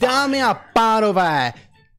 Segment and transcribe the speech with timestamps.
[0.00, 1.52] Dámy a pánové,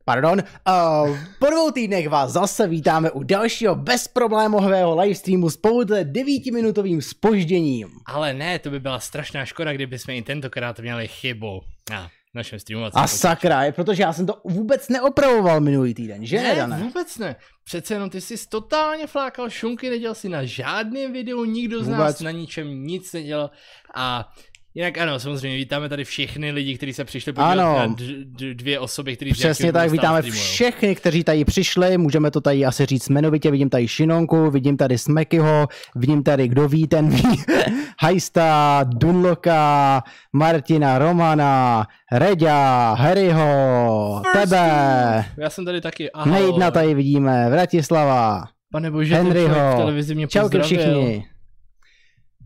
[0.06, 7.02] pardon, uh, po dvou týdnech vás zase vítáme u dalšího bezproblémového livestreamu s pouze devítiminutovým
[7.02, 7.90] spožděním.
[8.06, 12.60] Ale ne, to by byla strašná škoda, kdyby jsme i tentokrát měli chybu na našem
[12.60, 16.56] streamovacím A sakra, je, protože já jsem to vůbec neopravoval minulý týden, že ne, Ne,
[16.56, 16.78] Dané?
[16.78, 17.36] vůbec ne.
[17.64, 22.00] Přece jenom ty jsi totálně flákal šunky, nedělal si na žádném videu, nikdo z Vůbec.
[22.00, 23.50] nás na ničem nic nedělal
[23.96, 24.34] a
[24.78, 27.76] Jinak ano, samozřejmě vítáme tady všechny lidi, kteří se přišli podívat Ano.
[27.80, 30.44] na d- dvě osoby, kteří z Přesně tak, vítáme streamujou.
[30.46, 34.98] všechny, kteří tady přišli, můžeme to tady asi říct jmenovitě, vidím tady Šinonku, vidím tady
[34.98, 37.24] Smekyho, vidím tady, kdo ví, ten ví,
[38.00, 40.04] Hajsta, Dunloka,
[40.34, 46.32] Martina, Romana, Reďa, Harryho, tebe, Já jsem tady taky, ahoj.
[46.34, 50.64] Nejdna tady vidíme, Vratislava, Pane bože, v Henryho, televizi mě čauky pozdravil.
[51.04, 51.26] všichni.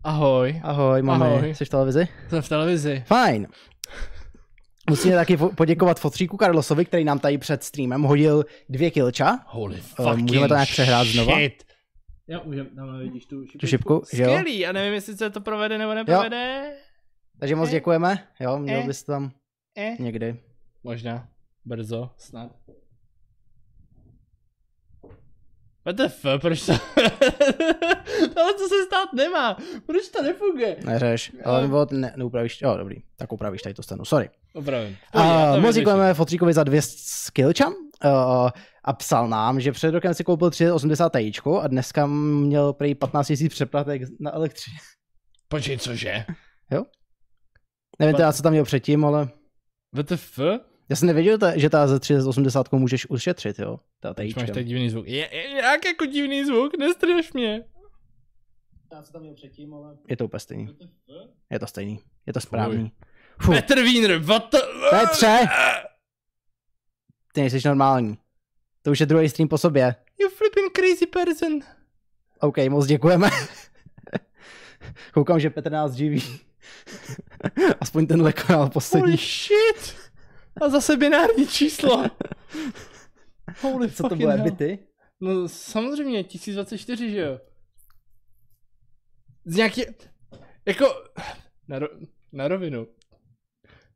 [0.04, 1.54] Ahoj, Ahoj, mami, Ahoj.
[1.54, 2.08] jsi v televizi?
[2.28, 3.04] jsem v televizi.
[3.06, 3.46] Fajn.
[4.90, 9.38] Musíme taky poděkovat fotříku Karlosovi, který nám tady před streamem hodil dvě kilča.
[9.46, 11.34] Holy Eh, fucking můžeme to nějak přehrát znova?
[11.36, 11.64] shit.
[12.28, 13.58] Jo, můžeme, tam vidíš tu šipičku.
[13.58, 14.28] Tu šipku, že jo?
[14.30, 16.72] Skvělý, a nevím, jestli se to provede nebo neprovede.
[17.40, 17.72] Takže moc Eh.
[17.72, 18.26] děkujeme.
[18.40, 18.86] Jo, měl Eh.
[18.86, 19.30] bys tam
[19.78, 19.96] Eh.
[20.02, 20.36] někdy.
[20.84, 21.28] Možná,
[21.64, 22.50] brzo, snad.
[25.84, 26.72] What the fuck, proč to...
[28.36, 30.76] Ale to se stát nemá, proč to nefunguje?
[30.84, 34.30] Neřeš, ale nebo ne, neupravíš, jo dobrý, tak upravíš tady to stanu, sorry.
[34.54, 34.96] Opravím.
[35.12, 37.74] A moc děkujeme Fotříkovi za dvě skillča uh,
[38.84, 43.30] a psal nám, že před rokem si koupil 380 Tičku a dneska měl prý 15
[43.30, 44.78] 000 přeplatek na elektřině.
[45.48, 46.24] Počkej, cože?
[48.00, 49.28] Nevím teda, co tam měl předtím, ale
[49.92, 50.69] What the fuck?
[50.90, 53.80] Já jsem nevěděl, ta- že ta za 380 můžeš ušetřit, jo.
[54.00, 55.06] Ta Proč máš tak divný zvuk?
[55.06, 56.78] Je, je, jak jako divný zvuk?
[56.78, 57.64] Nestrž mě.
[59.02, 59.96] co tam měl předtím, ale...
[60.08, 60.78] Je to úplně stejný.
[61.50, 62.00] Je to stejný.
[62.26, 62.92] Je to správný.
[63.40, 64.58] Fuh, Petr Wiener, what the...
[64.90, 65.38] Petře!
[67.32, 68.18] ty nejsi normální.
[68.82, 69.94] To už je druhý stream po sobě.
[70.20, 71.60] You flipping crazy person.
[72.40, 73.30] OK, moc děkujeme.
[75.14, 76.40] Koukám, že Petr nás živí.
[77.80, 79.10] Aspoň tenhle kanál poslední.
[79.10, 80.09] Holy shit!
[80.60, 82.04] A zase binární číslo.
[83.60, 84.78] Holy Co to bude, byty?
[85.20, 87.40] No samozřejmě, 1024, že jo?
[89.44, 89.82] Z nějaký...
[90.66, 90.86] Jako...
[91.68, 91.88] Na, ro...
[92.32, 92.86] na rovinu.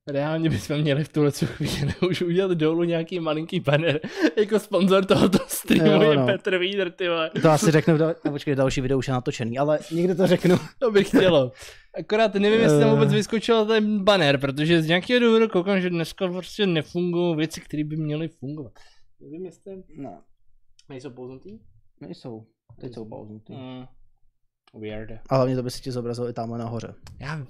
[0.07, 4.01] Reálně bychom měli v tuhle chvíli už udělat dolů nějaký malinký banner.
[4.37, 6.27] Jako sponzor tohoto streamu Jo, je no.
[6.27, 7.31] Petr Víder, ty vole.
[7.43, 10.57] To asi řeknu, no, počkej, další video už je natočený, ale někde to řeknu.
[10.79, 11.53] To bych chtělo.
[11.99, 12.93] Akorát nevím, jestli tam Eh.
[12.95, 17.85] vůbec vyskočil ten banner, protože z nějakého důvodu koukám, že dneska prostě nefungují věci, které
[17.85, 18.73] by měly fungovat.
[19.21, 20.23] Nevím, jestli No,
[20.89, 21.59] nejsou pouznutý.
[22.01, 22.47] nejsou.
[22.81, 23.53] Teď jsou pauznutý.
[23.53, 23.85] Mm.
[24.81, 25.11] Weird.
[25.29, 26.95] A hlavně to by si ti zobrazil i tamhle nahoře.
[27.21, 27.47] Já...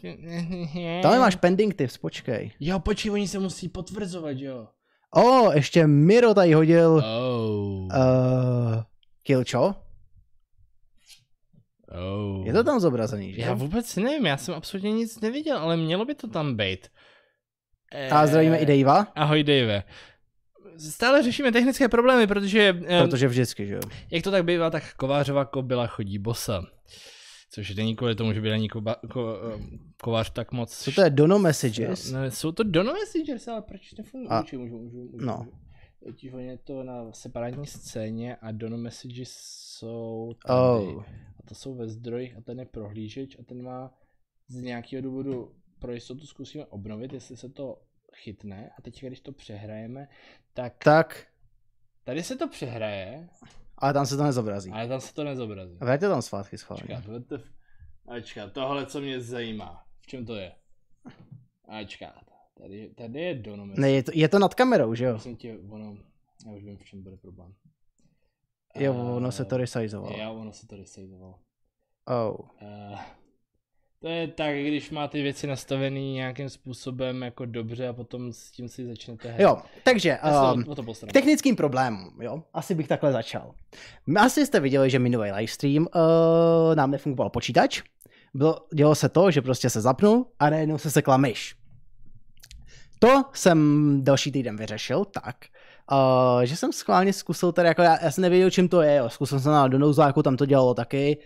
[1.02, 2.50] Tam máš pending tips, počkej.
[2.60, 4.68] Jo, počkej, oni se musí potvrzovat, jo.
[5.16, 7.84] O, ještě Miro tady hodil Oh.
[7.84, 8.82] uh,
[9.22, 9.74] Kilčo.
[11.90, 12.46] oh.
[12.46, 13.42] Je to tam zobrazený, že?
[13.42, 16.88] Já vůbec nevím, já jsem absolutně nic neviděl, ale mělo by to tam být.
[18.10, 19.82] A zdravíme i Davea, Ahoj, Dave.
[20.90, 23.80] Stále řešíme technické problémy, protože, eh, protože vždycky, že jo.
[24.10, 26.62] jak to tak bývá, tak kovářová kobila chodí bosa.
[27.54, 30.78] Což není kvůli tomu, že by není koba, ko, eh, kovář tak moc...
[30.84, 32.10] Co to je Dono Messages?
[32.12, 34.28] No, jsou to Dono Messengers, ale proč nefunguje?
[34.30, 35.26] A- Můžu, můžu, můžu, můžu.
[35.26, 35.46] no.
[36.04, 39.32] Totiž on je to na separátní scéně a Dono Messages
[39.78, 40.58] jsou tady.
[40.86, 41.02] Oh.
[41.38, 43.94] A to jsou ve zdrojích a ten je prohlížeč a ten má
[44.48, 47.82] z nějakého důvodu pro jistotu zkusíme obnovit, jestli se to
[48.14, 50.08] chytne a teď když to přehrajeme,
[50.54, 51.26] tak Tak,
[52.04, 53.28] tady se to přehraje,
[53.84, 54.70] ale tam se to nezobrazí.
[54.70, 55.76] ale tam se to nezobrazí.
[55.80, 57.02] A vraťte tam zpátky schválně.
[57.18, 57.44] The f...
[58.08, 59.84] Ačkat, tohle co mě zajímá.
[60.00, 60.52] V čem to je?
[61.68, 62.24] Ačkat.
[62.58, 65.12] Tady, tady je Dono Ne, je to, je to nad kamerou, že jo?
[65.12, 65.96] Prosím tě, ono,
[66.46, 67.54] já už vím, v čem bude problém.
[68.76, 70.16] Jo, Eh, ono se to resizovalo.
[70.18, 71.34] Jo, ono se to resizovalo.
[72.06, 72.36] Oh.
[72.62, 72.98] Uh,
[74.04, 78.68] to je tak, když máte věci nastavené nějakým způsobem jako dobře a potom s tím
[78.68, 79.40] si začnete hrát.
[79.40, 80.18] Jo, takže
[80.54, 83.54] um, o- to k technickým problémům, jo, asi bych takhle začal.
[84.16, 87.82] Asi jste viděli, že minulý livestream uh, nám nefungoval počítač.
[88.34, 91.56] Bylo, dělo se to, že prostě se zapnul a najednou se sekla myš.
[92.98, 95.36] To jsem další týden vyřešil tak,
[95.92, 99.08] uh, že jsem schválně zkusil tady, jako já, já jsem nevěděl, čím to je, jo.
[99.08, 101.18] zkusil jsem na Donouzáku, tam to dělalo taky,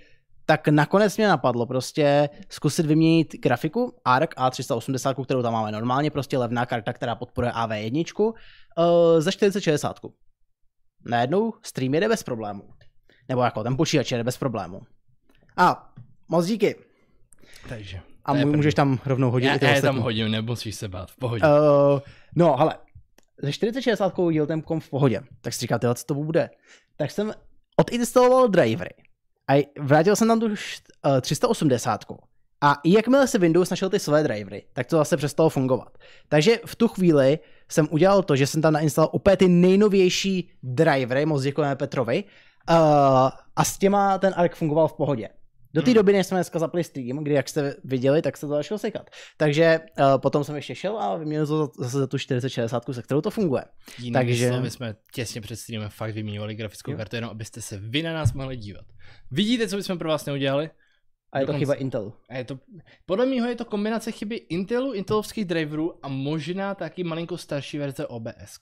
[0.49, 6.39] tak nakonec mě napadlo prostě zkusit vyměnit grafiku ARC A380, kterou tam máme normálně, prostě
[6.39, 9.97] levná karta, která podporuje AV1, uh, za 4060.
[11.05, 12.63] Najednou stream jede bez problémů.
[13.29, 14.81] Nebo jako ten počítač jede bez problémů.
[15.57, 15.93] A
[16.29, 16.77] moc díky.
[17.69, 18.01] Takže.
[18.25, 18.57] A To je mů- první.
[18.57, 21.43] můžeš tam rovnou hodit Já, i já tam hodím, nemusíš se bát, v pohodě.
[21.45, 22.01] Uh,
[22.37, 22.75] no, hele,
[23.43, 25.21] ze 4060 udělal ten kom v pohodě.
[25.41, 26.51] Tak si říkáte, co to bude.
[26.97, 27.33] Tak jsem
[27.77, 29.08] odinstaloval drivery
[29.51, 32.05] a vrátil jsem tam tu š- uh, 380.
[32.61, 35.99] A i jakmile se Windows našel ty své drivery, tak to zase přestalo fungovat.
[36.29, 41.27] Takže v tu chvíli jsem udělal to, že jsem tam nainstaloval úplně ty nejnovější drivery,
[41.27, 42.25] moc děkujeme Petrovi,
[42.71, 42.77] uh,
[43.57, 45.29] a s těma ten ARC fungoval v pohodě.
[45.75, 45.95] Do té Hmm.
[45.95, 49.11] doby, než jsme dneska zapli stream, kdy, jak jste viděli, tak se to začalo sekat.
[49.37, 53.03] Takže uh, potom jsem ještě šel a vyměnil to za- zase za tu 4060, se
[53.03, 53.65] kterou to funguje.
[53.99, 56.97] Jinými takže- slovy jsme těsně před streamem fakt vyměňovali grafickou Jo.
[56.97, 58.85] kartu, jenom abyste se vy na nás mohli dívat.
[59.31, 60.71] Vidíte, co bychom pro vás neudělali?
[61.33, 61.59] A je to Dokonce.
[61.59, 62.15] chyba Intelu.
[62.31, 62.59] A je to,
[63.07, 68.07] podle mého je to kombinace chyby Intelu, Intelovských driverů a možná taky malinko starší verze
[68.07, 68.59] OBS.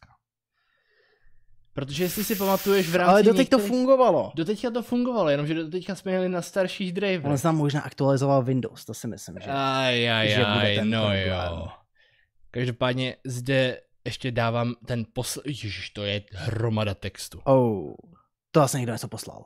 [1.77, 4.33] Protože jestli si pamatuješ v rámci Ale doteď to některých- fungovalo.
[4.35, 7.37] Doteďka to fungovalo, jenomže doteďka jsme jeli na starších On driverech.
[7.39, 9.51] se tam možná aktualizoval Windows, to si myslím, že.
[9.51, 11.29] Aj, aj, že bude aj, ten no problém.
[11.29, 11.69] jo.
[12.51, 15.41] Každopádně zde ještě dávám ten posl...
[15.47, 17.41] Ježiš, to je hromada textu.
[17.45, 17.93] Oh,
[18.51, 19.45] to asi někdo něco poslal.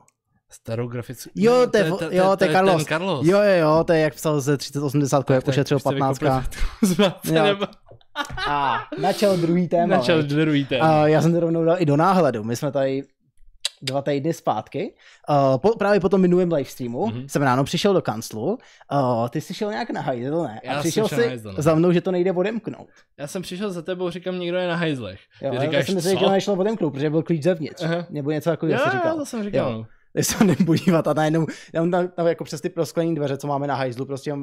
[0.51, 1.29] Starou grafickou...
[1.35, 2.75] Jo, to je jo, to je Carlos.
[2.75, 3.27] Ten Carlos.
[3.27, 6.19] Jo, jo, jo, to je jak psal ze 3080, jak ušetřil už jste 15.
[6.21, 7.43] vykopli- Jo.
[7.43, 7.65] nebo
[8.47, 9.97] A načal druhý téma.
[9.97, 10.83] načal druhý ten.
[10.83, 12.43] A já jsem to rovnou dal i do náhledu.
[12.43, 13.03] My jsme tady
[13.83, 14.93] dva týdny zpátky,
[15.29, 17.17] uh, po, právě po tom minulém livestreamu, Mhm.
[17.17, 17.25] mm-hmm.
[17.27, 18.57] jsem ráno přišel do kanclu,
[18.91, 20.59] uh, ty jsi šel nějak na hajzl, ne?
[20.63, 22.87] Já A jsem přišel si hajzl, za mnou, že to nejde odemknout.
[23.19, 25.19] Já jsem přišel za tebou, říkám, někdo je na hajzlech.
[25.41, 27.83] Jo, Ty já říkáš, jsem myslel, že to nešlo odemknout, protože byl klíč zevnitř.
[27.83, 28.05] Aha.
[28.09, 29.17] Nebo něco takového jsi říkal.
[29.17, 29.71] to jsem říkal.
[29.71, 29.85] Jo.
[30.13, 33.47] Když se jdem podívat a najednou, tam, tam, tam, jako přes ty prosklené dveře, co
[33.47, 34.35] máme na hajzlu, prostě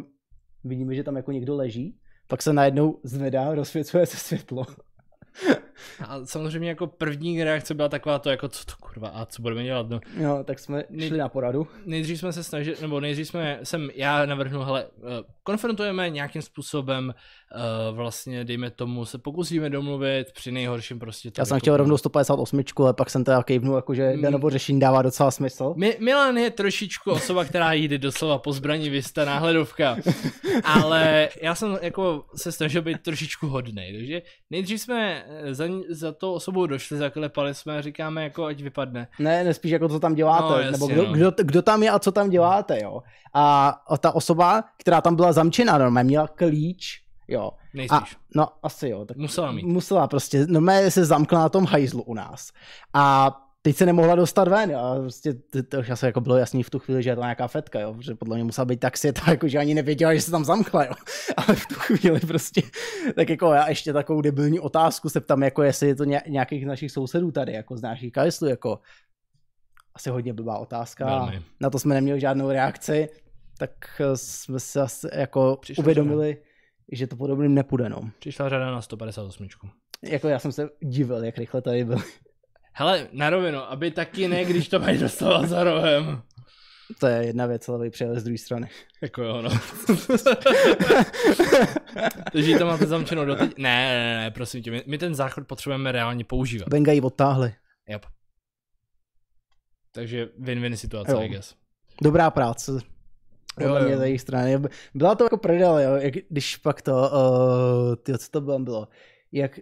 [0.64, 1.94] vidíme, že tam jako někdo leží,
[2.28, 4.66] pak se najednou zvedá, rozsvěcuje se světlo.
[6.08, 9.64] A samozřejmě jako první reakce byla taková to, jako co to kurva, a co budeme
[9.64, 10.00] dělat, no.
[10.20, 11.66] Jo, tak jsme Nej- šli na poradu.
[11.86, 17.14] Nejdřív jsme se snažili, nebo nejdřív jsme, jsem, já navrhnul, hele, eh, konfrontujeme nějakým způsobem,
[17.90, 22.60] uh, vlastně dejme tomu, se pokusíme domluvit, při nejhorším prostě Já jsem chtěl rovnou 158,
[22.76, 24.22] ale pak jsem teda kejvnul, jako, že Mm.
[24.22, 25.74] Danovo řešení dává docela smysl.
[25.76, 29.96] Mi- Milan je trošičku osoba, která jde doslova po zbraní vysta náhledovka,
[30.64, 35.84] ale já jsem jako se snažil být trošičku hodnej, takže nejdřív jsme eh, za, ní-
[35.90, 39.08] za to osobou došli, zaklepali jsme a říkáme jako ať vypadne.
[39.18, 41.12] Ne, nespíš jako co tam děláte, No, jasně, nebo kdo, no.
[41.12, 43.02] kdo, kdo, tam je a co tam děláte, jo.
[43.34, 47.50] A ta osoba, která tam byla zamčená, normálně měla klíč, jo.
[47.50, 48.16] A, Nejspíš.
[48.34, 49.66] no, asi jo, tak Musela mít.
[49.66, 52.48] musela prostě, normálně se zamkla na tom hajzlu u nás.
[52.94, 56.62] A teď se nemohla dostat ven, a prostě to, to už asi jako bylo jasný
[56.62, 58.96] v tu chvíli, že je to nějaká fetka, jo, protože podle mě musela být tak
[58.98, 60.92] světa, jako že ani nevěděla, že se tam zamkla, jo.
[61.36, 62.62] Ale v tu chvíli prostě,
[63.14, 66.66] tak jako já ještě takovou debilní otázku se ptám, jako jestli je to ně, nějakých
[66.66, 68.80] našich sousedů tady, jako z našich kajslu, jako
[69.94, 71.04] asi hodně blbá otázka.
[71.04, 71.42] Velmi.
[71.60, 73.08] Na to jsme neměli žádnou reakci,
[73.58, 76.36] tak eh, jsme se asi jako Přišla uvědomili,
[76.92, 78.10] že to podobným nepůjde, no.
[78.18, 79.48] Přišla řada na 158.
[80.02, 81.98] Jako já jsem se divil, jak rychle tady byl.
[82.78, 86.22] Hele, na rovinu, aby taky ne, když to mají dostávat za rohem.
[87.00, 88.70] To je jedna věc, ale vy přijeli z druhé strany.
[89.02, 89.50] Jako jo, no.
[92.32, 93.58] Takže to máte zamčenou doteď?
[93.58, 96.68] Ne, ne, ne, prosím tě, my, my ten záchod potřebujeme reálně používat.
[96.68, 97.54] Benga ji odtáhli.
[97.88, 98.06] Yep.
[99.92, 101.20] Takže win-win situace, Jo.
[101.22, 101.54] I guess.
[102.02, 102.72] Dobrá práce.
[103.54, 103.98] Podle Jo, mě jo.
[103.98, 104.58] z jejich strany.
[104.94, 108.88] Byla to jako prdel, jo, jak, když pak to, uh, ty, co to bylo, bylo,
[109.32, 109.58] jak,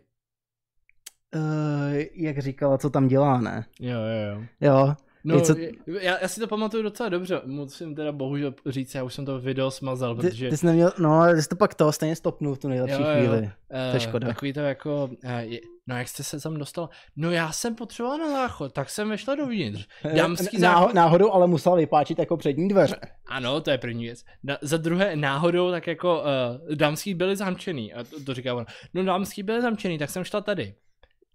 [1.36, 3.64] uh, jak říkala, co tam dělá, ne?
[3.80, 4.42] Jo, jo, jo.
[4.60, 4.94] Jo,
[5.28, 5.54] No, co-
[6.00, 9.38] já, já si to pamatuju docela dobře, musím teda bohužel říct, já už jsem to
[9.40, 10.50] video smazal, ty, protože...
[10.50, 13.08] ty jsi neměl, no, ty jsi to pak to stejně stopnul v tu nejlepší Jo,
[13.08, 13.14] jo.
[13.18, 13.50] chvíli.
[13.70, 14.26] eh, to je škoda.
[14.26, 16.88] Takový to jako, eh, je, no jak jste se tam dostal?
[17.16, 19.86] No já jsem potřeboval na záchod, tak jsem vešla dovnitř.
[20.16, 22.96] Dámský Náho- záchod, Náhodou ale musela vypáčit jako přední dveře.
[23.28, 24.24] ano, to je první věc.
[24.44, 26.22] Na, za druhé, náhodou, tak jako
[26.68, 30.24] uh, dámský byli zamčený, a to, to říká on, no dámský byli zamčený, tak jsem
[30.24, 30.74] šla tady.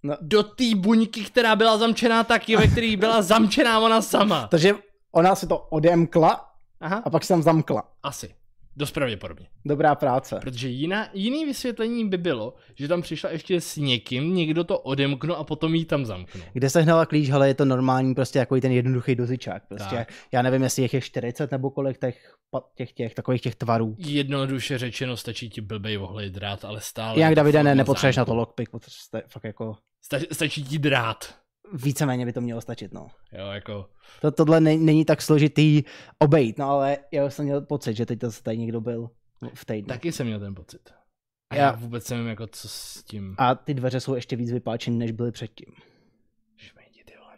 [0.04, 0.18] No.
[0.22, 4.48] Do té buňky, která byla zamčená taky, ve které byla zamčená ona sama.
[4.52, 4.74] Takže
[5.12, 6.46] ona si to odemkla
[6.82, 7.84] Aha, a pak se tam zamkla.
[8.04, 8.36] asi.
[8.78, 9.48] Dost pravděpodobně.
[9.66, 10.40] Dobrá práce.
[10.42, 15.36] Protože jiná, jiný vysvětlení by bylo, že tam přišla ještě s někým, někdo to odemknul
[15.36, 16.44] a potom jí tam zamknul.
[16.54, 19.68] Kde se hnala klíč, ale je to normální, prostě jako ten jednoduchý dozičák.
[19.68, 20.14] Prostě, Tak.
[20.32, 22.36] já nevím, jestli jich je 40 nebo kolik těch,
[22.76, 23.96] těch, těch takových těch tvarů.
[23.98, 27.30] Jednoduše řečeno stačí ti blbej ohlej drát, ale stále...
[27.30, 31.36] To Davide, ne, nepotřebuješ na to lockpick, potřebuješ fakt jako, Sta- stačí ti drát.
[31.74, 33.08] víceméně by to mělo stačit, no.
[33.34, 33.90] Jo, jako...
[34.22, 35.84] To, tohle ne, není tak složitý
[36.20, 39.10] obejít, no ale já jsem měl pocit, že teď to tady někdo byl
[39.54, 39.88] v týdnu.
[39.88, 40.90] Taky jsem měl ten pocit.
[41.50, 43.36] A Já- já vůbec nevím, jako co s tím...
[43.38, 45.74] A ty dveře jsou ještě víc vypáčené, než byly předtím.
[46.58, 47.34] Šmejdi, ty vole.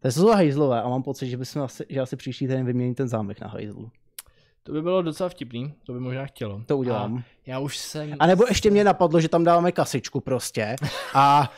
[0.00, 3.08] To jsou hajzlové a mám pocit, že, bychom asi, že asi příští týden vymění ten
[3.08, 3.90] zámek na hajzlu.
[4.62, 6.62] To by bylo docela vtipný, to by možná chtělo.
[6.66, 7.16] To udělám.
[7.18, 8.16] A já už jsem...
[8.18, 10.76] A nebo ještě mě napadlo, že tam dáváme kasičku prostě
[11.14, 11.52] a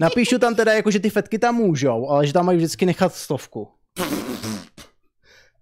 [0.00, 3.14] napíšu tam teda jako, že ty fetky tam můžou, ale že tam mají vždycky nechat
[3.14, 3.68] stovku.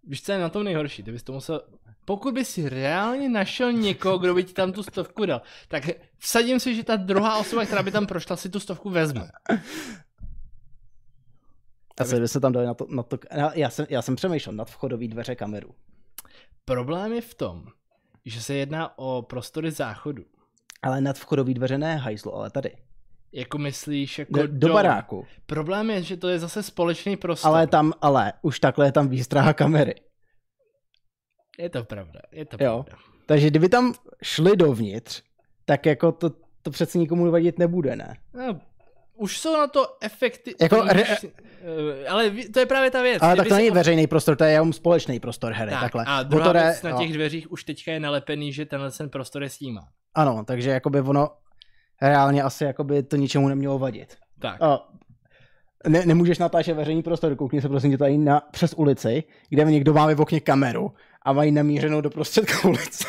[0.05, 1.03] Víš, co je na tom nejhorší?
[1.03, 1.62] Ty bys to musel...
[2.05, 5.85] Pokud by si reálně našel někoho, kdo by ti tam tu stovku dal, tak
[6.19, 9.31] vsadím si, že ta druhá osoba, která by tam prošla, si tu stovku vezme.
[12.00, 13.19] A co by se tam dali na to, na to
[13.55, 15.75] já, jsem, já jsem přemýšlel nad vchodový dveře kameru.
[16.65, 17.67] Problém je v tom,
[18.25, 20.25] že se jedná o prostory záchodu.
[20.83, 22.77] Ale nad vchodový dveře ne hajzlo, ale tady.
[23.33, 25.27] Jako myslíš, jako do, do baráku.
[25.47, 27.51] Problém je, že to je zase společný prostor.
[27.51, 29.95] Ale tam, ale už takhle je tam výstraha kamery.
[31.59, 32.83] Je to pravda, je to jo.
[32.83, 33.05] pravda.
[33.27, 35.23] Takže kdyby tam šli dovnitř,
[35.65, 36.31] tak jako to,
[36.63, 38.17] to přece nikomu vadit nebude, ne?
[38.35, 38.61] No,
[39.15, 40.55] už jsou na to efekty.
[40.61, 41.03] Jako, re...
[41.03, 43.23] Eh, ale to je právě ta věc.
[43.23, 45.71] Ale tak to není veřejný prostor, to je jenom společný prostor hry.
[45.71, 46.05] Tak, takhle.
[46.07, 46.99] A druhá Motore, věc, na no.
[46.99, 49.89] těch dveřích už teďka je nalepený, že tenhle ten prostor je snímá.
[50.15, 51.31] Ano, takže jakoby ono
[52.02, 54.16] reálně asi jakoby to ničemu nemělo vadit.
[54.38, 54.62] Tak.
[54.62, 54.88] A
[55.88, 59.95] ne, nemůžeš natáčet veřejný prostor, koukni se prosím tě tady na, přes ulici, kde někdo
[59.95, 60.92] má v okně kameru
[61.23, 63.04] a mají namířenou do prostředka ulice.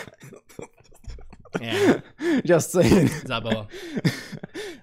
[1.59, 2.01] Yeah.
[2.43, 3.27] Just saying.
[3.27, 3.67] Zábava.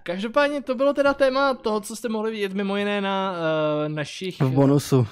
[0.02, 4.40] Každopádně to bylo teda téma toho, co jste mohli vidět mimo jiné na uh, našich
[4.40, 5.06] V bonusu.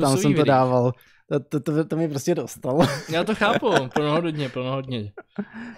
[0.00, 0.46] Tam jsem to videích.
[0.46, 0.92] dával.
[1.28, 2.86] To, to, to, to mi prostě dostalo.
[3.12, 5.12] Já to chápu, plnohodně, plnohodně.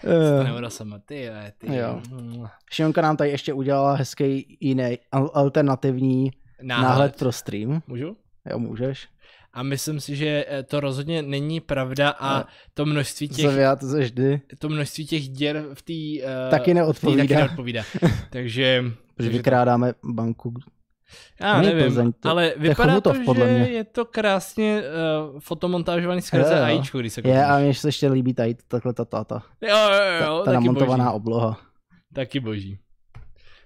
[0.05, 1.75] Eh, Nevoda sama, ty, jo, ty.
[1.77, 2.01] Jo.
[2.11, 2.45] Mm.
[2.73, 6.31] Šionka nám tady ještě udělala hezký jiný al- alternativní
[6.63, 6.89] náhled.
[6.89, 7.83] náhled pro stream.
[7.87, 8.17] Můžu?
[8.51, 9.09] Jo, můžeš.
[9.53, 12.45] A myslím si, že eh, to rozhodně není pravda a Ne.
[12.75, 14.41] to množství těch, Zavia, to se vždy.
[14.59, 17.23] to množství těch děr v té uh, Taky neodpovídá.
[17.23, 17.83] taky neodpovídá.
[18.31, 20.55] Takže, Že takže vykrádáme banku.
[21.41, 23.69] Já nevím, Plzeň, to- ale to je vypadá to, Chomutov, podle že mě.
[23.69, 24.83] je to krásně
[25.33, 26.65] uh, fotomontážovaný skrze Jo, jo.
[26.65, 27.45] AIčko, když se Je, koukneš.
[27.51, 30.45] a mně se ještě líbí tady takhle ta, ta, ta, Jo, jo, jo, ta, ta
[30.45, 31.17] taky namontovaná boží.
[31.17, 31.61] obloha.
[32.15, 32.79] Taky boží.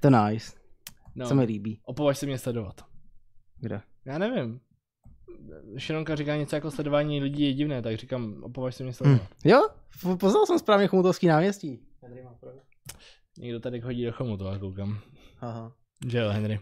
[0.01, 0.53] To je nice.
[1.15, 1.81] No, Co mi líbí.
[1.85, 2.81] opovaž se mě sledovat.
[3.61, 3.81] Kde?
[4.07, 4.61] Já nevím.
[5.79, 9.23] Šironka říká něco jako sledování lidí je divné, tak říkám, opovaž se mě sledovat.
[9.23, 9.27] Hm.
[9.45, 9.69] Jo,
[10.21, 11.81] poznal jsem správně Chomutovský náměstí.
[12.03, 12.61] Henry má pravdu.
[13.39, 14.99] Někdo tady chodí do Chomutova, koukám.
[15.41, 15.73] Aha.
[16.07, 16.61] Že jo, Henry.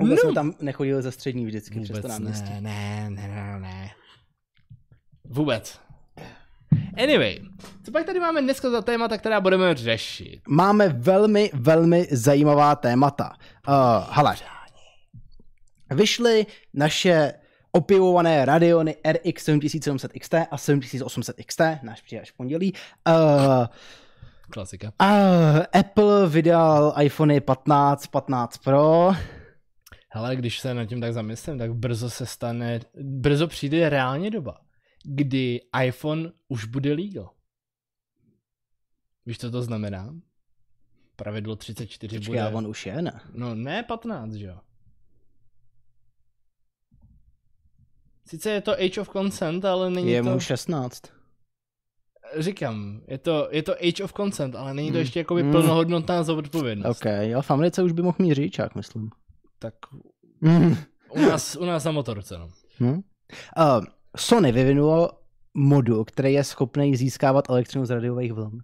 [0.00, 0.30] Vůbec No.
[0.30, 2.50] jsme tam nechodili ze střední vždycky přes to Vůbec náměstí.
[2.50, 3.90] ne, ne, ne, ne, ne.
[5.24, 5.80] Vůbec.
[7.02, 7.38] Anyway,
[7.84, 10.40] co pak tady máme dneska za témata, která budeme řešit?
[10.48, 13.32] Máme velmi, velmi zajímavá témata.
[13.68, 13.74] Uh,
[14.10, 14.36] hele,
[15.90, 17.32] vyšly naše
[17.72, 22.74] opivované Radeony RX 7700 XT a 7800 XT, náš přijde až v pondělí.
[23.08, 23.66] Uh,
[24.50, 24.92] Klasika.
[25.02, 29.12] uh, Apple vydal iPhony 15, 15 Pro.
[30.16, 34.60] Hele, když se nad tím tak zamyslím, tak brzo se stane, brzo přijde reálně doba,
[35.04, 37.30] kdy iPhone už bude legal.
[39.26, 40.14] Víš, co to znamená?
[41.16, 42.48] Pravidlo 34 Počkej, bude...
[42.54, 43.20] on už je, ne?
[43.32, 44.58] No ne 15, že jo?
[48.26, 50.30] Sice je to Age of Consent, ale není Je to...
[50.30, 51.02] mu 16.
[52.38, 55.00] Říkám, je to, je to Age of Consent, ale není to Mm.
[55.00, 55.50] ještě jakoby Mm.
[55.52, 56.96] plnohodnotná zodpovědnost.
[57.00, 59.10] OK, jo, v Americe už by mohl mít řidičák, myslím.
[59.64, 59.74] Tak
[60.40, 60.76] Mm.
[61.10, 62.48] u nás, u nás na motorce, no.
[62.80, 62.92] Hm?
[62.92, 63.00] Uh,
[64.16, 65.10] Sony vyvinulo
[65.54, 68.58] modul, který je schopný získávat elektřinu z radiových vln.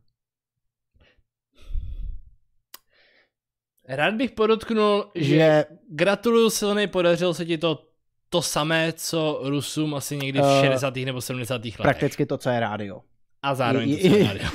[3.89, 7.87] Rád bych podotknul, že, že gratuluju Sony, podařilo se ti to
[8.29, 11.05] to samé, co Rusům asi někdy v Eh, 60.
[11.05, 11.65] nebo 70.
[11.65, 11.77] letech.
[11.83, 13.01] prakticky to, co je rádio.
[13.43, 14.49] A zároveň to, I- i- rádio.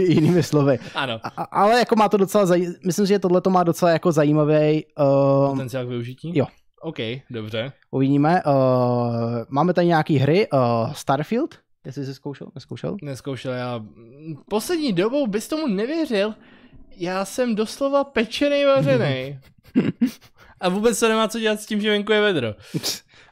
[0.00, 0.78] Jinými slovy.
[0.94, 2.66] Ano, A, ale jako má to docela zaj...
[2.86, 4.84] myslím že tohle to má docela jako zajímavý.
[5.00, 6.38] Uh, potenciál k využití?
[6.38, 6.46] jo.
[6.82, 6.96] OK,
[7.30, 7.72] dobře.
[7.90, 8.42] uvidíme.
[8.46, 8.52] Uh,
[9.48, 10.48] máme tady nějaký hry.
[10.52, 11.54] Uh, Starfield,
[11.86, 12.96] jestli jsi zkoušel, neskoušel?
[13.02, 13.80] Neskoušel já.
[14.50, 16.34] Poslední dobou bys tomu nevěřil,
[16.96, 19.38] já jsem doslova pečený vařený.
[20.60, 22.48] A vůbec to nemá co dělat s tím, že venku je vedro.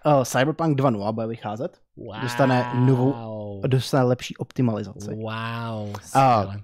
[0.06, 1.78] Uh, Cyberpunk 2.0 bude vycházet.
[1.98, 2.20] Wow.
[2.22, 5.10] Dostane novou- Dostane lepší optimalizaci.
[5.14, 6.62] Wow, skvěle.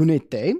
[0.00, 0.54] Unity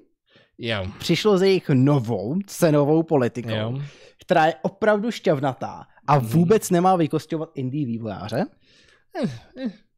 [0.60, 3.78] Jo, přišlo s jejich novou cenovou politikou, jo.
[4.20, 8.44] která je opravdu šťavnatá a vůbec nemá vykostovat indie vývojáře.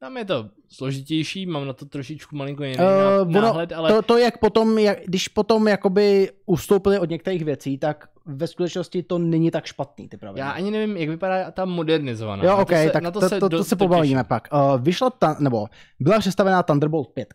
[0.00, 2.76] Tam je to složitější, mám na to trošičku malinko jiný
[3.25, 7.78] Uh, náhled, ale to, to, jak potom, jak, když potom jakoby ustoupili od některých věcí,
[7.78, 10.47] tak ve skutečnosti to není tak špatný, ty pravidla.
[10.47, 12.45] já ani nevím, jak vypadá ta modernizovaná.
[12.45, 14.49] Jo, Na to ok, se, tak na to, to, to, do- to se pobavíme pak.
[14.52, 15.66] Uh, vyšla ta, nebo
[16.00, 17.35] byla představená Thunderbolt 5,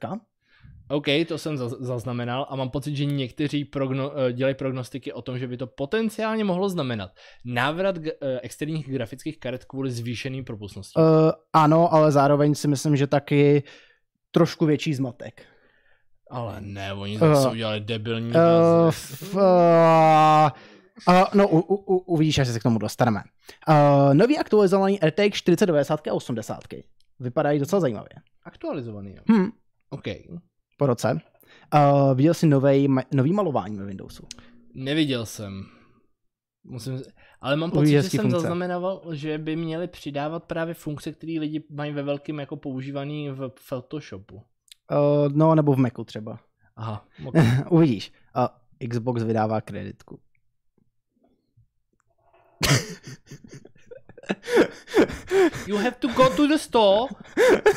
[0.89, 5.21] OK, to jsem zaz- zaznamenal a mám pocit, že někteří progno- eh, dělají prognostiky o
[5.21, 7.11] tom, že by to potenciálně mohlo znamenat
[7.45, 11.03] návrat g- eh, externích grafických karet kvůli zvýšeným propustnostem.
[11.03, 13.63] Uh, ano, ale zároveň si myslím, že taky
[14.31, 15.41] trošku větší zmatek.
[16.31, 18.37] Ale ne, oni Uh, zase udělali debilní Uh,
[19.33, 20.49] uh, uh,
[21.07, 23.21] uh, no, u, u, uvidíš, až se k tomu dostaneme.
[23.69, 26.63] Uh, nový aktualizovaný RTX 4090 a 80
[27.19, 28.09] vypadají docela zajímavě.
[28.43, 29.23] Aktualizovaný, jo.
[29.31, 29.49] Hm,
[29.89, 30.07] OK.
[30.77, 31.19] Po roce.
[31.73, 34.27] Uh, viděl jsi novej, ma- nový malování ve Windowsu.
[34.73, 35.65] Neviděl jsem.
[36.63, 37.01] Musím...
[37.41, 38.39] Ale mám pocit, že jsem funkce.
[38.39, 43.51] zaznamenal, že by měli přidávat právě funkce, které lidi mají ve velkém jako používaný v
[43.59, 44.35] Photoshopu.
[44.35, 44.41] Uh,
[45.33, 46.39] no, nebo v Macu třeba.
[46.75, 47.45] Aha, okay.
[47.69, 48.11] Uvidíš.
[48.37, 50.19] Uh, Xbox vydává kreditku.
[55.67, 57.07] You have to go to the store,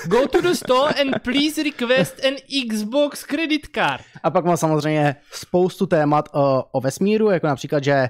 [0.09, 2.35] go to the store and please request an
[2.69, 4.01] Xbox credit card.
[4.23, 6.41] A pak má samozřejmě spoustu témat uh,
[6.73, 8.09] o vesmíru, jako například, že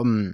[0.00, 0.32] um,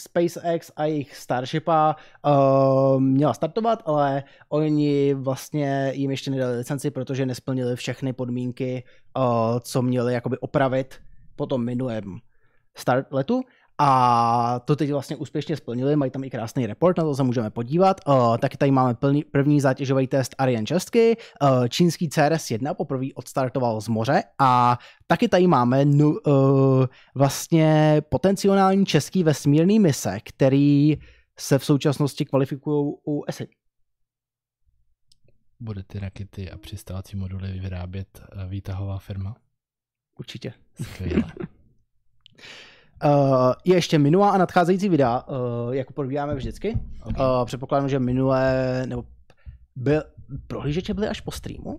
[0.00, 7.26] SpaceX a jejich Starshipa uh, měla startovat, ale oni vlastně jim ještě nedali licenci, protože
[7.26, 8.84] nesplnili všechny podmínky,
[9.16, 10.94] uh, co měli jakoby opravit
[11.36, 12.18] po tom minulém
[12.76, 13.42] start letu.
[13.82, 17.50] A to teď vlastně úspěšně splnili, mají tam i krásný report, na to se můžeme
[17.50, 18.00] podívat.
[18.08, 23.80] Uh, taky tady máme plný, první zátěžový test Ariane 6, uh, čínský CRS-1 poprvé odstartoval
[23.80, 30.98] z moře a taky tady máme nu, uh, vlastně potenciální český vesmírný mise, který
[31.38, 33.48] se v současnosti kvalifikují u ESI.
[35.60, 39.36] Bude ty rakety a přistávací moduly vyrábět eh, výtahová firma?
[40.18, 40.52] Určitě.
[40.82, 41.32] Skvěle.
[43.04, 46.78] Uh, je ještě minulá a nadcházející videa, uh, jako probíháme vždycky.
[47.02, 47.26] Okay.
[47.26, 49.04] Uh, předpokládám, že minulé, nebo
[49.76, 50.02] byl,
[50.46, 51.78] prohlížeče byly až po streamu,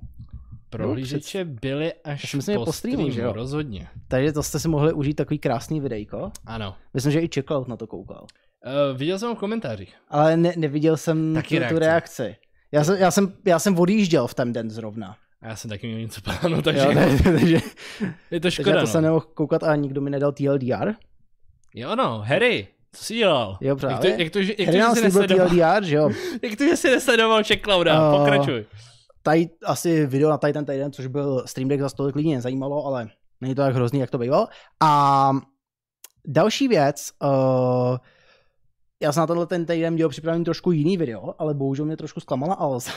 [0.69, 3.33] Prohlížeče byly až Já si myslím, po po streamu, streamu, že jo?
[3.33, 3.87] rozhodně.
[4.07, 6.31] takže to jste si mohli užít takový krásný videjko.
[6.45, 6.75] Ano.
[6.93, 8.25] Myslím, že i Checkout na to koukal.
[8.65, 9.95] Uh, viděl jsem ho v komentářích.
[10.09, 12.35] Ale ne, neviděl jsem Taky tu, tu reakci.
[12.71, 15.15] Já jsem, já, jsem, já jsem odjížděl v ten den zrovna.
[15.41, 17.55] A já jsem taky měl něco plánu, takže Jo, takže, takže,
[18.31, 18.69] je to takže škoda.
[18.69, 18.87] já to no.
[18.87, 20.93] jsem nemohl koukat a nikdo mi nedal TLDR.
[21.75, 23.57] Jo no, Harry, co jsi dělal?
[23.61, 24.09] Jo, právě.
[24.09, 26.09] Jak to, jak to, že- jak to, Hry že jsi nesledoval, TLDR, že jo.
[26.41, 28.11] jak to, že jsi nesledoval Checklouda?
[28.11, 28.65] Uh, Pokračuj.
[29.23, 33.09] Tady asi video na ten týden, což byl Stream Deck, za tolik lidí nezajímalo, ale
[33.41, 34.47] není to tak hrozný, jak to bývalo.
[34.79, 35.31] A
[36.27, 37.97] další věc, uh,
[39.01, 42.19] já jsem na tenhle ten týden měl připravený trošku jiný video, ale bohužel mě trošku
[42.19, 42.91] zklamala Alza.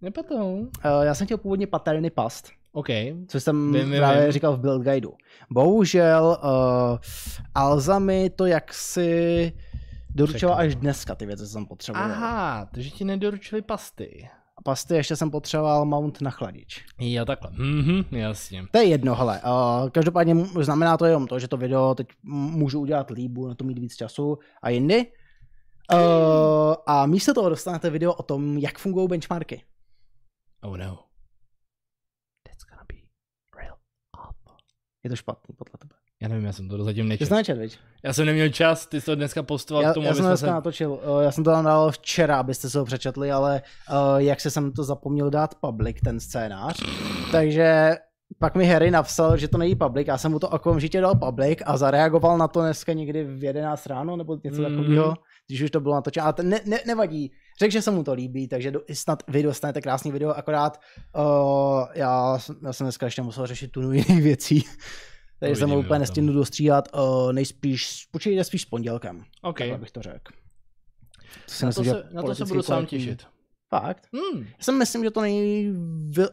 [0.00, 0.54] Nepatou.
[0.60, 0.68] Uh,
[1.02, 2.86] já jsem chtěl původně paterny past, OK.
[3.28, 4.32] což jsem Vím, právě vím.
[4.32, 5.12] říkal v build guideu.
[5.50, 6.98] Bohužel uh,
[7.54, 9.52] Alza mi to jaksi
[10.14, 12.10] doručila až dneska ty věci, co jsem potřeboval.
[12.10, 14.28] Aha, takže ti nedoručili pasty.
[14.56, 16.84] A pasty ještě jsem potřeboval mount na chladič.
[16.98, 17.50] Jo, takhle.
[17.52, 18.64] Mhm, jasně.
[18.72, 19.40] To je jedno, hele.
[19.44, 23.54] Uh, každopádně znamená to jenom to, že to video teď můžu udělat líp, budu na
[23.54, 25.06] to mít víc času a jindy.
[25.92, 29.62] Uh, a místo toho dostanete video o tom, jak fungují benchmarky.
[30.62, 31.04] Oh no.
[32.48, 32.96] That's gonna be
[33.62, 33.76] real
[34.18, 34.56] awful.
[35.04, 35.94] Je to špatný podle tebe.
[36.22, 37.28] Já nevím, já jsem to zatím Ty nečetl.
[37.28, 37.78] jsi nečet, viď?
[38.04, 40.28] Já jsem neměl čas, ty jsi to dneska postoval Já, k tomu, já jsem jsme
[40.28, 40.52] dneska se...
[40.52, 44.40] natočil, uh, já jsem to tam dal včera, abyste se ho přečetli, ale uh, jak
[44.40, 46.80] se jsem to zapomněl dát public, ten scénář,
[47.32, 47.96] takže
[48.38, 51.58] pak mi Harry napsal, že to není public, já jsem mu to okamžitě dal public
[51.66, 54.70] a zareagoval na to dneska někdy v 11 ráno nebo něco Mhm.
[54.76, 55.14] takového,
[55.48, 58.12] když už to bylo natočeno, ale to ne, ne, nevadí, řekl, že se mu to
[58.12, 60.80] líbí, takže do, snad vy dostanete krásný video, akorát
[61.18, 64.64] uh, já, jsem- já jsem dneska ještě musel řešit tu jiných věcí,
[65.40, 69.24] takže jsem úplně nestihnu dostříhat, uh, nejspíš, počkejte spíš s pondělkem.
[69.42, 69.58] OK.
[69.58, 70.32] Takhle bych to řekl.
[71.46, 73.26] To si Na to, myslím, se, na to se budu sám těšit.
[73.70, 74.08] Fakt?
[74.12, 75.74] Hmm, Já si myslím, že to není...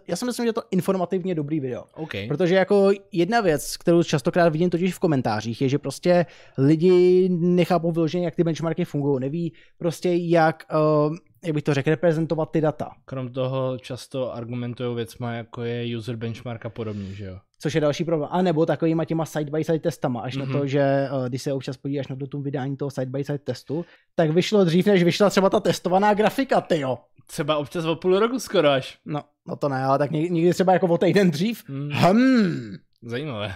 [0.08, 1.84] Já si myslím, že to informativně dobrý video.
[1.96, 2.12] OK.
[2.28, 6.26] Protože jako jedna věc, kterou častokrát vidím totiž v komentářích, je, že prostě
[6.58, 10.64] lidi nechápou vyloženě, jak ty benchmarky fungují, neví prostě jak,
[11.10, 12.92] uh, jak bych to řekl, reprezentovat ty data.
[13.06, 17.40] Krom toho často argumentují věcma, jako je user benchmark a podobně, že jo?
[17.60, 18.30] Což je další problém.
[18.32, 20.44] A nebo takovýma těma side-by-side testama, až mm-hmm.
[20.44, 20.54] Mhm.
[20.54, 24.30] na to, že uh, když se občas podíváš na datum vydání toho side-by-side testu, tak
[24.32, 26.98] vyšlo dřív, než vyšla třeba ta testovaná grafika, tyjo.
[27.28, 28.98] Třeba občas o půl roku skoro až.
[29.06, 31.64] No, no to ne, ale tak ně- někdy třeba jako o týden dřív.
[31.70, 31.90] Hmm.
[31.92, 33.56] Hmm, Zajímavé.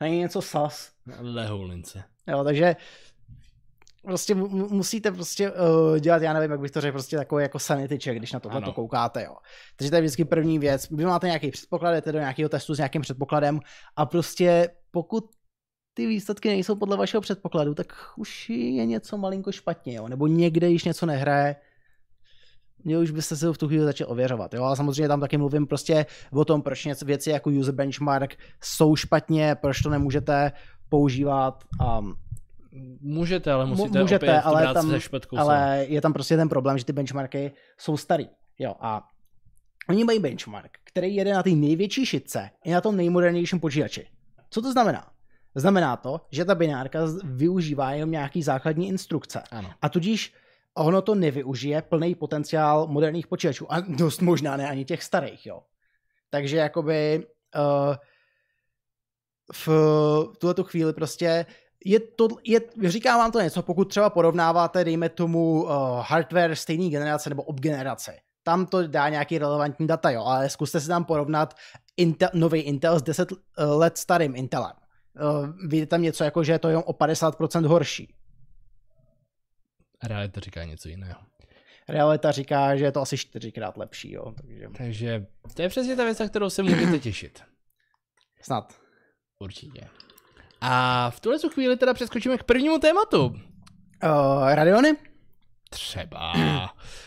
[0.00, 0.90] není něco sas.
[1.20, 2.02] Lehoulince.
[2.28, 2.76] Jo, takže
[4.02, 7.42] prostě mu- mu- musíte prostě uh, dělat, já nevím, jak bych to řekl, prostě takový
[7.42, 9.36] jako sanity check, když na tohle to koukáte, jo.
[9.76, 10.90] Takže to je vždycky první věc.
[10.90, 13.60] Vy máte nějaký předpoklad, jdete do nějakého testu s nějakým předpokladem
[13.96, 15.24] a prostě pokud
[15.94, 17.86] ty výsledky nejsou podle vašeho předpokladu, tak
[18.16, 20.08] už je něco malinko špatně, jo.
[20.08, 21.56] Nebo někde, když něco nehraje,
[22.84, 24.54] mě už byste se to v tu chvíli začal ověřovat.
[24.54, 24.64] Jo?
[24.64, 28.96] A samozřejmě tam taky mluvím prostě o tom, proč něco věci jako user benchmark jsou
[28.96, 30.52] špatně, proč to nemůžete
[30.88, 32.00] používat a
[33.00, 36.48] Můžete, ale musíte můžete, opět ale brát tam- se špetkou ale je tam prostě ten
[36.48, 38.28] problém, že ty benchmarky jsou starý.
[38.58, 39.08] Jo, a
[39.88, 44.08] oni mají benchmark, který jede na té největší šitce i na tom nejmodernějším počítači.
[44.50, 45.10] Co to znamená?
[45.54, 49.42] Znamená to, že ta binárka využívá jenom nějaký základní instrukce.
[49.50, 49.70] Ano.
[49.82, 50.34] A tudíž
[50.74, 53.72] ono to nevyužije plný potenciál moderních počítačů.
[53.72, 55.62] A dost možná ne ani těch starých, jo.
[56.30, 57.96] Takže jakoby uh,
[59.52, 59.68] v
[60.38, 61.46] tuhle tu chvíli prostě
[61.84, 66.88] je to, je, říkám vám to něco, pokud třeba porovnáváte, dejme tomu, uh, hardware stejné
[66.88, 68.16] generace nebo obgenerace.
[68.42, 71.54] Tam to dá nějaký relevantní data, jo, ale zkuste si tam porovnat
[71.96, 74.72] Intel, nový Intel s 10 let starým Intelem.
[75.20, 78.14] Uh, vidíte tam něco jako, že je to jenom o 50% horší.
[80.02, 81.20] Realita říká něco jiného.
[81.88, 86.04] Realita říká, že je to asi čtyřikrát lepší, jo, takže Takže to je přesně ta
[86.04, 87.42] věc, na kterou se můžete těšit.
[88.40, 88.74] snad.
[89.38, 89.88] Určitě.
[90.64, 93.24] A v tuhle tu chvíli teda přeskočíme k prvnímu tématu.
[93.24, 93.34] Uh,
[94.54, 94.96] Radeony?
[95.70, 96.32] Třeba.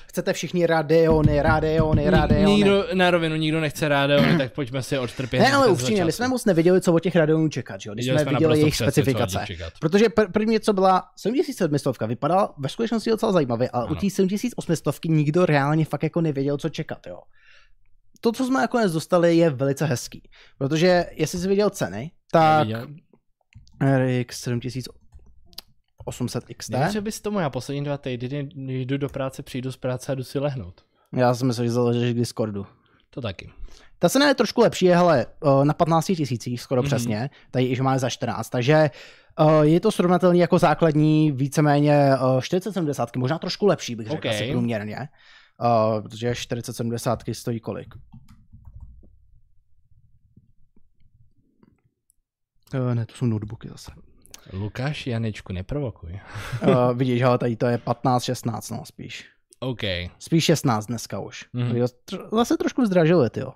[0.07, 2.51] Chcete všichni Radeony, Radeony, Radeony?
[2.51, 5.39] Nikdo, na rovinu nikdo nechce Radeony, tak pojďme si odtrpět.
[5.39, 7.93] Ne, ale upřímně, my jsme moc nevěděli, co od těch Radeonů čekat, že jo?
[7.93, 9.45] Když jsme, jsme viděli jejich přesně, specifikace.
[9.79, 13.91] Protože pr- první, co byla 7700, vypadala ve skutečnosti docela zajímavě, ale Ano.
[13.91, 17.19] u té 7800 nikdo reálně fakt jako nevěděl, co čekat, jo.
[18.21, 20.29] To, co jsme nakonec dostali, je velice hezký.
[20.57, 22.87] Protože, jestli jsi viděl ceny, tak Viděl?
[23.81, 29.71] RX 7800 XT, že bys tomu já poslední dva týdny, když jdu do práce, přijdu
[29.71, 30.81] z práce a jdu si lehnout.
[31.15, 32.65] já jsem myslel, že založíš k Discordu.
[33.09, 33.49] To taky.
[33.99, 35.25] Ta cena je trošku lepší, je hele,
[35.61, 36.87] eh, na 15 tisících skoro Mhm.
[36.87, 36.95] mm-hmm.
[36.95, 38.89] přesně, tady již máme za 14, takže eh,
[39.61, 44.35] je to srovnatelný jako základní víceméně eh, 4070, možná trošku lepší bych řekl OK.
[44.35, 45.07] asi průměrně, eh,
[46.01, 47.93] protože 4070 stojí kolik?
[52.73, 53.91] Eh, Ne, to jsou notebooky zase.
[54.53, 56.19] Lukáš Janečku, neprovokuj.
[56.67, 59.25] Uh, vidíš, ale tady to je 15-16, no spíš.
[59.59, 59.81] OK.
[60.19, 61.45] Spíš 16 dneska už.
[61.53, 61.73] Mm.
[62.31, 63.53] Zase trošku zdražili, ty jo.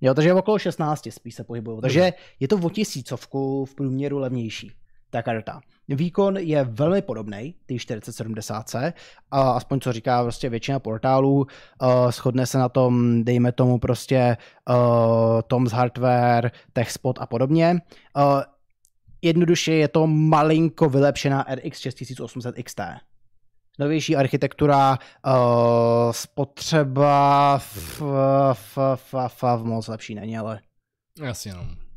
[0.00, 1.80] Jo, takže okolo 16 spíš se pohybují.
[1.80, 4.72] Takže je to o tisícovku v průměru levnější,
[5.10, 5.60] ta karta.
[5.88, 8.76] Výkon je velmi podobný, ty 4070,
[9.30, 14.36] a aspoň co říká prostě většina portálů, uh, shodne se na tom, dejme tomu prostě
[14.68, 14.76] uh,
[15.46, 17.80] Tom's Hardware, TechSpot a podobně.
[18.16, 18.42] Uh,
[19.22, 22.80] jednoduše je to malinko vylepšená RX 6800 XT.
[23.78, 28.02] Novější architektura, uh, spotřeba f,
[28.52, 30.60] f, f, f, f, moc lepší není, ale
[31.22, 31.87] Jasně, no.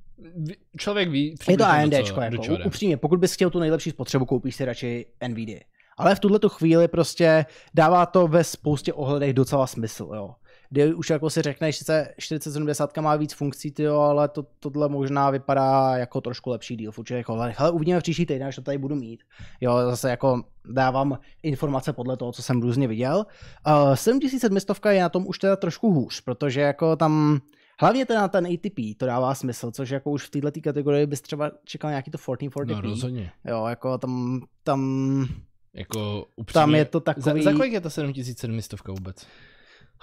[0.78, 4.66] Člověk ví je to do jako, upřímně, pokud bys chtěl tu nejlepší spotřebu, koupíš si
[4.66, 5.60] radši NVIDIA.
[5.98, 10.36] Ale v tuhle chvíli prostě dává to ve spoustě ohledech docela smysl, jo.
[10.70, 15.30] Kdy už jako si řekneš, že 4070 má víc funkcí, tyjo, ale to, tohle možná
[15.30, 17.62] vypadá jako trošku lepší v určitých ohledech.
[17.62, 19.24] Ale uvidíme v příští týden, až to tady budu mít.
[19.62, 23.26] Jo, zase jako dávám informace podle toho, co jsem různě viděl.
[23.68, 27.42] Uh, 7700 je na tom už teda trošku hůř, protože jako tam
[27.82, 31.52] Hlavně teda ten ATP, to dává smysl, což jako už v této kategorii bys třeba
[31.64, 32.66] čekal nějaký to 1440p.
[32.68, 33.32] No rozhodně.
[33.48, 34.82] Jo, jako tam, tam,
[35.74, 36.54] Jako upřímně.
[36.54, 37.44] tam je to Za, takový...
[37.44, 39.28] za kolik je ta 7700 vůbec?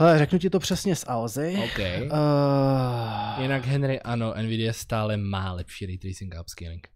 [0.00, 1.56] Hele, řeknu ti to přesně z Alzy.
[1.64, 1.78] OK.
[1.78, 6.88] Uh, Jinak Henry, ano, Nvidia stále má lepší ray tracing a upscaling.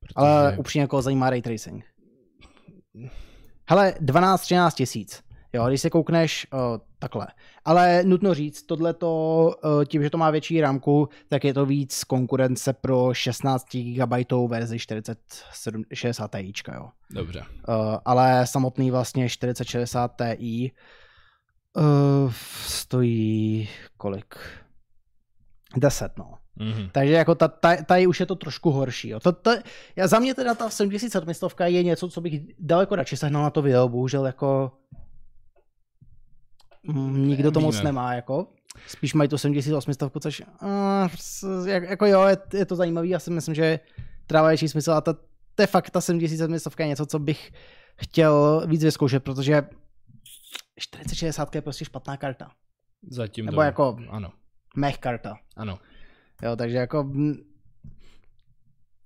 [0.00, 0.14] Protože...
[0.16, 1.84] ale upřímně jako zajímá ray tracing.
[3.68, 5.22] Hele, 12-13 tisíc.
[5.52, 7.26] Jo, když se koukneš uh, takhle.
[7.64, 11.66] Ale nutno říct, tohle to, uh, tím, že to má větší rámku, tak je to
[11.66, 16.88] víc konkurence pro 16 GB verzi 4060 Ti, jo.
[17.10, 17.40] Dobře.
[17.40, 20.72] Uh, ale samotný vlastně 4060 Ti
[21.76, 22.32] uh,
[22.66, 24.34] stojí kolik?
[25.76, 26.34] 10, no.
[26.56, 26.88] Mhm.
[26.92, 29.08] Takže jako ta, ta, tady už je to trošku horší.
[29.08, 29.20] Jo.
[29.20, 29.50] To, to,
[29.96, 33.62] já za mě teda ta 7700 je něco, co bych daleko radši sehnal na to
[33.62, 34.72] video, bohužel jako
[37.12, 38.46] nikdo to moc nemá, jako.
[38.86, 40.42] Spíš mají to 7800, což
[41.64, 43.80] jako jo, je, je to zajímavý, já si myslím, že
[44.26, 45.12] trává větší smysl a ta,
[45.54, 47.50] to je fakt ta 7700 je něco, co bych
[47.96, 49.62] chtěl víc vyzkoušet, protože
[50.80, 52.50] 4060 je prostě špatná karta.
[53.10, 53.62] Zatím Nebo to...
[53.62, 54.32] jako- Ano,
[54.76, 55.36] Mech karta.
[55.56, 55.78] ano.
[56.42, 57.04] Jo, takže jako...
[57.04, 57.34] mm,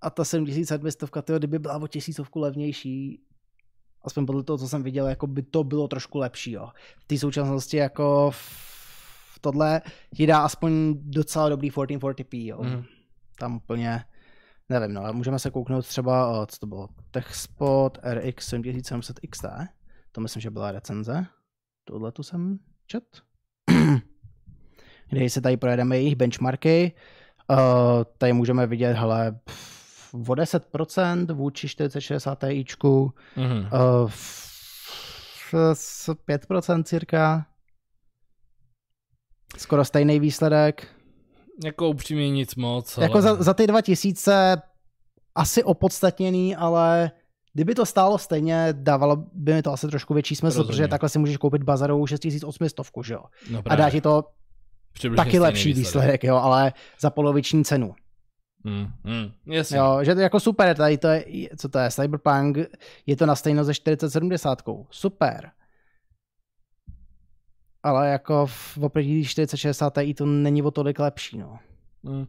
[0.01, 3.23] A ta 7700, tyjo, kdyby byla o tisícovku levnější,
[4.05, 6.69] aspoň podle toho, co jsem viděl, jako by to bylo trošku lepší, jo.
[6.99, 9.83] V té současnosti jako v tohle
[10.17, 12.62] ti dá aspoň docela dobrý 1440p, jo.
[12.62, 12.85] Mhm.
[13.38, 14.05] Tam úplně,
[14.69, 19.45] nevím, no, ale můžeme se kouknout třeba, o, co to bylo, TechSpot RX 7700 XT,
[20.12, 21.27] to myslím, že byla recenze,
[21.85, 23.05] tohle tu jsem čet,
[25.11, 26.93] kde se tady projedeme jejich benchmarky,
[27.51, 27.57] uh,
[28.19, 29.82] tady můžeme vidět, hele, pff,
[30.14, 33.59] o 10% vůči 4060 Tičku, Mhm.
[34.05, 34.11] uh,
[35.72, 37.46] s 5% cirka,
[39.59, 40.87] Skoro stejný výsledek.
[41.64, 42.98] Jako upřímně nic moc.
[42.98, 43.05] Ale...
[43.07, 44.57] Jako za, za ty 2000
[45.35, 47.11] asi opodstatněný, ale
[47.53, 50.66] kdyby to stálo stejně, dávalo by mi to asi trošku větší smysl, Rozumím.
[50.68, 53.22] protože takhle si můžeš koupit bazarovou 6800, že jo.
[53.51, 54.25] no A dá ti to
[54.92, 57.94] Přibližně taky lepší výsledek, jo, ale za poloviční cenu.
[58.64, 59.79] Hmm, jasně.
[59.79, 61.25] Jo, že to je jako super, tady to je,
[61.57, 62.59] co to je, Cyberpunk,
[63.07, 64.62] je to na stejno ze 4070.
[64.90, 65.51] Super.
[67.83, 71.59] Ale jako v oproti 4060 Ti to není o tolik lepší, no.
[72.05, 72.27] Hmm.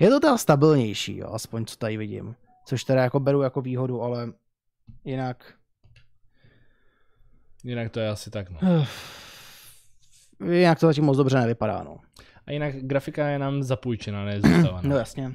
[0.00, 2.36] Je to teda stabilnější, jo, aspoň co tady vidím.
[2.66, 4.32] Což teda jako beru jako výhodu, ale
[5.04, 5.54] jinak...
[7.64, 8.86] Jinak to je asi tak, no.
[10.52, 11.98] Jinak to zatím moc dobře nevypadá, no.
[12.46, 14.80] A jinak grafika je nám zapůjčena, ne zůstávaná.
[14.88, 15.32] No jasně.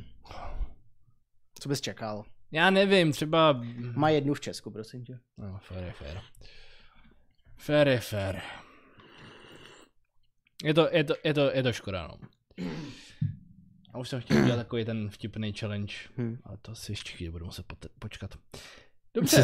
[1.60, 2.26] Co bys čekal?
[2.52, 3.62] Já nevím, třeba...
[3.96, 5.20] Má jednu v Česku, prosím tě.
[5.38, 6.18] No, fair je fair.
[7.58, 8.36] Fair je fair.
[10.64, 12.18] Je to, je to, je to, je to škoda, no.
[13.94, 16.38] A už jsem chtěl udělat takový ten vtipný challenge, Hm.
[16.44, 17.66] ale to si ještě chvíli budu muset
[18.00, 18.38] počkat.
[19.14, 19.44] Dobře,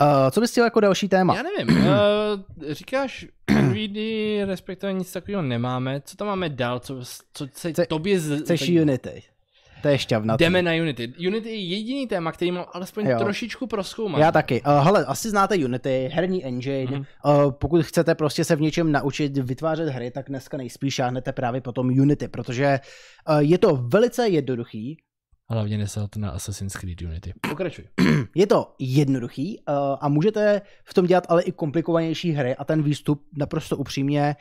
[0.00, 1.36] Uh, co bys chtěl jako další téma?
[1.36, 1.92] já nevím, uh,
[2.70, 3.26] říkáš
[3.62, 3.96] NVD,
[4.46, 7.00] respektive nic takového nemáme, co tam máme dál, co,
[7.32, 8.40] co se Chce- tobě z...
[8.42, 9.22] Chceš tak- Unity.
[9.82, 10.44] To je šťavnatý.
[10.44, 11.12] Jdeme na Unity.
[11.28, 13.18] Unity je jediný téma, který mám alespoň Jo.
[13.18, 14.20] trošičku proskoumat.
[14.20, 14.62] Já taky.
[14.62, 16.84] Uh, hele, asi znáte Unity, herní engine.
[16.90, 17.04] Mhm.
[17.24, 21.60] Uh, pokud chcete prostě se v něčem naučit vytvářet hry, tak dneska nejspíš šáhnete právě
[21.60, 22.80] potom Unity, protože
[23.28, 24.96] uh, je to velice jednoduchý,
[25.48, 27.34] Hlavně nesel to na Assassin's Creed Unity.
[27.50, 27.84] Pokračuj.
[28.34, 32.82] je to jednoduchý uh, a můžete v tom dělat ale i komplikovanější hry a ten
[32.82, 34.36] výstup naprosto upřímně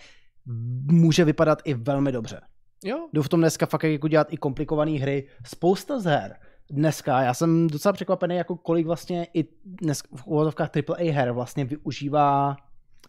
[0.92, 2.42] může vypadat i velmi dobře.
[2.84, 5.28] Jo, Jdu v tom dneska fakt jako dělat i komplikované hry.
[5.46, 6.36] Spousta z her
[6.72, 11.66] dneska, já jsem docela překvapený, jako kolik vlastně i dnes v úvodovkách AAA her vlastně
[11.66, 12.56] využívá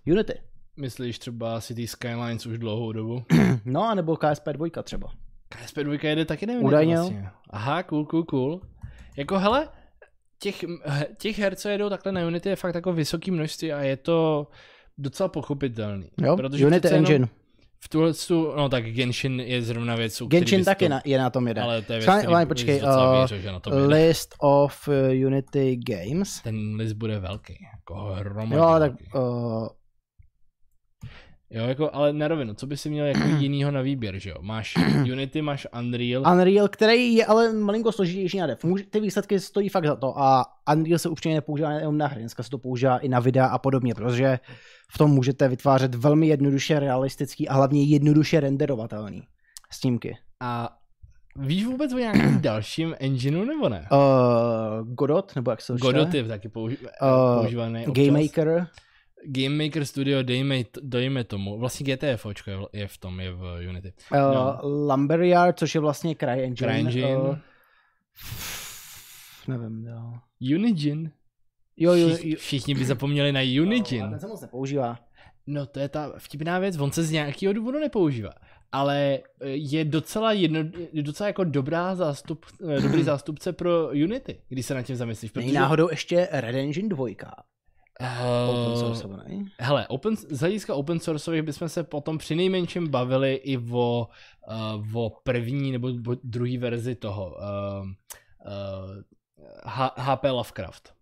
[0.06, 0.35] Unity.
[0.76, 3.22] myslíš třeba City Skylines už dlouhou dobu?
[3.64, 5.12] No, a nebo KSP 2 třeba.
[5.48, 6.64] KSP 2 jede taky nevím.
[6.64, 6.96] Údajně.
[6.96, 7.28] Vlastně.
[7.50, 8.61] Aha, cool, cool, cool.
[9.16, 9.68] Jako hele,
[10.38, 10.64] těch,
[11.18, 14.46] těch her, co jedou takhle na Unity je fakt jako vysoký množství a je to
[14.98, 16.11] docela pochopitelný.
[16.22, 17.28] Jo, Protože Unity jenom Engine.
[17.80, 21.18] V tuhle, tu- no tak Genshin je zrovna věc, u Genshin taky to, na, je
[21.18, 21.64] na tom jeden.
[21.64, 23.87] Ale to je věc, který ale počkej, uh, věřil, že na tom jede.
[23.87, 26.40] List of uh, Unity Games.
[26.42, 29.68] Ten list bude velký, jako hromadně Jo, ale tak uh,
[31.50, 34.37] Jo, jako, ale na rovinu, co by si měl jako jinýho na výběr, že jo?
[34.40, 34.74] Máš
[35.12, 38.59] Unity, máš Unreal, Unreal, který je ale malinko složitější na dev.
[38.90, 42.42] Ty výsledky stojí fakt za to a Unreal se určitě nepoužívá jenom na hry, dneska
[42.42, 44.38] se to používá i na videa a podobně, protože
[44.94, 49.22] v tom můžete vytvářet velmi jednoduše realistický a hlavně jednoduše renderovatelný
[49.70, 50.16] snímky.
[50.40, 50.76] a
[51.37, 53.88] víš vůbec o nějakém dalším engineu, nebo ne?
[53.92, 55.78] Uh, Godot, nebo jak se to?
[55.78, 58.06] Godot je taky použi- Uh, používaný občas.
[58.06, 58.66] Game Maker.
[59.24, 61.59] Game Maker Studio, dejme, dejme tomu.
[61.59, 63.92] Vlastně GTFOčko je, v- je v tom, je v Unity.
[64.12, 64.59] Uh, No.
[64.62, 66.57] Lumberyard, což je vlastně CryEngine.
[66.57, 67.16] CryEngine.
[67.16, 67.37] Uh,
[69.48, 70.12] nevím, jo.
[70.57, 71.11] Unigine.
[71.76, 72.37] Jo, jo, jo.
[72.38, 74.11] všichni by zapomněli na No, Unigine.
[74.11, 74.98] ten se moc nepoužívá.
[75.46, 78.31] No to je ta vtipná věc, on se z nějakého důvodu nepoužívá.
[78.72, 80.59] Ale eh, je docela, jedno,
[80.92, 82.46] je docela jako dobrá zástup,
[82.83, 85.33] dobrý zástupce pro Unity, když se nad tím zamyslíš.
[85.33, 87.07] Není náhodou ještě Red Engine 2.
[88.00, 89.46] Open Uh, sourceovaný.
[89.59, 94.09] hele, open, z hlediska open sourceových bychom se potom při nejmenším bavili i o,
[94.92, 95.90] uh, o první nebo
[96.24, 99.02] druhé verzi toho uh, uh,
[99.64, 100.96] H- HP Lovecraft.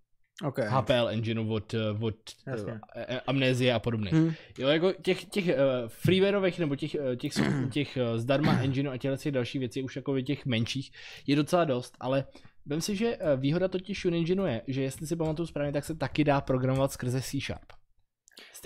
[0.44, 0.66] Okay.
[0.68, 2.14] HPL engineu od, eh, od
[2.46, 2.72] Jasně.
[2.72, 2.78] uh,
[3.26, 4.10] Amnesie a podobně.
[4.14, 4.32] Hm.
[4.58, 5.52] Jo, jako těch, těch uh,
[5.88, 7.32] freewareových nebo těch, uh, těch,
[7.72, 10.92] těch, uh, zdarma engineu a těchto těch dalších věcí, už jako těch menších,
[11.26, 12.24] je docela dost, ale
[12.66, 15.94] vem si, že uh, výhoda totiž Unengineu je, že jestli si pamatuju správně, tak se
[15.94, 17.72] taky dá programovat skrze C Sharp.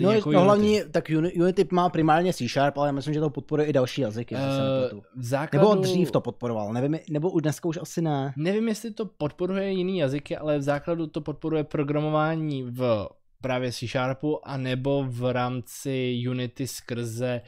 [0.01, 3.19] No, jako no hlavně, tak Uni- Unity má primárně C Sharp, ale já myslím, že
[3.19, 4.35] to podporuje i další jazyky.
[4.35, 5.69] Uh, Eh, v základu...
[5.69, 8.33] Nebo dřív to podporoval, nevím, nebo už dneska už asi ne.
[8.37, 13.07] Nevím, jestli to podporuje jiný jazyky, ale v základu to podporuje programování v
[13.41, 17.41] právě C Sharpu, anebo v rámci Unity skrze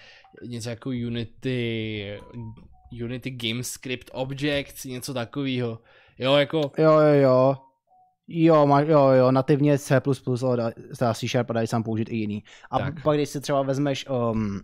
[0.48, 2.20] něco jako Unity,
[3.04, 5.80] Unity GameScript Objects, něco takového.
[6.22, 7.56] Jo, jako, Jo, jo, jo.
[8.28, 10.02] Jo, má, jo, jo, nativně C++,
[10.44, 12.44] ale dá- dá C Sharp a dají sám použít i jiný.
[12.72, 13.04] A Tak.
[13.04, 14.60] pak, když si třeba vezmeš um,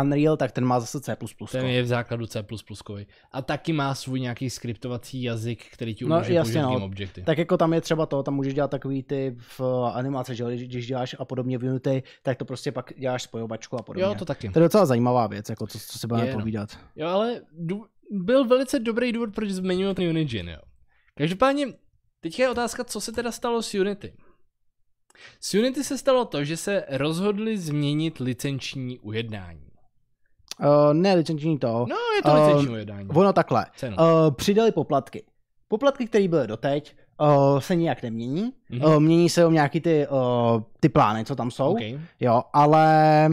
[0.00, 1.16] Unreal, tak ten má zase C++.
[1.52, 2.44] ten je v základu C++.
[3.32, 6.72] A taky má svůj nějaký skriptovací jazyk, který ti No, umožňuje jasně, no.
[6.72, 7.22] Game Objecty.
[7.22, 9.60] Tak jako tam je třeba to, tam můžeš dělat takový ty v
[9.92, 13.82] animace, že když, děláš a podobně v Unity, tak to prostě pak děláš spojovačku a
[13.82, 14.04] podobně.
[14.04, 14.48] Jo, to taky.
[14.48, 16.38] To je docela zajímavá věc, jako co, co si budeme no.
[16.38, 16.68] povídat.
[16.96, 17.40] Jo, ale
[18.10, 20.58] byl velice dobrý důvod, proč zmiňuji ten Unigine, jo.
[21.18, 21.66] Každopádně,
[22.20, 24.12] teďka je otázka, co se teda stalo s Unity.
[25.40, 29.68] S Unity se stalo to, že se rozhodli změnit licenční ujednání.
[30.60, 31.86] Uh, ne, licenční to.
[31.88, 33.08] No, je to Uh, licenční ujednání.
[33.08, 33.66] Ono takhle.
[33.76, 33.96] Cenu.
[33.96, 35.24] Uh, přidali poplatky.
[35.68, 38.52] Poplatky, které byly doteď, uh, se nijak nemění.
[38.70, 38.84] Mhm.
[38.84, 41.72] Uh, mění se o nějaký ty, uh, ty plány, co tam jsou.
[41.72, 42.00] Okay.
[42.20, 43.28] Jo, ale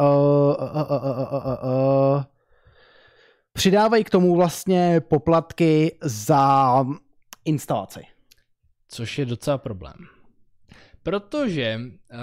[0.00, 2.22] uh, uh, uh, uh, uh, uh, uh,
[3.52, 6.84] přidávají k tomu vlastně poplatky za
[7.44, 8.00] instalaci.
[8.88, 9.94] Což je docela problém.
[11.02, 12.18] Protože, uh,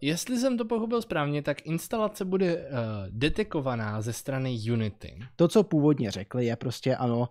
[0.00, 2.62] jestli jsem to pochopil správně, tak instalace bude uh,
[3.10, 5.18] detekovaná ze strany Unity.
[5.36, 7.28] To, co původně řekli, je prostě ano,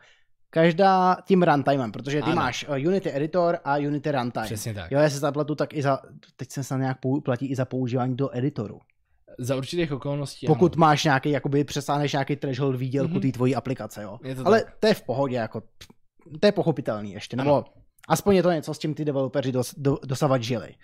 [0.50, 2.36] každá tím runtimem, protože ty Ano.
[2.36, 4.46] máš uh, Unity Editor a Unity Runtime.
[4.46, 4.92] Přesně tak.
[4.92, 6.00] Jo, já se zaplatu tak i za,
[6.36, 8.80] teď se snad nějak platí i za používání do editoru.
[9.42, 10.80] Za určitých okolností Pokud ano.
[10.80, 13.22] máš nějaký, jakoby přesáhneš nějaký threshold výdělku Mhm.
[13.22, 14.20] té tvojí aplikace, jo.
[14.24, 14.74] Je to Ale tak.
[14.80, 15.62] to je v pohodě, jako
[16.40, 17.66] to je pochopitelný ještě, nebo Ano.
[18.08, 20.76] aspoň je to něco, s čím ty developeři dos, do, dosavat žili.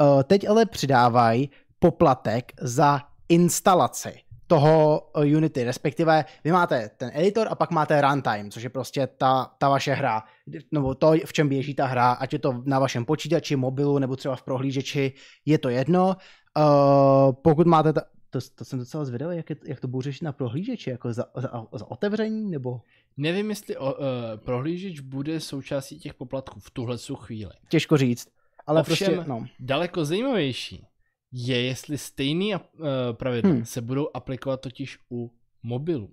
[0.00, 4.14] Uh, teď ale přidávají poplatek za instalaci
[4.46, 9.06] toho uh, Unity, respektive vy máte ten editor a pak máte runtime, což je prostě
[9.06, 10.22] ta, ta vaše hra,
[10.72, 14.16] nebo to, v čem běží ta hra, ať je to na vašem počítači, mobilu nebo
[14.16, 15.12] třeba v prohlížeči,
[15.46, 16.16] je to jedno.
[16.58, 20.24] Uh, pokud máte, ta, to, to jsem docela zvědavý, jak, je, jak to budou řešit
[20.24, 22.80] na prohlížeči, jako za, za, za otevření, nebo
[23.16, 24.00] Nevím, jestli o, uh,
[24.36, 27.52] prohlížeč bude součástí těch poplatků v tuhle chvíli.
[27.68, 28.28] těžko říct.
[28.66, 29.46] Ale Ovšem- prostě, no.
[29.60, 30.86] Daleko zajímavější
[31.32, 32.60] je, jestli stejný uh,
[33.12, 33.64] pravidla Hmm.
[33.64, 35.30] se budou aplikovat totiž u
[35.62, 36.08] mobilů.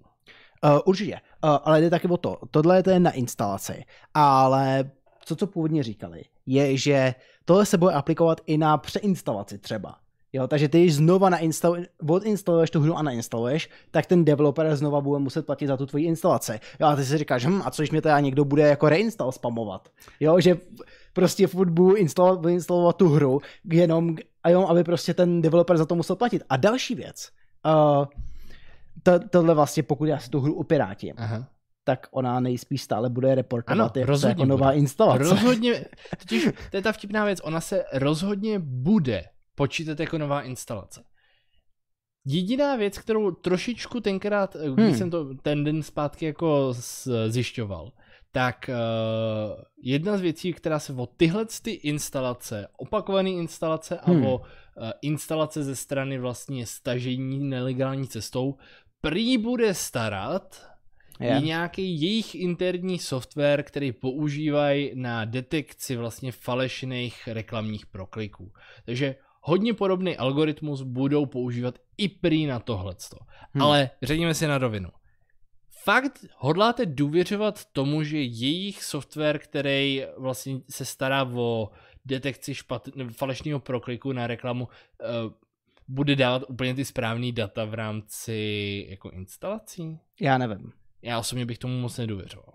[0.64, 2.38] Uh, určitě, uh, ale jde taky o to.
[2.52, 4.92] Tohle je na instalaci, ale
[5.28, 9.96] to, co původně říkali, je, že tohle se bude aplikovat i na přeinstalaci třeba.
[10.34, 15.02] Jo, takže ty, když znova nainstalu- odinstaluješ tu hru a nainstaluješ, tak ten developer znova
[15.02, 16.60] bude muset platit za tu tvoji instalaci.
[16.80, 19.32] Jo, a ty si říkáš, hm, a co když mě teda někdo bude jako reinstall
[19.32, 19.90] spamovat?
[20.20, 20.58] Jo, že
[21.14, 23.40] prostě furt budu instalovat, instalovat tu hru,
[23.72, 26.44] jenom, a jenom, aby prostě ten developer za to musel platit.
[26.50, 27.30] A další věc,
[27.66, 28.06] uh,
[29.04, 31.48] to, tohle vlastně, pokud já si tu hru upirátím, Aha.
[31.84, 34.78] tak ona nejspíš stále bude reportovat Ano, rozhodně jako nová bude.
[34.80, 35.24] instalace.
[35.24, 35.86] Rozhodně,
[36.20, 39.24] totiž to je ta vtipná věc, ona se rozhodně bude
[39.60, 41.04] počítat jako nová instalace.
[42.26, 44.98] Jediná věc, kterou trošičku tenkrát, když Hmm.
[44.98, 46.74] jsem to ten den zpátky jako
[47.28, 47.92] zjišťoval,
[48.32, 54.26] tak uh, jedna z věcí, která se o tyhle ty instalace, opakované instalace a Hmm.
[54.26, 54.44] o uh,
[55.02, 58.56] instalace ze strany vlastně stažení nelegální cestou,
[59.02, 60.70] prý bude starat,
[61.20, 61.42] je Je.
[61.42, 68.52] nějaký jejich interní software, který používají na detekci vlastně falešných reklamních prokliků.
[68.86, 73.18] Takže hodně podobný algoritmus budou používat i prý na tohleto.
[73.52, 73.62] Hmm.
[73.62, 74.90] Ale řekněme si na rovinu.
[75.84, 81.70] Fakt hodláte důvěřovat tomu, že jejich software, který vlastně se stará o
[82.06, 85.32] detekci špat, falešného prokliku na reklamu, uh,
[85.88, 90.00] bude dávat úplně ty správné data v rámci jako instalací?
[90.22, 90.72] Já nevím.
[91.02, 92.54] Já osobně bych tomu moc nedůvěřoval.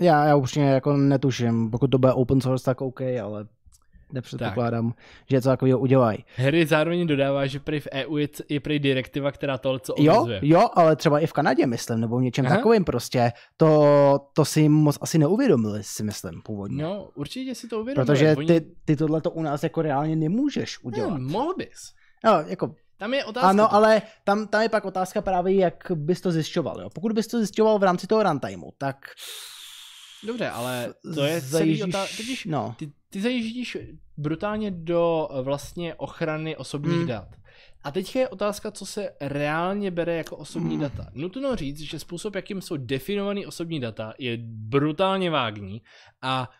[0.00, 1.70] Já, já upřímně jako netuším.
[1.70, 3.48] Pokud to bude open source, tak OK, ale
[4.12, 4.98] nepředpokládám, tak.
[5.30, 6.24] že něco takového udělají.
[6.36, 10.14] Harry zároveň dodává, že prý v EU je, je prý direktiva, která tohle co Jo,
[10.16, 10.40] omezuje.
[10.42, 12.56] jo, ale třeba i v Kanadě, myslím, nebo v něčem Aha.
[12.56, 13.32] takovým prostě.
[13.56, 16.82] To, to si moc asi neuvědomili, si myslím, původně.
[16.82, 18.06] No, určitě si to uvědomuje.
[18.06, 21.18] Protože Oni- ty, ty tohle to u nás jako reálně nemůžeš udělat.
[21.18, 21.92] Ne, mohl bys.
[22.24, 23.48] No, jako, Tam je otázka.
[23.48, 26.80] ano, ale tam, tam je pak otázka právě, jak bys to zjišťoval.
[26.80, 26.90] Jo?
[26.94, 28.96] Pokud bys to zjišťoval v rámci toho runtimeu, tak
[30.26, 32.16] Dobře, ale to je celý zajíždíš- otázka.
[32.16, 32.74] Totiž no.
[32.78, 33.78] ty, ty zajíždíš
[34.16, 37.06] brutálně do eh, vlastně ochrany osobních Hmm.
[37.06, 37.28] dat.
[37.84, 40.80] A teď je otázka, co se reálně bere jako osobní Hmm.
[40.80, 41.10] data.
[41.14, 45.82] Nutno říct, že způsob, jakým jsou definovaný osobní data, je brutálně vágní
[46.22, 46.50] a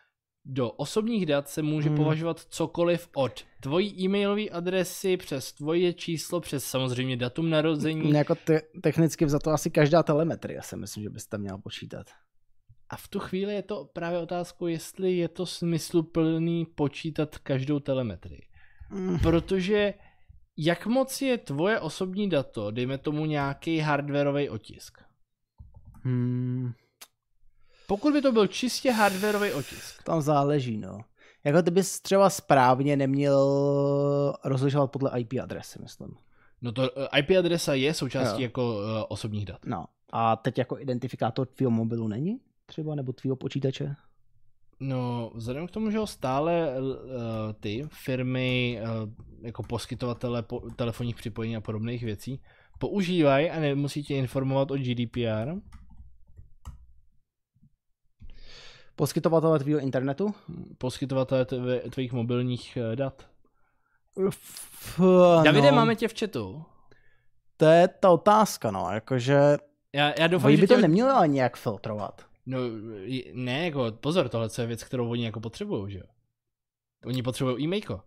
[0.49, 1.97] do osobních dat se může Hmm.
[1.99, 8.11] považovat cokoliv od tvojí e-mailové adresy přes tvoje číslo, přes samozřejmě datum narození.
[8.11, 12.07] Jako te- technicky za to asi každá telemetrie, si myslím, že byste měl počítat.
[12.91, 18.43] A v tu chvíli je to právě otázkou, jestli je to smysluplný počítat každou telemetrii.
[18.91, 19.19] Mm.
[19.19, 19.95] Protože
[20.57, 24.99] jak moc je tvoje osobní dato, dejme tomu nějaký hardwareový otisk.
[26.03, 26.73] Hmm,
[27.87, 30.99] Pokud by to byl čistě hardwareový otisk, tam záleží, no.
[31.45, 33.39] Jako ty bys třeba správně neměl
[34.45, 36.17] rozlišovat podle IP adresy, myslím.
[36.63, 38.47] no to eh, IP adresa je součástí Jo.
[38.47, 39.59] jako uh, osobních dat.
[39.67, 39.85] No.
[40.13, 42.41] A teď jako identifikátor tvýho mobilu není?
[42.67, 43.95] Třeba, nebo tvýho počítače?
[44.81, 46.93] No, vzhledem k tomu, že ho stále uh,
[47.61, 49.11] ty firmy, uh,
[49.47, 52.41] jako poskytovatele po, telefonních připojení a podobných věcí,
[52.79, 55.53] používají a nemusí tě informovat o GDPR,
[58.97, 60.35] Poskytovatele tvýho internetu?
[60.79, 63.29] poskytovatele tve, tvých mobilních eh, dat.
[64.29, 65.01] F,
[65.45, 65.77] Davide, no.
[65.77, 66.65] máme tě v chatu.
[67.57, 69.41] to je ta otázka, no, jakože
[69.93, 72.27] Já, já doufám, oni že by to tě- neměli ale nějak filtrovat.
[72.47, 72.59] No,
[73.35, 76.05] ne, jako pozor, tohle je věc, kterou oni jako potřebují, že jo?
[77.07, 78.01] Oni potřebují e-mailko.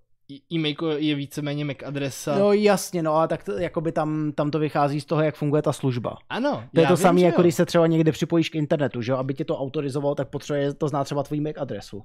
[0.53, 2.39] E-mailko je víceméně MAC adresa.
[2.39, 5.61] No jasně, no a tak to, jakoby tam, tam to vychází z toho, jak funguje
[5.61, 6.17] ta služba.
[6.29, 7.43] ano, To je to samé, jako jo.
[7.43, 9.17] když se třeba někde připojíš k internetu, že jo?
[9.17, 12.01] Aby tě to autorizoval, tak potřebuje to znát třeba tvůj MAC adresu.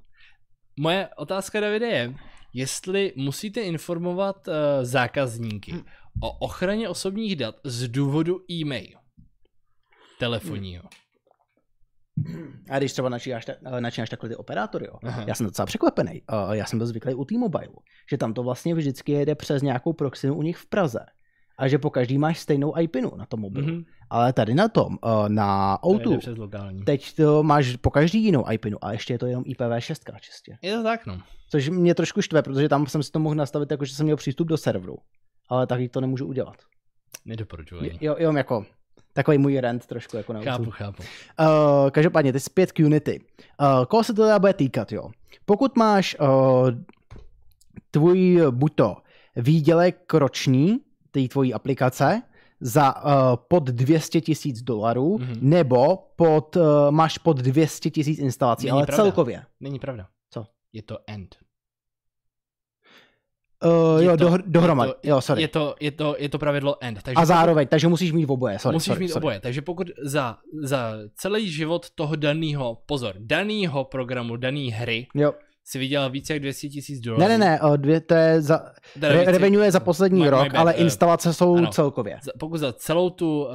[0.80, 2.14] Moje otázka, Davide, je,
[2.54, 5.82] jestli musíte informovat uh, zákazníky Hm.
[6.22, 8.98] o ochraně osobních dat z důvodu e-mail
[10.18, 10.82] telefonního.
[12.70, 14.94] A když třeba načínáš, ta- načínáš takhle ty operátory, jo.
[15.02, 15.24] Aha.
[15.26, 16.22] Já jsem docela překvapený.
[16.32, 17.68] Uh, já jsem byl zvyklý u T-Mobile,
[18.10, 21.00] že tam to vlastně vždycky jede přes nějakou proxinu u nich v Praze.
[21.58, 23.66] A že po každý máš stejnou IPinu na tom mobilu.
[23.66, 23.82] Mhm.
[24.10, 26.82] Ale tady na tom, uh, na To jde O2, přes lokální.
[26.84, 30.58] teď to máš po každý jinou IPinu a ještě je to jenom IPv6 čistě.
[30.62, 31.20] Je to tak, no.
[31.50, 34.16] Což mě trošku štve, protože tam jsem si to mohl nastavit jako, že jsem měl
[34.16, 34.96] přístup do serveru.
[35.48, 36.56] Ale taky to nemůžu udělat.
[37.24, 37.98] Nedoporučuji.
[38.00, 38.66] Jo, jo, jako
[39.14, 40.76] takový můj rent trošku jako na Chápu, YouTube.
[40.76, 41.02] chápu.
[41.40, 43.20] Uh, každopádně, teď zpět k Unity.
[43.60, 45.10] Uh, koho se to teda bude týkat, jo?
[45.44, 46.70] Pokud máš uh,
[47.90, 48.96] tvůj, buď to
[49.36, 50.78] výdělek roční,
[51.10, 52.22] té tvojí aplikace,
[52.60, 53.10] za uh,
[53.48, 55.36] pod 200 tisíc dolarů, Mhm.
[55.40, 59.02] nebo pod, uh, máš pod 200 tisíc instalací, Není ale pravda.
[59.04, 59.42] celkově.
[59.60, 60.06] Není pravda.
[60.30, 60.46] Co?
[60.72, 61.36] Je to end.
[63.64, 64.90] Uh, Je jo, to- dohr- dohromady.
[64.90, 65.42] je to- jo, sorry.
[65.42, 67.02] Je to, je, to, je to pravidlo end.
[67.02, 68.74] Takže A zároveň, takže musíš mít oboje, sorry.
[68.76, 69.22] Musíš sorry, mít sorry.
[69.22, 69.40] oboje.
[69.40, 75.32] Takže pokud za, za celý život toho daného, pozor, daného programu, dané hry Jo.
[75.66, 77.20] Si vydělal více jak 200 tisíc dolarů.
[77.22, 80.30] Ne, ne, ne, uh, dvě, to je za, re, revenue je za poslední My- my
[80.30, 81.70] rok, bad, ale eh, instalace jsou ano.
[81.72, 82.18] celkově.
[82.24, 83.52] za- pokud za celou tu uh,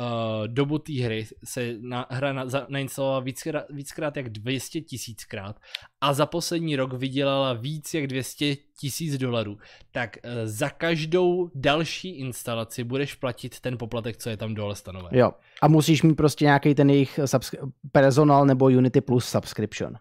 [0.47, 5.55] dobu té hry se na, hra na, za, nainstalovala víckrát, víckrát jak 200 tisíckrát
[6.01, 9.57] a za poslední rok vydělala víc jak 200 tisíc dolarů,
[9.91, 15.09] tak uh, za každou další instalaci budeš platit ten poplatek, co je tam dole stanoven.
[15.19, 15.31] Jo.
[15.61, 19.93] A musíš mít prostě nějaký ten jejich subs- personal nebo Unity Plus subscription.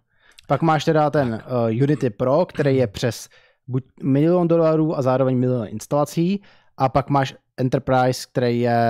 [0.49, 3.29] Pak máš teda ten uh, Unity Pro, který je přes
[3.67, 6.43] buď milion dolarů a zároveň milion instalací,
[6.77, 8.81] a pak máš Enterprise, který je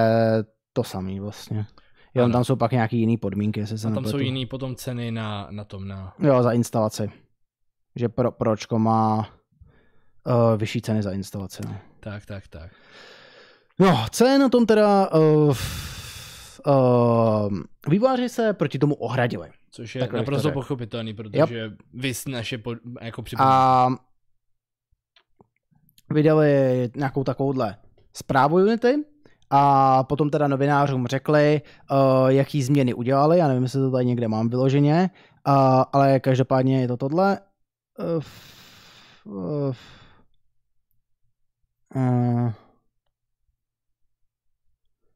[0.73, 1.67] to samý vlastně.
[2.15, 4.19] Jo, tam jsou pak nějaký jiný podmínky, se A tam jsou nepletu.
[4.19, 6.15] jiný potom ceny na, na tom, na...
[6.19, 7.11] Jo, za instalaci.
[7.97, 11.63] Že pro, pročko má uh, vyšší ceny za instalaci.
[11.67, 11.77] No.
[12.01, 12.71] Tak, tak, tak.
[13.79, 15.11] No, co je na tom teda...
[15.13, 15.57] Uh,
[16.67, 19.51] uh, vývojáři se proti tomu ohradili.
[19.71, 23.53] Což je Takhle naprosto pochopitelný, protože vy naše pod, jako připomínky.
[23.53, 23.89] A
[26.11, 26.51] vydali
[26.97, 27.77] nějakou takovouhle
[28.17, 29.05] zprávu Unity
[29.51, 34.29] a potom teda novinářům řekli, uh, jaký změny udělali, já nevím, jestli to tady někde
[34.29, 35.11] mám vyloženě,
[35.49, 35.55] uh,
[35.93, 37.41] ale každopádně je to tohle.
[37.99, 39.75] Uh, uh,
[41.95, 42.53] uh,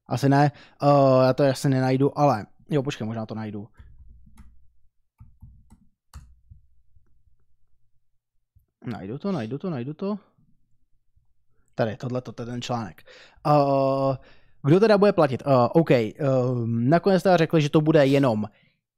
[0.06, 3.68] asi ne, uh, já to asi nenajdu, ale jo, počkej, možná to najdu.
[8.84, 10.18] Najdu to, najdu to, najdu to.
[11.74, 13.02] Tady, tohle to je ten článek.
[13.46, 14.16] Uh,
[14.64, 15.42] kdo teda bude platit?
[15.46, 18.44] Uh, OK, uh, nakonec teda řekli, že to bude jenom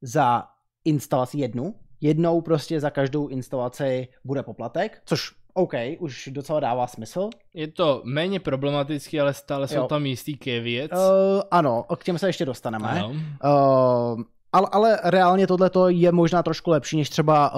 [0.02, 0.44] za
[0.84, 1.74] instalaci jednu.
[2.00, 7.30] Jednou prostě za každou instalaci bude poplatek, což OK, už docela dává smysl.
[7.54, 9.86] Je to méně problematický, ale stále jsou Jo.
[9.86, 10.92] tam jistý caveats.
[10.92, 12.88] Uh, ano, k těm se ještě dostaneme.
[12.88, 13.08] ano.
[13.08, 14.22] Uh,
[14.54, 17.52] ale, ale reálně tohle je možná trošku lepší než třeba,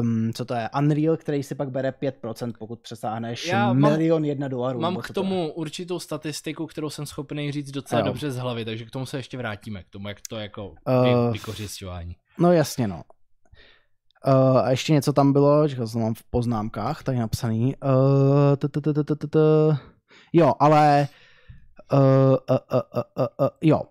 [0.00, 4.24] um, co to je, Unreal, který si pak bere 5%, pokud přesáhneš Já mám- milion
[4.24, 4.80] jedna dolarů.
[4.80, 8.06] Mám k co to tomu určitou statistiku, kterou jsem schopný říct docela Jo.
[8.06, 10.74] dobře z hlavy, takže k tomu se ještě vrátíme, k tomu, jak to jako Uh,
[11.04, 12.16] vy, vykořišťování.
[12.38, 13.02] No jasně, no.
[14.26, 17.74] Uh, a ještě něco tam bylo, že to mám v poznámkách, tady napsaný.
[20.32, 21.08] Jo, ale
[21.92, 22.80] uh, uh, uh,
[23.18, 23.82] uh, uh, jo.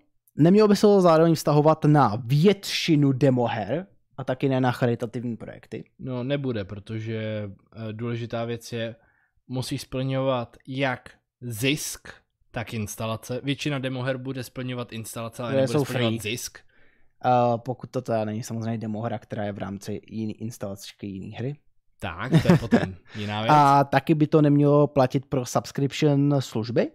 [0.42, 3.88] Nemělo by se to zároveň vztahovat na většinu demoher
[4.18, 5.84] a taky ne na charitativní projekty.
[6.00, 8.96] No nebude, protože eh, důležitá věc je,
[9.48, 11.10] musí splňovat jak
[11.42, 12.08] zisk,
[12.52, 13.42] tak instalace.
[13.44, 16.20] Většina demoher bude splňovat instalace, ale nebude splňovat free.
[16.20, 16.60] zisk.
[17.26, 21.56] Uh, pokud to teda není samozřejmě demohra, která je v rámci jiný instalačky jiné hry.
[22.00, 22.80] Tak, to je potom
[23.16, 23.52] jiná věc.
[23.56, 26.92] A taky by to nemělo platit pro subscription služby,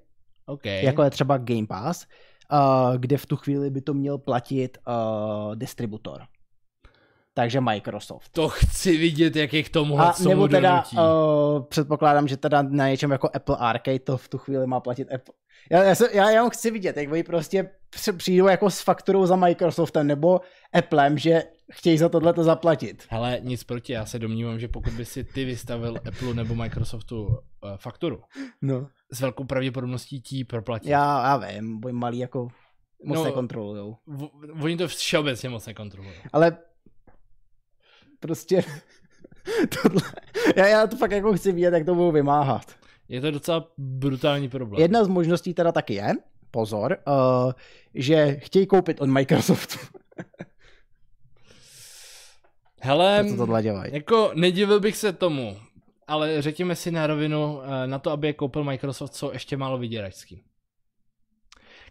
[0.47, 0.64] OK.
[0.64, 2.07] jako je třeba Game Pass,
[2.97, 6.22] kde v tu chvíli by to měl platit uh, distributor.
[7.37, 8.28] Takže Microsoft.
[8.32, 12.89] To chci vidět, jak je k tomu A nebo teda uh, předpokládám, že teda na
[12.89, 15.34] něčem jako Apple Arcade to v tu chvíli má platit Apple.
[15.70, 17.70] Já, já, já, já chci vidět, jak oni prostě
[18.16, 20.41] přijdou jako s fakturou za Microsoftem nebo
[20.72, 23.07] Applem, že chtějí za tohle to zaplatit.
[23.09, 27.24] Hele, nic proti, já se domnívám, že pokud by si ty vystavil Apple nebo Microsoftu
[27.26, 27.32] uh,
[27.76, 28.20] fakturu,
[28.62, 28.89] no.
[29.12, 30.89] s velkou pravděpodobností ti proplatí.
[30.89, 32.49] Já, já vím, boj malý jako
[33.05, 33.97] moc no, nekontrolujou.
[34.62, 36.14] Oni to všeobecně moc nekontrolují.
[36.32, 36.57] Ale
[38.26, 38.64] prostě
[39.82, 40.02] tohle,
[40.56, 42.62] já, já to fakt jako chci vidět, jak to budou vymáhat.
[43.08, 44.82] Je to docela brutální problém.
[44.82, 46.14] Jedna z možností teda taky je,
[46.50, 47.52] pozor, uh,
[47.94, 49.78] že chtějí koupit od Microsoftu.
[52.80, 53.94] Hele, to tohle dělají.
[53.94, 55.56] jako nedivil bych se tomu,
[56.06, 59.78] ale řekněme si na rovinu, eh, na to, aby je koupil Microsoft, jsou ještě málo
[59.78, 60.42] vyděračský.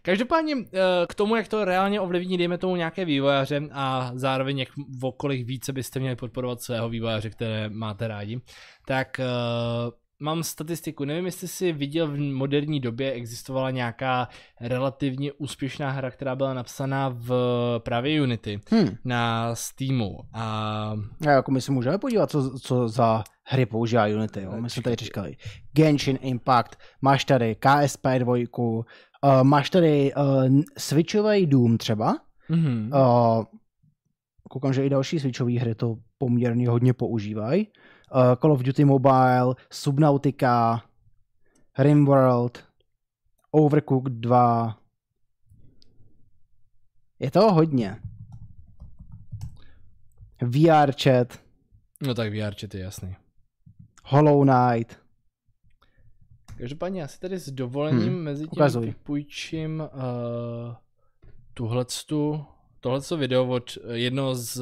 [0.05, 4.69] Každopádně eh, k tomu, jak to reálně ovlivní, dejme tomu nějaké vývojáře a zároveň jak
[4.99, 8.41] v okolích více byste měli podporovat svého vývojáře, které máte rádi,
[8.87, 9.19] tak
[10.19, 14.27] mám statistiku, nevím, jestli jsi viděl v moderní době existovala nějaká
[14.61, 17.31] relativně úspěšná hra, která byla napsaná v
[17.83, 18.97] právě Unity hmm.
[19.05, 20.19] na Steamu.
[20.33, 20.43] A...
[21.27, 24.41] a jako my si můžeme podívat, co, co za hry používá Unity.
[24.41, 24.51] Jo?
[24.61, 25.37] My jsme tady říkali
[25.73, 28.35] Genshin Impact, máš tady KSP 2,
[29.25, 32.17] uh, máš tady uh, Switchový Doom třeba.
[32.49, 32.87] Mm-hmm.
[32.87, 33.45] Uh,
[34.49, 37.67] koukám, že i další Switchové hry to poměrně hodně používají
[38.15, 40.83] uh, Call of Duty Mobile, Subnautica,
[41.77, 42.63] Rimworld,
[43.51, 44.79] Overcooked 2.
[47.19, 48.01] Je toho hodně.
[50.41, 51.39] VR chat.
[52.01, 53.15] No tak VR chat je jasný.
[54.03, 55.04] Hollow Knight.
[56.57, 60.73] Každopádně já si tady s dovolením hmm, mezi tím půjčím uh,
[61.53, 62.45] tuhletu
[62.85, 64.61] tohle video od jednoho z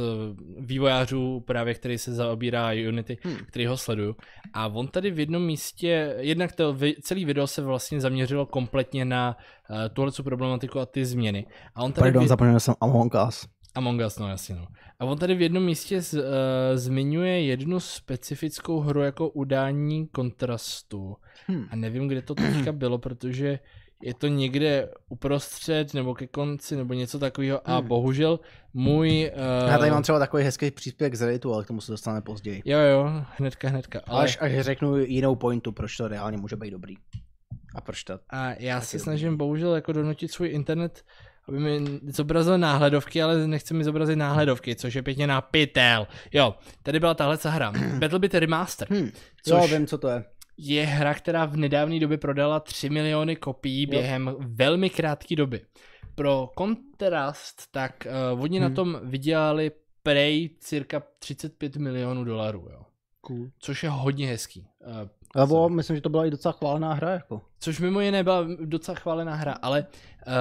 [0.59, 3.37] vývojářů, právě který se zaobírá Unity, hmm.
[3.47, 4.15] který ho sleduju.
[4.53, 9.37] A on tady v jednom místě, jednak to, celý video se vlastně zaměřilo kompletně na
[9.69, 11.45] uh, tuhle problematiku a ty změny.
[11.75, 12.27] A on tady Pardon, vě...
[12.27, 13.47] zapomněl jsem Among Us.
[13.75, 14.67] Among Us, no jasně no.
[14.99, 16.21] A on tady v jednom místě z, uh,
[16.75, 21.15] zmiňuje jednu specifickou hru jako udání kontrastu.
[21.47, 21.65] Hmm.
[21.69, 23.59] A nevím, kde to teďka bylo, protože
[24.03, 27.75] je to někde uprostřed nebo ke konci nebo něco takového hmm.
[27.75, 28.39] a bohužel
[28.73, 29.31] můj...
[29.35, 29.67] Uh...
[29.71, 32.61] Já tady mám třeba takový hezký příspěvek z Redditu, ale k tomu se dostaneme později.
[32.65, 34.01] Jo, jo, hnedka, hnedka.
[34.07, 34.23] Ale...
[34.23, 36.95] Až, až řeknu jinou pointu, proč to reálně může být dobrý.
[37.75, 38.19] A proč to...
[38.29, 39.37] A já se snažím dobrý.
[39.37, 41.03] bohužel jako donutit svůj internet,
[41.47, 46.07] aby mi zobrazil náhledovky, ale nechce mi zobrazit náhledovky, což je pěkně na pytel.
[46.33, 47.73] Jo, tady byla tahle hra.
[47.99, 48.87] Battlebit Remaster.
[48.91, 49.11] Hmm.
[49.43, 49.71] Což...
[49.71, 50.23] Jo, vím, co to je
[50.57, 53.89] je hra, která v nedávné době prodala 3 miliony kopií jo.
[53.89, 55.61] během velmi krátké doby.
[56.15, 58.69] Pro kontrast, tak uh, oni hmm.
[58.69, 59.71] na tom vydělali
[60.03, 62.81] prej cirka 35 milionů dolarů, jo.
[63.21, 63.49] Cool.
[63.59, 64.67] Což je hodně hezký.
[64.85, 67.41] Uh, Nebo myslím, že to byla i docela chválená hra, jako.
[67.59, 69.85] Což mimo jiné byla docela chválená hra, ale
[70.27, 70.33] uh,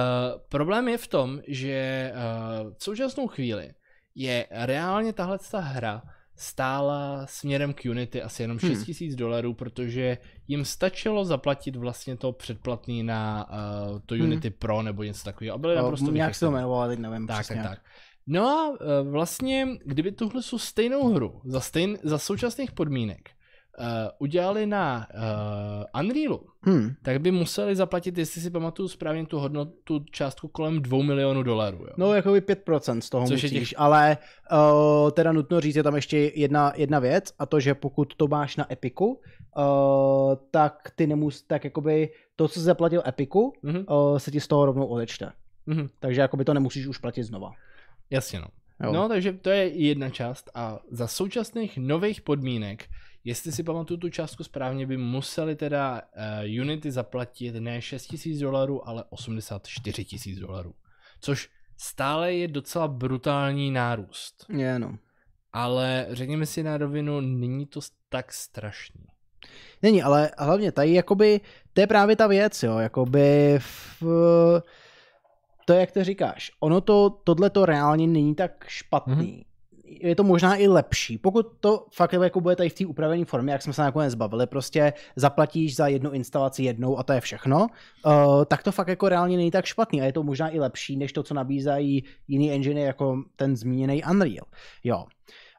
[0.49, 3.73] problém je v tom, že uh, v současnou chvíli
[4.15, 6.01] je reálně tahle hra
[6.35, 9.15] stála směrem k Unity asi jenom 6 hmm.
[9.15, 10.17] dolarů, protože
[10.47, 13.49] jim stačilo zaplatit vlastně to předplatný na
[13.91, 14.23] uh, to hmm.
[14.23, 14.57] Unity hmm.
[14.59, 15.55] Pro nebo něco takového.
[15.55, 17.63] A byly no, naprosto Nějak se to jmenovalo, teď nevím tak, přesně.
[17.63, 17.79] Tak, tak.
[18.27, 18.77] No a uh,
[19.11, 23.29] vlastně, kdyby tuhle stejnou hru za, stejn, za současných podmínek
[23.79, 23.85] uh,
[24.19, 26.93] udělali na uh, Unrealu, hmm.
[27.01, 31.77] tak by museli zaplatit, jestli si pamatuju správně, tu hodnotu částku kolem 2 milionů dolarů.
[31.77, 31.93] Jo.
[31.97, 33.79] No, jako by 5% z toho Což musíš, těch...
[33.79, 34.17] ale
[34.51, 38.27] uh, teda nutno říct, je tam ještě jedna, jedna věc a to, že pokud to
[38.27, 39.63] máš na Epiku, uh,
[40.51, 44.11] tak ty nemus, tak jakoby to, co jsi zaplatil Epiku, mm-hmm.
[44.11, 45.31] uh, se ti z toho rovnou odečte.
[45.67, 45.89] Mm-hmm.
[45.99, 47.51] Takže jakoby to nemusíš už platit znova.
[48.09, 48.47] Jasně no.
[48.83, 48.91] Jo.
[48.91, 52.85] No, takže to je jedna část a za současných nových podmínek
[53.23, 58.87] Jestli si pamatuju tu částku správně, by museli teda uh, Unity zaplatit ne 6000 dolarů,
[58.87, 60.73] ale 84 000 dolarů.
[61.19, 64.45] Což stále je docela brutální nárůst.
[64.49, 64.97] Je, no.
[65.53, 69.05] Ale řekněme si na rovinu, není to tak strašný.
[69.81, 71.41] Není, ale hlavně tady jakoby,
[71.73, 74.03] to je právě ta věc, jo, jakoby v,
[75.65, 79.15] to, jak to říkáš, ono to, tohle to reálně není tak špatný.
[79.15, 79.52] Mm-hmm
[79.83, 81.17] je to možná i lepší.
[81.17, 84.47] Pokud to fakt jako bude tady v té upravené formě, jak jsme se nakonec bavili,
[84.47, 87.67] prostě zaplatíš za jednu instalaci jednou a to je všechno,
[88.05, 90.97] uh, tak to fakt jako reálně není tak špatný a je to možná i lepší,
[90.97, 94.45] než to, co nabízají jiný engine jako ten zmíněný Unreal.
[94.83, 94.97] Jo.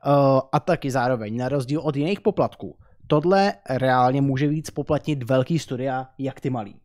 [0.06, 5.58] Uh, a taky zároveň, na rozdíl od jiných poplatků, tohle reálně může víc poplatnit velký
[5.58, 6.76] studia, jak ty malý.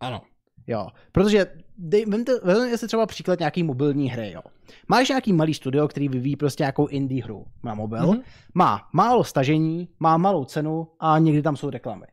[0.00, 0.22] Ano.
[0.66, 1.46] Jo, protože
[1.78, 4.40] dej, vemte, vemte si třeba příklad nějaký mobilní hry, jo.
[4.88, 8.10] Máš nějaký malý studio, který vyvíjí prostě nějakou indie hru na mobil, Mhm.
[8.18, 8.22] mm-hmm.
[8.54, 12.06] má málo stažení, má malou cenu a někdy tam jsou reklamy.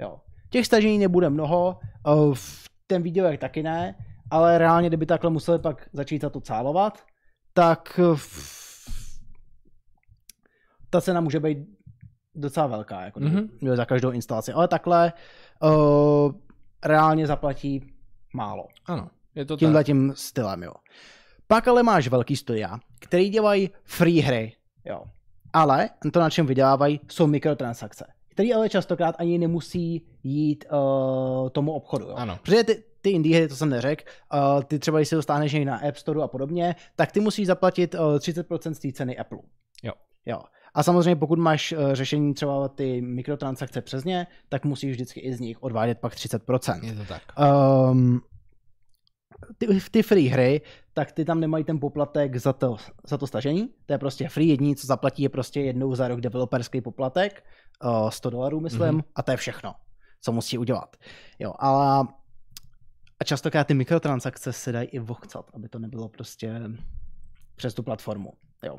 [0.00, 0.20] Jo.
[0.50, 3.94] Těch stažení nebude mnoho, eh, v- ten výdělek taky ne,
[4.30, 7.04] ale reálně, kdyby takhle museli pak začít za to cálovat,
[7.52, 8.56] tak eh, v-
[10.90, 11.58] ta cena může být
[12.34, 13.36] docela velká, jako Mhm.
[13.36, 13.76] mm-hmm.
[13.76, 14.52] za každou instalaci.
[14.52, 15.12] Ale takhle
[15.62, 16.32] uh,
[16.84, 17.92] reálně zaplatí
[18.36, 18.68] málo.
[18.86, 19.86] Ano, je to Tímhle tak.
[19.86, 20.72] tím stylem, jo.
[21.46, 24.52] Pak ale máš velký studia, který dělají free hry,
[24.84, 25.02] jo.
[25.52, 31.72] Ale to, na čem vydělávají, jsou mikrotransakce, které ale častokrát ani nemusí jít uh, tomu
[31.72, 32.14] obchodu, jo.
[32.14, 32.38] Ano.
[32.42, 35.76] Protože ty, ty indie hry, to jsem neřekl, uh, ty třeba, když si někde na
[35.88, 39.38] App Store a podobně, tak ty musíš zaplatit uh, 30% z té ceny Apple.
[39.82, 39.92] Jo.
[40.26, 40.42] Jo.
[40.76, 45.34] A samozřejmě pokud máš uh, řešení třeba ty mikrotransakce přes ně, tak musíš vždycky i
[45.34, 46.84] z nich odvádět pak 30%.
[46.84, 47.22] Je to tak.
[47.90, 48.20] Um,
[49.58, 50.60] ty, ty free hry,
[50.94, 52.76] tak ty tam nemají ten poplatek za to,
[53.08, 53.68] za to stažení.
[53.86, 54.48] To je prostě free.
[54.48, 57.44] Jediný, co zaplatí, je prostě jednou za rok developerský poplatek,
[57.84, 58.98] uh, 100 dolarů, myslím, Mhm.
[58.98, 59.04] mm-hmm.
[59.14, 59.74] a to je všechno,
[60.22, 60.96] co musí udělat.
[61.38, 62.06] Jo, ale
[63.20, 66.60] a častokrát ty mikrotransakce se dají i vochcat, aby to nebylo prostě
[67.56, 68.32] přes tu platformu.
[68.64, 68.78] Jo.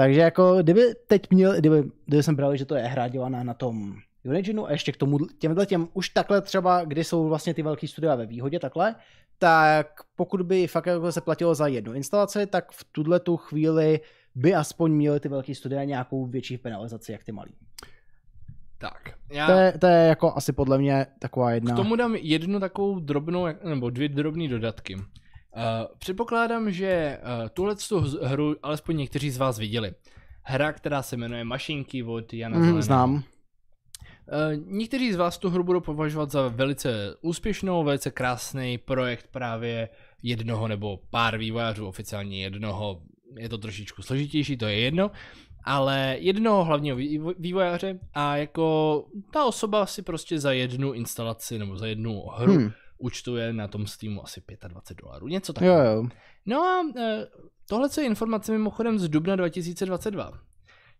[0.00, 0.06] Tak.
[0.06, 3.54] Takže jako, kdyby teď měl, kdyby, kdyby jsem bral, že to je hra dělaná na
[3.54, 3.94] tom
[4.24, 7.88] Unigenu a ještě k tomu těmhle těm už takhle třeba, kdy jsou vlastně ty velký
[7.88, 8.94] studia ve výhodě takhle,
[9.38, 9.86] tak
[10.16, 14.00] pokud by fakt jako se platilo za jednu instalaci, tak v tuhle tu chvíli
[14.34, 17.52] by aspoň měly ty velký studia nějakou větší penalizaci, jak ty malý.
[18.78, 19.14] Tak.
[19.32, 21.72] Já To je, to je jako asi podle mě taková jedna...
[21.72, 24.96] k tomu dám jednu takovou drobnou, nebo dvě drobné dodatky.
[25.56, 27.74] Uh, předpokládám, že uh, tuhle
[28.22, 29.92] hru alespoň někteří z vás viděli.
[30.42, 32.82] Hra, která se jmenuje Mašinky od Jana mm, Zeleného.
[32.82, 33.14] znám.
[33.14, 33.22] Uh,
[34.66, 39.88] někteří z vás tu hru budou považovat za velice úspěšnou, velice krásný projekt právě
[40.22, 43.02] jednoho nebo pár vývojářů, oficiálně jednoho,
[43.38, 45.10] je to trošičku složitější, to je jedno,
[45.64, 51.76] ale jednoho hlavního vývo- vývojáře a jako ta osoba si prostě za jednu instalaci nebo
[51.76, 52.70] za jednu hru hmm.
[53.00, 53.06] Hmm.
[53.06, 55.84] účtuje na tom Steamu asi 25 dolarů, něco Jo, takového.
[56.02, 56.08] jo.
[56.46, 57.26] No a eh,
[57.68, 60.32] tohle je informace mimochodem z dubna 2022.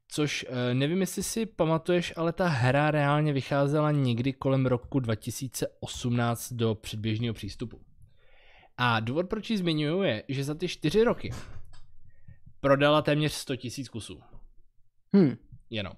[0.08, 6.52] Což eh, nevím, jestli si pamatuješ, ale ta hra reálně vycházela někdy kolem roku 2018
[6.52, 7.80] do předběžného přístupu.
[8.76, 11.30] A důvod, proč ji zmiňuju, je, že za ty čtyři roky
[12.60, 14.20] prodala téměř 100 000 kusů.
[15.16, 15.36] Hm.
[15.70, 15.92] Jenom.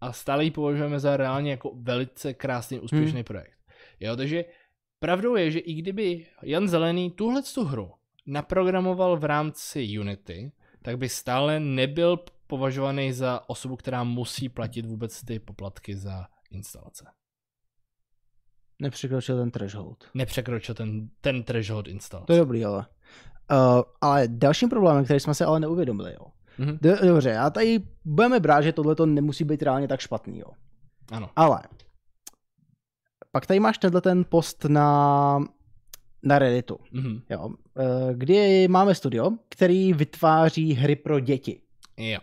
[0.00, 3.24] A stále ji považujeme za reálně jako velice krásný, úspěšný Hmm.
[3.24, 3.53] projekt.
[4.00, 4.44] Jo, takže
[4.98, 7.92] pravdou je, že i kdyby Jan Zelený tuhle tu hru
[8.26, 15.24] naprogramoval v rámci Unity, tak by stále nebyl považovaný za osobu, která musí platit vůbec
[15.24, 17.04] ty poplatky za instalace.
[18.78, 20.04] Nepřekročil ten threshold.
[20.14, 22.26] Nepřekročil ten, ten threshold instalace.
[22.26, 22.86] To je dobrý, ale.
[23.50, 26.26] Uh, ale dalším problémem, který jsme si ale neuvědomili, jo.
[26.58, 26.78] Mhm.
[26.82, 30.50] D- dobře, a tady budeme brát, že tohle to nemusí být reálně tak špatný, jo.
[31.12, 31.30] Ano.
[31.36, 31.62] Ale
[33.34, 35.38] pak tady máš tenhle ten post na,
[36.22, 37.20] na Redditu, Mhm.
[37.30, 41.60] jo, eh, kdy máme studio, který vytváří hry pro děti.
[41.96, 42.18] Jo.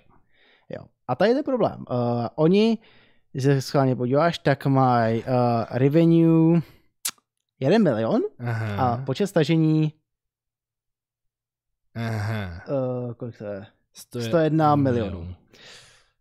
[0.69, 0.85] Jo.
[1.07, 1.85] A tady je ten problém.
[1.89, 2.77] Uh, oni,
[3.31, 5.27] když se schválně podíváš, tak mají uh,
[5.69, 6.61] revenue
[7.59, 8.75] 1 milion Aha.
[8.93, 9.93] a počet stažení,
[11.95, 12.63] Aha.
[13.07, 13.65] uh, kolik to je?
[13.93, 15.35] 101 101 milionů.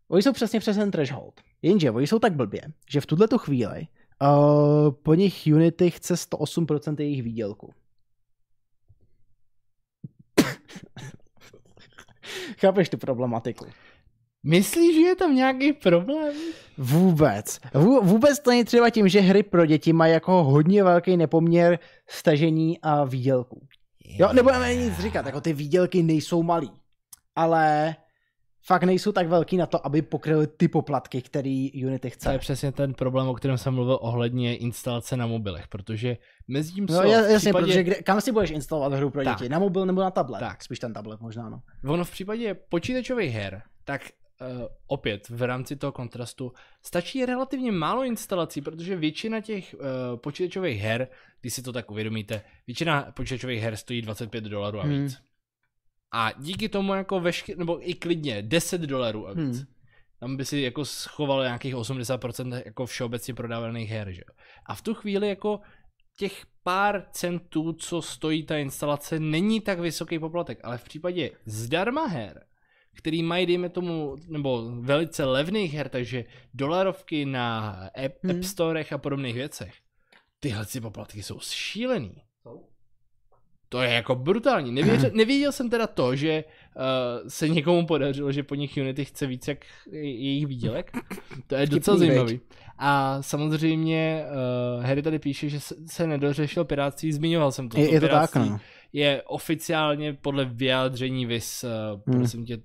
[0.08, 1.40] Oni jsou přesně přes ten threshold.
[1.62, 2.60] Jenže oni jsou tak blbě,
[2.90, 3.86] že v tuhle tu chvíli
[4.22, 7.72] uh, po nich Unity chce 108% jejich výdělku.
[12.60, 13.66] Chápeš tu problematiku?
[14.42, 16.34] Myslíš, že je tam nějaký problém?
[16.78, 17.58] Vůbec.
[17.74, 21.78] Vů, vůbec to není třeba tím, že hry pro děti mají jako hodně velký nepoměr
[22.08, 23.66] stažení a výdělků.
[24.04, 26.70] Jo, nebudeme nic říkat, jako ty výdělky nejsou malý.
[27.36, 27.96] Ale
[28.70, 32.38] fakt nejsou tak velký na to, aby pokryly ty poplatky, který Unity To je chce.
[32.38, 36.16] přesně ten problém, o kterém jsem mluvil ohledně instalace na mobilech, protože
[36.48, 39.38] mezi tím, No jasně, případě, protože kde, kam si budeš instalovat hru pro Tak.
[39.38, 39.48] děti?
[39.48, 40.40] Na mobil nebo na tablet?
[40.40, 40.64] Tak.
[40.64, 41.62] Spíš ten tablet možná, no.
[41.92, 44.02] ono v případě počítačových her, tak
[44.40, 46.52] uh, opět v rámci toho kontrastu
[46.82, 49.80] stačí relativně málo instalací, protože většina těch uh,
[50.16, 51.08] počítačových her,
[51.40, 55.08] když si to tak uvědomíte, většina počítačových her stojí 25 dolarů a Hmm.
[56.12, 59.56] A díky tomu jako vešky, nebo i klidně 10 dolarů a víc.
[59.56, 59.66] Hmm.
[60.20, 64.34] Tam by si jako schoval nějakých 80% jako všeobecně prodávaných her, že jo.
[64.66, 65.60] A v tu chvíli jako
[66.16, 72.06] těch pár centů, co stojí ta instalace, není tak vysoký poplatek, ale v případě zdarma
[72.06, 72.44] her,
[72.96, 77.70] který mají, dejme tomu, nebo velice levných her, takže dolarovky na
[78.04, 78.36] App, Hmm.
[78.36, 79.74] App Storech a podobných věcech,
[80.40, 82.22] tyhle si poplatky jsou šílený.
[83.72, 84.72] To je jako brutální.
[84.72, 86.44] Nevěřil, nevěděl jsem teda to, že
[86.76, 86.82] uh,
[87.28, 89.58] se někomu podařilo, že po nich Unity chce víc jak
[89.92, 90.90] jejich výdělek.
[91.46, 92.40] To je docela zajímavý.
[92.78, 94.24] A samozřejmě
[94.78, 97.80] uh, Harry tady píše, že se, nedořešil pirátství, zmiňoval jsem to.
[97.80, 98.60] Je, je to tak, no.
[98.92, 102.18] je oficiálně podle vyjádření vys, uh, Hmm.
[102.20, 102.58] prosím tě,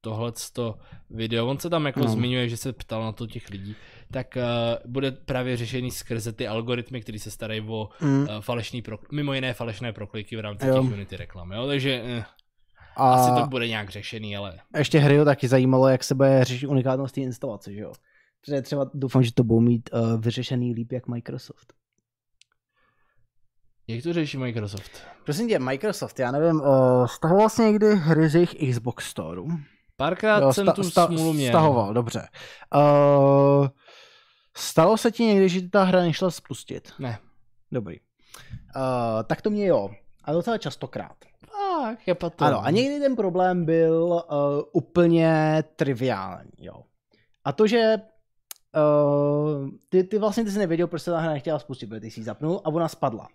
[0.00, 0.78] tohleto
[1.10, 2.08] video, on se tam jako No.
[2.08, 3.76] zmiňuje, že se ptal na to těch lidí,
[4.12, 4.42] tak uh,
[4.92, 8.20] bude právě řešený skrze ty algoritmy, které se starají o Mm.
[8.22, 10.82] uh, falešný pro, mimo jiné falešné prokliky v rámci Jo.
[10.82, 12.24] těch Unity reklam, jo, takže eh,
[12.96, 16.66] A asi to bude nějak řešený, ale ještě hry taky zajímalo, jak se bude řešit
[16.66, 17.92] unikátnost té instalace, že jo?
[18.44, 21.72] Protože třeba doufám, že to budou mít uh, vyřešený líp jak Microsoft.
[23.88, 24.90] jak to řeší Microsoft?
[25.24, 29.40] Prosím tě, Microsoft, já nevím, uh, stahoval jsi někdy hry z jejich Xbox Store?
[29.96, 31.48] Párkrát Jo, jsem sta- tu sta- smůlu měl.
[31.52, 32.28] Stahoval, dobře.
[32.74, 33.68] Uh,
[34.56, 36.92] stalo se ti někdy, že ta hra nešla spustit?
[36.98, 37.18] Ne.
[37.72, 38.00] Dobrý.
[38.76, 38.82] Uh,
[39.26, 39.90] tak to mě jo.
[40.24, 41.16] A docela častokrát.
[41.52, 42.30] Tak, je to.
[42.38, 46.82] Ano, a někdy ten problém byl uh, úplně triviální, jo.
[47.44, 47.96] A to, že
[48.76, 52.10] uh, ty, ty vlastně ty jsi nevěděl, proč se ta hra nechtěla spustit, protože ty
[52.10, 53.28] jsi ji zapnul a ona spadla.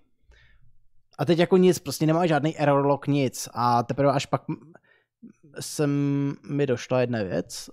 [1.18, 3.50] A teď jako nic, prostě nemá žádný error log, nic.
[3.54, 4.42] A teprve až pak
[5.60, 5.92] jsem
[6.50, 7.70] mi došla jedna věc,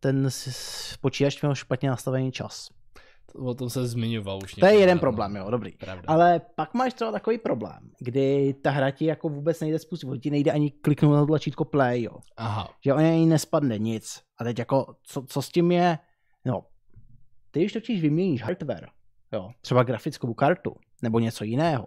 [0.00, 0.28] ten
[1.00, 2.68] počítač měl špatně nastavený čas.
[3.34, 5.00] O tom se zmiňoval už To je jeden no.
[5.00, 5.72] problém, jo, dobrý.
[5.72, 6.04] Pravda.
[6.06, 10.30] Ale pak máš třeba takový problém, kdy ta hra ti jako vůbec nejde spustit, ti
[10.30, 12.16] nejde ani kliknout na tlačítko play, jo.
[12.36, 12.68] Aha.
[12.84, 14.22] Že o něj nespadne nic.
[14.38, 15.98] A teď jako, co, co s tím je,
[16.44, 16.62] no,
[17.50, 18.88] ty když totiž vyměníš hardware,
[19.32, 21.86] jo, třeba grafickou kartu, nebo něco jiného,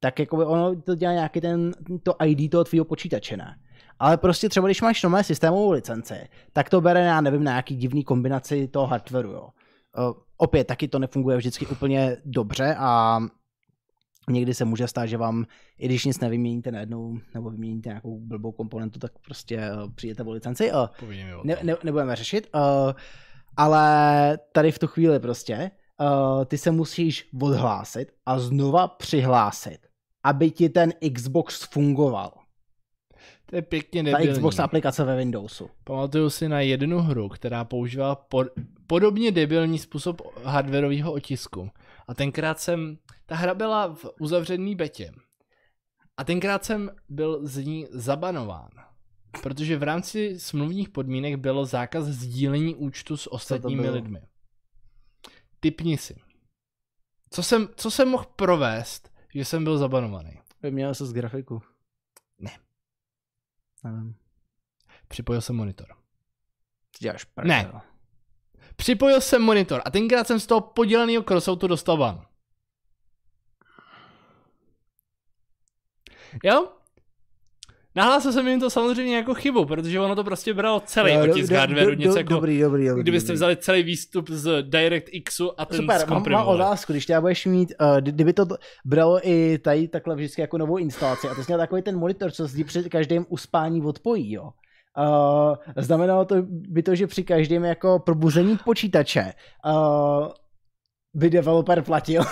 [0.00, 1.72] tak jako ono to dělá nějaký ten,
[2.02, 3.56] to ID toho tvýho počítače, ne?
[3.98, 7.76] Ale prostě třeba když máš nové systémovou licenci, tak to bere, já nevím, na nějaký
[7.76, 9.48] divný kombinaci toho hardwareu, jo.
[9.98, 13.20] Uh, opět, taky to nefunguje vždycky úplně dobře a
[14.28, 15.44] někdy se může stát, že vám,
[15.78, 20.30] i když nic nevyměníte najednou, nebo vyměníte nějakou blbou komponentu, tak prostě uh, přijete o
[20.30, 20.72] licenci.
[20.72, 20.88] O
[21.44, 22.50] ne, ne, nebudeme řešit,
[23.56, 25.70] ale tady v tu chvíli prostě
[26.46, 29.78] ty se musíš odhlásit a znova přihlásit,
[30.24, 32.32] aby ti ten Xbox fungoval.
[33.46, 34.32] To je pěkně Ta debilní.
[34.32, 35.70] Xbox aplikace ve Windowsu.
[35.84, 38.46] Pamatuju si na jednu hru, která používá pod,
[38.86, 41.70] podobně debilní způsob hardwareového otisku.
[42.08, 45.12] A tenkrát jsem, ta hra byla v uzavřený betě.
[46.16, 48.70] A tenkrát jsem byl z ní zabanován.
[49.42, 54.20] Protože v rámci smluvních podmínek bylo zákaz sdílení účtu s ostatními lidmi.
[55.60, 56.16] Typni si.
[57.30, 60.40] Co jsem, co jsem mohl provést, že jsem byl zabanovaný?
[60.62, 61.62] Vyměnil se z grafiku.
[62.38, 62.50] Ne.
[63.84, 64.16] Nevím.
[65.08, 65.86] Připojil jsem monitor.
[66.90, 67.48] Ty Děláš prdel.
[67.48, 67.80] Ne.
[68.76, 72.26] Připojil jsem monitor a tenkrát jsem z toho poděleného crossoutu dostal ban.
[76.44, 76.72] Jo?
[77.96, 81.50] Nahlásil jsem jim to samozřejmě jako chybu, protože ono to prostě bralo celý do- otisk
[81.50, 83.02] do- hardwareu, do- něco do- jako, Dobrý, dobrý, dobrý.
[83.02, 83.36] kdybyste dobrý.
[83.36, 87.72] vzali celý výstup z DirectXu a ten Super, mám, mám otázku, když teda budeš mít,
[87.80, 88.46] uh, kdyby to
[88.84, 92.30] bralo i tady takhle vždycky jako novou instalaci a ty jsi měl takový ten monitor,
[92.30, 94.50] co se ti při každém uspání odpojí, jo.
[94.98, 99.32] Uh, znamenalo to by to, že při každém jako probuzení počítače
[99.66, 100.28] uh,
[101.14, 102.22] by developer platil.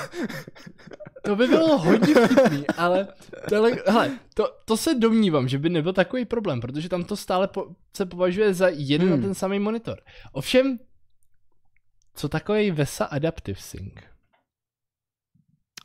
[1.24, 3.08] To by bylo hodně vtipný, ale
[3.48, 7.48] tohle, hele, to, to se domnívám, že by nebyl takový problém, protože tam to stále
[7.48, 7.66] po,
[7.96, 9.18] se považuje za jeden Hmm.
[9.18, 10.00] a ten samý monitor.
[10.32, 10.78] Ovšem,
[12.14, 13.92] co takový VESA Adaptive Sync?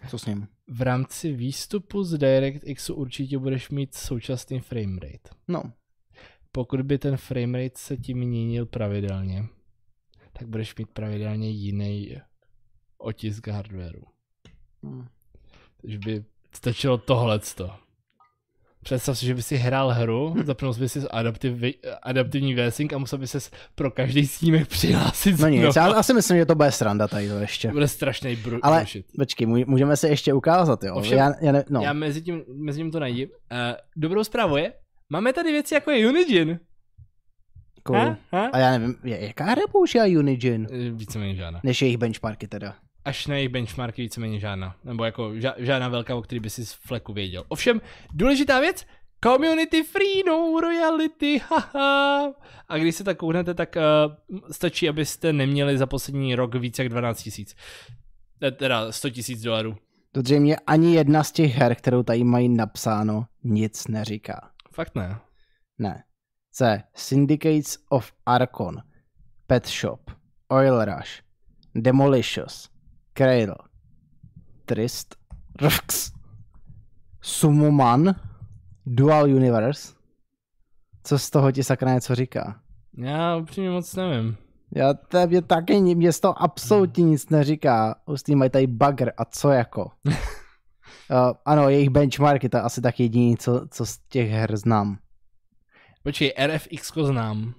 [0.10, 0.48] Co s ním?
[0.68, 5.30] V rámci výstupu z DirectXu určitě budeš mít současný framerate.
[5.48, 5.64] No,
[6.52, 9.46] Pokud by ten framerate se ti měnil pravidelně,
[10.40, 12.16] tak budeš mít pravidelně jiný
[12.98, 14.04] otisk hardwareu.
[14.86, 15.06] hm.
[15.82, 16.24] Takže by
[16.56, 17.72] stačilo tohleto.
[18.84, 21.54] Představ si, že by si hrál hru, zapnul by si adaptiv,
[22.04, 23.40] adaptivní VSync a musel by se
[23.76, 27.40] pro každý snímek přihlásit no nic, já asi myslím, že to bude sranda tady to
[27.40, 27.72] ještě.
[27.72, 28.86] Bude strašný bru- Ale-.
[29.18, 30.96] Počkej, můžeme se ještě ukázat, jo.
[30.96, 31.82] Ovšem, já, já ne, no.
[31.82, 33.28] Já mezi tím, mezi tím to najdi.
[33.28, 33.34] Uh,
[33.96, 34.74] dobrou zprávu je,
[35.10, 36.60] máme tady věci jako je Unigine.
[37.84, 37.98] cool.
[37.98, 38.18] Ha?
[38.32, 38.50] Ha?
[38.54, 40.68] A já nevím, jaká hra používá Unigine?
[40.72, 41.60] Eh, Víceméně žádná.
[41.64, 42.76] Než jejich benchmarky teda.
[43.08, 44.76] Až na jejich benchmarky víceméně žádná.
[44.84, 47.44] Nebo jako ža- žádná velká, o který by si z fleku věděl.
[47.48, 47.82] Ovšem,
[48.14, 48.86] důležitá věc,
[49.24, 52.34] community free, no royalty, haha.
[52.68, 56.90] A když se tak kouknete, tak uh, stačí, abyste neměli za poslední rok více jak
[56.92, 57.56] 12 tisíc.
[58.44, 59.76] Eh, Teda 100 tisíc dolarů.
[60.12, 64.52] To zřejmě ani jedna z těch her, kterou tady mají napsáno, nic neříká.
[64.74, 65.20] Fakt ne.
[65.80, 66.04] Ne.
[66.52, 66.84] C.
[66.96, 68.82] Syndicates of Archon,
[69.48, 70.12] Pet Shop,
[70.52, 71.22] Oil Rush,
[71.76, 72.70] Demolicious,
[73.18, 73.56] Cradle,
[74.66, 75.16] Trist,
[75.66, 76.12] Rx,
[77.22, 78.16] Sumoman,
[78.86, 79.94] Dual Universe.
[81.04, 82.62] Co z toho ti sakra něco říká?
[82.98, 84.38] Já upřímně moc nevím.
[84.76, 87.96] Já to mě taky, mě z toho absolutně nic neříká.
[88.06, 89.92] Hustý mají tady bugger a co jako.
[90.06, 90.14] uh,
[91.46, 94.98] ano, jejich benchmark je to asi tak jediný, co, co z těch her znám.
[96.04, 97.54] Počkej, RFX znám.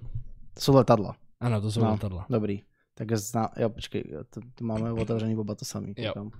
[0.53, 1.15] To jsou letadla.
[1.39, 1.91] Ano, to jsou No.
[1.91, 2.25] letadla.
[2.29, 2.61] Dobrý.
[2.99, 5.93] Tak zná, jo, počkej, to, to máme otevřený oba to samý.
[5.97, 6.13] Jo.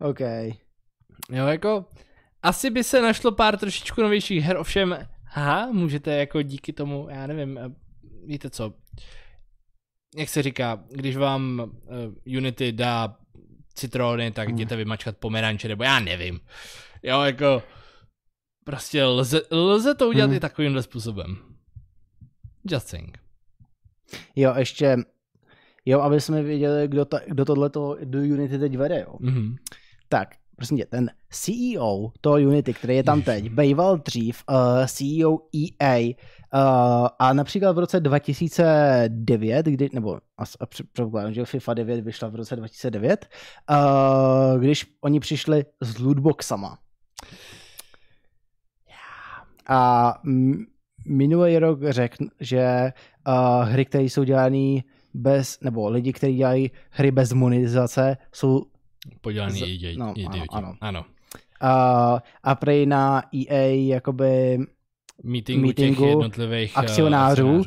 [0.00, 0.20] OK.
[1.30, 1.84] Jo, jako,
[2.42, 7.26] asi by se našlo pár trošičku novějších her, ovšem, aha, můžete jako díky tomu, já
[7.26, 7.70] nevím, eh,
[8.26, 8.74] víte co,
[10.16, 11.60] jak se říká, když vám
[12.26, 13.16] uh, Unity dá
[13.74, 14.56] citrony, tak Hmm.
[14.56, 16.40] jděte vymačkat pomeranče, nebo já nevím.
[17.02, 17.62] Jo, jako,
[18.64, 20.36] prostě lze, lze to udělat Hmm.
[20.36, 21.36] i takovýmhle způsobem.
[22.70, 23.18] Just saying.
[24.36, 24.96] Jo, ještě,
[25.84, 29.16] jo, aby jsme věděli, kdo, ta, kdo tohleto do Unity teď vede, jo.
[29.20, 29.56] Mhm.
[30.08, 35.38] Tak, prosím tě, ten CEO toho Unity, který je tam teď, býval dřív uh, CEO
[35.56, 40.18] EA uh, a například v roce 2009, kdy, nebo
[40.68, 43.28] předpokládám, že FIFA 9 vyšla v roce 2009,
[43.70, 46.78] uh, když oni přišli s lootboxama.
[49.68, 50.12] A
[51.06, 52.92] minulý rok řekl, že
[53.26, 54.80] uh, hry, které jsou dělané
[55.14, 58.62] bez, nebo lidi, kteří dělají hry bez monetizace, jsou
[59.20, 59.96] Podělaný Z- idioti.
[59.98, 60.48] no, ano, idioti.
[60.52, 60.74] ano.
[60.80, 61.04] ano.
[61.62, 64.58] uh, a prej na EA jakoby
[65.22, 67.48] Meetingu, těch Meetingu jednotlivých eh, akcionářů.
[67.56, 67.64] uh,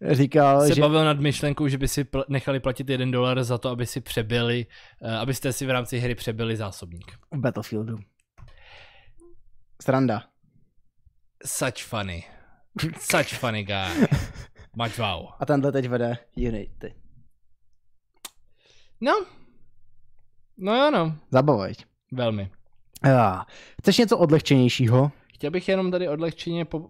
[0.10, 3.58] říkal, se že bavil nad myšlenkou, že by si pl- nechali platit jeden dolar za
[3.58, 4.66] to, aby si přebyli,
[5.00, 7.12] uh, abyste si v rámci hry přebyli zásobník.
[7.32, 7.98] v Battlefieldu.
[9.82, 10.22] Stranda.
[11.46, 12.24] Such funny.
[13.00, 14.06] Such funny guy.
[14.76, 15.26] Much wow.
[15.40, 16.94] A tenhle teď vede Unity.
[19.00, 19.12] No.
[20.58, 21.16] No jo, no.
[21.30, 21.84] Zabavujď.
[22.12, 22.50] Velmi.
[23.06, 23.42] Uh,
[23.82, 25.10] chceš něco odlehčenějšího?
[25.34, 26.88] Chtěl bych jenom tady odlehčeně po-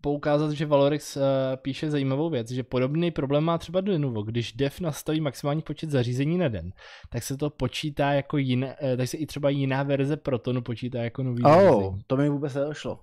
[0.00, 1.22] poukázat, že Valorix uh,
[1.62, 4.22] píše zajímavou věc, že podobný problém má třeba Lenovo.
[4.22, 6.72] Když dev nastaví maximální počet zařízení na den,
[7.10, 11.02] tak se to počítá jako jiné, uh, tak se i třeba jiná verze Protonu počítá
[11.02, 11.98] jako nový Oh, zařízení.
[12.06, 13.00] to mi vůbec nedošlo.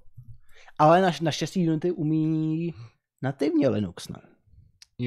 [0.79, 2.73] Ale naš, naštěstí Unity umí
[3.21, 4.19] nativně Linux, ne?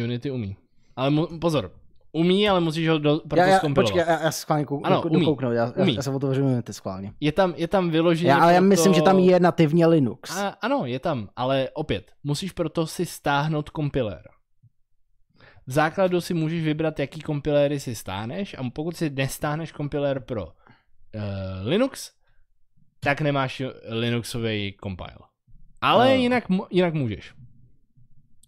[0.05, 0.57] Unity umí.
[0.97, 1.73] Ale mu, pozor,
[2.13, 5.03] umí, ale musíš ho do, proto Já, já, počkej, já, já se schválně kou, Ano,
[5.03, 5.21] umí.
[5.21, 5.95] dokouknu, já, já, Umí.
[5.95, 7.13] já se otevřu Unity schválně.
[7.21, 8.69] Je tam, je tam vyloženě Já, ale já proto...
[8.69, 10.37] myslím, že tam je nativně Linux.
[10.37, 14.23] A, ano, je tam, ale opět, musíš proto si stáhnout kompilér.
[15.67, 20.47] V základu si můžeš vybrat, jaký kompiléry si stáneš a pokud si nestáhneš kompilér pro
[20.47, 20.53] uh,
[21.63, 22.13] Linux,
[23.01, 25.34] tak nemáš Linuxový compile.
[25.85, 26.21] Ale Oh.
[26.21, 27.35] jinak, jinak můžeš.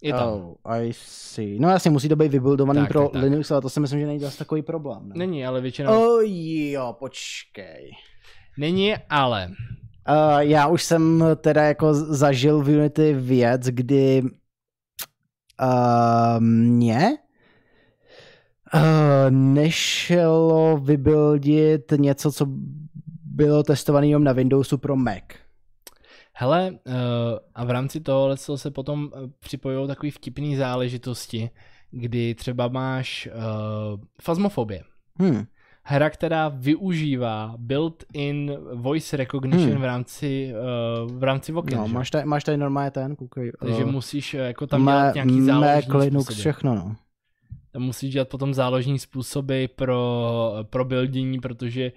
[0.02, 0.28] Je tam.
[0.28, 1.60] Oh, I see.
[1.60, 3.22] No jasně, musí to být vybuildovaný Tak, pro tak, tak.
[3.22, 5.08] Linux, ale to si myslím, že není zase takový problém.
[5.08, 5.14] Ne?
[5.16, 5.90] Není, ale většina...
[5.90, 7.90] Oh jo, počkej.
[8.58, 9.48] Není, ale...
[10.08, 14.30] Uh, já už jsem teda jako zažil v Unity věc, kdy uh,
[16.40, 17.18] mě
[18.74, 18.80] uh,
[19.30, 22.46] nešlo vybuildit něco, co
[23.24, 25.22] bylo testované jenom na Windowsu pro Mac.
[26.38, 26.94] Hele, uh,
[27.54, 31.50] a v rámci toho se potom eh, připojují takové vtipné záležitosti,
[31.90, 34.82] kdy třeba máš uh, fazmofobie.
[35.18, 35.44] Hmm.
[35.82, 39.80] Hra, která využívá built-in voice recognition Hmm.
[39.80, 40.52] v rámci,
[41.04, 41.94] uh, v rámci oken, No, že?
[41.94, 43.52] máš tady, máš tady normálně ten, koukej.
[43.60, 46.40] Takže uh, musíš eh, jako tam dělat Mac, nějaký záložní Mac, Linux, způsoby.
[46.40, 46.96] všechno, no.
[47.76, 51.92] Tam musíš dělat potom záložní způsoby pro, pro buildění, protože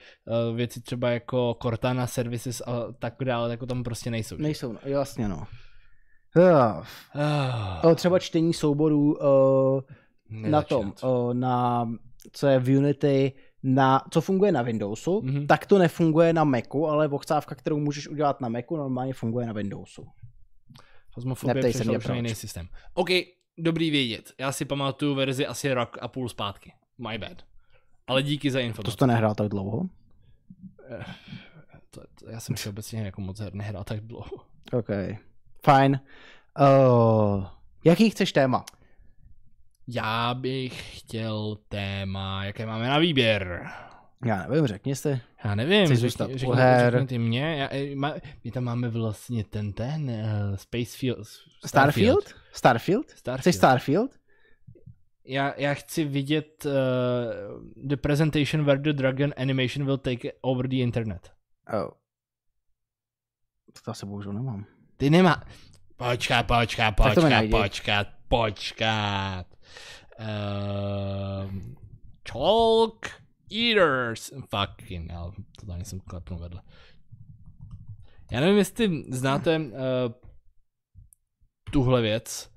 [0.49, 4.37] uh, věci třeba jako Cortana services a tak dále, jako tam prostě nejsou.
[4.37, 4.43] že?
[4.43, 5.47] Nejsou, no, jasně, no.
[6.35, 6.83] Uh,
[7.85, 9.81] uh, třeba čtení souborů uh,
[10.29, 11.89] na tom, uh, na,
[12.31, 15.35] co je v Unity, na, co funguje na Windowsu, Mhm.
[15.35, 15.47] mm-hmm.
[15.47, 19.53] tak to nefunguje na Macu, ale voxávka, kterou můžeš udělat na Macu, normálně funguje na
[19.53, 20.05] Windowsu.
[21.35, 22.67] Se přešla už na jiný systém.
[22.93, 23.09] OK,
[23.59, 24.33] dobrý vědět.
[24.37, 26.73] Já si pamatuju verzi asi rok a půl zpátky.
[26.97, 27.45] My bad.
[28.07, 29.89] Ale díky za To jsi to nehrál tak dlouho?
[31.89, 34.37] To, to, já jsem si obecně jako moc her nehrál tak dlouho.
[34.71, 34.89] OK.
[35.65, 35.99] Fajn.
[36.59, 37.45] Uh,
[37.83, 38.65] jaký chceš téma?
[39.87, 43.69] Já bych chtěl téma, jaké máme na výběr.
[44.25, 45.21] Já nevím, řekni si.
[45.43, 46.91] Já nevím, Chci řekni, zůstat řekni, her.
[46.91, 47.55] řekni ty mě.
[47.55, 48.13] Já, eh, má,
[48.43, 51.27] my tam máme vlastně ten, ten, uh, Spacefield.
[51.65, 52.35] Starfield?
[52.53, 53.09] Starfield?
[53.09, 53.41] Starfield.
[53.41, 54.11] Chceš Starfield?
[55.25, 56.71] Já, já chci vidět uh,
[57.87, 61.31] the presentation where the dragon animation will take over the internet.
[61.73, 61.91] Oh.
[63.85, 64.65] to asi bohužel nemám.
[64.97, 65.43] Ty nemá...
[65.97, 69.45] Počkat, počkat, počkat, počkat, počkat.
[70.19, 71.75] Um,
[72.31, 73.09] Chalk
[73.51, 74.31] Eaters.
[74.49, 76.61] Fucking hell, to tady jsem klepnul vedle.
[78.31, 79.65] Já nevím, jestli znáte uh,
[81.71, 82.49] tuhle věc.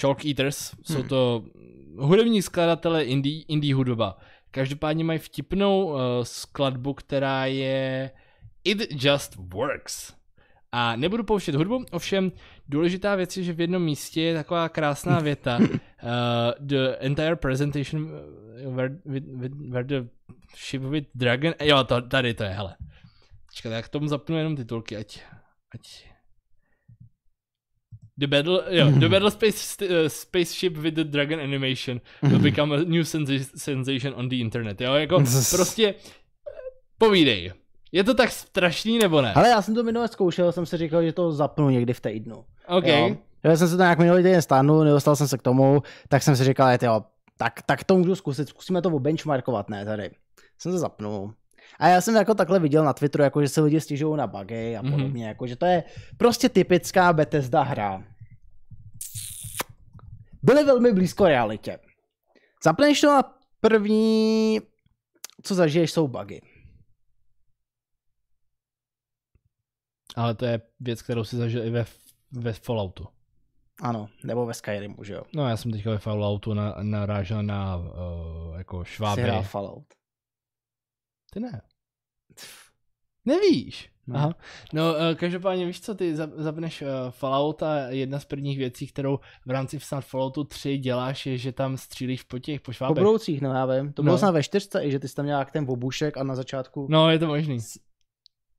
[0.00, 1.08] Chalk Eaters, jsou Hmm.
[1.08, 1.44] to
[1.98, 4.18] hudební skladatelé indie, indie hudba.
[4.50, 8.10] Každopádně mají vtipnou uh, skladbu, která je
[8.64, 10.12] It Just Works.
[10.72, 12.32] A nebudu pouštět hudbu, ovšem
[12.68, 15.58] důležitá věc je, že v jednom místě je taková krásná věta.
[15.58, 15.66] uh,
[16.60, 18.10] the entire presentation
[18.74, 18.98] where,
[19.70, 20.08] where the
[20.56, 21.54] ship with dragon...
[21.62, 22.76] Jo, to, tady to je, hele.
[23.46, 25.22] Počkat, já k tomu zapnu jenom titulky, ať...
[25.74, 26.08] ať...
[28.20, 32.78] The battle, jo, the battle space, uh, spaceship with the dragon animation will become a
[32.78, 34.80] new sensa- sensation on the internet.
[34.80, 35.94] Jo, jako prostě
[36.98, 37.52] povídej.
[37.92, 39.34] Je to tak strašný nebo ne?
[39.34, 42.44] Ale já jsem to minule zkoušel, jsem si říkal, že to zapnu někdy v týdnu.
[42.68, 42.86] OK.
[42.86, 43.16] Jo.
[43.42, 46.36] Já jsem se to nějak minulý týden stáhnul, nedostal jsem se k tomu, tak jsem
[46.36, 47.04] si říkal, jo,
[47.36, 50.10] tak, tak to můžu zkusit, zkusíme to benchmarkovat, ne tady.
[50.58, 51.34] Jsem to zapnul.
[51.78, 54.76] A já jsem jako takhle viděl na Twitteru, jako že se lidi stěžují na bugy
[54.76, 54.92] a Mhm.
[54.92, 55.28] podobně, mm-hmm.
[55.28, 55.84] jako že to je
[56.16, 58.04] prostě typická Bethesda hra.
[60.42, 61.78] Byly velmi blízko realitě.
[62.64, 64.60] Zapneš to a první,
[65.42, 66.40] co zažiješ, jsou bugy.
[70.16, 71.84] Ale to je věc, kterou si zažil i ve,
[72.32, 73.06] ve Falloutu.
[73.82, 75.22] Ano, nebo ve Skyrimu, že jo.
[75.34, 77.84] No já jsem teďka ve Falloutu na, narážel na uh,
[78.58, 79.22] jako Jsi šváby.
[79.22, 79.84] hrál Fallout.
[81.32, 81.60] Ty ne.
[83.24, 83.90] Nevíš.
[84.06, 84.16] No.
[84.16, 84.34] Aha.
[84.72, 88.86] No, uh, každopádně víš co, ty zap- zapneš uh, Fallout a jedna z prvních věcí,
[88.86, 92.94] kterou v rámci snad Falloutu 3 děláš, je, že tam střílíš po těch, po Po
[92.94, 93.92] budoucích, no já vím.
[93.92, 94.18] To bylo No.
[94.18, 96.86] snad ve čtyřce, i že ty jsi tam měl jak ten obušek a na začátku
[96.90, 97.60] No, je to možný.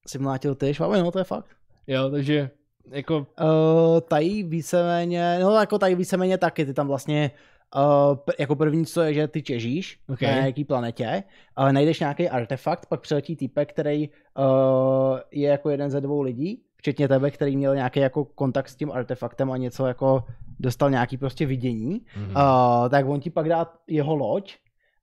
[0.07, 1.47] si mlátil ty šváby, no to je fakt.
[1.87, 2.49] Jo, takže
[2.91, 7.31] jako Uh, tady víceméně, no jako tady víceméně taky, ty tam vlastně
[7.75, 10.21] Uh, p- jako první, co je, že ty těžíš Ok.
[10.21, 11.23] na nějaký planetě,
[11.55, 16.61] ale najdeš nějaký artefakt, pak přiletí týpek, který uh, je jako jeden ze dvou lidí,
[16.75, 20.23] včetně tebe, který měl nějaký jako kontakt s tím artefaktem a něco jako
[20.59, 22.35] dostal nějaký prostě vidění, mhm.
[22.35, 24.55] uh, tak on ti pak dá jeho loď,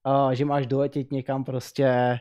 [0.06, 2.18] uh, že máš doletět někam prostě,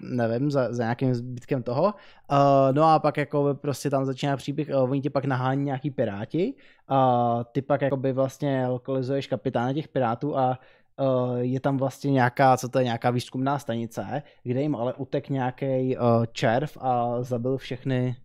[0.00, 1.82] nevím, za, za nějakým zbytkem toho.
[1.84, 2.38] Uh,
[2.72, 6.54] no a pak jako prostě tam začíná příběh, uh, oni ti pak nahání nějaký piráti,
[6.90, 10.58] uh, ty pak jakoby vlastně lokalizuješ kapitána těch pirátů a
[11.00, 15.28] uh, je tam vlastně nějaká, co to je, nějaká výzkumná stanice, kde jim ale utek
[15.28, 18.16] nějaký uh, červ a zabil všechny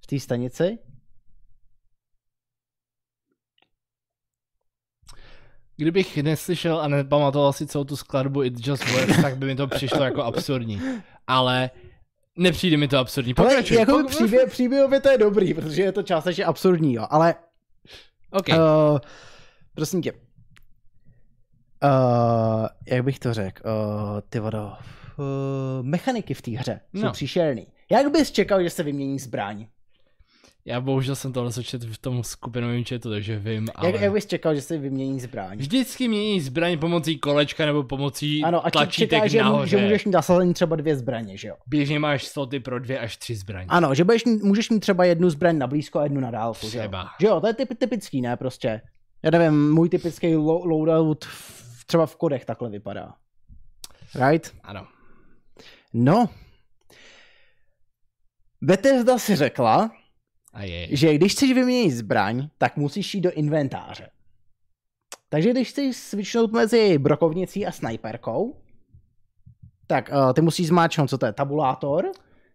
[0.00, 0.78] v té stanici.
[5.80, 9.66] Kdybych neslyšel a nepamatoval si celou tu skladbu It Just Works, tak by mi to
[9.66, 10.80] přišlo jako absurdní.
[11.26, 11.70] Ale
[12.36, 13.34] nepřijde mi to absurdní.
[13.36, 13.76] Ale Pokračuj.
[13.76, 17.34] jako pok- příběh, příběhově to je dobrý, protože je to částečně absurdní, jo, ale
[18.30, 18.58] Okay.
[18.58, 18.98] Uh,
[19.74, 20.12] prosím tě.
[20.12, 20.18] Uh,
[22.86, 23.62] jak bych to řekl?
[23.68, 24.72] Uh, ty vodo.
[25.16, 27.12] Uh, mechaniky v té hře jsou No.
[27.12, 27.66] příšerný.
[27.90, 29.66] Jak bys čekal, že se vymění zbraň?
[30.68, 33.90] Já bohužel jsem tohle začet v tom skupinovém chatu, takže vím, ale...
[33.90, 35.58] Jak, jak bys čekal, že se vymění zbraň?
[35.58, 39.70] Vždycky mění zbraň pomocí kolečka nebo pomocí Ano, a tlačítek čeká, že, nahoře.
[39.70, 41.54] že můžeš mít nasazení třeba dvě zbraně, že jo?
[41.66, 43.66] Běžně máš sloty pro dvě až tři zbraně.
[43.68, 46.78] Ano, že budeš, můžeš mít třeba jednu zbraň na blízko a jednu na dálku, že
[46.78, 46.90] jo?
[47.20, 48.80] Že jo, to je typ, typický, ne, prostě.
[49.22, 53.14] Já nevím, můj typický lo- loadout v, třeba v kodech takhle vypadá.
[54.28, 54.54] Right?
[54.62, 54.86] Ano.
[55.92, 56.28] No.
[58.62, 59.90] Bethesda si řekla,
[60.52, 60.96] A je.
[60.96, 64.10] že když chceš vyměnit zbraň, tak musíš jít do inventáře.
[65.28, 68.56] Takže když chceš switchnout mezi brokovnicí a snajperkou,
[69.86, 72.12] tak uh, ty musíš zmáčknout, co to je, tabulátor,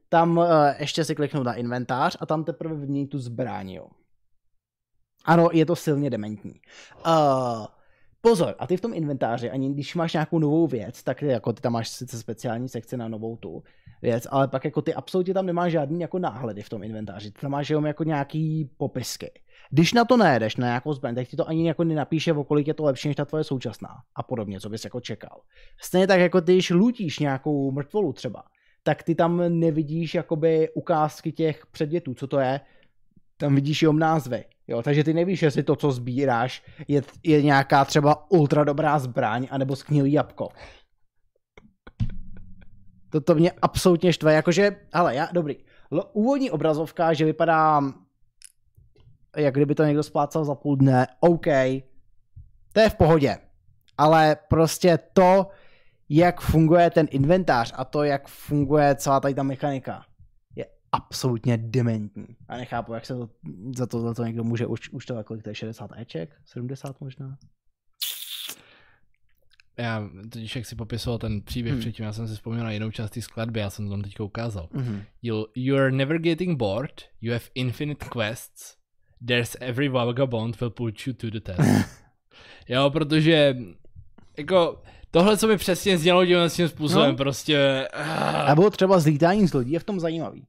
[0.10, 0.46] tam uh,
[0.80, 3.88] ještě si kliknout na inventář a tam teprve vyměnit tu zbraň, jo.
[5.26, 6.62] Ano, je to silně dementní.
[7.06, 7.66] Uh,
[8.26, 11.62] pozor, a ty v tom inventáři, ani když máš nějakou novou věc, tak jako ty
[11.62, 13.64] tam máš sice speciální sekci na novou tu
[14.02, 17.42] věc, ale pak jako ty absolutně tam nemáš žádný jako náhledy v tom inventáři, ty
[17.42, 19.32] tam máš jenom jako nějaký popisky.
[19.72, 22.68] Když na to nejedeš, na nějakou zbraň, tak ti to ani jako nenapíše, o kolik
[22.68, 25.42] je to lepší než ta tvoje současná a podobně, co bys jako čekal.
[25.82, 28.44] Stejně tak jako ty, když lutíš nějakou mrtvolu třeba,
[28.84, 32.60] tak ty tam nevidíš jakoby ukázky těch předmětů, co to je,
[33.38, 34.44] tam vidíš jenom názvy.
[34.68, 39.47] Jo, takže ty nevíš, jestli to, co sbíráš, je, je nějaká třeba ultra dobrá zbraň,
[39.51, 40.49] anebo sknilý jabko.
[43.09, 45.55] To, to mě absolutně štve, jakože, ale já, dobrý,
[45.91, 47.82] L- úvodní obrazovka, že vypadá,
[49.38, 51.45] jak kdyby to někdo splácal za půl dne, OK,
[52.74, 53.38] to je v pohodě,
[53.97, 55.47] ale prostě to,
[56.09, 60.05] jak funguje ten inventář a to, jak funguje celá tady ta mechanika,
[60.94, 62.28] absolutně dementní.
[62.48, 63.30] A nechápu, jak se to,
[63.76, 66.30] za to, za to někdo může už, už to kolik to je 60 Eček?
[66.46, 67.38] 70 možná?
[69.78, 71.80] Já totiž, jak si popisoval ten příběh hmm.
[71.80, 74.24] předtím, já jsem si vzpomněl na jinou část té skladby, já jsem to tam teďka
[74.24, 74.70] ukázal.
[74.74, 75.04] Mhm.
[75.22, 78.76] You'll, you're never getting bored, you have infinite quests,
[79.28, 81.60] there's every vagabond will put you to the test.
[82.70, 83.58] jo, protože
[84.38, 84.82] jako
[85.12, 87.18] tohle, co mi přesně znělo tímhle tím způsobem, No.
[87.18, 90.46] prostě A uh, bylo třeba zlítání z lodí, je v tom zajímavý.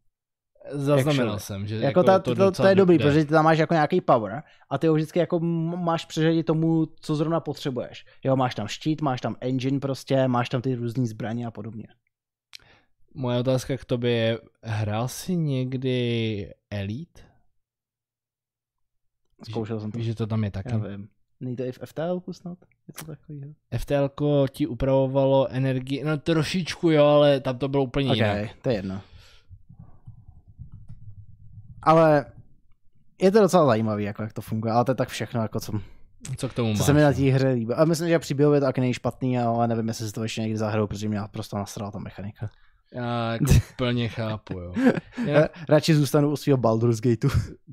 [0.73, 1.41] Zaznamenal actually.
[1.41, 3.05] jsem, že Jako, ta, to, to, to je dobrý, jde.
[3.05, 6.87] protože ty tam máš jako nějaký power a ty ho vždycky jako máš přeřadit tomu,
[7.01, 8.05] co zrovna potřebuješ.
[8.25, 11.87] Jo, máš tam štít, máš tam engine prostě, máš tam ty různé zbraně a podobně.
[13.15, 17.21] Moje otázka k tobě je, hrál jsi někdy Elite?
[19.49, 19.99] Zkoušel jsem to.
[19.99, 20.69] Víš, že to tam je taky.
[20.73, 21.09] Já vím.
[21.41, 22.59] Není to i v FTL snad?
[22.89, 23.53] Něco takového?
[23.79, 28.51] FTL ti upravovalo energii, no trošičku jo, ale tam to bylo úplně Ok, jinak.
[28.63, 29.01] to je jedno.
[31.85, 32.27] Ale
[33.23, 35.73] je to docela zajímavý, jako jak to funguje, ale to je tak všechno, jako co,
[36.37, 36.87] Co k tomu co máš?
[36.87, 37.73] se mi na té hře líbí.
[37.75, 40.59] A myslím, že příběhově to taky není špatný, ale nevím, jestli si to ještě někdy
[40.59, 42.51] zahraju, protože mě prostě nasrala ta mechanika.
[42.93, 43.45] Já jako
[43.77, 44.75] plně chápu, jo.
[45.27, 47.29] Já, radši zůstanu u svého Baldur's Gateu.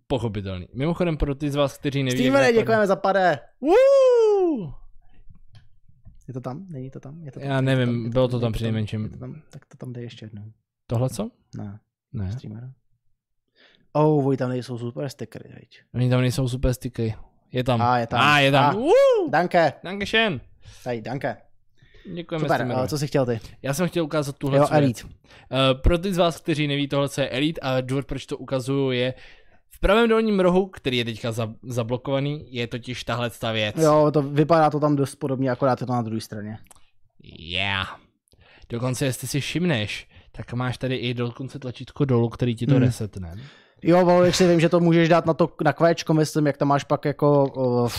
[0.07, 0.67] pochopitelný.
[0.73, 3.39] Mimochodem pro ty z vás, kteří neví, Stevene, děkujeme za pade.
[3.61, 4.73] Woo!
[6.27, 6.65] Je to tam?
[6.69, 7.21] Není to tam?
[7.23, 7.49] Je to tam?
[7.49, 9.41] Já nevím, bylo to tam je to tam?
[9.49, 10.43] Tak to tam dej ještě jednou.
[10.87, 11.29] Tohle co?
[11.57, 11.79] Ne,
[12.13, 12.31] Ne.
[12.31, 12.71] streamera.
[13.93, 15.79] Oh, voj, tam nejsou super stickery, veď.
[15.93, 17.15] Oni tam nejsou super sticky.
[17.51, 17.81] Je tam.
[17.81, 18.19] A, je tam.
[18.21, 18.63] A, je tam.
[18.65, 18.73] A.
[18.73, 19.29] Woo!
[19.29, 19.73] Danke.
[19.83, 20.41] Dankeschön.
[20.83, 21.37] Tady, danke.
[22.13, 22.83] Děkujeme Super, Steamerovi.
[22.83, 23.39] a co jsi chtěl ty?
[23.61, 24.67] Já jsem chtěl ukázat tuhle Jo.
[24.71, 25.03] Elite.
[25.03, 25.09] Uh,
[25.81, 28.91] pro ty z vás, kteří neví tohle, co je Elite a důvod, proč to ukazuju,
[28.91, 29.13] je
[29.69, 33.75] v pravém dolním rohu, který je teďka za, zablokovaný, je totiž tahle ta věc.
[33.79, 36.57] Jo, to vypadá to tam dost podobně, akorát je to na druhé straně.
[37.39, 37.99] Yeah.
[38.69, 42.83] Dokonce, jestli si všimneš, tak máš tady i dokonce tlačítko dolů, který ti to Hmm.
[42.83, 43.33] resetne.
[43.83, 46.67] Jo, Volvik si vím, že to můžeš dát na to na kvéčko, myslím, jak tam
[46.67, 47.91] máš pak jako uh,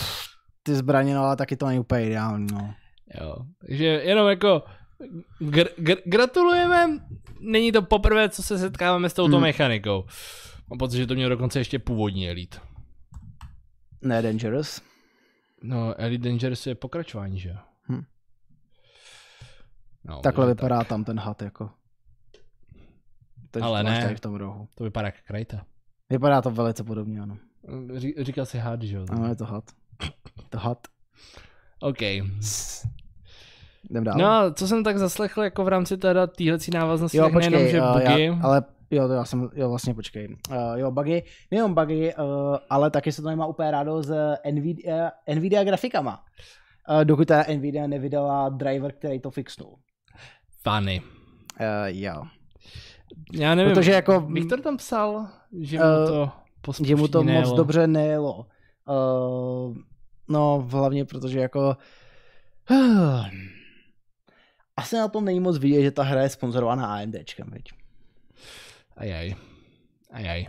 [0.63, 2.73] ty zbraně, no ale taky to není úplně ideální, no.
[3.21, 3.35] Jo.
[3.67, 4.63] Takže jenom jako
[5.41, 6.99] gr- gr- gratulujeme,
[7.39, 9.41] není to poprvé, co se setkáváme s touto Hmm.
[9.43, 10.05] mechanikou.
[10.69, 12.57] Mám pocit, že to měl dokonce ještě původní Elite.
[14.01, 14.81] Ne Dangerous.
[15.63, 17.55] No, Elite Dangerous je pokračování, že jo?
[17.89, 18.03] Hm.
[20.05, 21.69] No, Takhle vypadá tam ten had, jako.
[23.51, 24.15] Ten, Ale to ne.
[24.15, 24.67] V tom rohu.
[24.75, 25.65] To vypadá jak krajta.
[26.13, 27.37] Vypadá to velice podobně, ano.
[27.95, 29.05] Ří, říkal si had, že jo?
[29.09, 29.63] Ano, je to had.
[30.49, 30.77] To had.
[31.79, 32.01] OK.
[33.89, 34.15] Jdem dál.
[34.17, 37.61] No a co jsem tak zaslechl jako v rámci teda týhlecí návaznosti, jo, tak nejenom,
[37.61, 40.27] počkej, že uh, bugy, já, ale jo, to já jsem, jo, vlastně počkej.
[40.49, 45.11] Uh, jo, bugy, nejenom bugy, uh, ale taky se to nemá úplně rádo s Nvidia,
[45.35, 46.23] Nvidia grafikama.
[46.89, 49.75] Uh, dokud ta Nvidia nevydala driver, který to fixnul.
[50.63, 51.01] funny.
[51.59, 52.23] Uh, jo.
[53.33, 55.27] Já nevím, Protože jako- Viktor tam psal,
[55.59, 57.57] že mu Eh, to po Že mu to spuštění moc nejelo.
[57.57, 58.45] dobře nejelo.
[58.89, 59.75] Uh,
[60.27, 61.77] no, hlavně protože jako...
[64.77, 67.63] Asi na tom není moc vidět, že ta hra je sponzorovaná AMDčkem, viď?
[68.97, 69.35] Ajaj.
[70.11, 70.45] Ajaj.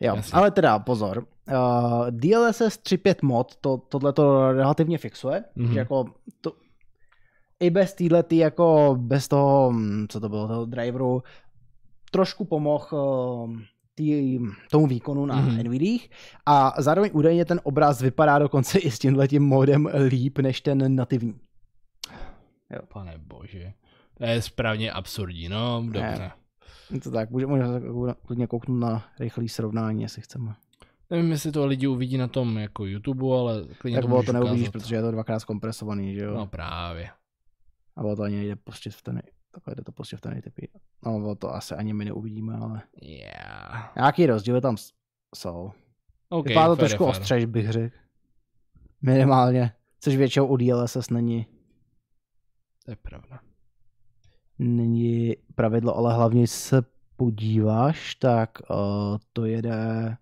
[0.00, 0.32] Jo, Jasně.
[0.32, 1.26] ale teda pozor.
[1.52, 5.66] Uh, DLSS 3.5 mod to, tohle to relativně fixuje, Mhm.
[5.68, 5.72] mm-hmm.
[5.72, 6.04] že jako
[6.40, 6.52] to,
[7.60, 11.22] i bez týhlety, jako bez toho, hm, co to bylo, toho driveru,
[12.16, 13.56] trošku pomohl uh,
[13.94, 14.38] tý,
[14.70, 15.48] tomu výkonu na Mhm.
[15.50, 15.64] mm-hmm.
[15.64, 16.10] NVIDIích
[16.46, 21.34] a zároveň údajně ten obraz vypadá dokonce i s tímhletím modem líp než ten nativní.
[22.92, 23.72] Pane bože.
[24.18, 26.30] To je správně absurdní, no dobře.
[26.90, 27.80] Je To tak, můžeme
[28.26, 30.54] klidně kouknout na rychlý srovnání, jestli chceme.
[31.10, 34.68] Nevím, jestli to lidi uvidí na tom jako YouTube, ale klidně Tak to to neuvidíš,
[34.68, 34.72] ukázat.
[34.82, 36.34] protože je to dvakrát zkompresovaný, že jo?
[36.34, 37.08] No právě.
[37.96, 39.22] A bylo to ani nejde pustit v ten,
[39.56, 40.68] takhle jde to pustit v ten typy.
[41.06, 43.92] No, to asi ani my neuvidíme, ale Yeah.
[43.96, 44.76] nějaký rozdíly tam
[45.34, 45.72] jsou.
[46.28, 47.10] Okay, Vypadá to fair, trošku fair.
[47.20, 47.96] ostřejš, bych řekl.
[49.02, 49.72] Minimálně.
[50.00, 51.46] Což většinou u DLSS není,
[52.84, 53.40] To je pravda.
[54.58, 56.82] není pravidlo, ale hlavně se
[57.16, 58.76] podíváš, tak uh,
[59.32, 60.16] to jede,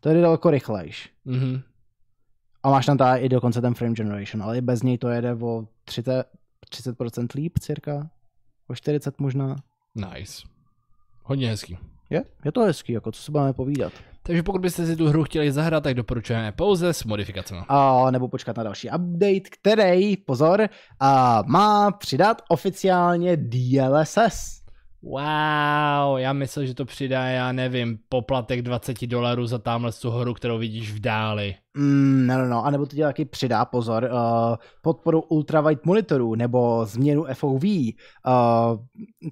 [0.00, 1.10] to jede daleko rychlejš.
[1.24, 1.60] Mhm.
[2.62, 5.34] A máš tam tady i dokonce ten frame generation, ale i bez něj to jede
[5.34, 6.24] o 30,
[6.70, 8.10] 30% líp cirka.
[8.68, 9.56] O 40 možná.
[9.94, 10.42] Nice.
[11.22, 11.78] Hodně hezký.
[12.10, 13.92] Je, je to hezký, jako co se budeme povídat.
[14.22, 17.60] Takže pokud byste si tu hru chtěli zahrát, tak doporučujeme pouze s modifikacemi.
[17.68, 20.68] A nebo počkat na další update, který, pozor,
[21.00, 24.58] a má přidat oficiálně DLSS.
[25.02, 30.34] Wow, já myslel, že to přidá, já nevím, poplatek 20 dolarů za tamhle tu horu,
[30.34, 31.54] kterou vidíš v dáli.
[31.78, 36.84] Mm, no, no, no, anebo to dělá taky přidá, pozor, uh, podporu ultrawide monitorů, nebo
[36.84, 37.92] změnu FOV, uh,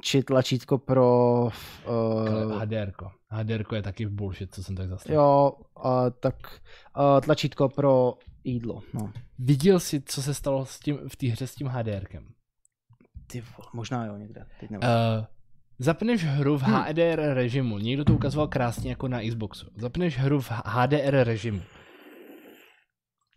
[0.00, 1.42] či tlačítko pro...
[1.88, 3.10] Uh, HDRko.
[3.28, 5.14] HDRko je taky bullshit, co jsem tak zaslechl.
[5.14, 5.52] Jo,
[5.84, 5.90] uh,
[6.20, 6.60] tak
[6.98, 8.14] uh, tlačítko pro
[8.44, 9.12] jídlo, no.
[9.38, 12.26] Viděl jsi, co se stalo s tím, v té hře s tím HDRkem?
[13.26, 14.46] Ty vole, možná jo, někde.
[14.60, 14.88] Teď nevím.
[14.88, 15.24] Uh,
[15.78, 19.66] Zapneš hru v HDR režimu, někdo to ukazoval krásně jako na Xboxu.
[19.76, 21.60] Zapneš hru v HDR režimu.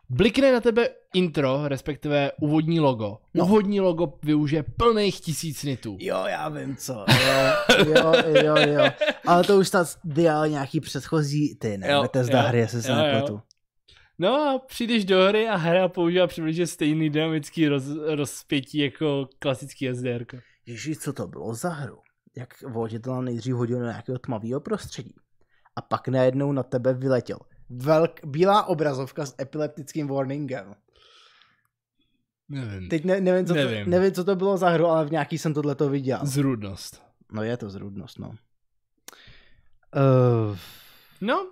[0.09, 3.17] Blikne na tebe intro, respektive úvodní logo.
[3.33, 3.45] No.
[3.45, 5.97] Úvodní logo využije plných tisíc nitů.
[5.99, 7.05] Jo, já vím co.
[7.87, 8.89] Jo, jo, jo, jo.
[9.27, 12.95] Ale to už snad dělal nějaký předchozí, ty ne, jo, Bethesda jo, hry, jestli se
[12.95, 13.41] nepletu.
[14.19, 19.89] No a přijdeš do hry a hra používá přibližně stejný dynamický roz, rozpětí jako klasický
[19.93, 20.25] SDR.
[20.65, 21.97] Ježíš, co to bylo za hru?
[22.37, 25.15] jak voditel nejdřív hodil do nějakého tmavého prostředí.
[25.75, 27.37] A pak najednou na tebe vyletěl.
[27.69, 30.75] Velk, bílá obrazovka s epileptickým warningem.
[32.49, 32.89] Nevím.
[32.89, 33.83] Teď ne, nevím, co nevím.
[33.83, 36.19] To, nevím, co to bylo za hru, ale v nějaký jsem tohle viděl.
[36.23, 37.03] Zrůdnost.
[37.31, 38.29] No je to zrůdnost, no.
[38.29, 38.35] Uh...
[41.21, 41.51] No.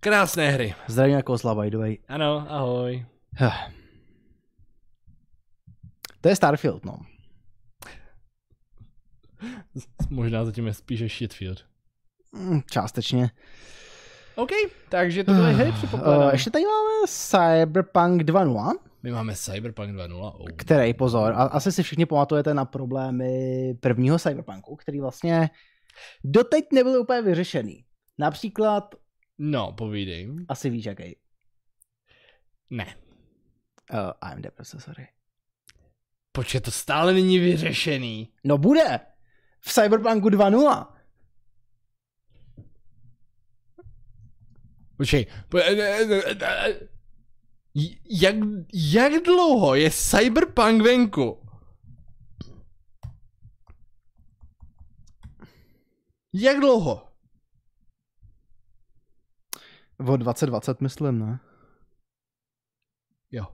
[0.00, 0.74] Krásné hry.
[0.88, 1.98] Zdravím jako slava, by the way.
[2.08, 3.06] Ano, ahoj.
[6.20, 6.98] To je Starfield, no.
[10.10, 11.64] Možná zatím je spíše shitfield.
[12.32, 13.30] Mm, částečně.
[14.40, 14.50] OK,
[14.88, 16.26] takže to byly hry předpokládám.
[16.26, 18.72] Uh, ještě tady máme Cyberpunk 2.0.
[19.02, 20.32] My máme Cyberpunk 2.0.
[20.38, 20.48] Oh.
[20.56, 25.50] Který, pozor, a asi si všichni pamatujete na problémy prvního Cyberpunku, který vlastně
[26.24, 27.84] doteď nebyl úplně vyřešený.
[28.18, 28.94] Například...
[29.38, 30.30] No, povídej.
[30.48, 31.16] Asi víš, jaký.
[32.70, 32.94] Ne.
[33.92, 35.08] Uh, AMD procesory.
[36.32, 38.28] Počkej, to stále není vyřešený.
[38.44, 39.00] No bude
[39.60, 40.86] v Cyberpunku 2.0.
[45.00, 45.26] Počkej,
[48.10, 48.36] jak,
[48.72, 51.46] jak dlouho je Cyberpunk venku?
[56.32, 57.08] Jak dlouho?
[60.06, 61.38] O 2020 myslím, ne?
[63.30, 63.46] Jo.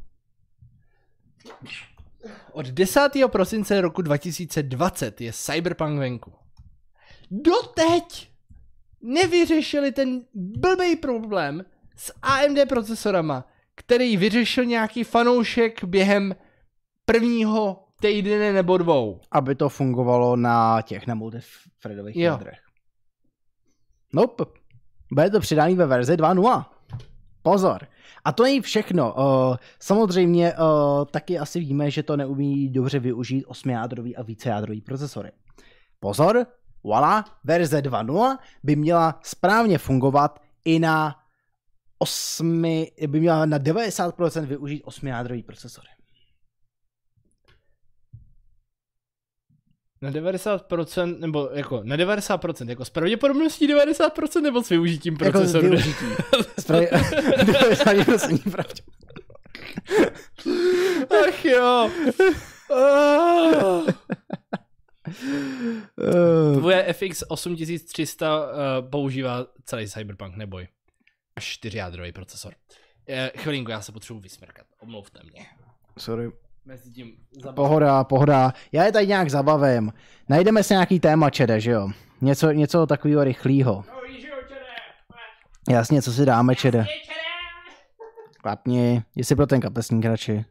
[2.52, 3.12] Od 10.
[3.32, 6.32] prosince roku 2020 je Cyberpunk venku.
[7.30, 8.35] Doteď
[9.06, 11.64] nevyřešili ten blbý problém
[11.96, 16.36] s AMD procesorama, který vyřešil nějaký fanoušek během
[17.04, 19.20] prvního týdne nebo dvou.
[19.32, 22.58] Aby to fungovalo na těch na multithreadových jádrech.
[24.12, 24.44] Nope.
[25.12, 26.64] Bude to přidání ve verzi 2.0.
[27.42, 27.86] Pozor.
[28.24, 29.14] A to není všechno.
[29.14, 35.30] Uh, samozřejmě uh, taky asi víme, že to neumí dobře využít osmijádrový a vícejádrový procesory.
[36.00, 36.46] Pozor,
[36.86, 41.16] voilà, verze 2.0 by měla správně fungovat i na
[41.98, 42.62] 8,
[43.06, 45.88] by měla na 90% využít osmijádrový procesory.
[50.02, 55.66] Na 90%, nebo jako na 90%, jako s pravděpodobností 90% nebo s využitím procesoru?
[55.66, 56.16] Jako s využitím.
[56.58, 56.86] s pravdě...
[56.86, 58.96] 90% pravděpodobně.
[61.28, 61.90] Ach jo.
[66.54, 68.50] Tvoje FX 8300 uh,
[68.90, 70.68] používá celý Cyberpunk, neboj.
[71.40, 72.54] Čtyři jádrový procesor.
[73.08, 74.66] Uh, chvilinku, já se potřebuji vysmrkat.
[74.80, 75.46] Omluvte mě.
[75.98, 76.32] Sorry
[76.66, 77.12] mezi tím
[77.54, 78.52] Pohoda, pohoda.
[78.72, 79.92] Já je tady nějak zabavím.
[80.28, 81.88] Najdeme si nějaký téma, čede, že jo?
[82.20, 83.84] Něco, něco takového rychlého.
[85.68, 86.86] Jasně, co si dáme, čede.
[88.42, 90.44] Klapni, jestli pro ten kapesník radši.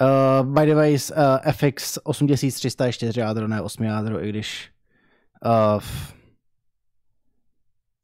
[0.00, 4.70] Uh, by the way, uh, FX 8300 je 4 jádro, ne 8 jádro, i když
[5.44, 5.82] uh,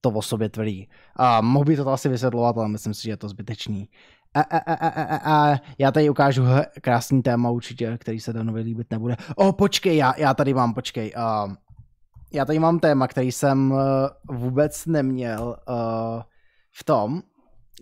[0.01, 0.89] to o sobě tvrdí.
[1.17, 3.89] A mohl by to asi vysvětlovat, ale myslím si, že je to zbytečný.
[4.35, 6.43] A, a, a, a, a, a já tady ukážu
[6.81, 9.17] krásný téma určitě, který se Danovi líbit nebude.
[9.37, 11.13] O, počkej, já, já tady mám, počkej.
[11.17, 11.55] Uh,
[12.33, 13.79] já tady mám téma, který jsem uh,
[14.37, 16.23] vůbec neměl uh,
[16.73, 17.23] v tom,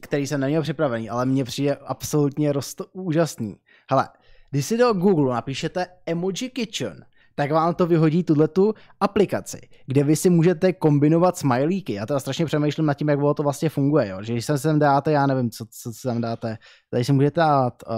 [0.00, 3.56] který jsem neměl připravený, ale mně přijde absolutně rost úžasný.
[3.90, 4.08] Hele,
[4.50, 7.04] když si do Google napíšete Emoji Kitchen,
[7.34, 11.92] tak vám to vyhodí tu aplikaci, kde vy si můžete kombinovat smajlíky.
[11.92, 14.08] Já teda strašně přemýšlím nad tím, jak to vlastně funguje.
[14.08, 14.22] Jo?
[14.22, 16.58] Že když sem sem dáte, já nevím, co, co sem dáte,
[16.90, 17.96] tady si můžete dát uh,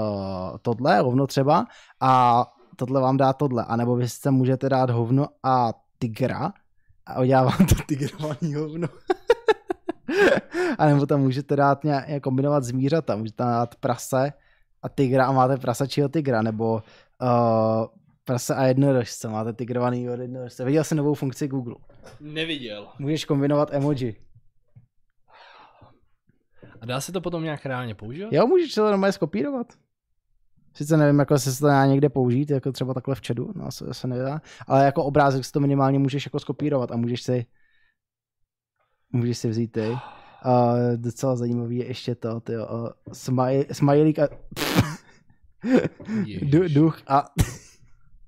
[0.62, 1.66] tohle, hovno třeba,
[2.01, 2.44] a
[2.77, 3.65] tohle vám dá tohle.
[3.65, 6.52] A nebo vy si můžete dát hovno a tygra
[7.06, 8.89] a udělá vám to tigrovaný hovno.
[10.78, 14.32] a nebo tam můžete dát nějak kombinovat zvířata, můžete dát prase
[14.82, 16.82] a tygra a máte prasačího tygra, nebo
[17.22, 17.86] uh,
[18.28, 20.64] Prase a jednorožce, máte tigrovaný od jednorožce.
[20.64, 21.74] Viděl jsi novou funkci Google.
[22.20, 22.88] Neviděl.
[22.98, 24.16] Můžeš kombinovat emoji.
[26.80, 28.32] A dá se to potom nějak reálně používat?
[28.32, 29.66] Jo, můžeš to normálně skopírovat.
[30.74, 33.94] Sice nevím, jako se to dá někde použít, jako třeba takhle v chatu, no se,
[33.94, 37.46] se nedá, ale jako obrázek si to minimálně můžeš jako skopírovat a můžeš si
[39.12, 39.96] můžeš si vzít ty.
[40.43, 44.28] A docela zajímavý je ještě to, ty uh, smaj, smajlík a
[46.24, 46.74] Ježiš.
[46.74, 47.24] duch a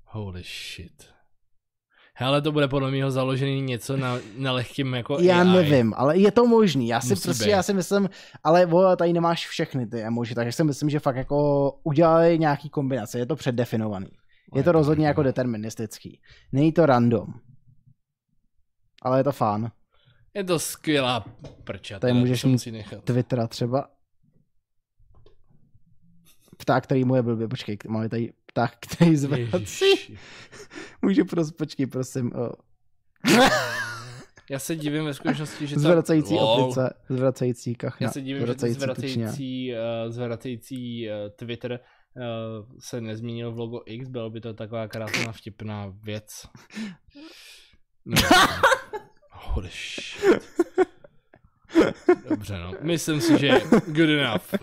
[0.05, 1.05] Holy shit.
[2.15, 5.47] Hele, to bude podle mého založený něco na, na lehkým jako já AI.
[5.47, 6.87] nevím, ale je to možný.
[6.87, 7.49] Já si Musí prostě, být.
[7.49, 8.09] já si myslím,
[8.43, 12.69] ale vole, tady nemáš všechny ty emoji, takže si myslím, že fakt jako udělali nějaký
[12.69, 14.07] kombinace, je to předdefinovaný.
[14.55, 16.21] Je to rozhodně jako deterministický.
[16.51, 17.25] Není to random.
[19.01, 19.71] Ale je to fun.
[20.33, 21.25] Je to skvělá
[21.63, 21.99] prča.
[21.99, 23.03] Tady můžeš mít nechat.
[23.03, 23.89] Twittera třeba.
[26.57, 30.17] Pták, který mu je blbě, počkej, máme tady pták, který zvrací.
[31.01, 32.31] Můžu prosím, počkej, prosím.
[32.35, 32.51] O.
[34.49, 35.81] Já se divím ve skutečnosti, že ta...
[35.81, 36.63] Zvracající Lol.
[36.63, 38.95] opice, zvracající kachna, Já se divím, že zvracající tučňák.
[38.95, 41.79] zvracející, uh, zvracející uh, Twitter
[42.15, 46.27] uh, se nezmínil v logo X, bylo by to taková krásná vtipná věc.
[48.05, 48.17] No,
[49.41, 50.43] Holy shit.
[52.29, 54.53] Dobře no, myslím si, že good enough.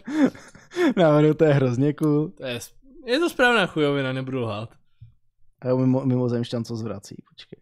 [0.96, 2.28] Náhodou to je hrozně cool.
[2.28, 2.58] To je,
[3.06, 4.74] je to správná chujovina, nebudu lhát.
[5.60, 7.58] A jo, mimo, mimozemšťan, co zvrací, počkej.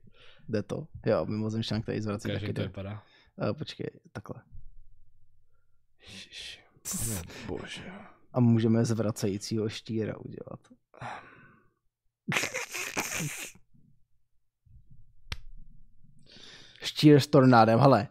[0.49, 0.87] Jde to?
[1.07, 3.03] Jo, mimozemšťan, který zvrací, Ukáž, taky to vypadá.
[3.39, 4.43] A, počkej, takhle.
[7.47, 7.83] Bože.
[8.33, 10.61] A můžeme zvracejícího štíra udělat.
[16.87, 18.09] Štír s tornádem, hele.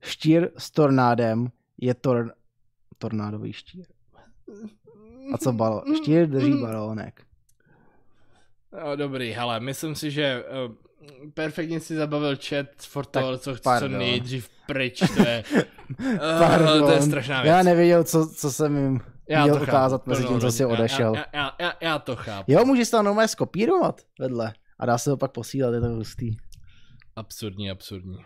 [0.00, 2.34] Štír s tornádem je tor...
[2.98, 3.86] tornádový štír.
[5.34, 5.82] A co balo?
[5.96, 7.22] Štír drží balónek.
[8.72, 10.74] No, dobrý, hele, myslím si, že uh,
[11.34, 15.44] perfektně si zabavil chat for to, co chci co nejdřív pryč, to je,
[16.00, 17.50] uh, to je strašná věc.
[17.50, 20.64] Já nevěděl, co, co jsem jim Já měl to ukázat chápu, mezi tím, co si
[20.64, 21.14] odešel.
[21.14, 22.52] Já, já, já, já to chápu.
[22.52, 24.52] Jo, můžeš to normálně skopírovat vedle.
[24.78, 26.36] A dá se to pak posílat, je to hustý.
[27.16, 28.18] Absurdní, absurdní.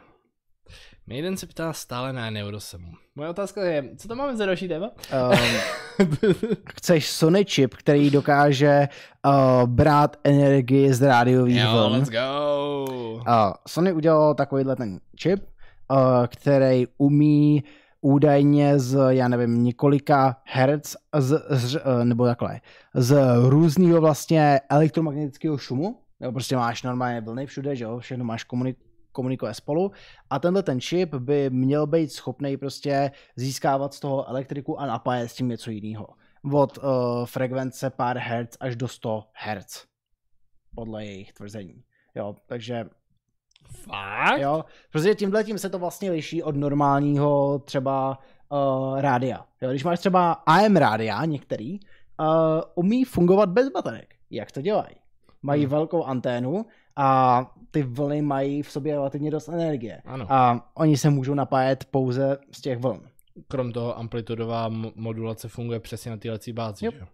[1.06, 2.92] Maiden se ptá stále na Neurosemu.
[3.14, 4.90] Moje otázka je, co to máme za další téma?
[4.90, 6.16] Um,
[6.74, 8.88] chceš Sony chip, který dokáže
[9.26, 11.92] uh, brát energii z rádiových jo, vln.
[11.92, 12.84] let's go.
[13.14, 13.22] Uh,
[13.68, 15.44] Sony udělal takovýhle ten čip,
[15.90, 17.64] uh, který umí
[18.00, 22.60] údajně z, já nevím, několika hertz, z, z, uh, nebo takhle,
[22.94, 23.16] z
[23.48, 28.76] různého vlastně elektromagnetického šumu, nebo prostě máš normálně vlny všude, že jo, všechno máš komunik-
[29.12, 29.92] komunikuje spolu
[30.30, 35.30] a tenhle ten čip by měl být schopný prostě získávat z toho elektriku a napájet
[35.30, 36.08] s tím něco jiného.
[36.52, 36.84] Od uh,
[37.24, 39.84] frekvence pár hertz až do 100 hertz.
[40.74, 41.84] Podle jejich tvrzení.
[42.14, 42.84] Jo, takže
[43.70, 44.40] Fakt?
[44.40, 48.18] Jo, protože tímhle tím se to vlastně liší od normálního třeba
[48.48, 49.46] uh, rádia.
[49.60, 52.26] Jo, když máš třeba AM rádia některý, uh,
[52.74, 54.14] umí fungovat bez baterek.
[54.30, 54.96] Jak to dělají?
[55.46, 55.70] Mají Hmm.
[55.70, 56.66] velkou anténu
[56.96, 57.40] a
[57.70, 60.02] ty vlny mají v sobě relativně dost energie.
[60.04, 60.26] Ano.
[60.28, 63.00] A oni se můžou napájet pouze z těch vln.
[63.48, 66.94] Krom toho amplitudová mo- modulace funguje přesně na téhle bázi, Yep.
[66.94, 67.06] že jo?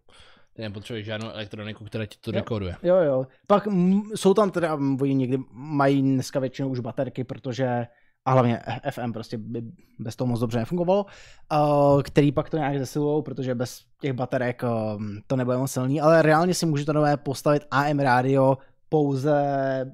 [0.55, 2.35] Ty nepotřebuješ žádnou elektroniku, která ti to Jo.
[2.35, 2.77] dekoduje.
[2.83, 3.27] Jo, jo.
[3.47, 7.87] Pak mm, jsou tam teda, oni někdy mají dneska většinou už baterky, protože
[8.25, 9.63] a hlavně FM prostě by
[9.99, 11.07] bez toho moc dobře nefungovalo,
[11.53, 16.01] uh, který pak to nějak zesilujou, protože bez těch baterek um, to nebude moc silný,
[16.01, 18.59] ale reálně si můžete nové postavit AM rádio
[18.89, 19.35] pouze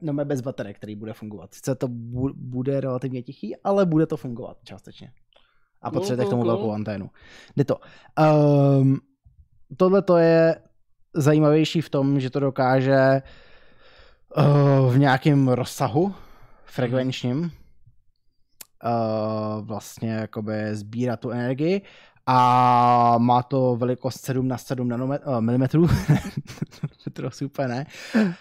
[0.01, 1.55] no, bez baterek, který bude fungovat.
[1.55, 5.13] Sice to bu- bude relativně tichý, ale bude to fungovat částečně.
[5.83, 6.53] A Cool, potřebujete k cool, tomu cool.
[6.53, 7.11] velkou anténu.
[7.57, 7.77] Jde to.
[8.81, 8.99] Um,
[9.77, 10.57] tohle to je
[11.15, 13.23] zajímavější v tom, že to dokáže
[14.37, 16.15] uh, v nějakém rozsahu
[16.65, 17.51] frekvenčním
[18.85, 21.83] uh, vlastně jakoby sbírat tu energii
[22.27, 25.87] a má to velikost 7 na 7 nanomet- uh, milimetrů,
[27.13, 27.87] to asi úplně ne,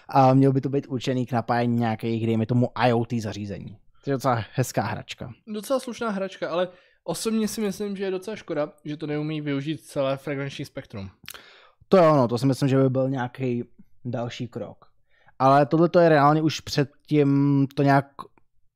[0.08, 3.78] a měl by to být určený k napájení nějakých, dejme tomu, IoT zařízení.
[4.04, 5.32] To je docela hezká hračka.
[5.46, 6.68] Docela slušná hračka, ale
[7.04, 11.10] osobně si myslím, že je docela škoda, že to neumí využít celé frekvenční spektrum.
[11.88, 13.64] To je ono, to si myslím, že by byl nějaký
[14.04, 14.84] další krok.
[15.38, 18.06] Ale tohle to je reálně už předtím to nějak,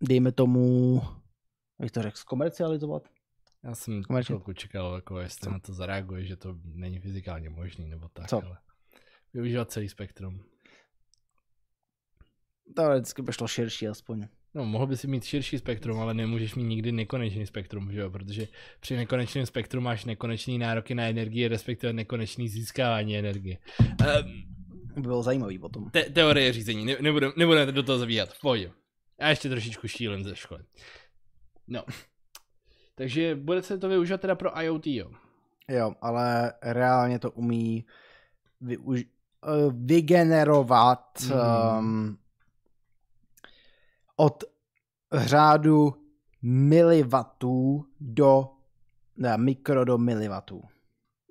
[0.02, 1.02] dejme tomu,
[1.82, 3.08] jak to řekl, zkomercializovat?
[3.64, 4.26] Já jsem Komerčně.
[4.32, 8.44] chvilku čekal, jako jestli na to zareaguje, že to není fyzikálně možný, nebo tak, Co?
[8.46, 8.58] ale
[9.34, 10.44] využívat celý spektrum.
[12.76, 14.26] To vždycky by šlo širší aspoň.
[14.54, 18.10] No, mohl by si mít širší spektrum, ale nemůžeš mít nikdy nekonečný spektrum, že jo?
[18.10, 18.48] Protože
[18.80, 23.58] při nekonečném spektru máš nekonečný nároky na energii, respektive nekonečný získávání energie.
[23.80, 23.86] Um,
[24.94, 25.90] By bylo zajímavý potom.
[25.90, 28.70] Te- teorie řízení, ne- nebudeme, nebudeme do toho zavíjat, v pohodě.
[29.20, 30.62] Já ještě trošičku štílem ze školy.
[31.72, 31.84] No.
[32.94, 35.10] Takže bude se to využívat teda pro IoT, jo.
[35.68, 37.86] Jo, ale reálně to umí
[38.62, 39.06] využ-
[39.44, 41.38] eh, vygenerovat Mhm.
[41.78, 42.18] um,
[44.16, 44.44] od
[45.12, 45.94] řádu
[46.42, 48.48] milivatů do
[49.16, 50.62] ne, mikro do milivatů.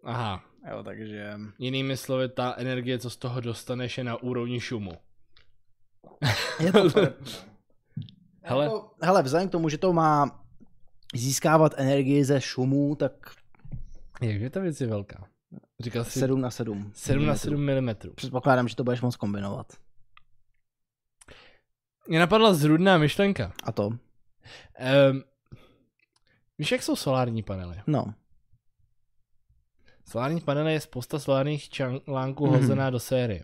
[0.03, 0.43] Aha.
[0.71, 1.33] Jo, takže...
[1.59, 4.91] Jinými slovy, ta energie, co z toho dostaneš, je na úrovni šumu.
[6.59, 6.79] Je to
[8.41, 8.65] Hele.
[8.65, 10.43] Jako, hele, vzhledem k tomu, že to má
[11.15, 13.13] získávat energii ze šumů, tak
[14.21, 15.27] Jakže ta věc je velká?
[15.79, 16.91] Říkal jsi 7 na 7.
[16.95, 17.95] 7 na 7 mm.
[18.15, 19.73] Předpokládám, že to budeš moc kombinovat.
[22.07, 23.53] Mě napadla zrůdná myšlenka.
[23.63, 23.87] A to?
[23.87, 23.99] Um,
[26.57, 27.81] víš, jak jsou solární panely?
[27.87, 28.13] No.
[30.05, 32.55] Solární panely je spousta solárních článků Mhm.
[32.55, 32.61] mm-hmm.
[32.61, 33.43] hozená do série.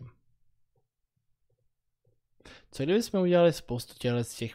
[2.72, 4.54] Co kdyby jsme udělali spoustu těchto z těch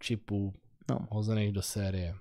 [0.00, 0.54] čipů
[0.90, 0.98] No.
[1.10, 2.14] hozených do série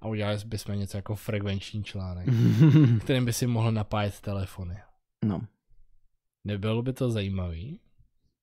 [0.00, 2.28] a udělali bychom něco jako frekvenční článek,
[3.00, 4.76] kterým by si mohl napájet telefony.
[5.24, 5.40] no.
[6.46, 7.80] Nebylo by to zajímavý?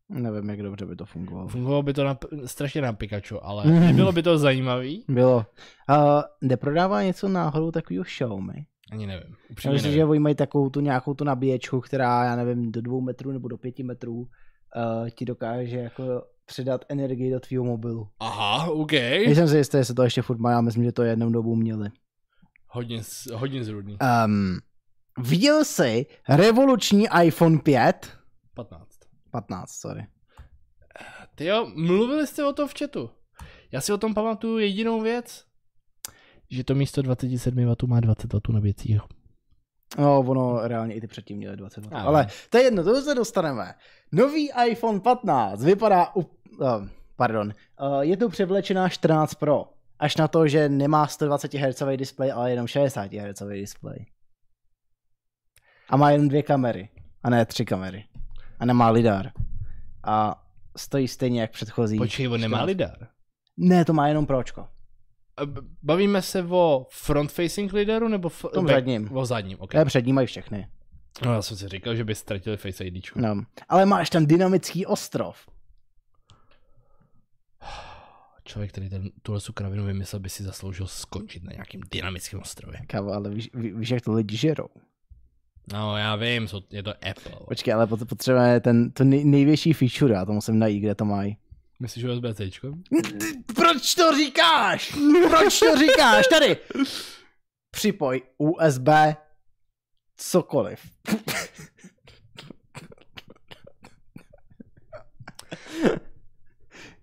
[0.10, 1.48] Nevím, jak dobře by to fungovalo.
[1.48, 5.06] Fungovalo by to na, strašně na Pikachu, ale nebylo by to zajímavý?
[5.08, 5.38] Bylo.
[5.38, 8.66] Uh, neprodává něco náhodou takového Xiaomi?
[8.92, 9.30] Ani nevím.
[9.30, 10.00] Já Upřímně myslím, nevím.
[10.02, 13.48] že oni mají takovou tu nějakou tu nabíječku, která, já nevím, do dvou metrů nebo
[13.48, 14.28] do pěti metrů uh,
[15.10, 16.04] ti dokáže jako
[16.48, 18.08] předat energii do tvýho mobilu.
[18.20, 18.92] Aha, OK.
[18.92, 21.90] Nejsem si jistý, jestli to ještě furt má, já myslím, že to jednou dobu měli.
[22.68, 23.02] Hodně,
[23.34, 23.98] hodně zrůdný.
[24.26, 24.60] Um,
[25.18, 28.12] viděl jsi revoluční iPhone 5?
[28.54, 28.90] 15.
[29.32, 30.08] 15, sorry.
[31.36, 33.10] Ty jo, mluvili jste o tom v chatu.
[33.72, 35.44] Já si o tom pamatuju jedinou věc.
[36.50, 39.08] Že to místo 27 W má 20 W nabíjecího.
[39.98, 41.90] No, ono reálně i ty předtím měly 20 W.
[41.92, 43.74] Já Ale to je jedno, to už se dostaneme.
[44.12, 46.22] Nový iPhone 15 vypadá, u,
[46.60, 49.66] uh, pardon, uh, je tu převlečená 14 Pro.
[50.00, 54.06] Až na to, že nemá 120 Hz displej, ale jenom 60 Hz displej.
[55.90, 56.90] A má jen dvě kamery,
[57.24, 58.06] a ne tři kamery.
[58.60, 59.32] A nemá lidar.
[60.04, 60.44] A
[60.78, 61.98] stojí stejně jak předchozí.
[61.98, 62.68] Počkej, on nemá 14.
[62.68, 63.08] lidar.
[63.58, 64.68] Ne, to má jenom Pročko.
[65.46, 69.18] B- Bavíme se o front-facing lidaru nebo f- Tom back- zadním.
[69.18, 69.72] O zadním, ok.
[69.72, 70.68] To je před ním mají všechny.
[71.26, 73.06] No, já jsem si říkal, že by ztratili Face ID.
[73.16, 73.36] No.
[73.70, 75.38] Ale máš tam dynamický ostrov.
[78.48, 82.80] Člověk, který ten, tuhle kravinu vymyslel, by si zasloužil skončit na nějakým dynamickém ostrově.
[82.88, 84.68] Kávo, ale víš, ví- víš, jak to lidi žerou.
[85.74, 87.46] No, já vím, jsou- je to Apple.
[87.48, 91.06] Počkej, ale pot- potřebujeme ten, to nej, největší feature, já to musím najít, kde to
[91.06, 91.38] mají.
[91.80, 92.50] Myslíš USB-C?
[93.56, 94.96] Proč to říkáš?
[95.30, 96.28] Proč to říkáš?
[96.28, 96.58] Tady!
[97.72, 98.88] Připoj USB
[100.18, 100.80] cokoliv.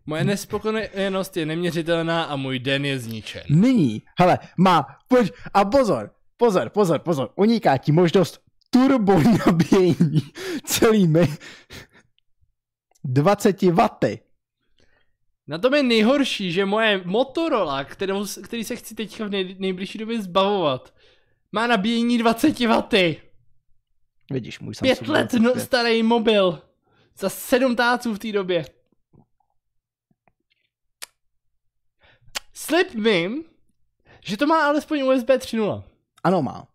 [0.06, 3.42] Moje nespokojenost je neměřitelná a můj den je zničen.
[3.48, 8.40] Nyní, hele, má, pojď, a pozor, pozor, pozor, pozor, uniká ti možnost
[8.70, 10.20] turbo nabíjení
[10.64, 11.28] celými
[13.04, 13.88] 20 W.
[15.46, 19.98] Na tom je nejhorší, že moje Motorola, kterou, který se chci teďka v nej, nejbližší
[19.98, 20.94] době zbavovat,
[21.52, 23.16] má nabíjení 20 W.
[24.30, 25.64] Vidíš, můj Pět Samsung let no, 25.
[25.64, 26.62] starý mobil.
[27.18, 28.64] Za sedm táců v té době.
[32.54, 33.44] Slib mi,
[34.24, 35.82] že to má alespoň USB 3.0.
[36.24, 36.68] Ano, má.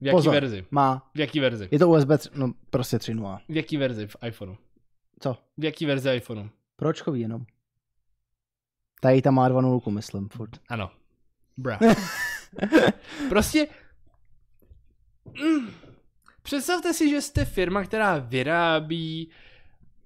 [0.00, 0.34] V jaký Pozor.
[0.34, 0.66] verzi?
[0.70, 1.10] Má.
[1.14, 1.68] V jaký verzi?
[1.70, 3.40] Je to USB, tři- no prostě 3.0.
[3.48, 4.56] V jaký verzi v iPhoneu?
[5.20, 5.36] Co?
[5.56, 6.48] V jaký verzi iPhoneu?
[6.76, 7.46] Pročkový jenom.
[9.00, 10.50] Tady tam má 2.0, myslím, furt.
[10.68, 10.90] Ano.
[11.56, 11.78] Bra.
[13.28, 13.66] prostě...
[15.42, 15.70] Mm.
[16.42, 19.30] Představte si, že jste firma, která vyrábí...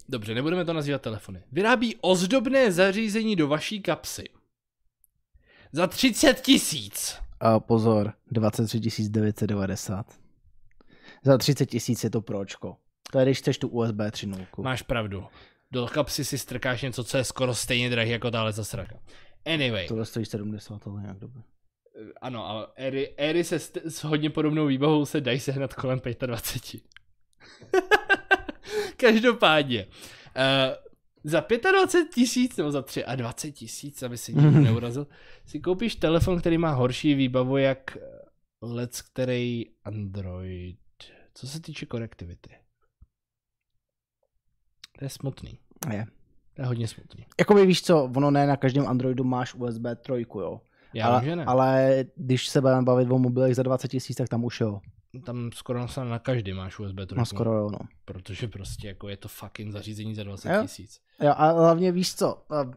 [0.08, 1.42] Dobře, nebudeme to nazývat telefony.
[1.52, 4.24] Vyrábí ozdobné zařízení do vaší kapsy.
[5.72, 7.16] Za 30 tisíc.
[7.40, 10.06] A pozor, 23 990.
[11.24, 12.76] Za 30 tisíc je to pročko.
[13.12, 14.62] To je, když chceš tu USB 3.0.
[14.62, 15.24] Máš pravdu.
[15.70, 18.96] Do kapsy si strkáš něco, co je skoro stejně drahý jako tahle zasraka.
[19.46, 21.42] Anyway, Tohle stojí 70, ale nějak dobře.
[22.20, 26.82] ano, ale éry, éry se st- s hodně podobnou výbavou se dají sehnat kolem 25.
[28.96, 29.86] Každopádně.
[29.86, 30.87] Uh,
[31.28, 32.84] za 25 tisíc nebo za
[33.16, 35.06] 23 tisíc, aby se nikdo neurazil,
[35.46, 37.98] si koupíš telefon, který má horší výbavu jak
[38.62, 40.78] let který Android.
[41.34, 42.50] Co se týče konektivity.
[44.98, 45.58] To je smutný.
[45.92, 46.06] Je.
[46.54, 47.26] To je hodně smutný.
[47.38, 50.60] Jakoby víš co, ono ne na každém Androidu máš USB 3, jo.
[50.94, 51.44] Já ale, vím, že ne.
[51.44, 54.80] ale když se budeme bavit o mobilech za 20 tisíc, tak tam už jo.
[55.24, 57.14] tam skoro na, každý máš USB 3.
[57.16, 57.78] No skoro jo, no.
[58.04, 60.62] Protože prostě jako je to fucking zařízení za 20 Jo.
[60.62, 61.00] tisíc.
[61.20, 62.70] Jo, a hlavně víš co, a-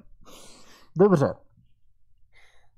[0.98, 1.34] dobře.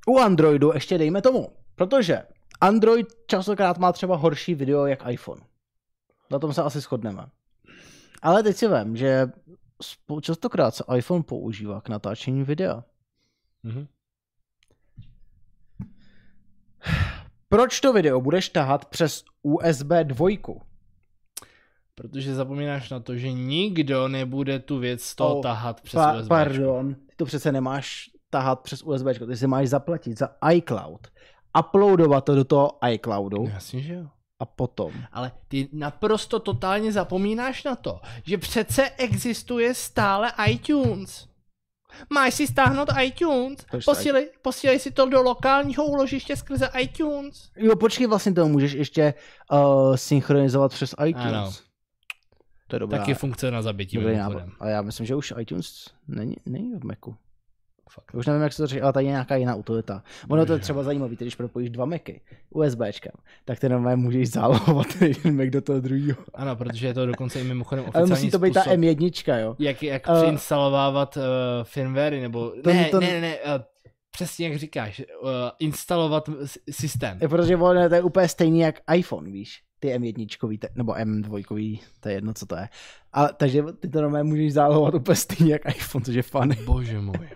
[0.07, 2.23] U Androidu ještě dejme tomu, protože
[2.61, 5.41] Android častokrát má třeba horší video jak iPhone.
[6.31, 7.25] Na tom se asi shodneme.
[8.21, 9.31] Ale teď si vem, že
[10.21, 12.83] častokrát se iPhone používá k natáčení videa.
[13.63, 13.87] Mhm.
[17.49, 20.27] Proč to video budeš tahat přes USB 2?
[21.95, 26.13] Protože zapomínáš na to, že nikdo nebude tu věc z toho Oh, tahat přes Pa-
[26.19, 26.27] USB.
[26.29, 31.07] pardon, ty to přece nemáš tahat přes USB, ty si máš zaplatit za iCloud,
[31.59, 34.05] uploadovat to do toho iCloudu Jasně, že jo.
[34.39, 34.91] a potom.
[35.11, 41.27] Ale ty naprosto totálně zapomínáš na to, že přece existuje stále iTunes.
[42.13, 47.49] Máš si stáhnout iTunes, posílej, posílej si to do lokálního úložiště skrze iTunes.
[47.57, 49.13] Jo, počkej, vlastně to můžeš ještě
[49.51, 51.25] uh, synchronizovat přes iTunes.
[51.33, 51.51] Ano.
[52.73, 54.51] To je dobrá, Taky funkce na zabití dobrý mimochodem.
[54.59, 57.15] Ale já myslím, že už iTunes není, není v Macu.
[57.89, 58.15] Fakt.
[58.15, 60.03] Už nevím, jak se to řeší, ale tady je nějaká jiná utilita.
[60.29, 63.11] Ono to je třeba zajímavý, když propojíš dva Macy USBčkem,
[63.45, 66.17] tak ty normálně můžeš zálohovat jeden Mac do toho druhého.
[66.33, 69.39] Ano, protože je to dokonce i mimochodem Ale oficiální musí to být ta způsob, M1,
[69.39, 69.55] jo.
[69.59, 71.23] jak, jak Eh, přeinstalovávat uh,
[71.63, 73.61] firmwary, nebo To- ne, to- ne, ne, ne, uh,
[74.11, 75.27] přesně jak říkáš, uh,
[75.59, 76.29] instalovat
[76.71, 77.17] systém.
[77.21, 79.63] Je protože ono, to je úplně stejný jak iPhone, víš.
[79.83, 82.69] Ty M1, te- nebo M2, to je jedno, co to je.
[83.13, 86.55] A, takže ty to normálně můžeš zálohovat úplně stejně jak iPhone, což je funny.
[86.65, 87.29] Bože můj.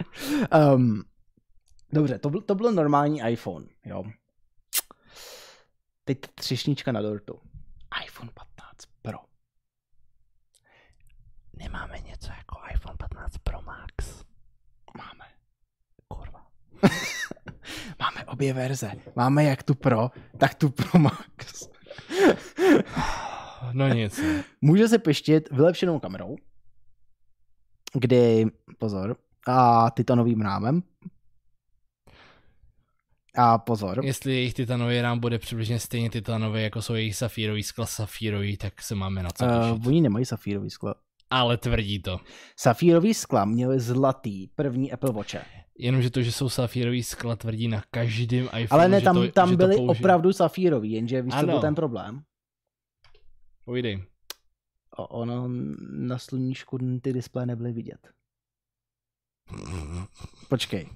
[0.76, 1.04] Um,
[1.94, 4.04] dobře, to byl, to byl normální iPhone, jo.
[6.04, 7.40] Teď třešnička na dortu.
[8.06, 8.50] iPhone 15
[9.02, 9.18] Pro.
[11.54, 14.24] Nemáme něco jako iPhone 15 Pro Max.
[14.98, 15.26] Máme.
[16.08, 16.48] Kurva.
[18.00, 18.92] Máme obě verze.
[19.16, 21.77] Máme jak tu Pro, tak tu Pro Max.
[23.72, 24.20] No nic.
[24.62, 26.36] Může se peštit vylepšenou kamerou,
[27.94, 28.46] kdy,
[28.78, 29.16] pozor,
[29.48, 30.84] a titanovým rámem.
[33.36, 37.86] A pozor, Jestli jejich titanový rám bude přibližně stejně titanový, jako jsou jejich safírový skla
[37.86, 39.82] safírový, tak se máme na co těšit.
[39.82, 40.96] uh, oni nemají safírový skla.
[41.30, 42.20] Ale tvrdí to.
[42.60, 45.46] Safírový skla měli zlatý první Apple Watche.
[45.80, 48.68] Jenomže to, že jsou safírový skla, tvrdí na každém iPhone.
[48.70, 50.00] Ale ne, tam, to, tam byly použije.
[50.00, 52.22] opravdu safírový, jenže víš, co byl ten problém?
[53.66, 54.04] Povídej.
[54.98, 55.50] O, ono
[55.90, 58.08] na sluníčku ty displeje nebyly vidět.
[60.50, 60.90] Počkej.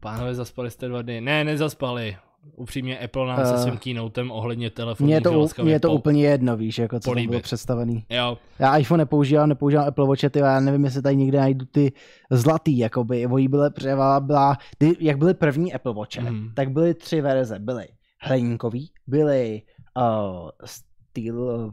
[0.00, 1.20] Pánové, zaspali jste dva dny.
[1.20, 2.16] Ne, nezaspali.
[2.56, 5.88] Upřímně Apple nám se Eh, svým keynotem ohledně telefonu Mně je to, mně je to
[5.88, 8.04] po- úplně jedno, víš, jako co tam bylo představený.
[8.10, 11.92] Jo, Já iPhone nepoužívám, nepoužívám Apple Watche, ty, já nevím, jestli tady někde najdu ty
[12.30, 16.52] zlatý, jakoby, oni byly, převa, byla, ty, jak byly první Apple Watche, Mhm.
[16.54, 17.88] tak byly tři verze, byly
[18.22, 19.62] hliníkový, byly
[19.96, 21.72] uh, steel, uh,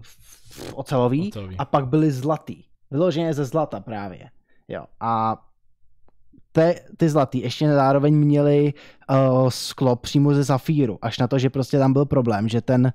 [0.73, 1.55] ocelový, Ocelový.
[1.57, 2.63] a pak byly zlatý.
[2.91, 4.29] Vyloženě ze zlata právě.
[4.67, 4.83] Jo.
[4.99, 5.37] A
[6.57, 8.73] te, ty zlatý ještě zároveň měli
[9.09, 12.93] uh, sklo přímo ze safíru, až na to, že prostě tam byl problém, že ten,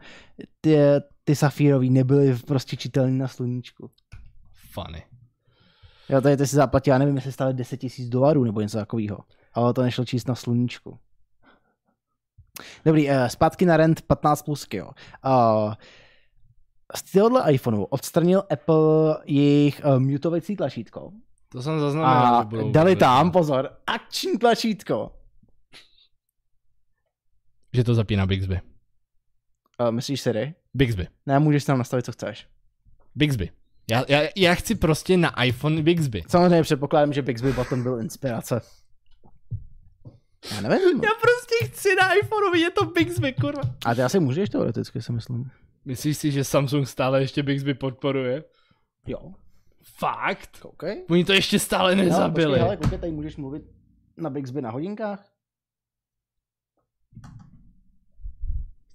[0.60, 0.76] ty,
[1.24, 3.90] ty safírový nebyly prostě čitelný na sluníčku.
[4.72, 5.02] funny.
[6.08, 9.18] Jo, tady ty si zaplatil, já nevím, jestli stále 10 tisíc dolarů nebo něco takového.
[9.54, 10.98] Ale to nešlo číst na sluníčku.
[12.84, 14.90] Dobrý, uh, zpátky na rent 15 plusky, jo.
[15.26, 15.74] Uh,
[16.94, 21.12] z tohohle iPhoneu odstranil Apple jejich uh, mutovací tlačítko
[21.52, 25.12] To jsem zaznamenal, a dali tam, pozor, akční tlačítko.
[27.74, 28.60] Že to zapíná Bixby.
[29.80, 30.54] Uh, myslíš Siri?
[30.74, 31.08] Bixby.
[31.26, 32.46] Ne, můžeš tam nastavit, co chceš.
[33.14, 33.50] Bixby.
[33.90, 36.22] Já, já, já chci prostě na iPhone Bixby.
[36.28, 38.60] Samozřejmě předpokládám, že Bixby Button byl inspirace.
[40.54, 41.00] Já nevím.
[41.04, 43.62] Já prostě chci na iPhone vidět to Bixby, kurva.
[43.86, 45.50] A ty asi můžeš teoreticky, si myslím.
[45.84, 48.44] Myslíš si, že Samsung stále ještě Bixby podporuje?
[49.06, 49.32] Jo.
[49.82, 50.58] Fakt?
[50.58, 51.06] Koukej.
[51.10, 52.46] Oni to ještě stále No, nezabili.
[52.46, 53.62] počkej, hele, koukej, tady můžeš mluvit
[54.16, 55.28] na Bixby na hodinkách.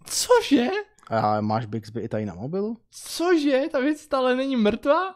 [0.06, 0.68] Cože?
[1.10, 2.78] A máš Bixby i tady na mobilu?
[2.92, 3.62] Cože?
[3.72, 5.16] Ta věc stále není mrtvá?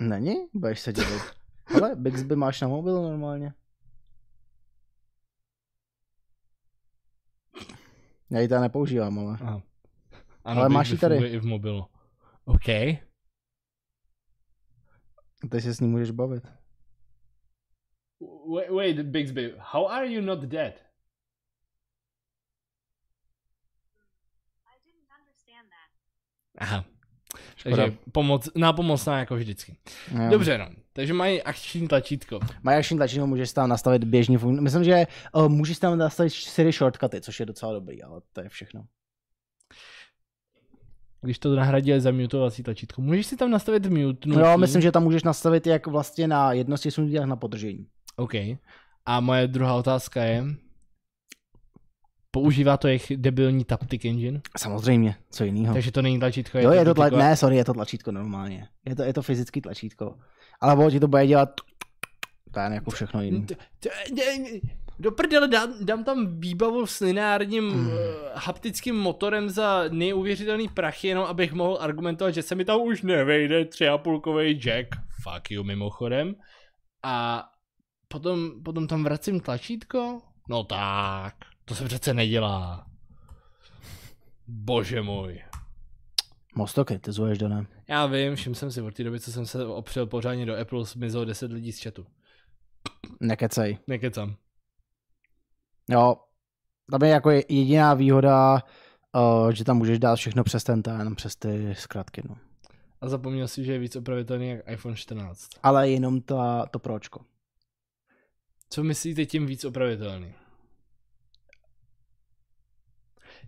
[0.00, 0.34] Není?
[0.54, 1.22] Budeš se divit.
[1.74, 3.52] Ale Bixby máš na mobilu normálně.
[8.30, 9.38] Já ji teda nepoužívám, ale...
[9.40, 9.62] Aha.
[10.44, 11.16] Ano, Ale Bixby máš ji tady.
[11.28, 11.86] i v mobilu.
[12.44, 12.68] OK.
[15.50, 16.44] Teď se s ní můžeš bavit.
[18.54, 20.74] Wait, wait, Bixby, how are you not dead?
[24.66, 25.90] I didn't understand that.
[26.58, 26.84] Aha.
[27.62, 29.76] Takže pomoc, nápomocná jako vždycky.
[30.12, 30.30] Jo.
[30.30, 30.68] Dobře, no.
[30.92, 32.40] Takže mají akční tlačítko.
[32.62, 34.62] Mají akční tlačítko, můžeš tam nastavit běžný funkci.
[34.62, 38.48] Myslím, že uh, můžeš tam nastavit Siri shortcuty, což je docela dobrý, ale to je
[38.48, 38.84] všechno.
[41.22, 43.02] Když to nahradili za mutovací tlačítko.
[43.02, 44.28] Můžeš si tam nastavit mute?
[44.28, 47.86] No, jo, myslím, že tam můžeš nastavit jak vlastně na jedno stisnutí, jak na podržení.
[48.16, 48.34] OK.
[49.06, 50.44] A moje druhá otázka je,
[52.30, 54.40] používá to jejich debilní Taptic Engine?
[54.58, 55.74] Samozřejmě, co jiného.
[55.74, 56.58] Takže to není tlačítko?
[56.58, 57.08] Jo, je to tla...
[57.08, 58.68] ne, sorry, je to tlačítko normálně.
[58.86, 60.14] Je to, je to fyzický tlačítko.
[60.60, 61.50] Ale ono ti to bude dělat
[62.52, 63.46] to je jako všechno jiné.
[65.02, 67.86] Do prdele dám, dám tam výbavu s lineárním Hmm.
[67.86, 67.94] uh,
[68.34, 73.64] haptickým motorem za neuvěřitelný prachy, jenom abych mohl argumentovat, že se mi tam už nevejde
[73.64, 74.88] 3,5 jack.
[75.22, 76.34] Fuck you mimochodem.
[77.02, 77.44] A
[78.08, 80.20] potom, potom tam vracím tlačítko?
[80.48, 81.34] No tak,
[81.64, 82.86] to se přece nedělá.
[84.46, 85.42] Bože můj.
[86.54, 87.66] Moc to kritizuješ, Dané.
[87.88, 90.84] Já vím, všim jsem si od té doby, co jsem se opřel pořádně do Apple,
[90.84, 92.06] zmizelo 10 lidí z chatu.
[93.20, 93.78] Nekecej.
[93.86, 94.36] Nekecam.
[95.90, 96.16] Jo,
[96.90, 98.62] tam je jako jediná výhoda,
[99.14, 102.36] uh, že tam můžeš dát všechno přes ten ten, přes ty zkratky, no.
[103.00, 105.48] A zapomněl si, že je víc opravitelný jak iPhone 14.
[105.62, 107.20] Ale jenom ta, to pročko.
[108.70, 110.34] Co myslíte tím víc opravitelný?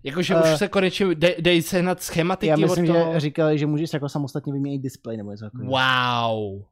[0.03, 3.13] Jakože Eh, už se konečně dej, dej se nad schematiky Já myslím, od toho.
[3.13, 5.71] že říkali, že můžeš jako samostatně vyměnit displej nebo něco takového.
[5.71, 6.63] Wow.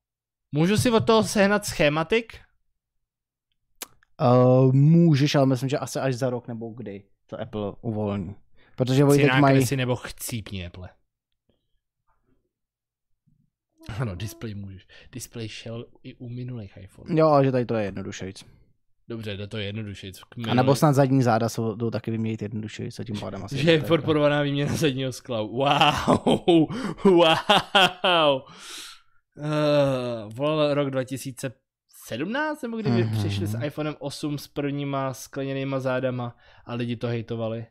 [0.53, 2.39] Můžu si od toho sehnat schematik?
[4.21, 8.35] Uh, můžeš, ale myslím, že asi až za rok nebo kdy to Apple uvolní.
[8.77, 9.43] Protože oni teď mají...
[9.43, 10.89] nákresy nebo chcípni Apple.
[13.99, 14.87] Ano, display můžeš.
[15.13, 17.21] Display šel i u minulých iPhone.
[17.21, 18.45] Jo, ale že tady to je jednodušejc.
[19.09, 20.13] Dobře, jde to jednodušeji.
[20.49, 23.59] A nebo snad zadní záda jsou, jdou taky vyměnit jednodušejc tím pádem asi...
[23.59, 25.43] Že je podporovaná výměna zadního skla.
[25.43, 25.67] Wow,
[27.05, 28.43] wow.
[29.37, 30.91] Uh, volal rok
[32.09, 33.19] 2017, nebo kdyby Mhm.
[33.19, 37.67] přišli s iPhonem 8 s prvníma skleněnýma zádama a lidi to hejtovali.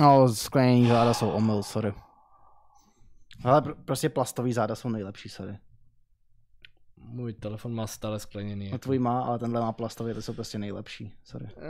[0.00, 1.94] No, sklenění záda jsou omyl, sorry.
[3.44, 5.58] Ale pr- prostě plastový záda jsou nejlepší, sorry.
[6.96, 8.70] Můj telefon má stále skleněný.
[8.70, 11.46] No tvůj má, ale tenhle má plastový, to jsou prostě nejlepší, sorry.
[11.56, 11.62] Uh,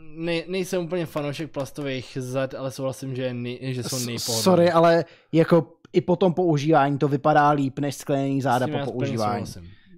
[0.00, 4.32] ne, nejsem úplně fanoušek plastových zad, ale souhlasím, že, nej, že jsou nejpohodlnější.
[4.42, 9.44] Sorry, ale jako i po tom používání to vypadá líp než sklenění záda po používání.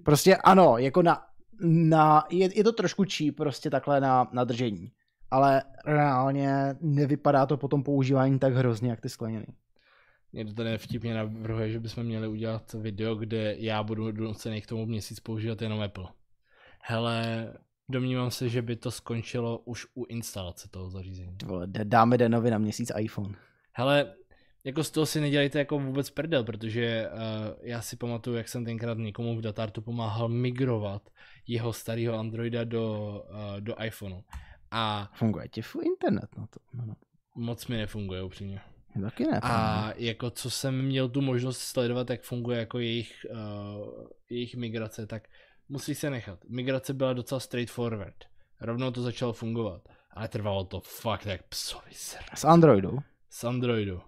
[0.05, 1.21] Prostě ano, jako na,
[1.63, 4.91] na je, je to trošku cheap prostě takhle na, na držení.
[5.31, 9.45] Ale reálně nevypadá to po tom používání tak hrozně, jak ty skleněný.
[10.33, 14.85] Někdo tady vtipně navrhuje, že bychom měli udělat video, kde já budu donucený k tomu
[14.85, 16.07] měsíc používat jenom Apple.
[16.81, 17.47] Hele,
[17.89, 21.37] domnívám se, že by to skončilo už u instalace toho zařízení.
[21.65, 23.35] Dáme Denovi na měsíc iPhone.
[23.71, 24.13] Hele,
[24.63, 27.19] jako z toho si nedělejte jako vůbec prdel, protože uh,
[27.61, 31.09] já si pamatuju, jak jsem tenkrát někomu v datartu pomáhal migrovat
[31.47, 34.21] jeho starého Androida do, uh, do iPhoneu.
[34.71, 36.59] A Funguje ti full internet na to.
[36.73, 36.95] No, no.
[37.35, 38.61] moc mi nefunguje upřímně.
[39.01, 39.39] Taky ne.
[39.43, 45.07] A jako co jsem měl tu možnost sledovat, jak funguje jako jejich, uh, jejich migrace,
[45.07, 45.27] tak
[45.69, 46.39] musí se nechat.
[46.49, 48.15] Migrace byla docela straightforward.
[48.61, 49.81] Rovnou to začalo fungovat.
[50.11, 52.21] Ale trvalo to fakt jak psovi ser.
[52.35, 52.99] S Androidu.
[53.29, 54.01] Z Androidu.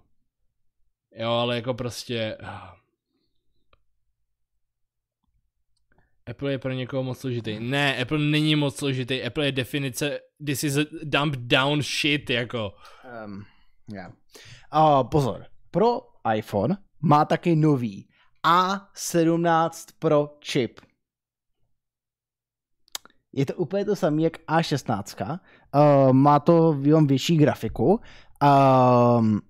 [1.14, 2.36] Jo, ale jako prostě...
[2.42, 2.84] ah.
[6.26, 7.60] Apple je pro někoho moc složitý.
[7.60, 9.22] Ne, Apple není moc složitý.
[9.22, 12.74] Apple je definice this is a dump down shit, jako.
[13.24, 13.44] Um,
[13.92, 14.12] yeah.
[14.74, 16.00] uh, pozor, pro
[16.36, 18.08] iPhone má taky nový
[18.44, 20.80] A17 Pro chip.
[23.32, 25.38] Je to úplně to samé jak A16.
[25.74, 26.72] Uh, má to
[27.06, 28.00] větší grafiku.
[29.18, 29.40] Um,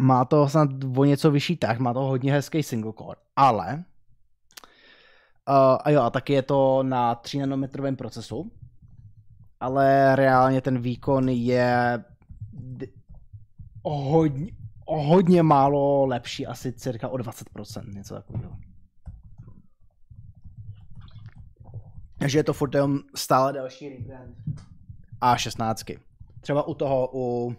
[0.00, 3.84] má to snad o něco vyšší tak, má to hodně hezký single core, ale
[5.48, 8.50] uh, a jo, a taky je to na 3 nanometrovém procesu,
[9.60, 12.04] ale reálně ten výkon je
[13.82, 14.52] o hodně,
[14.84, 18.56] o hodně málo lepší, asi cirka o 20%, něco takového.
[22.18, 22.76] Takže je to furt
[23.14, 24.36] stále další rebrand.
[25.20, 25.84] A 16.
[26.40, 27.54] Třeba u toho, u,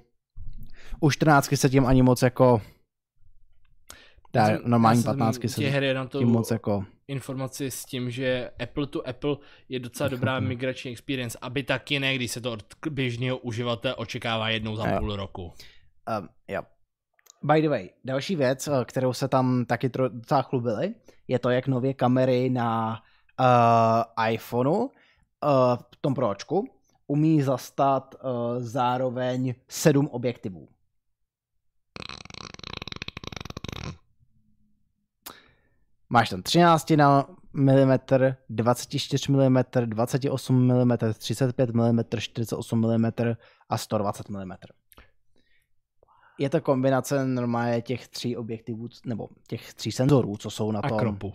[1.04, 2.62] u 14 se tím ani moc jako
[4.36, 8.12] Já normální já jsem 15 se tě hry na tím moc jako informaci s tím,
[8.12, 9.38] že Apple to Apple
[9.70, 14.50] je docela dobrá migrační experience, aby taky ne, když se to od běžného uživatele očekává
[14.50, 15.00] jednou za Jo.
[15.00, 15.54] půl roku.
[16.20, 16.62] Um, jo.
[17.44, 20.96] By the way, další věc, eh, kterou se tam taky docela chlubili,
[21.28, 23.02] je to, jak nově kamery na
[23.40, 24.90] uh, iPhoneu, uh,
[25.76, 26.68] v tom pročku,
[27.08, 30.73] umí zastat uh, zároveň sedm objektivů.
[36.14, 37.98] Máš tam 13 na mm,
[38.50, 43.12] 24 mm, 28 mm, 35 mm, 48 mm
[43.70, 44.54] a 120 mm.
[46.40, 50.90] Je to kombinace normálně těch tří objektivů, nebo těch tří senzorů, co jsou na A
[50.90, 50.98] tom.
[50.98, 51.34] kropu.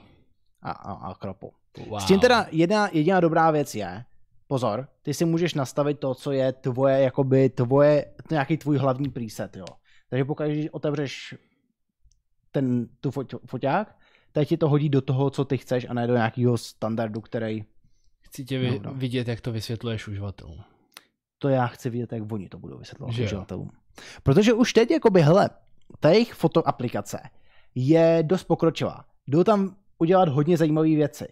[0.62, 1.52] A, a, a kropu.
[1.88, 2.00] Wow.
[2.00, 4.04] S tím teda jedna, jediná dobrá věc je,
[4.46, 9.56] pozor, ty si můžeš nastavit to, co je tvoje, jakoby tvoje, nějaký tvůj hlavní preset,
[9.56, 9.66] jo.
[10.10, 11.34] Takže pokud otevřeš
[12.52, 13.10] ten, tu
[13.46, 13.98] foťák,
[14.32, 17.64] tak ti to hodí do toho, co ty chceš a ne do nějakého standardu, který
[18.20, 18.94] Chci tě vy, No, no.
[18.94, 20.60] vidět, jak to vysvětluješ uživatelům.
[21.38, 23.70] to já chci vidět, jak oni to budou vysvětlovat Že uživatelům.
[24.22, 25.50] Protože už teď, jakoby, hele,
[26.00, 27.18] ta jejich fotoaplikace
[27.74, 29.04] je dost pokročilá.
[29.26, 31.28] Jdou tam udělat hodně zajímavé věci.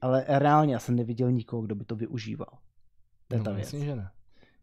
[0.00, 2.48] Ale reálně já jsem neviděl nikoho, kdo by to využíval.
[3.28, 3.72] To je No, ta věc.
[3.72, 4.10] myslím, že ne.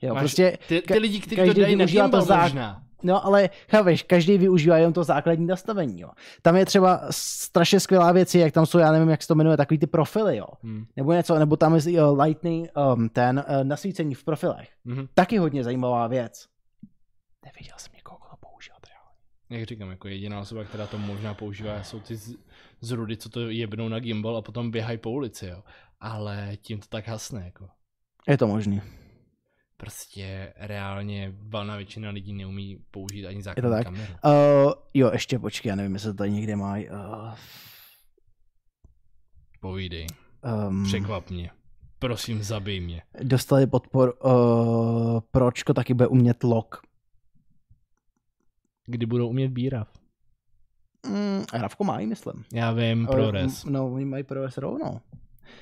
[0.02, 2.84] Jo, Máš prostě, Ty, ty lidi, kteří to dají na gimbal možná.
[3.04, 6.10] No ale chápeš, každý využívá jenom to základní nastavení, jo.
[6.42, 9.58] Tam je třeba strašně skvělá věc, jak tam jsou, já nevím, jak se to jmenuje,
[9.58, 10.48] takový ty profily, jo.
[10.64, 10.86] Hmm.
[10.96, 14.70] Nebo něco, nebo tam je uh, lightning, um, ten uh, nasvícení v profilech.
[14.86, 15.08] Mhm.
[15.14, 16.46] Taky hodně zajímavá věc.
[17.46, 19.60] Neviděl jsem někoho, kdo používat reálně.
[19.60, 22.36] Jak říkám, jako jediná osoba, která to možná používá, jsou ty z,
[22.82, 25.64] z rudy, co to jebnou na gimbal a potom běhají po ulici, jo.
[26.00, 27.68] Ale tím to tak hasne, jako.
[28.28, 28.82] Je to možný.
[29.78, 33.84] Prostě reálně valná většina lidí neumí použít ani to základní tak?
[33.84, 34.14] kameru.
[34.26, 36.90] Uh, jo, ještě počkej, já nevím, jestli to tady někde mají.
[36.90, 37.34] Uh,
[39.62, 40.08] Povídej,
[40.70, 41.52] um, překvap mě.
[42.00, 43.02] Prosím, zabij mě.
[43.24, 46.82] dostali podpor, uh, pročko taky bude umět log.
[48.86, 49.88] Kdy budou umět bírav?
[51.08, 52.46] Mm, Ravko mají, myslím.
[52.54, 53.66] Já vím, ProRes.
[53.66, 55.00] No, oni mají ProRes rovnou.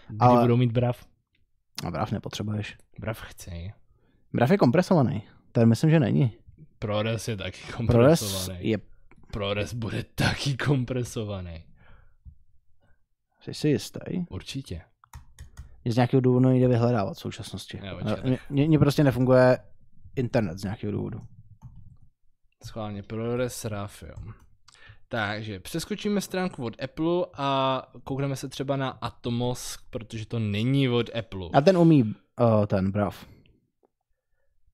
[0.08, 1.06] Kdy ale- budou mít brav?
[1.88, 2.78] A brav nepotřebuješ.
[3.00, 3.74] Brav chci.
[4.36, 5.24] Brav je kompresovaný.
[5.52, 6.32] Ten myslím, že není.
[6.80, 8.70] ProRes je taky ProRes kompresovaný.
[8.70, 8.78] je,
[9.32, 11.64] ProRes bude taky kompresovaný.
[13.42, 14.00] jsi si jistý?
[14.30, 14.82] Určitě.
[15.84, 17.82] Mě z nějakého důvodu nejde vyhledávat v současnosti.
[18.50, 19.58] Mně prostě nefunguje
[20.16, 21.20] internet z nějakého důvodu.
[22.66, 24.34] Schválně, ProRes RAF, jo.
[25.08, 31.10] Takže přeskočíme stránku od Apple a koukneme se třeba na Atomos, protože to není od
[31.20, 31.50] Apple.
[31.54, 33.26] A ten umí uh, ten brav.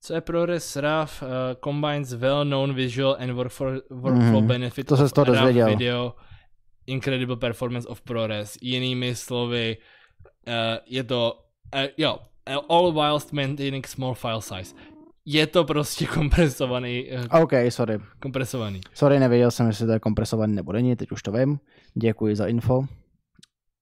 [0.04, 1.24] Co je ProRes RAV?
[1.24, 1.28] Uh,
[1.64, 5.68] combines well-known visual and workflow, workflow Mhm, benefits to se z toho dozvěděl.
[5.70, 6.14] video,
[6.88, 8.58] incredible performance of ProRes.
[8.62, 9.78] Jinými slovy,
[10.48, 10.54] uh,
[10.86, 11.40] je to,
[11.76, 12.18] uh, jo,
[12.70, 14.76] all whilst maintaining small file size.
[15.26, 18.00] Je to prostě kompresovaný, uh, OK, sorry.
[18.22, 18.82] kompresovaný.
[18.94, 21.60] Sorry, nevěděl jsem, jestli to je kompresovaný nebo není, teď už to vím.
[21.94, 22.84] Děkuji za info.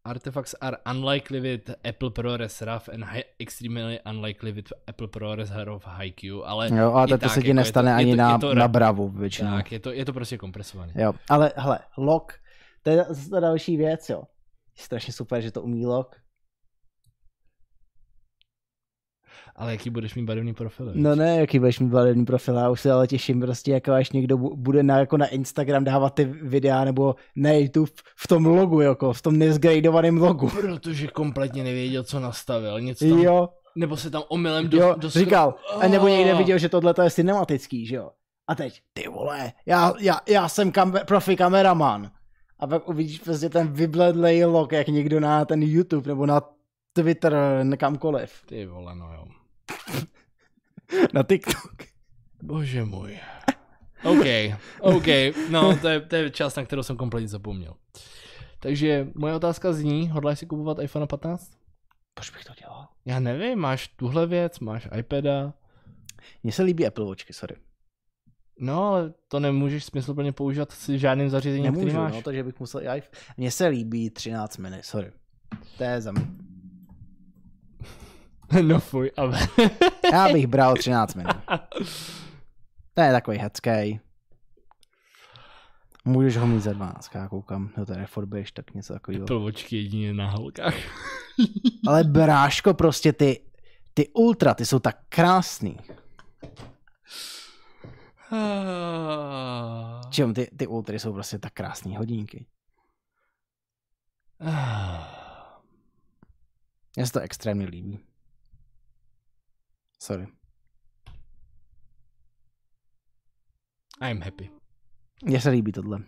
[0.09, 5.85] Artifacts are unlikely with Apple ProRes RAV and hi- extremely unlikely with Apple ProRes RAV
[5.85, 8.37] HiQ, ale Jo, ale i to tak, se ti jako nestane to, ani to, na,
[8.37, 9.51] to, na bravu většinou.
[9.51, 10.93] Tak, je to, je to prostě kompresovaný.
[10.95, 12.33] Jo, ale hele, log,
[12.83, 14.23] to je zase další věc, jo.
[14.75, 16.15] Strašně super, že to umí log.
[19.55, 20.91] Ale jaký budeš mít barevný profil?
[20.95, 24.11] No ne, jaký budeš mít barevný profil, já už se ale těším prostě, jako až
[24.11, 28.45] někdo bu- bude na, jako na Instagram dávat ty videa, nebo na YouTube v tom
[28.45, 30.49] logu, jako v tom nezgradovaném logu.
[30.49, 32.81] Protože kompletně nevěděl, co nastavil.
[32.81, 36.37] Něco tam, Jo, Nebo se tam omylem do, jo, do říkal, a nebo někde Oh.
[36.37, 38.09] viděl, že tohle je cinematický, že jo.
[38.47, 42.11] A teď, ty vole, já, já, já jsem kam- profi kameraman.
[42.59, 46.41] A pak uvidíš prostě ten vybledlej log, jak někdo na ten YouTube nebo na
[46.93, 48.43] Twitter, na kamkoliv.
[48.45, 49.27] Ty vole, no jo.
[51.13, 51.75] Na TikTok.
[52.43, 53.19] Bože můj.
[54.03, 54.25] OK,
[54.79, 55.05] OK,
[55.49, 57.75] no to je, to je část, na kterou jsem kompletně zapomněl.
[58.59, 61.51] Takže moje otázka zní, hodláš si kupovat iPhone 15?
[62.13, 62.87] Proč bych to dělal?
[63.05, 65.53] Já nevím, máš tuhle věc, máš iPada,
[66.43, 67.55] Mně se líbí Apple Watchky, sorry.
[68.59, 72.13] no ale to nemůžeš smysluplně používat s žádným zařízením, který Nemůžu, máš.
[72.13, 73.17] no, takže bych musel i iPhone.
[73.37, 75.11] Mně se líbí 13 mini, sorry.
[75.77, 76.27] To je za mě.
[78.61, 79.39] no fuj, ale...
[80.13, 81.29] Já bych bral 13 mini.
[82.93, 83.99] To je takový hecký.
[86.05, 89.25] Můžeš ho mít za 12, já koukám, no to reforbuješ, tak něco takového.
[89.39, 90.73] Watchky jedině na holkách.
[91.87, 93.43] Ale bráško, prostě ty,
[93.93, 95.77] ty ultra, ty jsou tak krásný.
[100.09, 102.45] Čem, ty, ty ultry jsou prostě tak krásný hodinky.
[106.95, 108.08] Mně se to extrémně líbí.
[110.01, 110.27] Sorry.
[114.01, 114.49] I'm happy.
[115.25, 115.99] Mně se líbí tohle.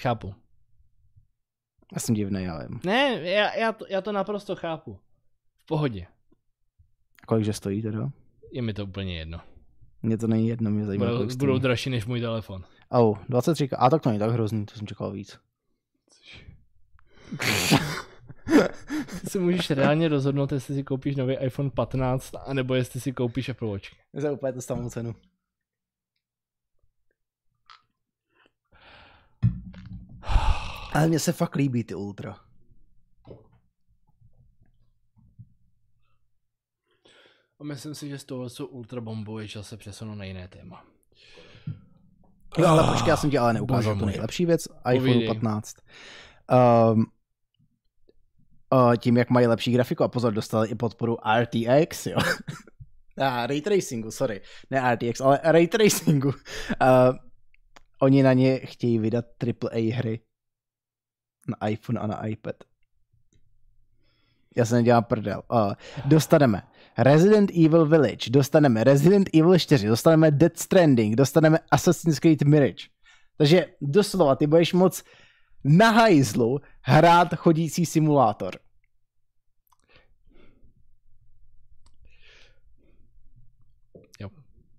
[0.00, 0.34] Chápu.
[1.94, 4.98] Já jsem divný, ale Ne, já, já, to, já to naprosto chápu.
[5.58, 6.06] V pohodě.
[7.26, 8.10] kolikže stojí teda?
[8.52, 9.40] Je mi to úplně jedno.
[10.02, 12.64] Mně to není jedno, mě zajímá, Budou, kolik budou dražší než můj telefon.
[12.88, 15.38] Oh, 23, a tak to není tak hrozný, to jsem čekal víc.
[19.20, 23.48] Ty si můžeš reálně rozhodnout, jestli si koupíš nový iPhone 15, anebo jestli si koupíš
[23.48, 23.88] Apple Watch.
[24.12, 25.14] Za úplně to samou cenu.
[30.92, 32.36] Ale mně se fakt líbí ty Ultra.
[37.60, 40.48] A myslím si, že z toho jsou ultra bombou je čas se přesunout na jiné
[40.48, 40.84] téma.
[42.58, 45.28] Jo, ale počkej, já jsem ti ale neukázal tu nejlepší věc, iPhone Povídej.
[45.28, 45.76] 15.
[46.92, 47.06] Um,
[48.74, 52.18] uh, tím, jak mají lepší grafiku a pozor, dostali i podporu RTX, jo.
[53.18, 54.40] ah, ray tracingu, sorry.
[54.70, 56.28] Ne RTX, ale ray tracingu.
[56.28, 56.34] Uh,
[58.00, 60.20] oni na ně chtějí vydat AAA hry
[61.48, 62.56] na iPhone a na iPad.
[64.56, 65.42] Já se nedělám prdel.
[65.52, 65.72] Uh,
[66.04, 66.62] dostaneme
[66.98, 72.86] Resident Evil Village, dostaneme Resident Evil 4, dostaneme Dead Stranding, dostaneme Assassin's Creed Mirage.
[73.38, 75.02] Takže doslova ty budeš moc
[75.64, 78.63] na hajzlu hrát chodící simulátor.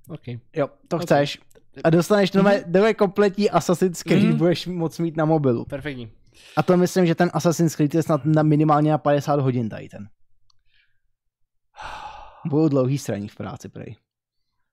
[0.09, 0.27] OK.
[0.55, 1.01] Jo, to Ok.
[1.01, 1.39] chceš.
[1.83, 4.37] A dostaneš nové, nové kompletní Assassin's Creed, Mhm.
[4.37, 5.65] budeš moc mít na mobilu.
[5.65, 6.11] Perfektní.
[6.57, 9.89] A to myslím, že ten Assassin's Creed je snad na minimálně na 50 hodin tady
[9.89, 10.07] ten.
[12.45, 13.95] Budou dlouhý straní v práci, prej.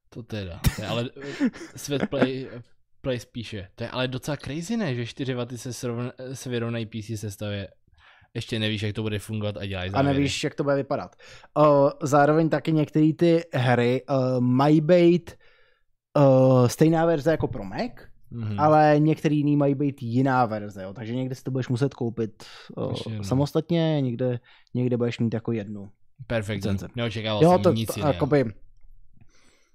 [0.09, 0.61] To teda.
[0.77, 1.11] To je ale
[1.77, 2.49] svět play,
[3.01, 3.69] play spíše.
[3.75, 4.95] To je ale docela crazy, ne?
[4.95, 7.69] Že 4 W se, srovna, se vyrovnají PC sestavě.
[8.35, 11.17] Ještě nevíš, jak to bude fungovat a dělají A nevíš, jak to bude vypadat.
[11.59, 15.31] Uh, zároveň taky některé ty hry uh, mají být
[16.17, 17.93] uh, stejná verze jako pro Mac,
[18.35, 18.61] Mhm.
[18.61, 20.93] ale některý jiný mají být jiná verze, jo.
[20.93, 22.45] takže někde si to budeš muset koupit
[22.77, 24.39] uh, samostatně, někde,
[24.75, 25.91] někde budeš mít jako jednu.
[26.49, 26.85] Licenci.
[26.97, 28.13] Neočekával jo, jsem to, nic to jiného.
[28.13, 28.45] jakoby,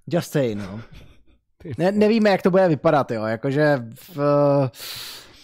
[0.07, 0.81] just saying, no.
[1.77, 3.77] Ne, nevíme, jak to bude vypadat, jo, jakože
[4.15, 4.17] v,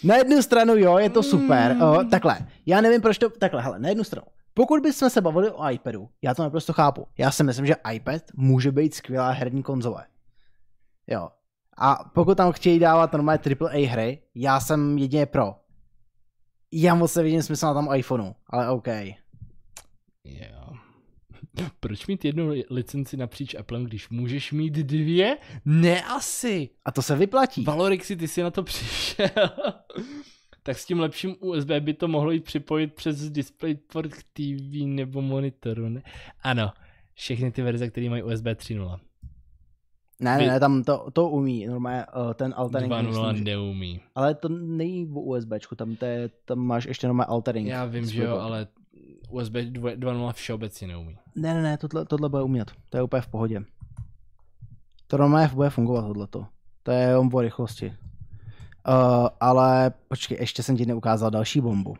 [0.04, 1.82] na jednu stranu, jo, je to super, Mm.
[1.82, 5.52] o, takhle, já nevím, proč to, takhle, hele, na jednu stranu, pokud bychom se bavili
[5.52, 9.64] o iPadu, já to naprosto chápu, já si myslím, že iPad může být skvělá herní
[9.64, 10.06] konzole,
[11.08, 11.30] jo,
[11.78, 15.56] a pokud tam chtějí dávat normálně AAA hry, já jsem jedině pro.
[16.72, 18.88] Já moc nevidím smysl na tom iPhoneu, ale OK.
[20.24, 20.74] Jo.
[21.80, 25.38] Proč mít jednu li- licenci napříč Applem, když můžeš mít dvě?
[25.66, 26.70] Ne asi.
[26.86, 27.64] A to se vyplatí.
[27.64, 29.28] Valorixy, ty jsi na to přišel.
[30.64, 35.22] tak s tím lepším USB by to mohlo jít připojit přes DisplayPort k TV nebo
[35.22, 36.02] monitoru, ne?
[36.42, 36.72] Ano,
[37.14, 39.00] všechny ty verze, které mají USB 3.0.
[40.20, 42.92] Ne, Vy- ne, ne, tam to, to umí, normálně uh, ten altering.
[42.92, 44.00] 2.0 myslím, že- neumí.
[44.16, 47.68] Ale to není o USBčku, tam, to je, tam máš ještě normálně altering.
[47.68, 48.68] Já vím, že jo, ale
[49.34, 51.18] USB 2.0 všeobecně neumí.
[51.36, 52.72] Ne, ne, ne, tohle, tohle bude umět.
[52.90, 53.62] To je úplně v pohodě.
[55.08, 56.48] To normálně bude fungovat tohleto.
[56.84, 57.88] To je jenom o rychlosti.
[58.88, 61.98] Uh, ale počkej, ještě jsem ti neukázal další bombu.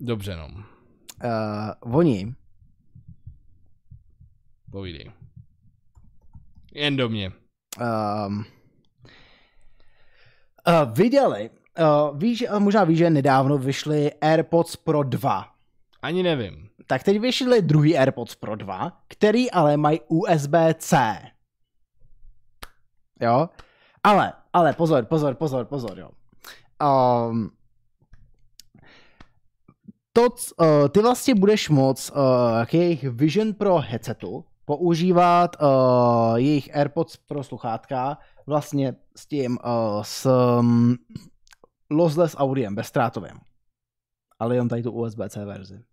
[0.00, 0.46] Dobře, no.
[0.48, 2.34] Uh, oni,
[4.70, 5.12] Povídej.
[6.74, 7.32] Jen do mě.
[7.80, 8.38] um,
[10.68, 15.46] uh, vydali, uh, víš, uh, možná víš, že nedávno vyšly AirPods Pro 2.
[16.02, 16.68] Ani nevím.
[16.86, 21.18] Tak teď vyšly druhý AirPods Pro 2, který ale mají USB-C.
[23.20, 23.48] Jo?
[24.02, 26.10] Ale, ale pozor, pozor, pozor, pozor, jo.
[26.82, 27.50] Um,
[30.12, 32.16] to, uh, ty vlastně budeš moc uh,
[32.66, 40.02] k jejich Vision Pro headsetu používat uh, jejich AirPods Pro sluchátka vlastně s tím, uh,
[40.02, 40.26] s
[40.60, 40.96] um,
[41.90, 43.40] lossless audiem, bezztrátovým.
[44.38, 45.84] Ale jenom tady tu USB-C verzi.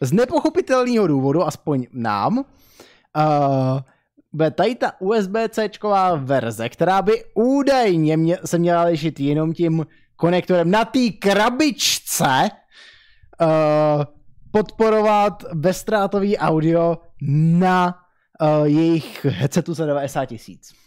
[0.00, 2.44] Z nepochopitelného důvodu, aspoň nám, uh,
[4.50, 5.70] tady ta USB-C
[6.16, 12.48] verze, která by údajně mě, se měla lišit jenom tím konektorem na té krabičce,
[13.40, 14.04] uh,
[14.50, 16.98] podporovat bezztrátový audio
[17.58, 17.94] na
[18.40, 20.79] uh, jejich headsetu za 90 tisíc.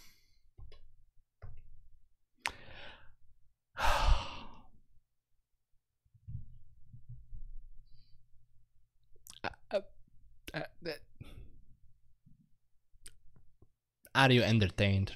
[14.14, 15.10] Are you entertained?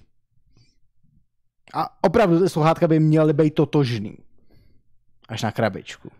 [1.74, 4.16] A opravdu ty sluchátka by měly být totožný.
[5.28, 6.10] Až na krabičku.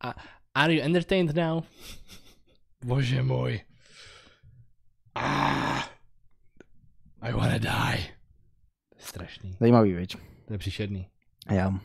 [0.00, 0.14] A,
[0.54, 1.62] are you entertained now?
[2.84, 3.60] Bože můj.
[5.14, 5.82] Ah,
[7.20, 8.06] I wanna die.
[8.88, 9.56] To je strašný.
[9.60, 10.16] Zajímavý, viď?
[10.46, 11.08] To je příšerný.
[11.50, 11.80] Já.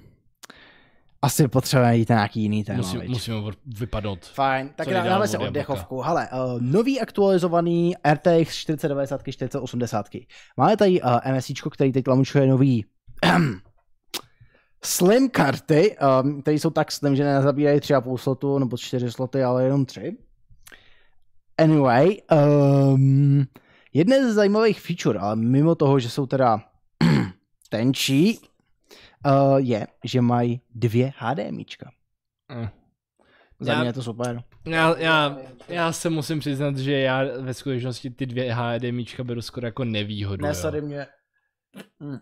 [1.23, 2.77] Asi potřebujeme jít na nějaký jiný téma.
[2.77, 3.09] Musím, viď?
[3.09, 4.25] musíme vypadnout.
[4.25, 6.01] Fajn, tak dáme si od oddechovku.
[6.01, 10.05] Hele, uh, nový aktualizovaný RTX 4090, 4080.
[10.57, 12.85] Máme tady uh, MSIčko, který teď launchuje nový
[14.83, 19.63] slim karty, um, které jsou tak slim, že nezabírají 3,5 slotu nebo 4 sloty, ale
[19.63, 20.17] jenom 3.
[21.57, 22.17] Anyway,
[22.93, 23.45] um,
[23.93, 26.61] jedné ze zajímavých feature, ale mimo toho, že jsou teda
[27.69, 28.39] tenčí,
[29.25, 31.91] uh, je, že mají dvě HDMIčka.
[32.55, 32.67] Mm.
[33.59, 34.43] Za Já- mě je to super.
[34.65, 35.37] Já, já,
[35.67, 40.41] já se musím přiznat, že já ve skutečnosti ty dvě HDMIčka beru skoro jako nevýhodu.
[40.41, 40.53] Ne, jo.
[40.55, 41.07] sorry, mě...
[42.03, 42.17] Hm.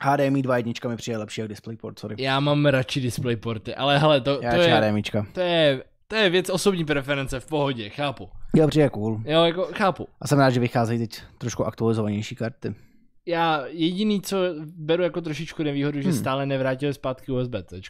[0.00, 2.16] HDMI 2.1 mi přijde lepší jak DisplayPort, sorry.
[2.18, 5.26] Já mám radši DisplayPorty, ale hele, to, Já to, radši je, HDMIčka.
[5.32, 8.28] to, je, to je věc osobní preference, v pohodě, chápu.
[8.56, 9.20] Jo, přijde cool.
[9.24, 10.08] Jo, jako chápu.
[10.20, 12.74] A jsem rád, že vycházejí teď trošku aktualizovanější karty.
[13.26, 14.36] Já jediný, co
[14.76, 16.18] beru jako trošičku nevýhodu, že Hmm.
[16.18, 17.80] stále nevrátili zpátky USB-C.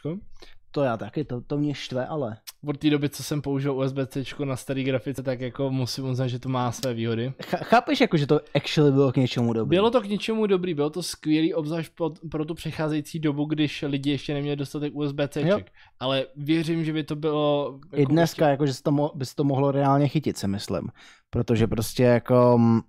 [0.74, 2.36] To já taky, to, to mě štve, ale...
[2.66, 6.38] Od té doby, co jsem použil USB-C na starý grafice, tak jako musím uznat, že
[6.38, 7.32] to má své výhody.
[7.42, 9.76] Ch- chápeš, jako, že to actually bylo k něčemu dobrý?
[9.76, 13.82] Bylo to k něčemu dobrý, bylo to skvělý, obzvlášť pro, pro tu přecházející dobu, když
[13.88, 15.64] lidi ještě neměli dostatek USB-C,
[16.00, 17.78] ale věřím, že by to bylo...
[17.92, 20.48] I jako dneska, jako, že se to mo- by se to mohlo reálně chytit, si
[20.48, 20.88] myslím.
[21.30, 22.58] Protože prostě jako...
[22.58, 22.80] mm,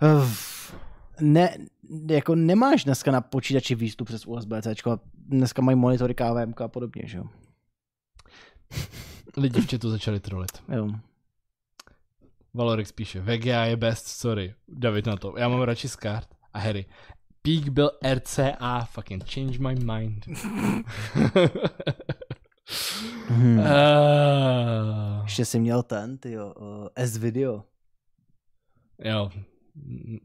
[0.00, 0.57] v-
[1.20, 1.56] Ne,
[2.10, 4.74] jako nemáš dneska na počítači výstup přes USB-C,
[5.14, 7.24] dneska mají monitory KVM a podobně, že jo?
[9.36, 10.50] Lidi v začali trolit.
[10.68, 10.88] jo.
[12.54, 15.34] Valorix píše, VGA je best, sorry, David na to.
[15.38, 16.86] Já mám radši Skart a Harry.
[17.42, 20.26] Peak byl RCA, fucking change my mind.
[23.28, 23.58] Hmm.
[23.58, 23.64] uh,
[25.22, 27.64] Ještě jsi měl ten, ty jo, uh, S-video.
[29.04, 29.30] jo.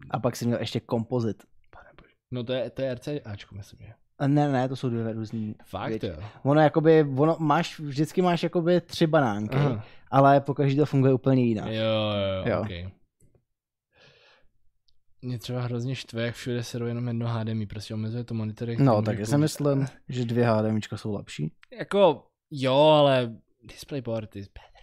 [0.09, 1.43] A pak jsi měl ještě kompozit.
[2.31, 3.93] No to je, to je RCAčko, myslím, že.
[4.19, 6.05] A ne, ne, to jsou dvě různý Fakt věci.
[6.07, 6.15] jo.
[6.43, 9.83] Ono jakoby, ono máš, vždycky máš jakoby tři banánky, Aha.
[10.11, 11.67] ale po každý to funguje úplně jinak.
[11.67, 12.61] Jo, jo, Jo.
[12.61, 12.89] okay.
[15.21, 18.77] Mě třeba hrozně štve, jak všude se jenom jedno HDMI, prostě omezuje to monitory.
[18.79, 21.53] No, tak já si myslím, že dvě HDMIčka jsou lepší.
[21.79, 24.81] Jako, jo, ale DisplayPort is better.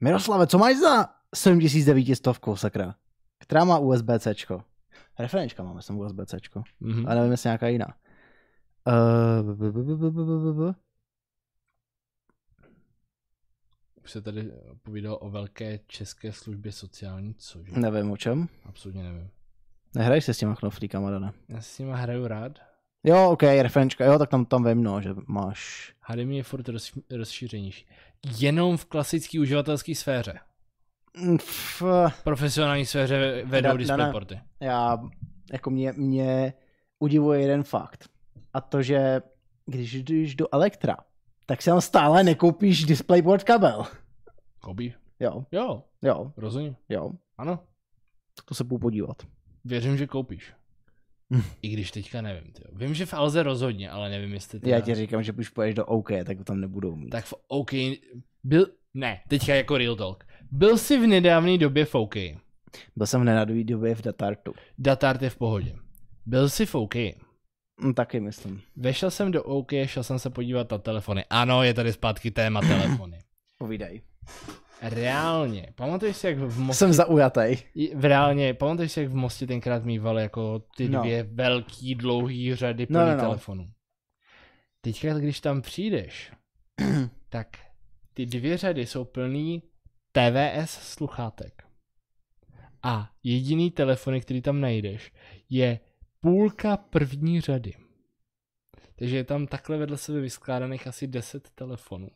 [0.00, 2.94] Miroslave, co máš za 7900 sakra?
[3.42, 4.34] Která má USB-C?
[5.18, 6.36] Referenčka máme sem USB-C,
[6.80, 7.06] Mhm.
[7.06, 7.86] ale nevím, jestli nějaká jiná.
[8.86, 10.74] Uh,
[14.04, 14.52] Už se tady
[14.82, 17.72] povídalo o velké české službě sociální, cože?
[17.76, 18.48] nevím o čem.
[18.64, 19.30] Absolutně nevím.
[19.94, 21.32] Nehraješ se s těma knoflíkama, Dana?
[21.48, 22.58] Já si s nima hraju rád.
[23.04, 25.92] Jo, ok, referenčka, jo, tak tam, tam vím, no, že máš...
[26.00, 27.86] HDMI je furt roz, rozšířenější.
[28.38, 30.38] Jenom v klasické uživatelské sféře.
[31.36, 31.82] F,
[32.24, 34.40] Profesionální sféře vedou Da- DisplayPorty.
[34.60, 34.98] já,
[35.52, 36.52] jako mě, mě
[36.98, 38.08] udivuje jeden fakt.
[38.54, 39.22] A to, že
[39.66, 40.96] když jdeš do Elektra,
[41.46, 43.84] tak si tam stále nekoupíš DisplayPort kabel.
[44.60, 44.94] Koupí?
[45.20, 46.76] Jo, Jo, jo, rozumím.
[46.88, 47.10] jo.
[47.38, 47.58] Ano,
[48.36, 49.16] Tak to se půjdu podívat.
[49.64, 50.52] věřím, že koupíš.
[51.34, 51.42] Hm.
[51.62, 52.52] I když teďka nevím.
[52.52, 52.68] Tyjo.
[52.72, 54.76] Vím, že v Alze rozhodně, ale nevím, jestli teda...
[54.76, 57.10] Já ti říkám, že když půjdeš do OK, tak to tam nebudou mít.
[57.10, 57.70] Tak v OK...
[58.44, 58.66] Byl...
[58.94, 60.24] Ne, teďka jako real talk.
[60.54, 62.14] Byl jsi v nedávné době v OK.
[62.96, 64.54] Byl jsem v nenadový době v Datartu.
[64.78, 65.74] Datart je v pohodě.
[66.26, 66.94] Byl jsi v OK.
[66.94, 68.62] Hm, taky myslím.
[68.76, 71.24] Vešel jsem do OK, šel jsem se podívat na telefony.
[71.30, 73.18] Ano, je tady zpátky téma telefony.
[73.58, 74.02] Povídej.
[74.82, 77.56] Reálně, pamatuješ si, jak v Mostě, Jsem zaujatý.
[77.94, 81.00] v reálně, pamatuješ si, jak v Mostě tenkrát mývali jako ty No.
[81.00, 83.20] dvě velký, dlouhý řady No, no, no.
[83.20, 83.68] telefonů.
[84.80, 86.32] Teďka, když tam přijdeš,
[87.28, 87.48] tak
[88.14, 89.62] ty dvě řady jsou plný
[90.12, 91.62] TVS sluchátek.
[92.82, 95.12] A jediný telefony, který tam najdeš,
[95.50, 95.80] je
[96.20, 97.72] půlka první řady.
[98.98, 102.08] Takže je tam takhle vedle sebe vyskládaných asi 10 telefonů.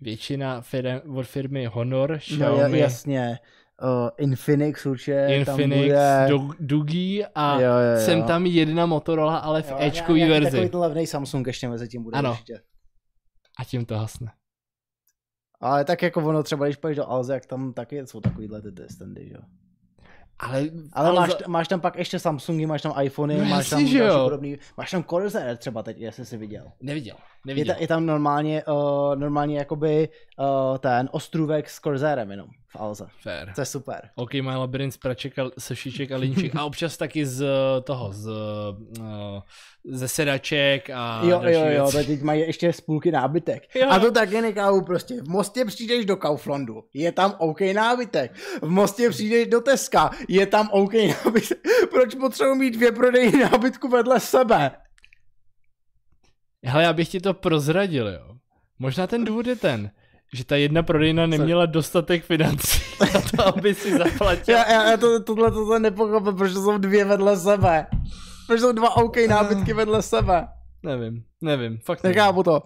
[0.00, 3.38] Většina firm, od firmy Honor, No, Xiaomi, ja- jasně.
[3.82, 6.26] Uh, Infinix určitě tam Infinix, bude.
[6.28, 7.68] Dug- Dugi a Jo, jo,
[8.00, 8.00] jo.
[8.06, 10.50] jsem tam jedna Motorola, ale v Jo, Ečkový verzi.
[10.50, 12.30] Takový ten levný Samsung ještě mezi tím bude Ano.
[12.30, 12.60] určitě.
[13.58, 14.32] A tím to hasne.
[15.60, 18.72] Ale tak jako ono třeba, když půjdeš do Alze, jak tam taky jsou takovýhle ty
[18.90, 19.40] standy, jo.
[20.40, 23.80] Ale, Ale, máš, za- máš, tam pak ještě Samsungy, máš tam iPhony, No máš tam
[23.80, 26.64] další podobný, máš tam Corsair třeba teď, jestli jsi viděl.
[26.80, 27.74] Neviděl, Je, neviděl.
[27.74, 30.08] ta, je tam normálně, uh, normálně jakoby
[30.38, 33.06] uh, ten ostrůvek s Corsairem jenom v Alze.
[33.22, 33.52] Fair.
[33.54, 34.10] To je super.
[34.14, 37.46] OK, má labirint z praček a sešíček a linček a občas taky z
[37.84, 39.40] toho, z, uh,
[39.84, 42.06] ze sedaček a Jo, jo, jo, věci.
[42.06, 43.62] teď mají ještě spolky nábytek.
[43.76, 43.88] Jo.
[43.90, 45.22] A to taky nechápu prostě.
[45.22, 48.36] V Mostě přijdeš do Kauflandu, je tam OK nábytek.
[48.62, 50.92] V Mostě přijdeš do Teska, je tam OK
[51.24, 51.58] nábytek.
[51.90, 54.70] Proč potřebuji mít dvě prodejny nábytku vedle sebe?
[56.64, 58.34] Hele, já bych ti to prozradil, jo.
[58.78, 59.90] Možná ten důvod je ten,
[60.32, 62.80] že ta jedna prodejna neměla dostatek financí
[63.14, 64.54] na to, aby si zaplatil.
[64.54, 67.86] Já, já, já to, tohle to nepochopil, protože jsou dvě vedle sebe.
[68.46, 70.48] Protože jsou dva OK nábytky vedle sebe.
[70.82, 72.16] Nevím, nevím, fakt nevím.
[72.16, 72.62] Nechápu to.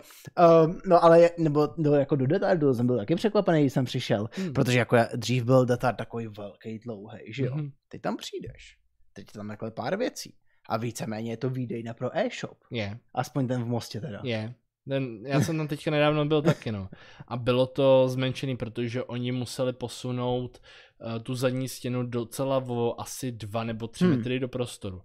[0.67, 3.85] Um, no ale, je- nebo no, jako do Datardu jsem byl taky překvapený, když jsem
[3.85, 4.53] přišel, Hmm.
[4.53, 7.55] protože jako já, dřív byl Datard takový velký, dlouhý, že jo.
[7.55, 7.71] Mhm.
[7.89, 8.77] Teď tam přijdeš,
[9.13, 10.35] teď tam takhle pár věcí.
[10.69, 12.59] A víceméně je to výdejna pro e-shop.
[12.71, 14.21] Je, Aspoň ten v Mostě teda.
[14.25, 14.55] je.
[14.89, 16.89] Ten, já jsem tam teďka nedávno byl taky, no.
[17.29, 20.59] A bylo to zmenšený, protože oni museli posunout
[21.07, 24.17] uh, tu zadní stěnu docela o asi dva nebo tři Hmm.
[24.17, 25.03] metry do prostoru.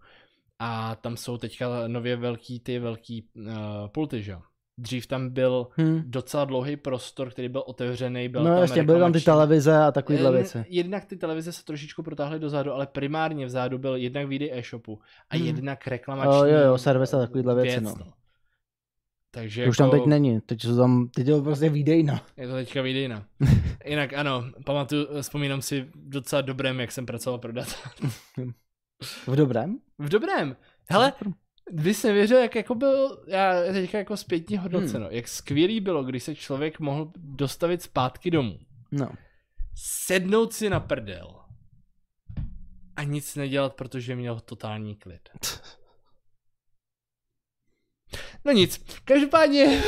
[0.59, 3.47] A tam jsou teďka nově velký ty velký uh,
[3.87, 4.39] pulty, že jo.
[4.79, 6.01] Dřív tam byl Hm.
[6.05, 9.91] docela dlouhý prostor, který byl otevřený, byl No tam jasně, byly tam ty televize a
[9.91, 10.65] takovéhle Eh, věci.
[10.69, 14.99] Jednak ty televize se trošičku protáhly dozadu, ale primárně vzadu byl jednak výdej e-shopu
[15.29, 15.45] a Hmm.
[15.45, 18.05] jednak reklamační O, jo, jo, servis a takovýhle věci, věc, no.
[19.37, 22.25] Takže To už tam jako, teď není, teď jsou tam, teď je to prostě výdejna.
[22.37, 23.25] Je to teďka výdejna.
[23.85, 27.71] Jinak ano, pamatuju, vzpomínám si docela dobrém, jak jsem pracoval pro data.
[29.27, 29.77] V dobrém?
[29.99, 30.55] V dobrém.
[30.89, 31.13] Hele,
[31.73, 35.15] vy jsi nevěřil, jak jako byl, já teďka jako zpětně hodnoceno, Hmm.
[35.15, 38.59] jak skvělý bylo, když se člověk mohl dostavit zpátky domů.
[38.91, 39.09] No.
[40.05, 41.35] sednout si na prdel
[42.95, 45.29] a nic nedělat, protože měl totální klid.
[48.45, 49.81] No nic, každopádně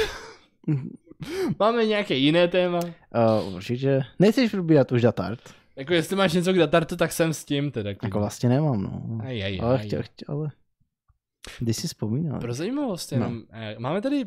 [1.59, 2.79] máme nějaké jiné téma.
[2.79, 4.01] Uh, určitě.
[4.19, 5.39] Nechceš probírat už Datard?
[5.75, 7.93] Jako jestli máš něco k datartu, tak jsem s tím teda.
[7.93, 8.07] klidně.
[8.07, 9.19] Jako vlastně nemám, no.
[9.25, 9.87] Aj, aj, Ale aj.
[9.87, 10.51] chtěl, chtěl, ale...
[11.59, 12.39] Když si vzpomínal.
[12.39, 13.17] Pro zajímavost No.
[13.17, 14.25] jenom, eh, máme tady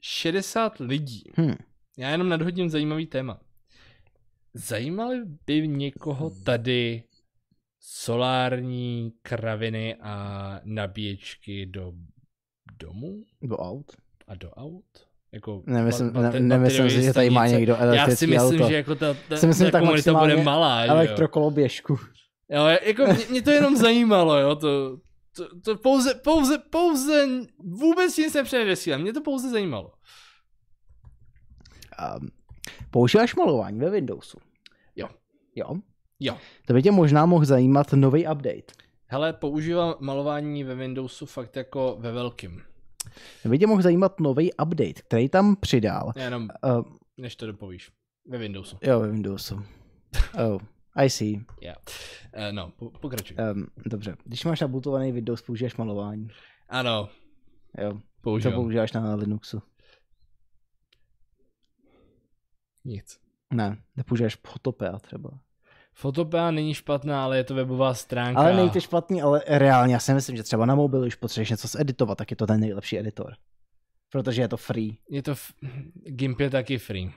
[0.00, 1.22] 60 lidí.
[1.40, 1.54] Hm.
[1.98, 3.40] Já jenom nadhodím zajímavý téma.
[4.54, 7.02] Zajímaly by někoho tady
[7.80, 11.92] solární kraviny a nabíječky do
[12.78, 13.92] domu Do aut?
[14.28, 14.84] a do aut?
[15.32, 18.68] Jako Nemyslím, ba- ne, nemyslím si, že tady má někdo Já si elektrický myslím, auto.
[18.68, 20.84] že jako ta, ta, Si myslím, ta tak komunita bude malá.
[20.84, 21.98] Elektrokoloběžku.
[22.50, 24.96] Jo, jako mě, mě to jenom zajímalo, jo, to,
[25.36, 27.26] to, to pouze, pouze, pouze,
[27.58, 29.92] vůbec nic nepředesílám, mě to pouze zajímalo.
[32.20, 32.28] Um,
[32.90, 34.38] používáš malování ve Windowsu?
[34.96, 35.08] Jo.
[35.54, 35.74] Jo?
[36.20, 36.36] Jo.
[36.66, 38.72] To by tě možná mohl zajímat nový update.
[39.06, 42.62] Hele, používám malování ve Windowsu fakt jako ve velkým.
[43.48, 46.12] By tě mohl zajímat nový update, který tam přidal.
[46.16, 46.82] Jenom, Uh,
[47.16, 47.90] než to dopovíš.
[48.28, 48.76] Ve Windowsu.
[48.82, 49.62] jo, ve Windowsu.
[50.48, 50.62] Oh,
[50.94, 51.40] I see.
[51.60, 51.76] Yeah.
[52.36, 53.36] Uh, no, po, pokračuj.
[53.54, 54.16] Um, dobře.
[54.24, 56.28] Když máš nabootovaný Windows, používáš malování.
[56.68, 57.08] Ano,
[57.78, 57.92] Jo.
[57.94, 58.54] Co používám.
[58.54, 59.62] používáš na Linuxu?
[62.84, 63.18] Nic.
[63.54, 65.30] Ne, nepoužíváš Photopea třeba.
[65.98, 68.40] Fotopea není špatná, ale je to webová stránka.
[68.40, 71.68] Ale nejde špatný, ale reálně já si myslím, že třeba na mobilu, když potřebuješ něco
[71.68, 73.34] zeditovat, tak je to ten nejlepší editor.
[74.12, 74.98] Protože je to free.
[75.10, 75.30] Je to...
[75.30, 75.52] F...
[76.04, 77.12] GIMP je taky free.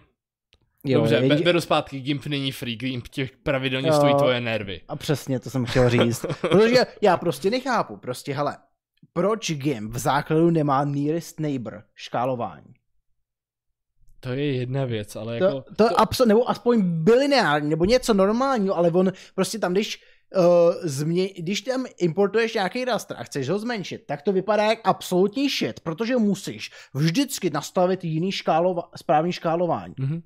[0.85, 3.93] Jo, Dobře, je, be- beru zpátky, GIMP není free, GIMP těch pravidelně Jo.
[3.93, 4.81] stojí tvoje nervy.
[4.88, 6.26] A přesně, to jsem chtěl říct.
[6.41, 8.57] Protože já prostě nechápu, prostě hele,
[9.14, 12.73] proč GIMP v základu nemá nearest neighbor škálování?
[14.20, 15.62] To je jedna věc, ale jako...
[15.62, 15.96] To, to, to...
[15.96, 20.04] Abso- nebo aspoň bilineární, nebo něco normálního, ale on prostě tam, když
[20.38, 24.80] Uh, změ- když tam importuješ nějaký raster a chceš ho zmenšit, tak to vypadá jak
[24.84, 29.94] absolutní shit, protože musíš vždycky nastavit jiný škálova- správný škálování.
[30.00, 30.22] Mhm.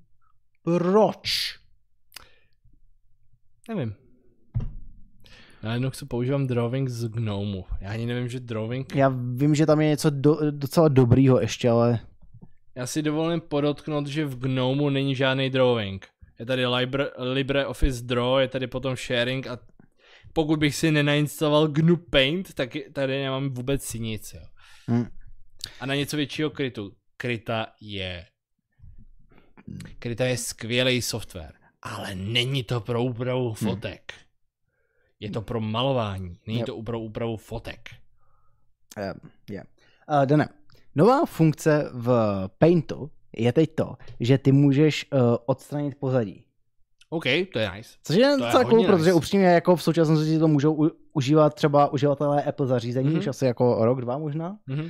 [0.64, 1.56] Proč?
[3.70, 3.96] Nevím.
[5.64, 7.66] Já jenom chci používám drawing z Gnomu.
[7.82, 8.96] Já ani nevím, že drawing...
[8.96, 12.00] Já vím, že tam je něco do, docela dobrýho ještě, ale
[12.76, 16.08] Já si dovolím podotknout, že v Gnomu není žádný drawing.
[16.40, 19.60] Je tady Libre, LibreOffice Draw, je tady potom sharing a
[20.34, 24.34] pokud bych si nenainstaloval GNU Paint, tak tady nemám vůbec nic.
[24.34, 24.42] Jo.
[24.92, 25.06] hm.
[25.80, 26.96] A na něco většího krytu.
[27.18, 28.26] Kryta je...
[30.00, 34.14] Kryta je skvělý software, ale není to pro úpravu fotek.
[35.20, 36.66] Je to pro malování, není Jo.
[36.66, 37.90] to pro úpravu fotek.
[38.98, 39.68] Um, yeah.
[40.10, 40.50] uh, Dane,
[40.96, 42.10] nová funkce v
[42.58, 46.46] Paintu je teď to, že ty můžeš uh, odstranit pozadí.
[47.10, 47.90] OK, to je nice.
[48.04, 49.14] Což je docela cool, hodně protože nice.
[49.14, 53.18] upřímně jako v současnosti to můžou u, užívat třeba uživatelé Apple zařízení, Mhm.
[53.20, 54.58] už asi jako rok, dva možná.
[54.68, 54.90] Mhm.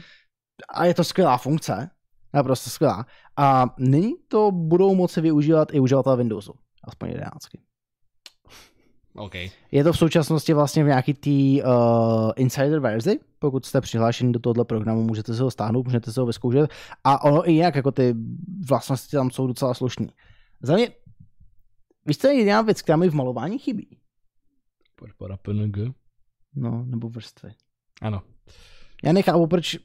[0.70, 1.90] A je to skvělá funkce,
[2.34, 3.06] naprosto skvělá.
[3.38, 6.54] A nyní to budou moci využívat i uživatelé Windowsu,
[6.84, 7.40] aspoň 11.
[9.16, 9.36] OK.
[9.72, 14.40] Je to v současnosti vlastně v nějaký té uh, insider verzi, pokud jste přihlášeni do
[14.40, 16.72] tohoto programu, můžete si ho stáhnout, můžete si ho vyzkoušet
[17.04, 18.16] a ono i jinak, jako ty
[18.70, 20.08] vlastnosti tam jsou docela slušný.
[20.62, 20.90] Za mě,
[22.06, 23.98] víš, co je jiná věc, která mi v malování chybí?
[24.96, 25.78] Podpora PNG.
[26.56, 27.52] No, nebo vrstvy.
[28.02, 28.22] Ano.
[29.04, 29.78] Já nechápu, proč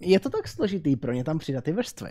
[0.00, 2.10] je to tak složitý pro ně tam přidat ty vrstvy.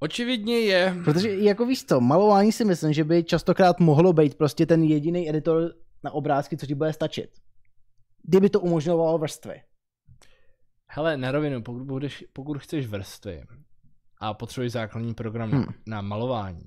[0.00, 0.96] Očividně je.
[1.04, 5.28] Protože jako víš co, malování si myslím, že by častokrát mohlo být prostě ten jediný
[5.28, 5.72] editor
[6.04, 7.30] na obrázky, co ti bude stačit.
[8.22, 9.62] Kdyby to umožňovalo vrstvy.
[10.88, 13.42] Hele, na rovinu, pokud, budeš, pokud chceš vrstvy
[14.18, 15.66] a potřebuješ základní program na, Hmm.
[15.86, 16.64] na malování,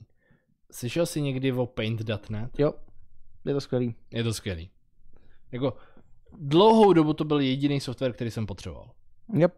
[0.71, 2.59] slyšel jsi někdy o Paint.net?
[2.59, 2.73] Jo,
[3.45, 3.95] je to skvělý.
[4.11, 4.69] Je to skvělý.
[5.51, 5.73] Jako
[6.37, 8.91] dlouhou dobu to byl jediný software, který jsem potřeboval.
[9.33, 9.53] Yep.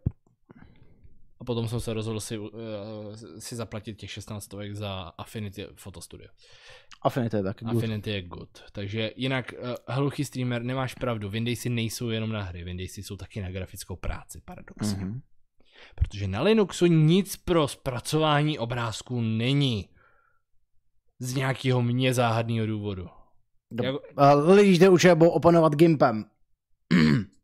[1.41, 2.49] A potom jsem se rozhodl si, uh,
[3.39, 6.27] si zaplatit těch 16 stovek za Affinity Photo Studio.
[7.01, 7.75] Affinity je taky good.
[7.77, 8.49] Affinity je good.
[8.71, 11.29] Takže jinak, uh, hluchý streamer, nemáš pravdu.
[11.29, 15.05] Windowsy nejsou jenom na hry, Windowsy jsou taky na grafickou práci, paradoxně.
[15.05, 15.21] Mhm.
[15.95, 19.89] Protože na Linuxu nic pro zpracování obrázků není.
[21.19, 23.07] Z nějakého mě záhadného důvodu.
[23.73, 26.25] Dob- Jako- A lidi, určitě budou opanovat Gimpem.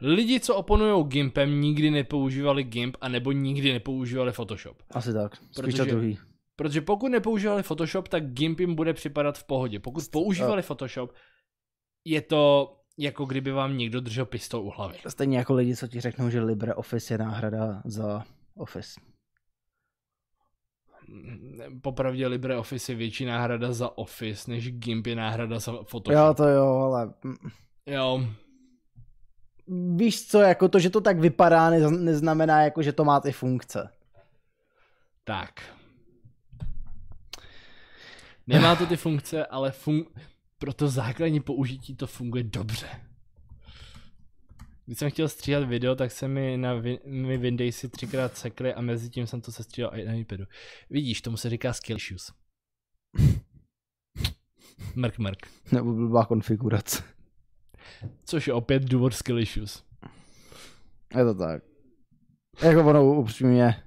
[0.00, 4.82] Lidi, co oponují Gimpem, nikdy nepoužívali Gimp, anebo nikdy nepoužívali Photoshop.
[4.90, 5.36] Asi tak.
[5.36, 6.18] Spíš Protože- to druhý.
[6.56, 9.80] Protože pokud nepoužívali Photoshop, tak Gimp jim bude připadat v pohodě.
[9.80, 11.12] Pokud používali Photoshop,
[12.04, 14.98] je to jako kdyby vám někdo držel pistol u hlavy.
[15.08, 18.24] Stejně jako lidi, co ti řeknou, že LibreOffice je náhrada za
[18.54, 19.00] Office.
[21.82, 26.26] Popravdě LibreOffice je větší náhrada za Office, než Gimp je náhrada za Photoshop.
[26.26, 27.14] Jo, to jo, ale
[27.86, 28.26] jo.
[29.96, 33.32] Víš co, jako to, že to tak vypadá, nez- neznamená jako, že to má ty
[33.32, 33.88] funkce.
[35.24, 35.76] Tak.
[38.46, 40.06] Nemá to ty funkce, ale fun-
[40.58, 42.88] pro to základní použití to funguje dobře.
[44.86, 48.80] Když jsem chtěl stříhat video, tak se mi na vi- mi Windowsy třikrát sekly a
[48.80, 50.44] mezi tím jsem to sestříhal i na iPadu.
[50.90, 52.32] Vidíš, tomu se říká skill issues.
[54.94, 55.46] Mrk, mrk.
[55.72, 57.15] Nebo blbá konfigurace.
[58.24, 59.84] Což je opět důvod skill issues.
[61.16, 61.62] Je to tak.
[62.62, 63.82] Jako ono upřímně.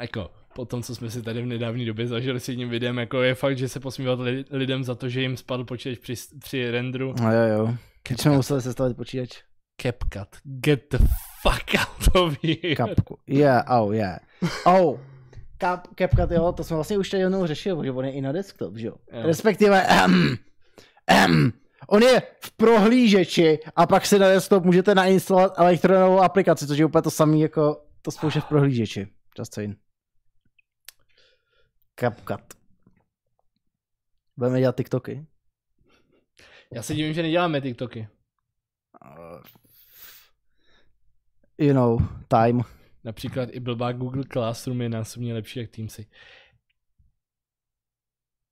[0.00, 3.22] Jako, po tom, co jsme si tady v nedávné době zažili s jedním videem, jako
[3.22, 6.70] je fakt, že se posmívat li- lidem za to, že jim spadl počítač při, při
[6.70, 7.14] renderu.
[7.20, 7.74] No jo, jo.
[8.08, 9.42] Když jsme museli sestavit počítač.
[9.82, 10.28] CapCut.
[10.44, 10.98] Get the
[11.42, 12.74] fuck out of here.
[12.76, 13.18] Kapku.
[13.26, 14.18] Yeah, oh, yeah.
[14.66, 14.98] Oh.
[15.60, 18.32] Cap, CapCut, jo, to jsme vlastně už tady jednou řešili, že on je i na
[18.32, 18.94] desktop, že jo.
[19.12, 20.36] Respektive, um,
[21.26, 21.52] um,
[21.88, 26.84] on je v prohlížeči a pak si na desktop můžete nainstalovat elektronovou aplikaci, což je
[26.84, 29.08] úplně to samé jako to spouště v prohlížeči.
[29.38, 29.78] Just saying.
[32.00, 32.54] CapCut.
[34.36, 35.26] Budeme dělat TikToky.
[36.72, 38.08] Já se divím, že neděláme TikToky.
[39.04, 39.42] Uh,
[41.58, 41.98] you know,
[42.28, 42.77] time.
[43.04, 46.06] Například i blbá Google Classroom je násobně lepší jak Teamsy.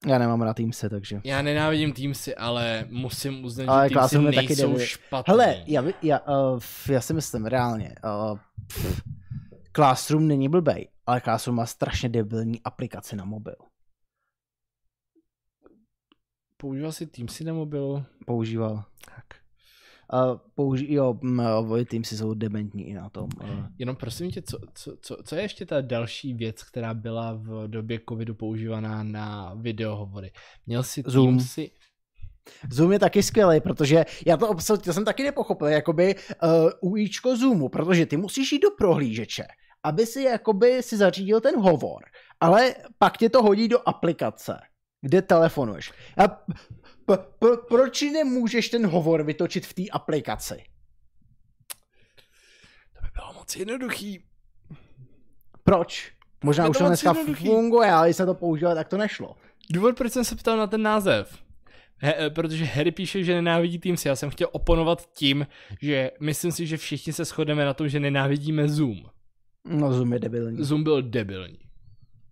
[0.06, 1.20] Já nemám na Teamse, takže.
[1.24, 4.78] Já nenávidím Teamsy, ale musím uznat, Ale že Teamsy taky nejsou debil.
[4.86, 5.32] špatný.
[5.32, 6.60] Hele, já, já, uh,
[6.90, 9.02] já si myslím reálně, uh, pff,
[9.72, 13.56] Classroom není blbej, ale Classroom má strašně debilní aplikaci na mobil.
[16.56, 18.04] Používal jsi Teamsy na mobilu?
[18.26, 18.84] Používal.
[20.12, 23.28] Uh, použi- jo, m, uh, Teamsy jsou dementní i na tom.
[23.42, 27.32] Uh, Jenom prosím tě, co, co, co, co je ještě ta další věc, která byla
[27.32, 30.32] v době covidu používaná na videohovory?
[30.66, 31.26] Měl jsi Zoom.
[31.36, 31.70] Teamsy?
[32.72, 34.54] Zoom je taky skvělý, protože já to,
[34.84, 36.14] to jsem taky nepochopil, jakoby
[36.84, 39.44] uh, UIčko Zoomu, protože ty musíš jít do prohlížeče,
[39.82, 42.02] aby si jakoby si zařídil ten hovor,
[42.40, 44.58] ale pak tě to hodí do aplikace,
[45.00, 45.92] kde telefonuješ.
[46.16, 50.64] A p- p- proč nemůžeš ten hovor vytočit v té aplikaci?
[52.94, 54.22] To by bylo moc jednoduchý.
[55.64, 56.12] Proč?
[56.44, 57.46] Možná Je už to to dneska jednoduchý.
[57.46, 59.36] funguje, ale když se to používalo, tak to nešlo.
[59.70, 61.38] Důvod, proč jsem se ptal na ten název.
[61.98, 64.06] He, eh, protože Harry píše, že nenávidí Teams.
[64.06, 65.46] Já jsem chtěl oponovat tím,
[65.82, 69.02] že myslím si, že všichni se shodeme na tom, že nenávidíme Zoom.
[69.64, 70.64] No Zoom je debilní.
[70.64, 71.58] Zoom byl debilní.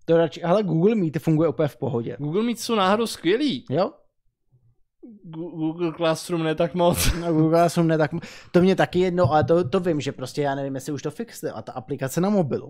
[0.04, 2.16] To radši, ale Google Meet funguje úplně v pohodě.
[2.18, 3.64] Google Meet jsou náhodou skvělý.
[3.70, 3.92] Jo?
[5.24, 7.12] Google Classroom ne tak moc.
[7.20, 8.10] No, Google jsem ne tak,
[8.52, 11.10] to mě taky jedno, ale to, to vím, že prostě já nevím, jestli už to
[11.10, 12.66] fixne, a ta aplikace na mobilu.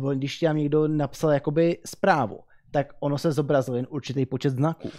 [0.00, 2.40] Uh, když ti tam někdo napsal jakoby zprávu,
[2.70, 4.90] tak ono se zobrazil jen určitý počet znaků.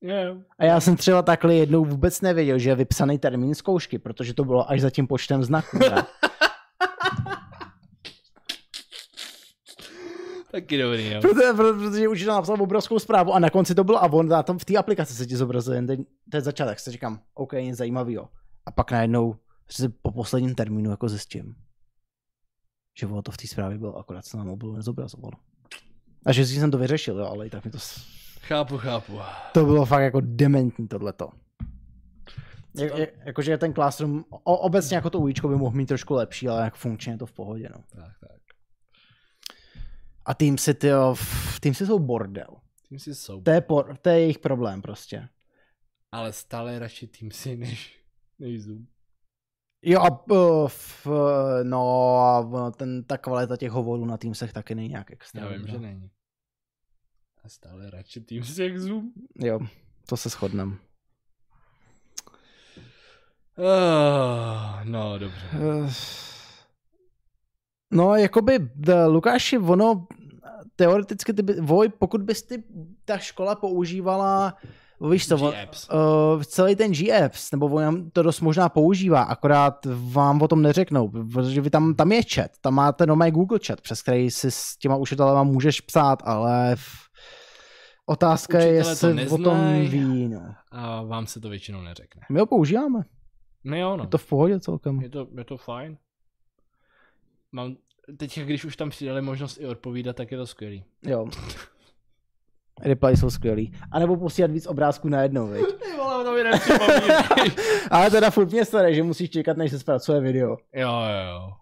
[0.00, 0.36] Yeah.
[0.58, 4.44] A já jsem třeba takhle jednou vůbec nevěděl, že je vypsaný termín zkoušky, protože to
[4.44, 5.78] bylo až za tím počtem znaků.
[10.52, 11.20] Taky dobrý, jo.
[11.20, 14.58] protože, protože učitel napsal obrovskou zprávu a na konci to bylo a on na tom
[14.58, 16.80] v té aplikaci se ti zobrazil jen ten, ten začátek.
[16.80, 18.28] Si říkám, OK, nic zajímavého.
[18.66, 19.36] A pak najednou
[19.70, 21.54] si po posledním termínu jako zjistím,
[22.98, 25.32] že ono to v té zprávě bylo, akorát se na mobilu nezobrazovalo.
[26.26, 27.78] A že jsem to vyřešil, jo, ale i tak mi to...
[28.40, 29.18] Chápu, chápu.
[29.52, 31.28] To bylo fakt jako dementní tohleto.
[32.76, 32.82] To?
[32.82, 36.64] je, jakože ten Classroom, o, obecně jako to ujíčko by mohl mít trošku lepší, ale
[36.64, 37.84] jak funkčně je to v pohodě, no.
[37.94, 38.37] Tak, tak.
[40.28, 42.56] A Teamsy, tyjo, f- Teamsy jsou bordel.
[42.88, 43.42] Tím si jsou.
[43.42, 45.28] To je, por, to je jejich problém prostě.
[46.12, 48.00] Ale stále radši tým si než,
[48.38, 48.86] než Zoom.
[49.82, 51.06] Jo a uh, f,
[51.62, 55.42] no a ten, ta kvalita těch hovorů na Teamsech taky není nějak extra.
[55.42, 55.72] Já vím, dobrá.
[55.72, 56.10] že není.
[57.44, 59.12] A stále radši tým si jak Zoom.
[59.36, 59.58] Jo,
[60.08, 60.78] to se shodnem.
[63.58, 65.50] Uh, no, dobře.
[65.52, 65.90] Eh,
[67.90, 68.58] No, jakoby,
[69.06, 70.06] Lukáši, ono,
[70.76, 72.62] teoreticky, ty by, voj, pokud bys ty,
[73.04, 74.54] ta škola používala,
[75.10, 75.52] víš co, uh,
[76.42, 81.60] celý ten G-apps, nebo on to dost možná používá, akorát vám o tom neřeknou, protože
[81.60, 84.96] vy tam, tam je chat, tam máte normální Google chat, přes který si s těma
[84.96, 86.86] učitelema můžeš psát, ale v,
[88.06, 90.54] otázka je, Učitelé to jestli o tom ví, no.
[90.72, 92.22] A vám se to většinou neřekne.
[92.30, 93.02] My ho používáme,
[93.64, 94.04] No jo, no.
[94.04, 95.00] je to v pohodě celkem.
[95.00, 95.96] Je to, je to fajn.
[97.52, 97.76] Mám,
[98.16, 100.84] teď, když už tam přidali možnost i odpovídat, tak je to skvělý.
[101.02, 101.28] Jo.
[102.82, 103.72] Reply jsou skvělý.
[103.92, 105.66] A nebo posílat víc obrázků najednou, viď?
[105.82, 106.50] Ty vole, to mi.
[107.90, 110.50] Ale teda furt mě staré, že musíš čekat, než se zpracuje video.
[110.74, 111.52] jo, jo, jo.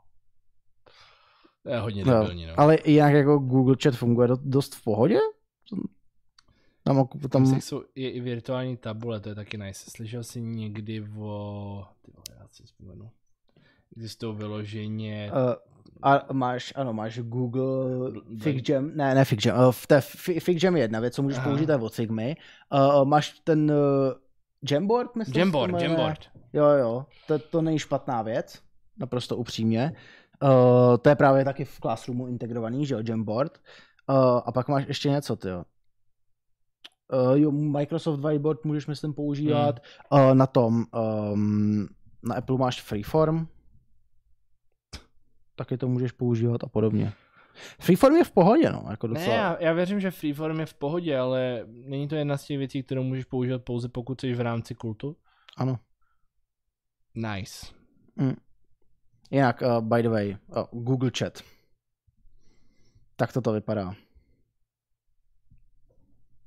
[1.62, 2.52] To je hodně No, debilní, no.
[2.56, 5.18] ale jinak jako Google Chat funguje do- dost v pohodě?
[6.84, 9.90] Tam, Tam tam jsou je i virtuální tabule, to je taky nice.
[9.90, 11.84] Slyšel jsi někdy o...
[12.02, 13.10] Ty vole, já si vzpomenu.
[13.96, 15.30] Existují vyloženě...
[15.32, 20.77] uh, a máš, ano, máš Google FigJam, ne, ne FigJam, uh, v té Fi- FigJam
[20.77, 21.48] je jedna věc, co můžeš Aha.
[21.48, 22.36] použít, od Figmy.
[22.73, 24.12] Uh, máš ten uh,
[24.70, 25.32] Jamboard, myslím?
[25.32, 25.89] se to Jamboard, jmenuje?
[25.90, 26.18] Jamboard.
[26.52, 28.62] Jo, jo, to, to není špatná věc,
[28.98, 29.93] naprosto upřímně.
[30.43, 33.59] Uh, to je právě taky v Classroomu integrovaný, že jo, Jamboard.
[34.09, 34.16] Uh,
[34.47, 35.64] a pak máš ještě něco, ty jo.
[37.12, 39.81] Uh, jo, Microsoft Whiteboard můžeš, myslím, používat.
[40.12, 40.85] Uh, na tom,
[41.32, 41.89] um,
[42.23, 43.47] na Apple máš Freeform.
[45.56, 47.12] Taky to můžeš používat a podobně.
[47.80, 49.36] Freeform je v pohodě, no, jako Ne, docela.
[49.36, 52.82] já, já věřím, že Freeform je v pohodě, ale není to jedna z těch věcí,
[52.82, 55.16] kterou můžeš používat pouze pokud jsi v rámci kultu?
[55.56, 55.78] Ano.
[57.14, 57.66] Nice.
[59.30, 60.36] Jinak, uh, by the way,
[60.72, 61.42] uh, Google Chat.
[63.16, 63.94] Tak toto vypadá.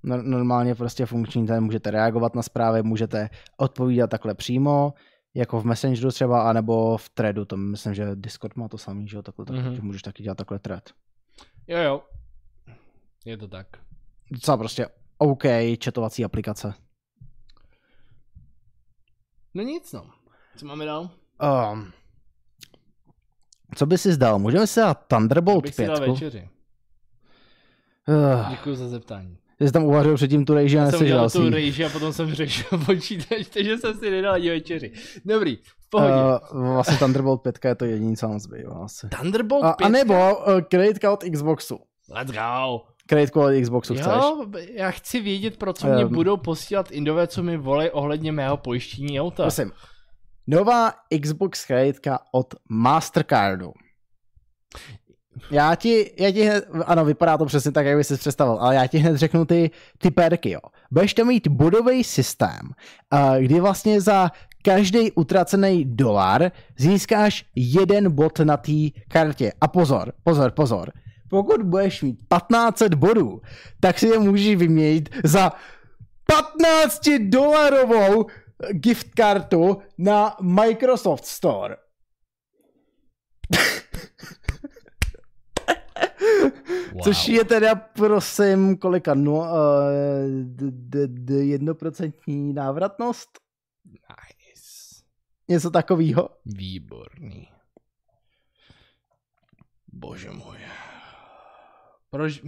[0.04, 4.94] No- Normálně prostě funkční, ten můžete reagovat na zprávy, můžete odpovídat takhle přímo,
[5.40, 9.16] jako v Messengeru třeba, anebo v threadu, to myslím, že Discord má to samý, že
[9.18, 9.76] jo, takhle, tak, Mhm.
[9.76, 10.90] že můžeš taky dělat takhle thread.
[11.68, 12.02] Jo, jo.
[13.26, 13.68] Je to tak.
[14.32, 14.88] Docela prostě
[15.18, 15.44] OK
[15.84, 16.74] chatovací aplikace.
[19.54, 20.10] No nic, no.
[20.58, 21.10] Co máme dál?
[21.74, 21.92] Um,
[23.76, 24.40] co by si zdal?
[24.40, 26.10] Můžeme si dát Thunderbolt Bych si dal 5.
[26.12, 26.50] večeři.
[28.08, 29.38] Uh, Děkuji za zeptání.
[29.68, 32.14] Jsi tam uvařil předtím tu rejži a Já jsem udělal nesežral tu rejži a potom
[32.14, 34.92] jsem řešil počítač, takže jsem si nedal ani večeři.
[35.26, 36.14] Dobrý, v pohodě.
[36.54, 39.08] Uh, vlastně Thunderbolt 5 je to jediný, co nám zbývá asi.
[39.10, 39.86] Thunderbolt A, 5.
[39.86, 41.78] a nebo uh, kreditka od Xboxu.
[42.16, 42.82] Let's go.
[43.08, 44.06] Kreditku od Xboxu chceš?
[44.06, 46.14] Jo, b- já chci vědět, pro co mě Ehm.
[46.14, 49.44] budou posílat Indové, co mi volej ohledně mého pojištění auta.
[49.44, 49.72] Prosím.
[50.48, 53.72] Nová Xbox kreditka od Mastercardu.
[55.52, 58.76] Já ti, já ti hned, ano, vypadá to přesně tak, jak bys si představil, ale
[58.76, 60.60] já ti hned řeknu ty, ty perky, jo.
[60.92, 62.60] Budeš tam mít bodový systém,
[63.14, 64.32] uh, kdy vlastně za
[64.64, 68.72] každý utracený dolar získáš jeden bod na té
[69.08, 69.54] kartě.
[69.62, 70.92] A pozor, pozor, pozor.
[71.30, 73.42] Pokud budeš mít 1500 bodů,
[73.80, 75.52] tak si je můžeš vyměnit za
[76.26, 78.26] 15 dolarovou
[78.72, 81.76] gift kartu na Microsoft Store.
[86.94, 87.04] Wow.
[87.04, 89.14] Což je teda, prosím, kolika?
[89.14, 89.46] No, uh,
[90.44, 93.30] d- d- d- jednoprocentní návratnost?
[93.86, 95.04] Nice.
[95.48, 96.30] Něco takového.
[96.46, 97.48] Výborný.
[99.94, 100.58] Bože můj.
[102.10, 102.42] Proč...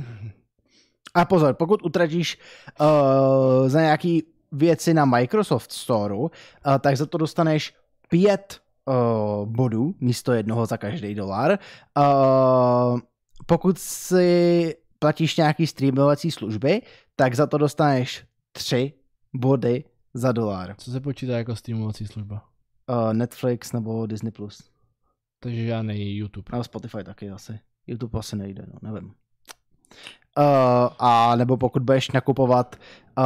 [1.14, 2.38] A pozor, pokud utratíš
[2.80, 6.30] uh, za nějaký věci na Microsoft Store, uh,
[6.80, 7.76] tak za to dostaneš
[8.10, 11.60] pět uh, bodů místo jednoho za každý dolar.
[11.98, 13.00] Uh,
[13.46, 16.82] pokud si platíš nějaký streamovací služby,
[17.16, 18.94] tak za to dostaneš tři
[19.34, 20.76] body za dolar.
[20.78, 22.46] Co se počítá jako streamovací služba?
[22.90, 24.32] Uh, Netflix nebo Disney+.
[24.32, 24.72] Plus.
[25.40, 26.50] Takže žádný YouTube.
[26.52, 27.60] Nebo Spotify taky asi.
[27.88, 29.14] YouTube asi nejde, no, nevím.
[30.38, 32.76] Uh, a nebo pokud budeš nakupovat
[33.18, 33.26] uh,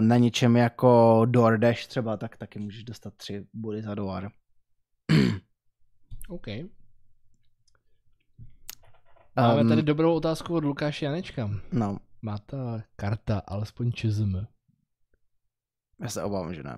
[0.00, 4.30] na něčem jako DoorDash třeba, tak taky můžeš dostat tři body za dolar.
[6.28, 6.46] OK.
[9.36, 11.50] Máme Um, tady dobrou otázku od Lukáše Janečka.
[11.72, 14.36] No, Má ta karta alespoň ČSM?
[16.02, 16.76] já se obávám, že ne.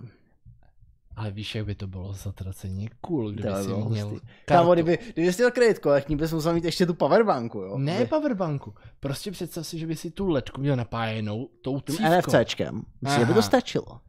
[1.15, 4.25] Ale víš, jak by to bylo zatraceně cool, kdyby si měl kartu.
[4.45, 7.77] Kámo, kdyby, kdyby jsi měl kreditku, tak ní bys musel mít ještě tu powerbanku, jo?
[7.77, 8.73] Ne powerbanku.
[8.99, 12.03] Prostě představ si, že by si tu ledku měl napájenou tou cívkou.
[12.17, 12.81] NFCčkem.
[13.01, 14.01] Myslím, že by to stačilo.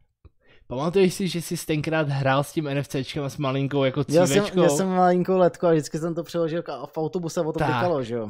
[0.71, 4.35] Pamatuješ si, že jsi tenkrát hrál s tím NFCčkem a s malinkou jako Já jsem,
[4.35, 4.61] cívečkou?
[4.63, 8.03] já jsem malinkou letku a vždycky jsem to přeložil a v autobuse o to pěkalo,
[8.03, 8.29] že jo?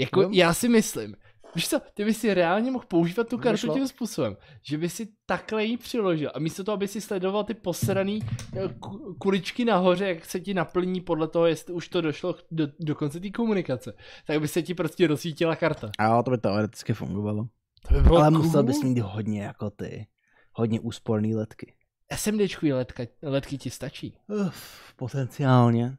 [0.00, 0.28] Jako, Jo.
[0.32, 1.14] já si myslím,
[1.54, 3.74] víš co, ty bys si reálně mohl používat tu kartu Vyšlo.
[3.74, 7.54] tím způsobem, že by si takhle ji přiložil a místo toho, aby si sledoval ty
[7.54, 8.20] posraný
[8.56, 12.66] eh, ku- kuličky nahoře, jak se ti naplní podle toho, jestli už to došlo do,
[12.80, 13.92] do konce té komunikace,
[14.26, 15.90] tak by se ti prostě rozsvítila karta.
[15.98, 17.44] A to by teoreticky fungovalo.
[17.88, 18.42] To by bylo Ale cool.
[18.42, 20.06] musel bys mít hodně jako ty.
[20.54, 21.74] Hodně úsporný letky.
[22.16, 24.18] SMDčkový letka, letky ti stačí.
[24.46, 25.96] Uf, potenciálně.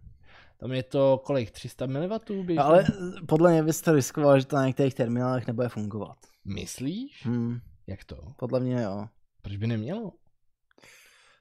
[0.59, 1.51] Tam je to kolik?
[1.51, 2.19] 300 mW?
[2.43, 2.61] Běžně?
[2.63, 2.85] Ale
[3.27, 6.17] podle mě byste riskoval, že to na některých terminálech nebude fungovat.
[6.45, 7.25] Myslíš?
[7.25, 8.33] Hmm, Jak to?
[8.37, 9.07] podle mě jo.
[9.41, 10.11] Proč by nemělo?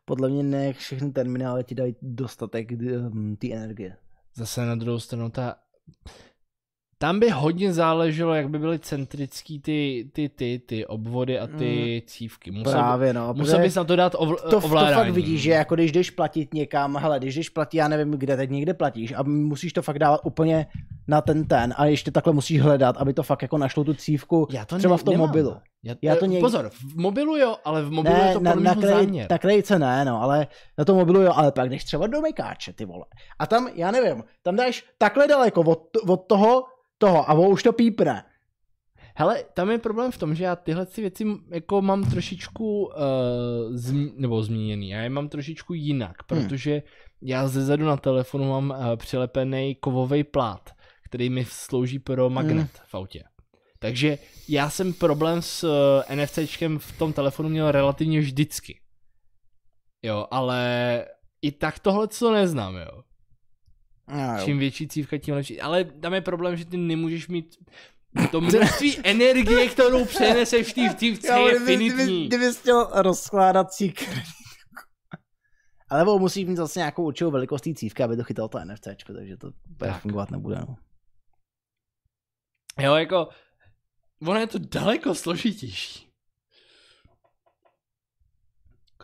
[0.04, 3.96] Podle mě ne všechny terminály ti dají dostatek um, té energie.
[4.34, 5.56] Zase na druhou stranu ta...
[7.04, 12.02] Tam by hodně záleželo, jak by byly centrický ty, ty, ty, ty obvody a ty
[12.06, 12.50] cívky.
[12.50, 13.34] Musel, Právě no.
[13.34, 14.94] musel bys na to dát ovl, to, to ovládání.
[14.94, 18.36] fakt vidíš, že jako když jdeš platit někam, hele, když jdeš platit, já nevím, kde
[18.36, 20.66] teď někde platíš a musíš to fakt dávat úplně
[21.08, 24.46] na ten ten a ještě takhle musíš hledat, aby to fakt jako našlo tu cívku
[24.50, 25.26] Já to třeba ne, v tom nemám.
[25.28, 25.56] mobilu.
[25.82, 28.40] Já, Já to to něk- Pozor, v mobilu jo, ale v mobilu je Ne, to
[28.40, 29.26] na, na, mě krej, záměr.
[29.30, 30.46] na krejce ne, no, ale
[30.78, 33.04] na tom mobilu jo, ale pak jdeš třeba do mekáče, ty vole.
[33.38, 36.64] A tam, já nevím, tam dáš takhle daleko od, od toho,
[36.98, 38.24] toho a on už to pípne.
[39.16, 42.92] Hele, tam je problém v tom, že já tyhle ty věci jako mám trošičku uh,
[43.70, 44.88] zm, nebo zmíněný.
[44.90, 46.42] Já je mám trošičku jinak, Hmm.
[46.42, 46.82] protože
[47.22, 50.70] já ze zadu na telefonu mám uh, přilepený kovový plát,
[51.04, 52.86] který mi slouží pro magnet Hmm.
[52.86, 53.24] v autě.
[53.78, 54.18] Takže
[54.48, 58.80] já jsem problém s uh, NFCčkem v tom telefonu měl relativně vždycky.
[60.02, 61.04] Jo, ale
[61.42, 63.02] i tak tohle co neznám, jo.
[64.08, 64.44] No, jo.
[64.44, 65.60] Čím větší cívka, tím lepší.
[65.60, 67.56] Ale tam je problém, že ty nemůžeš mít
[68.30, 72.28] to množství energie, kterou přeneseš v té cívce, Jo, je kdyby, finitní.
[72.28, 74.30] kdyby jsi chtěl rozkládací kreditku.
[75.90, 78.86] Ale nebo musí mít zase nějakou určitou velikost té cívky, aby to chytalo to NFC,
[79.16, 80.00] takže to Tak.
[80.02, 80.56] fungovat nebude.
[80.68, 80.76] No.
[82.80, 83.28] Jo, jako,
[84.26, 86.08] ono je to daleko složitější.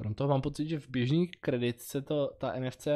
[0.01, 2.93] Krom toho mám pocit, že v běžný kreditce to, ta NFC uh,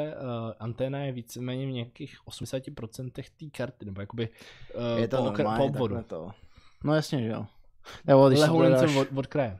[0.59, 4.29] anténa je víceméně v nějakých 80% té karty, nebo jakoby
[4.75, 6.03] uh, Je to po, normálně po obvodu.
[6.07, 6.31] to.
[6.83, 7.45] No jasně, že jo.
[8.05, 9.59] Nebo když Lehounce dáš, od, od kraje.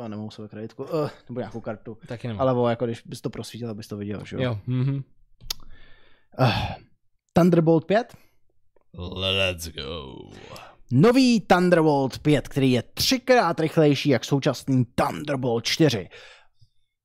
[0.00, 1.98] já nemohu sebe kreditku, uh, nebo nějakou kartu.
[2.08, 2.48] Taky nemám.
[2.48, 4.42] Ale jako když bys to prosvítil, abys to viděl, že jo.
[4.42, 4.58] Jo.
[4.66, 5.02] Mhm.
[6.38, 6.50] Uh,
[7.32, 8.16] Thunderbolt 5?
[8.94, 10.14] Let's go.
[10.92, 16.08] Nový Thunderbolt 5, který je třikrát rychlejší jak současný Thunderbolt 4.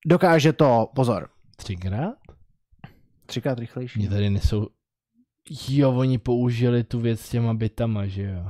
[0.06, 2.14] Dokáže to, pozor, Třikrát?
[3.26, 4.00] třikrát rychlejší.
[4.00, 4.68] Mě tady nesou...
[5.70, 8.46] Jo, oni použili tu věc s těma bitama, že jo?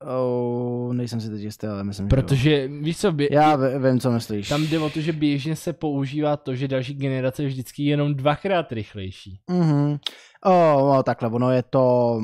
[0.00, 2.08] Oh, nejsem si teď jistý, ale myslím, že.
[2.08, 3.28] Protože, víš co, bě...
[3.32, 4.48] Já vím, co myslíš.
[4.48, 8.14] tam jde o to, že běžně se používá to, že další generace je vždycky jenom
[8.14, 9.40] dvakrát rychlejší.
[9.50, 9.96] Mhm.
[10.44, 12.18] Oh, no, takhle, ono je to...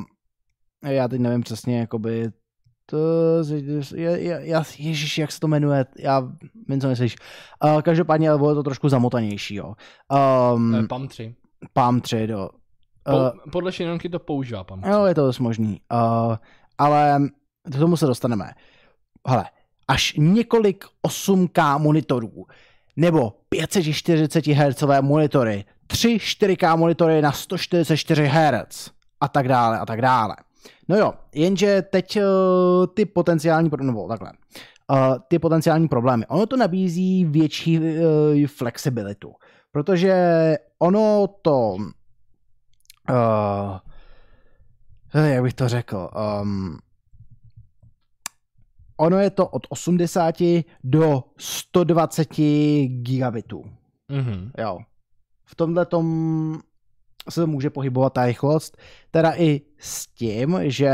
[0.85, 2.31] Já teď nevím přesně, jakoby...
[2.87, 2.99] To,
[3.95, 6.21] je, je, já, ježiš, jak se to jmenuje, já
[6.69, 7.17] vím, co myslíš.
[7.65, 9.75] Uh, každopádně ale bylo to trošku zamotanější, jo.
[10.55, 10.89] Um.
[10.89, 11.35] PAM 3.
[11.73, 12.49] PAM 3, jo.
[13.05, 14.91] Po, Uh, podle Shannonky to používá PAM 3.
[14.91, 15.81] jo, je to dost možný.
[15.93, 16.37] Uh,
[16.79, 17.19] ale
[17.65, 18.51] k tomu se dostaneme.
[19.29, 19.45] Hele,
[19.89, 22.47] až několik 8K monitorů,
[22.97, 28.91] nebo 540 Hz monitory, 3 4K monitory na 144 Hz
[29.21, 30.37] a tak dále a tak dále.
[30.89, 32.23] No jo, jenže teď uh,
[32.95, 34.33] ty potenciální, nebo takhle,
[34.91, 36.27] uh, ty potenciální problémy.
[36.27, 37.85] Ono to nabízí větší uh,
[38.47, 39.33] flexibilitu,
[39.73, 40.15] protože
[40.79, 41.77] ono to,
[43.11, 43.79] uh,
[45.15, 46.11] jak bych to řekl,
[46.43, 46.79] um,
[48.97, 50.35] ono je to od 80
[50.85, 52.29] do 120
[52.87, 53.65] gigabitů.
[54.09, 54.51] Mhm.
[54.59, 54.79] Jo.
[55.45, 56.61] V tomhle tom
[57.31, 58.77] se to může pohybovat ta rychlost,
[59.11, 60.93] teda i s tím, že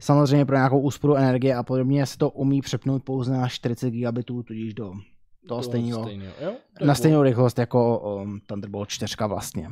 [0.00, 4.42] samozřejmě pro nějakou úsporu energie a podobně se to umí přepnout pouze na 40 gigabitů,
[4.42, 4.92] tudíž do
[5.48, 6.34] toho stejného, stejného.
[6.40, 6.52] Jo?
[6.78, 9.70] To je na stejnou rychlost jako um, Thunderbolt 4 vlastně.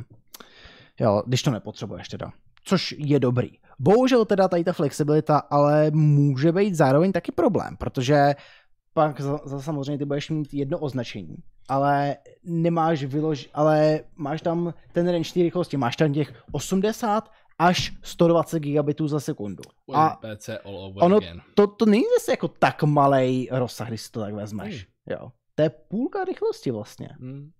[1.00, 2.32] Jo, když to nepotřebuješ teda.
[2.64, 3.50] Což je dobrý.
[3.78, 8.34] Bohužel teda tady ta flexibilita ale může být zároveň taky problém, protože
[8.94, 11.36] pak za, za samozřejmě ty budeš mít jedno označení,
[11.68, 17.92] ale nemáš vylož, ale máš tam ten range té rychlosti, máš tam těch 80 až
[18.02, 19.62] 120 gigabitů za sekundu.
[19.94, 21.20] A PC all over ono-
[21.54, 24.86] to, to není zase jako tak malý rozsah, když si to tak vezmeš.
[25.10, 25.32] Jo.
[25.54, 27.08] To je půlka rychlosti vlastně.
[27.20, 27.50] Hmm.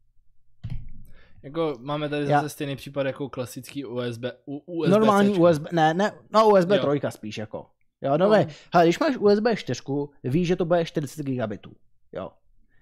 [1.43, 5.95] Jako máme tady Já- zase stejný případ jako klasický USB, u, USB Normální USB, ne,
[5.95, 6.95] ne, no USB Jo.
[6.99, 7.67] 3 spíš jako.
[8.03, 8.47] Jo, no, no.
[8.75, 9.83] Hele, když máš USB 4,
[10.25, 11.73] víš, že to bude 40 gigabitů.
[12.13, 12.31] Jo.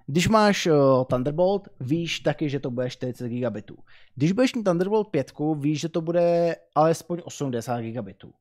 [0.06, 3.76] Když máš uh, Thunderbolt, víš taky, že to bude 40 gigabitů.
[4.14, 8.32] Když budeš mít Thunderbolt 5, víš, že to bude alespoň 80 gigabitů.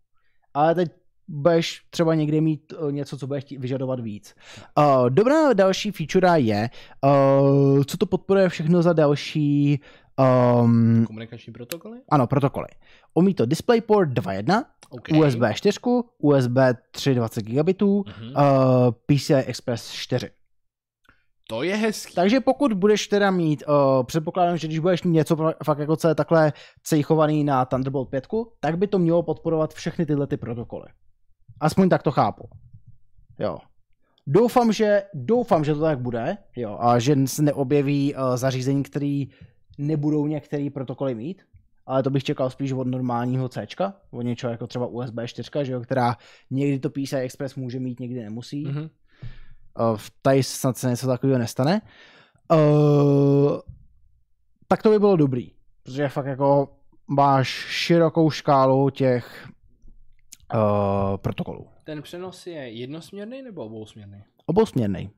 [0.54, 0.92] Ale teď
[1.28, 4.36] budeš třeba někde mít uh, něco, co bude vyžadovat víc.
[4.78, 6.70] Uh, dobrá další feature je,
[7.04, 9.80] uh, co to podporuje všechno za další
[10.62, 11.98] um, Komunikační protokoly?
[12.10, 12.68] ano, protokoly.
[13.14, 15.20] Umí to DisplayPort 2.1, Okay.
[15.20, 15.80] USB 4,
[16.18, 16.58] USB
[16.92, 18.28] 3 20 gigabitů, Mhm.
[18.36, 20.30] uh, PCI Express 4.
[21.50, 22.16] To je hezký.
[22.16, 25.98] Takže pokud budeš teda mít, uh, předpokládám, že když budeš mít něco fa- fakt jako
[26.08, 26.54] je takhle
[26.84, 28.28] cejchovaný na Thunderbolt 5,
[28.60, 30.86] tak by to mělo podporovat všechny tyhle ty protokoly.
[31.60, 32.50] Aspoň tak to chápu.
[33.40, 33.58] Jo.
[34.28, 39.24] Doufám, že, doufám, že to tak bude, jo, a že se neobjeví uh, zařízení, které
[39.78, 41.42] nebudou některé protokoly mít,
[41.86, 43.68] ale to bych čekal spíš od normálního C,
[44.12, 46.16] od něčeho jako třeba USB 4, že jo, která
[46.52, 48.66] někdy to PCI Express může mít, někdy nemusí.
[48.66, 48.90] Mhm.
[49.80, 51.82] Uh, tady snad se něco takového nestane.
[52.52, 53.60] Uh,
[54.68, 55.52] tak to by bylo dobrý,
[55.84, 56.76] protože fakt jako
[57.08, 59.48] máš širokou škálu těch
[60.54, 61.68] uh, protokolů.
[61.86, 64.24] Ten přenos je jednosměrný nebo obousměrný?
[64.46, 65.10] Obousměrný.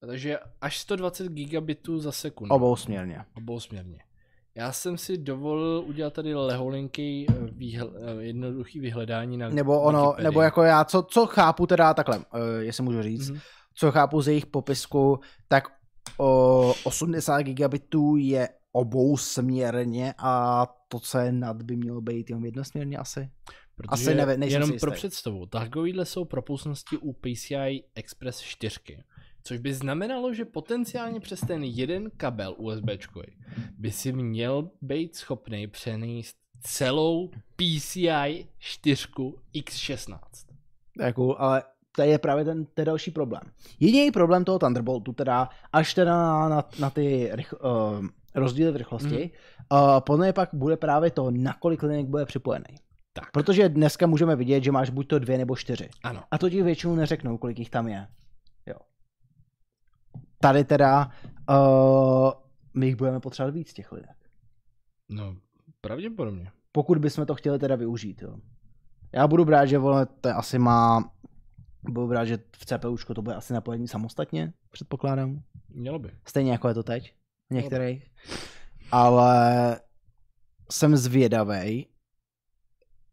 [0.00, 2.54] Takže až 120 gigabitů za sekundu.
[2.54, 3.24] Obousměrně.
[3.36, 3.98] Obousměrně.
[4.54, 10.24] Já jsem si dovolil udělat tady leholinký výhl, eh, jednoduchý vyhledání na Nebo ono, Wikipedii.
[10.24, 12.22] nebo jako já, co, co chápu teda takhle, uh,
[12.58, 13.40] jestli můžu říct, Mhm.
[13.76, 15.64] Co chápu z jejich popisku, tak
[16.18, 22.98] o 80 gigabitů je obousměrně a to, co je nad, by mělo být jenom jednosměrně
[22.98, 23.30] asi.
[23.76, 28.80] Protože Asi nejsem jenom pro představu, takovýhle jsou propustnosti u PCI Express 4.
[29.42, 32.86] Což by znamenalo, že potenciálně přes ten jeden kabel USB
[33.78, 39.08] by si měl být schopný přenést celou PCI 4
[39.54, 40.18] X16.
[40.96, 41.62] To je cool, ale
[41.96, 43.42] to je právě ten, ten další problém.
[43.80, 48.76] Jediný problém toho Thunderboltu, teda až teda na, na, na ty rych, uh, rozdíly v
[48.76, 49.30] rychlosti,
[49.72, 49.78] mm.
[49.78, 52.76] uh, podle mě pak bude právě to, na kolik linek bude připojený.
[53.12, 55.88] Tak, Protože dneska můžeme vidět, že máš buď to dvě nebo čtyři.
[56.04, 56.22] ano.
[56.30, 58.06] A to ti většinou neřeknou, kolik jich tam je.
[58.66, 58.76] Jo.
[60.38, 61.10] Tady teda
[61.50, 62.30] uh,
[62.74, 64.16] my jich budeme potřebovat víc těch linek.
[65.08, 65.36] No,
[65.80, 66.50] pravděpodobně.
[66.72, 68.22] Pokud bychom to chtěli teda využít.
[68.22, 68.36] Jo.
[69.12, 71.10] Já budu brát, že vole, to asi má
[71.90, 75.42] budu brát, že v CPUčku to bude asi napojení samostatně, předpokládám.
[75.68, 76.10] Mělo by.
[76.24, 77.14] Stejně jako je to teď
[77.50, 78.10] v některých.
[78.92, 79.80] Ale
[80.70, 81.86] jsem zvědavý,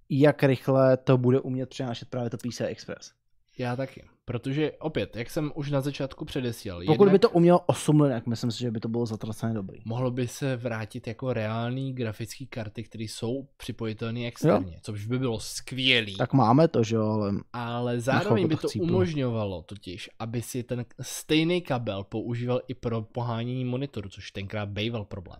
[0.09, 3.13] jak rychle to bude umět přenášet právě to PCI Express.
[3.57, 4.03] Já taky.
[4.25, 8.51] Protože opět, jak jsem už na začátku předesílal, Pokud by to umělo 8 linek, myslím
[8.51, 9.79] si, že by to bylo zatraceně dobrý.
[9.85, 15.39] mohlo by se vrátit jako reální grafické karty, které jsou připojitelné externě, což by bylo
[15.39, 16.17] skvělý.
[16.17, 18.87] Tak máme to, že jo, ale Ale zároveň by to chcíplo.
[18.87, 25.05] umožňovalo totiž, aby si ten stejný kabel používal i pro pohánění monitoru, což tenkrát býval
[25.05, 25.39] problém.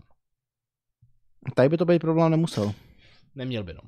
[1.54, 2.72] tady by to být problém nemusel.
[3.34, 3.80] Neměl by no.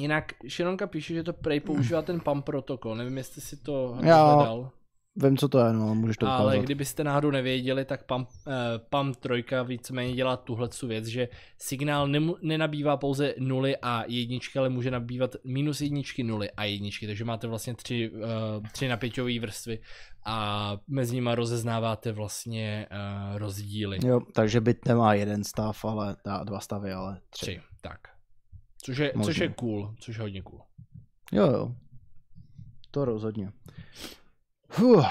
[0.00, 4.70] Jinak Šironka píše, že to prej používá ten PAM protokol, nevím, jestli si to hledal.
[5.16, 6.64] Vím, co to je, no, můžeš to Ale ukázat.
[6.64, 8.52] kdybyste náhodou nevěděli, tak PAM, eh,
[8.90, 11.28] PAM 3 víceméně dělá tuhle věc, že
[11.58, 17.06] signál nemu, nenabývá pouze nuly a jedničky, ale může nabývat minus jedničky, nuly a jedničky,
[17.06, 18.22] takže máte vlastně tři, uh,
[18.72, 19.78] tři napěťové vrstvy
[20.24, 23.98] a mezi nimi rozeznáváte vlastně uh, rozdíly.
[24.04, 27.46] Jo, takže byt nemá jeden stav, ale dva stavy, ale tři.
[27.46, 28.11] Tři, tak.
[28.84, 30.60] Což je, což je cool, což je hodně cool.
[31.32, 31.74] Jo, jo.
[32.90, 33.52] To rozhodně.
[34.70, 35.06] Fuh.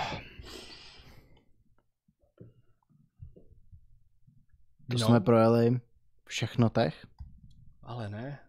[4.92, 5.06] To No.
[5.08, 5.80] jsme projeli
[6.28, 7.08] všechno tech.
[7.84, 8.40] Ale ne.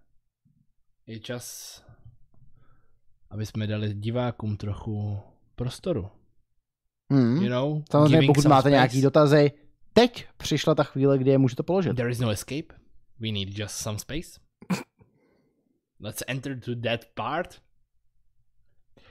[1.07, 1.45] Je čas,
[3.31, 5.21] aby jsme dali divákům trochu
[5.55, 6.11] prostoru.
[7.13, 7.37] Hmm.
[7.37, 7.83] You know?
[7.91, 8.71] Samozřejmě, pokud máte space.
[8.71, 9.53] nějaký dotazy,
[9.93, 11.97] teď přišla ta chvíle, kdy je můžete položit.
[11.97, 12.75] There is no escape.
[13.21, 14.41] We need just some space.
[16.03, 17.63] Let's enter to that part.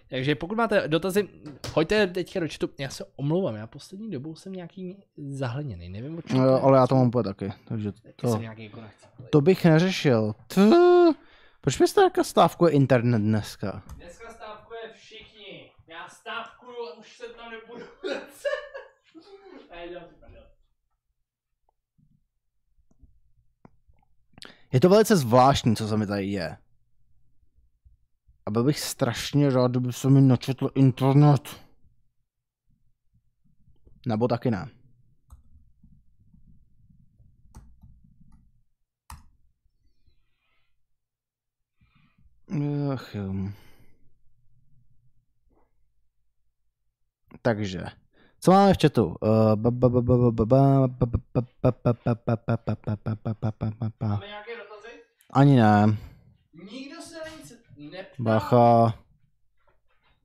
[0.10, 1.30] Takže pokud máte dotazy,
[1.74, 2.70] hoďte teďka do chatu.
[2.80, 6.38] Já se omlouvám, já poslední dobou jsem nějaký zahleněný, nevím o čem.
[6.38, 7.54] No, ale já to mám úplně taky.
[7.68, 9.06] Takže to, jsem nějaký jako nechci.
[9.30, 10.36] to bych neřešil.
[10.48, 10.60] Tch,
[11.62, 13.84] proč byste taká stávkuje internet dneska?
[13.96, 15.72] Dneska stávkuje všichni.
[15.88, 17.86] Já stávkuju a už se tam nebudu.
[24.74, 26.58] Je to velice zvláštní, co se mi tady je
[28.52, 31.62] byl bych strašně rád, kdyby se mi načetl internet.
[34.08, 34.70] Nebo taky ne.
[42.94, 43.34] Ach jo.
[47.42, 47.84] Takže,
[48.40, 49.16] co máme v chatu?
[55.34, 55.98] Ani ne.
[56.72, 57.21] Nikdo se
[57.92, 58.24] neptá.
[58.24, 59.00] Bacha.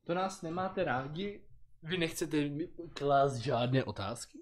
[0.05, 1.41] To nás nemáte rádi?
[1.83, 4.39] Vy nechcete mi klást žádné otázky?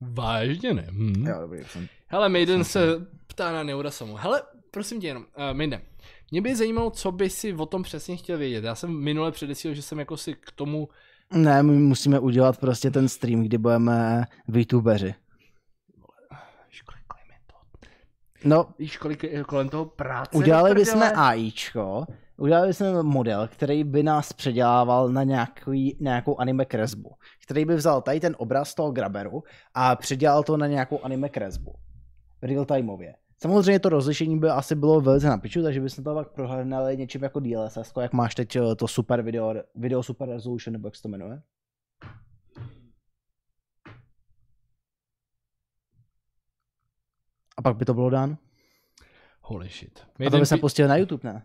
[0.00, 0.86] Vážně ne.
[0.90, 1.26] Hm.
[1.26, 1.88] Jo, dobrý, jsem.
[2.06, 4.16] Hele, Maiden se ptá na Neurasamu.
[4.16, 5.82] Hele, prosím tě jenom, uh, Maiden.
[6.30, 8.64] Mě by zajímalo, co by si o tom přesně chtěl vědět.
[8.64, 10.88] Já jsem minule předesíl, že jsem jako si k tomu...
[11.32, 15.14] Ne, my musíme udělat prostě ten stream, kdy budeme VTubeři.
[16.68, 17.54] Víš, kolik kolem je to?
[18.44, 20.38] No, Víš, kolik je kolem toho práce?
[20.38, 21.02] udělali bychom?
[21.02, 22.04] AIčko,
[22.36, 27.10] udělali bychom model, který by nás předělával na nějaký, nějakou anime kresbu,
[27.42, 29.42] který by vzal tady ten obraz toho graberu
[29.74, 31.74] a předělal to na nějakou anime kresbu.
[32.42, 33.14] Real timeově.
[33.42, 37.22] Samozřejmě to rozlišení by asi bylo velice na piču, takže bychom to pak prohledali něčím
[37.22, 41.02] jako DLSS, jak máš teď eh, to super video, video super resolution, nebo jak se
[41.02, 41.42] to jmenuje.
[47.58, 48.36] A pak by to bylo dán.
[49.40, 50.06] Holy shit.
[50.26, 51.42] A to by se pustili na YouTube, ne?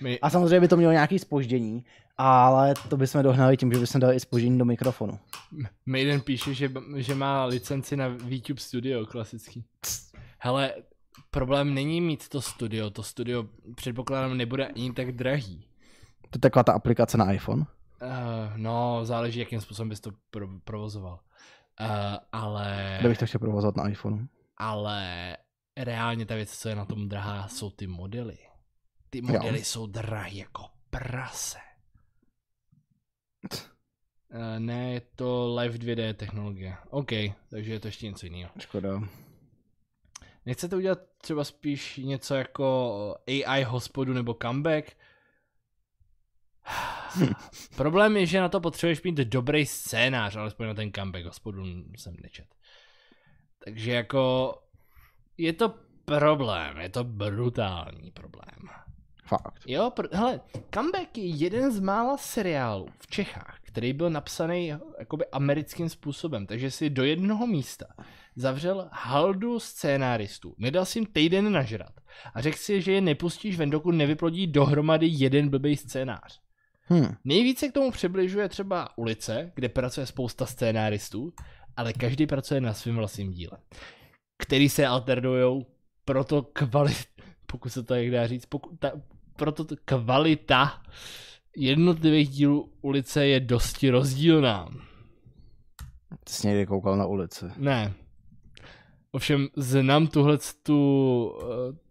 [0.00, 1.84] my, A samozřejmě by to mělo nějaký spoždění,
[2.18, 5.18] ale to bychom dohnali tím, že bychom dali i spoždění do mikrofonu.
[5.86, 9.64] Maiden píše, že, že má licenci na VTube Studio klasický.
[10.38, 10.74] Hele,
[11.30, 13.44] problém není mít to studio, to studio
[13.76, 15.66] předpokládám nebude ani tak drahý.
[16.30, 17.60] To je taková ta aplikace na iPhone.
[17.60, 17.66] Uh,
[18.56, 21.20] no, záleží, jakým způsobem bys to pro, provozoval.
[21.80, 21.86] Uh,
[22.32, 24.26] ale, Kde bych to chtěl provozovat na iPhoneu.
[24.56, 25.36] ale
[25.76, 28.38] reálně ta věc, co je na tom drahá, jsou ty modely.
[29.10, 29.64] Ty modely jo.
[29.64, 31.58] jsou drahé jako prase.
[34.34, 36.76] Uh, ne, je to Live 2D technologie.
[36.90, 37.10] OK,
[37.50, 38.50] takže je to ještě něco jiného.
[38.58, 39.00] Škoda.
[40.46, 44.96] Nechcete udělat třeba spíš něco jako AI hospodu nebo comeback?
[47.76, 51.64] Problém je, že na to potřebuješ mít dobrý scénář, alespoň na ten comeback hospodu
[51.96, 52.54] jsem nečet.
[53.64, 54.54] Takže jako
[55.42, 55.74] je to
[56.04, 58.68] problém, je to brutální problém.
[59.24, 59.62] Fakt.
[59.66, 60.40] Jo, pr- hele,
[60.74, 66.70] Comeback je jeden z mála seriálů v Čechách, který byl napsaný jakoby americkým způsobem, takže
[66.70, 67.86] si do jednoho místa
[68.36, 71.92] zavřel haldu scénáristů, nedal si jim týden nažrat
[72.34, 76.40] a řekl si, že je nepustíš ven, dokud nevyplodí dohromady jeden blbý scénář.
[76.90, 77.14] Hm.
[77.24, 81.32] Nejvíce k tomu přibližuje třeba ulice, kde pracuje spousta scénáristů,
[81.76, 83.58] ale každý pracuje na svém vlastním díle,
[84.42, 85.66] který se alternujou
[86.04, 87.06] proto kvalit,
[87.46, 88.92] pokud se to jak dá říct, pokud ta,
[89.36, 90.82] proto t- kvalita
[91.56, 94.68] jednotlivých dílů ulice je dosti rozdílná.
[96.24, 97.44] Ty jsi někdy koukal na ulici.
[97.56, 97.94] Ne.
[99.12, 101.32] Ovšem znám tuhle tu,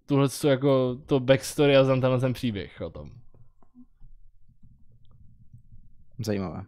[0.06, 3.12] tuhle tu jako to backstory a znám tenhle ten příběh o tom.
[6.20, 6.64] Zajímavé.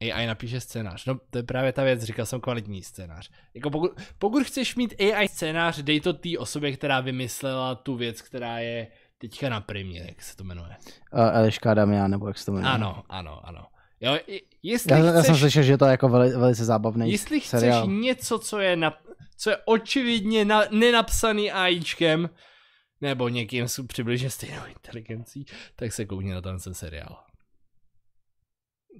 [0.00, 1.06] AI napíše scénář.
[1.06, 3.30] No to je právě ta věc, říkal jsem kvalitní scénář.
[3.54, 8.22] Jako pokud, pokud chceš mít AI scénář, dej to té osobě, která vymyslela tu věc,
[8.22, 8.86] která je
[9.18, 10.76] teďka na primě, jak se to jmenuje.
[11.12, 12.72] Uh, Eliška Damian, nebo jak se to jmenuje.
[12.72, 13.66] Ano, ano, ano.
[14.00, 14.18] Jo,
[14.62, 17.50] jestli Já, já jsem chceš, slyšel, že to je jako veli, velice zábavný jestli chceš
[17.50, 17.86] seriál.
[17.86, 18.98] něco, co je, na,
[19.36, 22.30] co je očividně na, nenapsaný AIčkem,
[23.00, 25.46] nebo někým s přibližně stejnou inteligencí,
[25.76, 27.16] tak se koukni na ten seriál.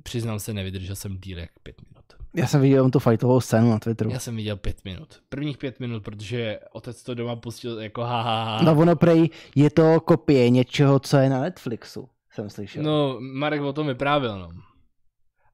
[0.02, 2.04] Přiznám se, nevydržel jsem díl jak pět minut.
[2.34, 4.10] Já jsem viděl tu fightovou scénu na Twitteru.
[4.10, 5.22] Já jsem viděl pět minut.
[5.28, 8.62] Prvních pět minut, protože otec to doma pustil jako ha, ha, ha.
[8.62, 12.82] No ono prej je to kopie něčeho, co je na Netflixu, jsem slyšel.
[12.82, 14.50] No, Marek o tom vyprávěl, no.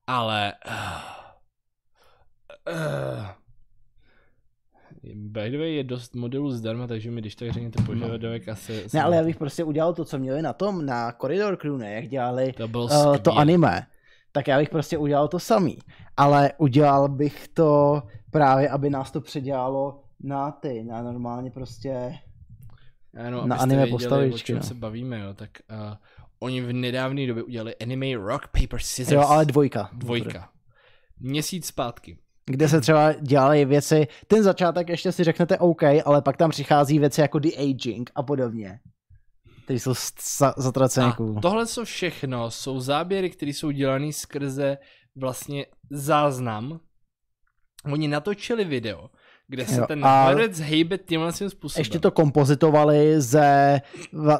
[0.06, 0.52] Ale...
[2.72, 3.26] Uh,
[5.14, 8.86] by the way, je dost modelů zdarma, takže mi když tak řekněte požadavek asi...
[8.94, 11.92] ne, ale já bych prostě udělal to, co měli na tom, na Corridor Crew, ne,
[11.92, 13.86] jak dělali To bylo uh, to anime.
[14.36, 15.78] Tak já bych prostě udělal to samý.
[16.16, 22.18] Ale udělal bych to právě, aby nás to předělalo na ty, na normálně prostě...
[23.26, 24.62] Ano, na anime věděli, postavičky, o čem no.
[24.62, 25.94] se bavíme, jo, tak uh,
[26.38, 29.90] oni v nedávné době udělali anime Rock, Paper, Scissors Jo, ale dvojka.
[29.92, 30.48] dvojka.
[31.20, 32.18] Měsíc zpátky.
[32.46, 36.98] Kde se třeba dělaly věci, ten začátek ještě si řeknete OK, ale pak tam přichází
[36.98, 38.80] věci jako The Aging a podobně.
[39.66, 39.94] Ty jsou
[40.38, 41.12] za- zatracené
[41.42, 44.78] tohle co všechno jsou záběry, které jsou dělané skrze
[45.16, 46.80] vlastně záznam.
[47.92, 49.10] Oni natočili video,
[49.48, 51.80] kde se Jo, ten herec hejbe tímhle svým způsobem.
[51.80, 53.80] Ještě to kompozitovali ze,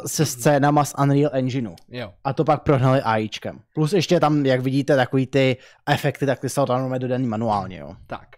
[0.06, 1.74] se scénama z Unreal Engineu.
[1.88, 2.12] Jo.
[2.24, 3.60] A to pak prohnali AIčkem.
[3.74, 5.56] Plus ještě tam, jak vidíte, takový ty
[5.86, 7.96] efekty, tak ty jsou tam dodaný manuálně, jo.
[8.06, 8.28] Tak.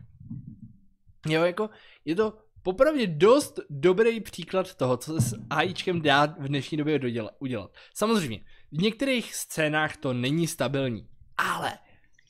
[1.28, 1.70] Jo, jako
[2.04, 6.98] je to popravdě dost dobrý příklad toho, co se s AIčkem dá v dnešní době
[6.98, 7.70] doděla- udělat.
[7.94, 8.40] Samozřejmě,
[8.72, 11.72] v některých scénách to není stabilní, ale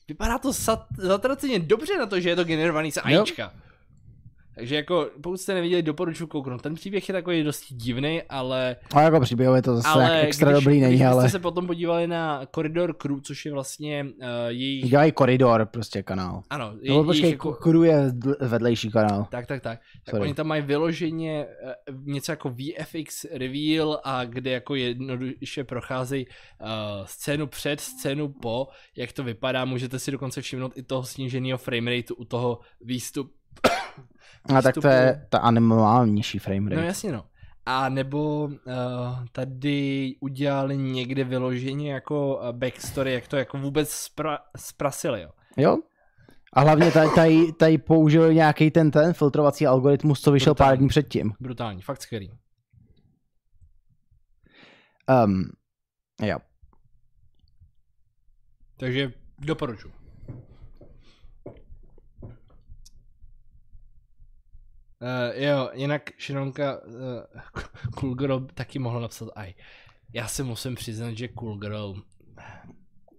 [0.09, 3.53] vypadá to sat- zatraceně dobře na to, že je to generovaný z AIčka.
[4.59, 6.63] Takže jako, pokud jste neviděli, doporučuji kouknout.
[6.63, 8.77] Ten příběh je takový dosti divný, ale...
[8.95, 11.67] A jako příběhově to zase ale extra když, dobrý není, když ale jste se potom
[11.67, 14.91] podívali na Koridor Crew, což je vlastně uh, jejich...
[14.91, 16.43] dělají koridor prostě kanál.
[16.51, 17.53] Ano, je, No počkej, jako...
[17.53, 19.27] Kuru je dl- vedlejší kanál.
[19.31, 19.81] Tak, tak, tak.
[20.05, 20.23] Tak Sorry.
[20.23, 26.69] oni tam mají vyloženě eh, něco jako VFX reveal a kde jako jednoduše procházejí uh,
[27.05, 32.15] scénu před, scénu po, jak to vypadá, můžete si dokonce všimnout i toho sníženého framerate
[32.15, 33.39] u toho výstupu.
[34.57, 36.87] A tak to je, ta anime má nižší frame No rate.
[36.87, 37.25] jasně no.
[37.67, 38.53] A nebo uh,
[39.33, 45.31] tady udělali někde vyloženě jako eh, backstory, jak to jako vůbec spra- sprasili, jo.
[45.57, 45.79] Jo?
[46.53, 50.71] A hlavně tady, tady, tady použili nějaký ten, ten filtrovací algoritmus, co vyšel Brutální.
[50.71, 51.33] pár dní předtím.
[51.41, 52.33] Brutální, fakt skvělý.
[55.25, 55.51] Um,
[56.23, 56.39] jo.
[58.77, 59.93] Takže doporučuji.
[65.03, 66.93] Uh, jo, jinak Šironka uh,
[68.01, 69.55] Cool Girl taky mohla napsat aj.
[70.13, 71.95] Já si musím přiznat, že Cool Girl...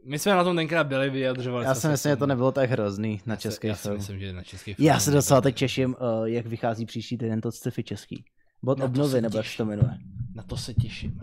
[0.05, 2.69] My jsme na tom tenkrát byli, vyjadřovali Já si se myslím, že to nebylo tak
[2.69, 3.97] hrozný na Já si- český Já si film.
[3.97, 4.85] myslím, že na český film.
[4.87, 8.23] Já se docela teď těším, uh, jak vychází příští týden to sci-fi český.
[8.63, 9.97] Bod Na obnovy, se nebo jak se to jmenuje.
[10.35, 11.19] Na to se těším.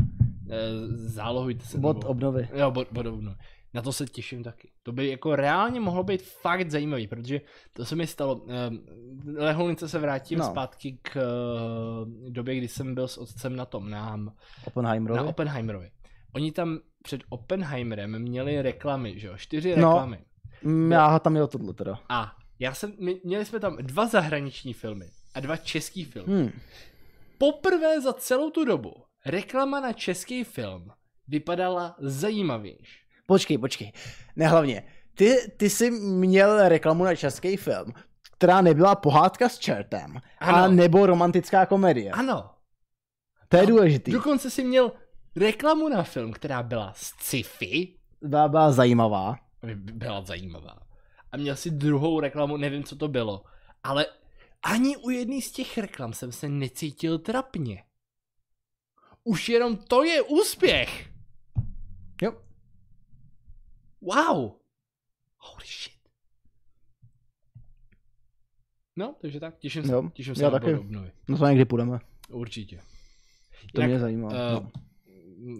[0.50, 0.56] Eh,
[0.96, 1.78] Zálohujte se.
[1.78, 2.48] Bod nebo- obnovy.
[2.54, 3.36] Jo, bod, bod obnovy.
[3.76, 4.68] Na to se těším taky.
[4.82, 7.40] To by jako reálně mohlo být fakt zajímavý, protože
[7.72, 8.34] to se mi stalo.
[8.34, 8.48] Um,
[9.36, 10.44] Leholnice se vrátím no.
[10.44, 10.50] No.
[10.50, 14.32] zpátky k uh, době, kdy jsem byl s otcem na tom, na, na
[14.64, 15.20] Oppenheimerovi.
[15.20, 15.90] Oppenheimerovi.
[16.32, 19.36] Oni tam před Oppenheimerem měli reklamy, že jo?
[19.36, 19.88] Čtyři No.
[19.88, 20.18] reklamy.
[20.62, 21.98] Mm, Já tam měl tohle teda.
[22.08, 26.32] A já jsem, my, měli jsme tam dva zahraniční filmy a dva český filmy.
[26.34, 26.50] Hmm.
[27.38, 28.94] Poprvé za celou tu dobu
[29.26, 30.90] reklama na český film
[31.28, 33.05] vypadala zajímavější.
[33.26, 33.92] Počkej, počkej.
[34.36, 34.82] Ne, hlavně,
[35.14, 37.92] ty, ty jsi měl reklamu na český film,
[38.32, 40.56] která nebyla pohádka s čertem, Ano.
[40.58, 42.10] a nebo romantická komedie.
[42.10, 42.50] Ano,
[43.48, 44.12] To je důležitý.
[44.12, 44.92] dokonce si měl
[45.36, 49.36] reklamu na film, která byla sci-fi, Byla, byla zajímavá.
[49.62, 50.76] by- byla zajímavá.
[51.32, 53.44] A měl si druhou reklamu, nevím, co to bylo,
[53.82, 54.06] ale
[54.62, 57.82] ani u jedné z těch reklam jsem se necítil trapně.
[59.24, 61.08] Už jenom to je úspěch.
[64.06, 64.52] Wow.
[65.38, 65.92] Holy shit.
[68.96, 70.74] No, takže tak, těším se, Jo, těším se já na taky.
[70.74, 71.12] obnovy.
[71.28, 71.98] No to někdy půjdeme.
[72.28, 72.76] Určitě.
[73.74, 74.28] To Jinak, mě zajímá.
[74.28, 74.70] Uh, no.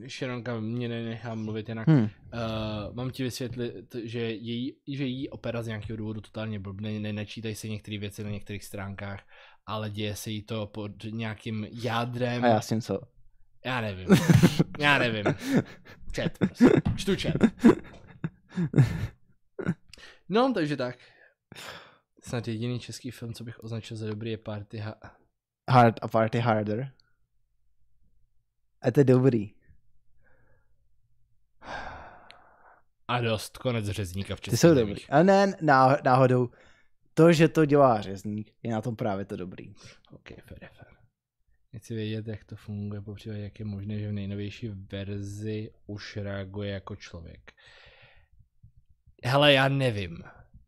[0.08, 1.88] Sharonka mě nenechá mluvit jinak.
[1.88, 2.02] Hmm.
[2.02, 2.08] Uh,
[2.92, 7.54] mám ti vysvětlit, že její, že její opera z nějakého důvodu totálně blbne, ne, nečítají
[7.54, 9.20] se některé věci na některých stránkách,
[9.66, 12.44] ale děje se jí to pod nějakým jádrem.
[12.44, 13.00] A já s tím co?
[13.64, 14.08] Já nevím.
[14.78, 15.24] Já nevím.
[16.16, 16.64] Chat, prostě.
[16.96, 17.36] Čtu chat.
[20.28, 20.98] No, takže tak.
[22.22, 25.10] Snad jediný český film, co bych označil za dobrý, je Party ha-
[25.70, 26.92] Hard a party harder.
[28.82, 29.54] A to je dobrý.
[33.08, 33.58] a dost.
[33.58, 35.08] Konec řezníka v Ty českých jsou dobrý.
[35.08, 36.50] A ne náh- náhodou.
[37.14, 39.74] To, že to dělá řezník, je na tom právě to dobrý.
[40.12, 40.96] Ok, fair, fair.
[41.76, 46.70] Chci vědět, jak to funguje, popřípadě jak je možné, že v nejnovější verzi už reaguje
[46.70, 47.52] jako člověk.
[49.26, 50.18] Hele, já nevím.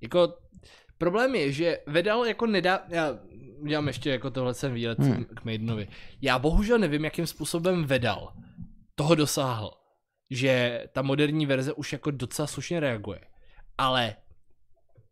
[0.00, 0.34] Jako,
[0.98, 3.18] problém je, že Vedal jako nedá, já
[3.58, 5.24] udělám ještě jako tohle jsem výlet Hmm.
[5.24, 5.88] k Maidenovi.
[6.22, 8.32] Já bohužel nevím, jakým způsobem Vedal
[8.94, 9.70] toho dosáhl,
[10.30, 13.20] že ta moderní verze už jako docela slušně reaguje.
[13.78, 14.16] Ale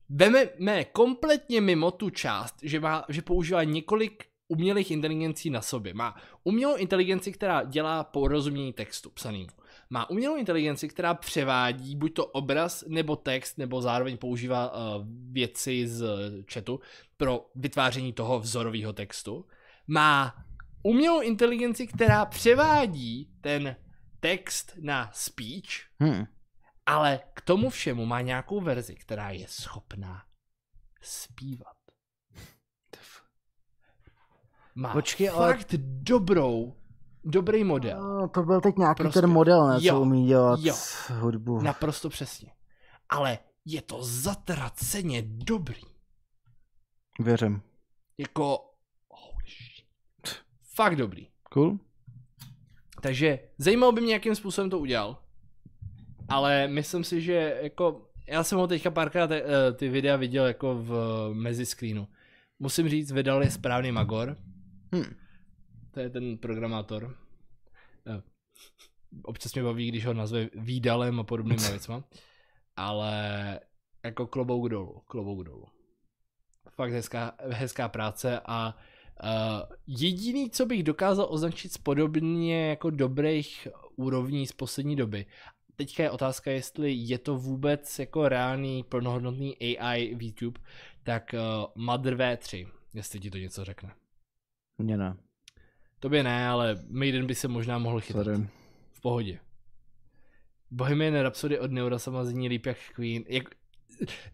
[0.09, 5.95] Veme kompletně mimo tu část, že, má, že používá několik umělých inteligencí na sobě.
[5.95, 9.51] Má umělou inteligenci, která dělá porozumění textu psanýmu.
[9.91, 15.89] Má umělou inteligenci, která převádí buď to obraz nebo text, nebo zároveň používá uh, věci
[15.89, 16.05] z
[16.53, 16.81] chatu
[17.17, 19.47] pro vytváření toho vzorového textu.
[19.87, 20.45] Má
[20.83, 23.77] umělou inteligenci, která převádí ten
[24.21, 26.25] text na speech, Hmm.
[26.87, 30.23] ale k tomu všemu má nějakou verzi, která je schopná
[31.03, 31.77] zpívat.
[34.75, 36.77] Má Počkej, ale- fakt dobrou,
[37.27, 38.03] dobrý model.
[38.03, 39.21] No, to byl teď nějaký Prostě.
[39.21, 40.75] ten model, ne, Jo, co umí dělat jo.
[41.11, 41.61] hudbu.
[41.63, 42.51] Naprosto přesně.
[43.09, 45.81] Ale je to zatraceně dobrý.
[47.21, 47.63] Věřím.
[48.19, 48.59] Jako...
[49.11, 50.37] Holy shit.
[50.75, 51.29] Fakt dobrý.
[51.53, 51.79] Cool.
[53.01, 55.19] Takže zajímalo by mě, jakým způsobem to udělal.
[56.29, 58.03] Ale myslím si, že jako...
[58.29, 60.91] Já jsem ho teďka párkrát eh, ty videa viděl jako v
[61.33, 62.09] meziscreenu.
[62.59, 64.37] musím říct, vydal je správný Magor.
[64.95, 65.15] Hm.
[65.97, 67.17] To je ten programátor.
[68.07, 68.23] Eh,
[69.23, 72.05] Občas mě baví, když ho nazve výdalem a podobnýma věcma.
[72.77, 73.61] Ale
[74.05, 75.67] jako klobouk dolů, klobouk dolů.
[76.71, 78.77] Fakt hezká, hezká práce a
[79.23, 79.31] uh,
[79.87, 85.27] jediný, co bych dokázal označit z podobně jako dobrých úrovní z poslední doby.
[85.77, 90.61] Teďka je otázka, jestli je to vůbec jako reálný plnohodnotný AI YouTube,
[91.03, 93.95] tak uh, Mother V3, jestli ti to něco řekne.
[94.79, 95.26] Mně ne.
[96.01, 98.25] Tobě ne, ale Maiden by se možná mohl chytat.
[98.25, 98.49] Sorry.
[98.93, 99.39] V pohodě.
[100.71, 103.25] Bohemian Rhapsody od Neurasama zní líp jak Queen.
[103.29, 103.45] Jak...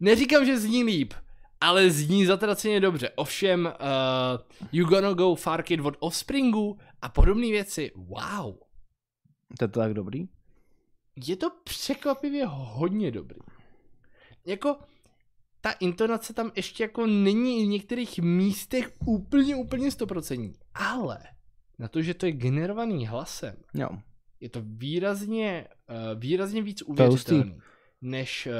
[0.01, 1.15] Neříkám, že zní líp,
[1.61, 3.11] ale zní zatraceně dobře.
[3.11, 7.93] Ovšem, uh, You Gonna Go Far Kid od Offspringu a podobné věci.
[7.97, 8.55] Wow.
[9.59, 10.29] To je to tak dobrý?
[11.27, 13.41] Je to překvapivě hodně dobrý.
[14.47, 14.77] Jako,
[15.61, 20.53] ta intonace tam ještě jako není v některých místech úplně, úplně stoprocentní.
[20.75, 21.19] Ale
[21.79, 23.89] na to, že to je generovaný hlasem, Jo.
[24.41, 27.61] je to výrazně, uh, výrazně víc uvěřitelný.
[28.05, 28.53] Než uh,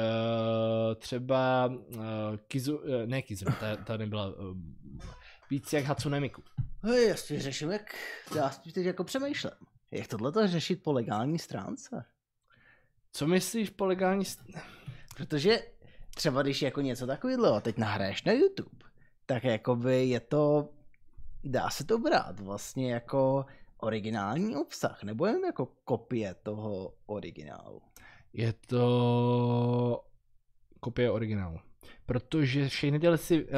[0.95, 2.03] třeba uh,
[2.47, 4.57] Kizu, uh, ne Kizu, ta, ta nebyla uh,
[5.49, 6.43] víc jak Hatsune Miku.
[6.83, 7.95] Hej, já si řeším, jak
[8.35, 9.51] já si teď jako přemýšlím.
[9.91, 12.05] Jak tohle řešit po legální stránce?
[13.11, 14.23] Co myslíš po legální...
[14.23, 14.61] st-
[15.17, 15.59] Protože
[16.15, 18.85] třeba když jako něco takového teď nahraješ na YouTube,
[19.25, 20.69] tak jakoby je to,
[21.43, 23.45] dá se to brát vlastně jako
[23.77, 27.81] originální obsah, nebo jen jako kopie toho originálu.
[28.33, 30.03] Je to
[30.79, 31.59] kopie originálu.
[32.05, 33.43] Protože všechny tyhle si...
[33.45, 33.49] Uh,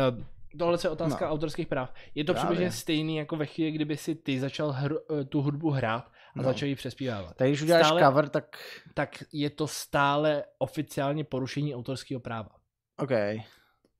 [0.59, 1.31] tohle je otázka No.
[1.31, 1.93] autorských práv.
[2.15, 2.45] Je to Právě.
[2.49, 6.11] přibližně stejný jako ve chvíli, kdyby si ty začal hr, eh, tu hudbu hrát a
[6.35, 6.43] No.
[6.43, 6.49] no.
[6.49, 7.35] začal ji přespívávat.
[7.35, 8.57] Tak když uděláš Stále- cover, tak
[8.93, 12.49] Tak je to stále oficiálně porušení autorského práva.
[12.97, 13.11] OK.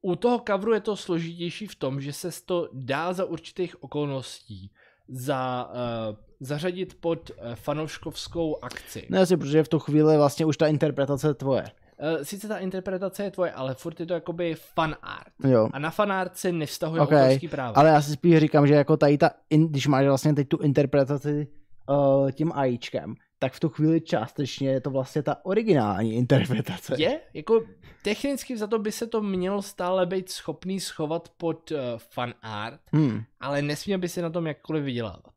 [0.06, 4.72] U toho coveru je to složitější v tom, že se to dá za určitých okolností
[5.08, 5.72] za,
[6.10, 9.08] uh, zařadit pod uh, fanouškovskou akci.
[9.10, 11.64] Ne, asi, protože v tu chvíli vlastně už ta interpretace je tvoje.
[11.64, 15.34] Uh, sice ta interpretace je tvoje, ale furt je to jakoby fan art.
[15.44, 15.70] Jo.
[15.74, 17.74] A na fan art se nevztahuje Ok, okay, autorský práva.
[17.76, 20.58] Ale já si spíš říkám, že jako tady ta, in, když máš vlastně teď tu
[20.58, 21.48] interpretaci
[21.90, 26.96] uh, tím AIčkem, tak v tu chvíli částečně je to vlastně ta originální interpretace.
[26.98, 27.64] Je, jako
[28.04, 32.82] technicky za to by se to mělo stále být schopný schovat pod uh, fan art,
[32.94, 35.34] Hmm, ale nesměl by se na tom jakkoliv vydělávat.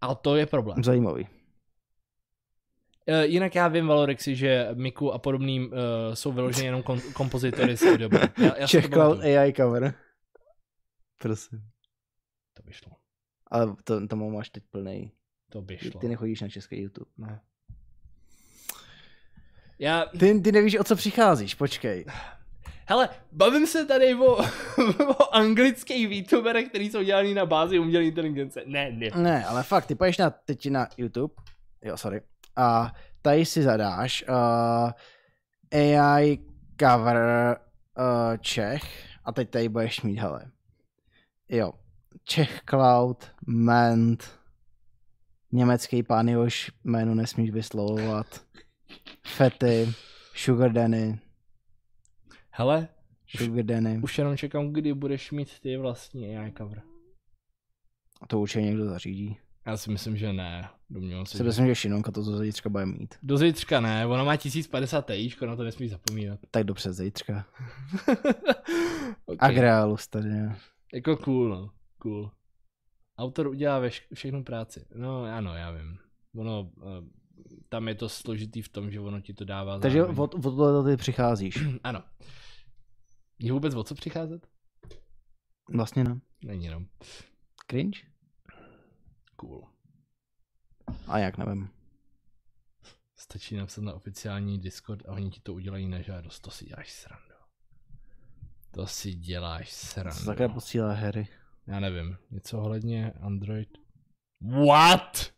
[0.00, 0.84] A to je problém.
[0.84, 1.28] zajímavý.
[3.08, 5.70] Uh, jinak já vím, Valorexi, že Miku a podobným uh,
[6.14, 8.18] jsou vyloženě jenom kom- kompozitory z té doby.
[8.38, 9.20] Já, já si Czech Cloud.
[9.20, 9.94] AI cover.
[11.18, 11.58] Prosím.
[12.54, 12.92] To by šlo.
[13.46, 15.12] Ale to, to máš teď plný.
[15.48, 16.00] To by šlo.
[16.00, 17.10] Ty nechodíš na český YouTube.
[17.18, 17.40] Ne.
[19.78, 22.04] Já, Ty, ty nevíš, o co přicházíš, počkej.
[22.86, 24.26] hele, bavím se tady o,
[25.08, 28.62] o anglických youtuberech, který jsou dělaný na bázi umělé inteligence.
[28.66, 29.08] Ne, ne.
[29.16, 31.34] Ne, ale fakt, ty půjdeš na, teď na YouTube,
[31.82, 32.20] jo, sorry,
[32.56, 34.90] a tady si zadáš uh,
[35.80, 36.38] AI
[36.80, 37.16] cover
[37.98, 40.50] uh, Čech a teď tady budeš mít, hele,
[41.48, 41.72] jo,
[42.24, 44.38] Czech Cloud, Ment,
[45.52, 48.44] německý pán, jehož jméno nesmíš vyslovovat,
[49.26, 49.92] Fety,
[50.34, 51.20] Sugar Danny,
[52.50, 52.88] Hele,
[53.36, 56.82] Sugar Danny, už jenom čekám, kdy budeš mít ty vlastní AI cover.
[58.28, 59.36] to určitě někdo zařídí.
[59.66, 60.68] Já si myslím, že ne.
[60.90, 63.14] Domnívám se, Si myslím, že Šinonka to zítřka bude mít.
[63.22, 66.40] Do zítřka ne, ona má 1050 Ti, na to nesmí zapomínat.
[66.50, 67.46] Tak dobře, zítřka.
[69.26, 69.36] okay.
[69.50, 70.28] Agrealus tady.
[70.94, 71.70] Jako cool, no.
[71.98, 72.30] Cool.
[73.18, 74.86] Autor udělá veš- všechnu práci.
[74.94, 75.98] No, ano, já vím.
[76.36, 76.84] Ono, uh,
[77.68, 80.20] tam je to složitý v tom, že ono ti to dává Takže zároveň.
[80.22, 81.58] od, od tohle ty přicházíš.
[81.84, 82.02] Ano.
[83.38, 84.46] Je vůbec o co přicházet?
[85.74, 86.20] Vlastně ne.
[86.44, 86.86] Není, no.
[87.70, 88.00] Cringe?
[89.36, 89.68] Cool.
[91.06, 91.68] A jak nevím.
[93.16, 96.40] Stačí napsat na oficiální Discord a oni ti to udělají na žádost.
[96.40, 97.34] To si děláš srandu.
[98.70, 100.18] To si děláš srandu.
[100.20, 101.28] Co také posílá Harry?
[101.68, 102.16] Já nevím.
[102.30, 103.68] Něco ohledně Android.
[104.66, 105.32] What?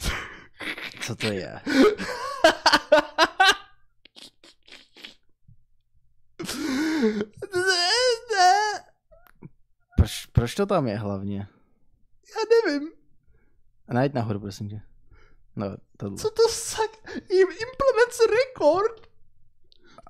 [1.00, 1.60] Co to je?
[9.96, 11.48] Proč, proč to tam je hlavně?
[12.36, 12.92] Já nevím.
[13.88, 14.80] Najď nahoru, prosím tě.
[15.56, 15.66] No,
[15.96, 16.18] tohle.
[16.18, 16.90] Co to sak...
[17.30, 19.06] Implements record?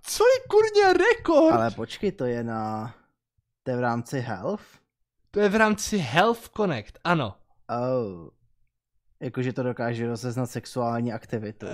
[0.03, 1.55] Co je kurňa rekord?
[1.55, 2.95] Ale počkej, to je na...
[3.67, 4.63] To je v rámci Health?
[5.31, 7.35] To je v rámci Health Connect, ano.
[7.69, 8.31] Oh.
[9.21, 11.67] Jakože to dokáže rozeznat sexuální aktivitu.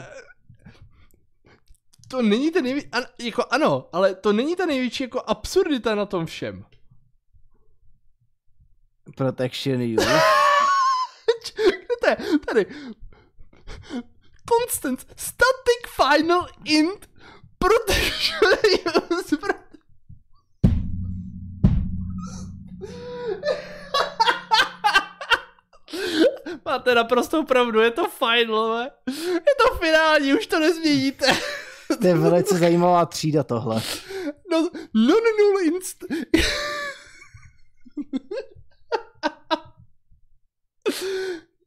[2.08, 6.06] To není ten největší, an, jako ano, ale to není ta největší jako absurdita na
[6.06, 6.64] tom všem.
[9.16, 10.20] Protection use.
[12.00, 12.16] To je?
[12.46, 12.66] Tady.
[14.48, 17.10] Constant static final int
[17.58, 18.52] protection
[19.10, 19.36] use.
[26.64, 28.78] Máte naprostou pravdu, je to final,
[29.24, 31.26] je to finální, už to nezměníte.
[32.00, 33.82] To je velice zajímavá třída tohle.
[34.50, 34.60] No,
[34.94, 36.04] no, no, no, inst...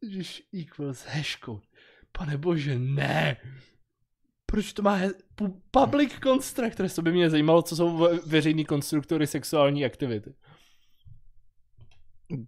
[0.03, 1.61] Ježiš, equals hashcode.
[2.11, 3.38] Pane bože, ne.
[4.45, 6.90] Proč to má he- pu- public constructor?
[6.90, 10.34] To by mě zajímalo, co jsou ve- veřejný konstruktory sexuální aktivity.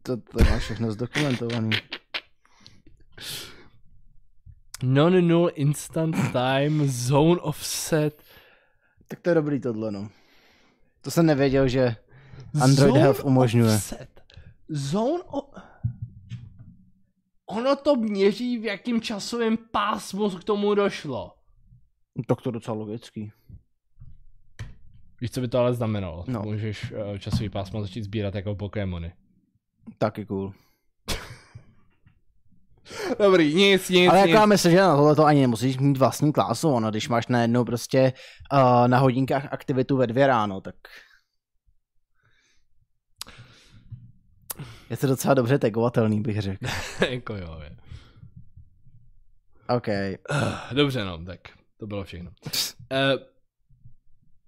[0.03, 1.69] To, to má všechno zdokumentovaný.
[4.83, 8.23] Non-null instant time zone offset.
[9.07, 10.09] Tak to je dobrý tohle, no.
[11.01, 11.95] To jsem nevěděl, že
[12.61, 13.75] Android Zone Health umožňuje.
[13.75, 14.21] Offset.
[14.69, 15.51] Zone o...
[17.49, 21.33] Ono to měří, v jakým časovém pásmu k tomu došlo.
[22.27, 23.31] Tak to docela logický.
[25.21, 26.25] Víš, co by to ale znamenalo?
[26.27, 26.41] No.
[26.41, 29.13] Můžeš uh, časový pásmo začít sbírat jako Pokémony.
[29.97, 30.53] Taky cool.
[33.19, 34.27] Dobrý, nic, nic, Ale nic.
[34.27, 37.27] jako já myslím, že na tohle to ani nemusíš mít vlastní klásu, ono, když máš
[37.27, 38.13] najednou prostě
[38.53, 40.75] uh, na hodinkách aktivitu ve dvě ráno, tak
[44.89, 46.65] je to docela dobře tagovatelný, bych řekl.
[47.09, 47.77] jako jo, je.
[49.69, 49.87] OK.
[50.31, 51.39] Uh, dobře, no, tak
[51.79, 52.31] to bylo všechno.
[52.31, 53.27] Uh,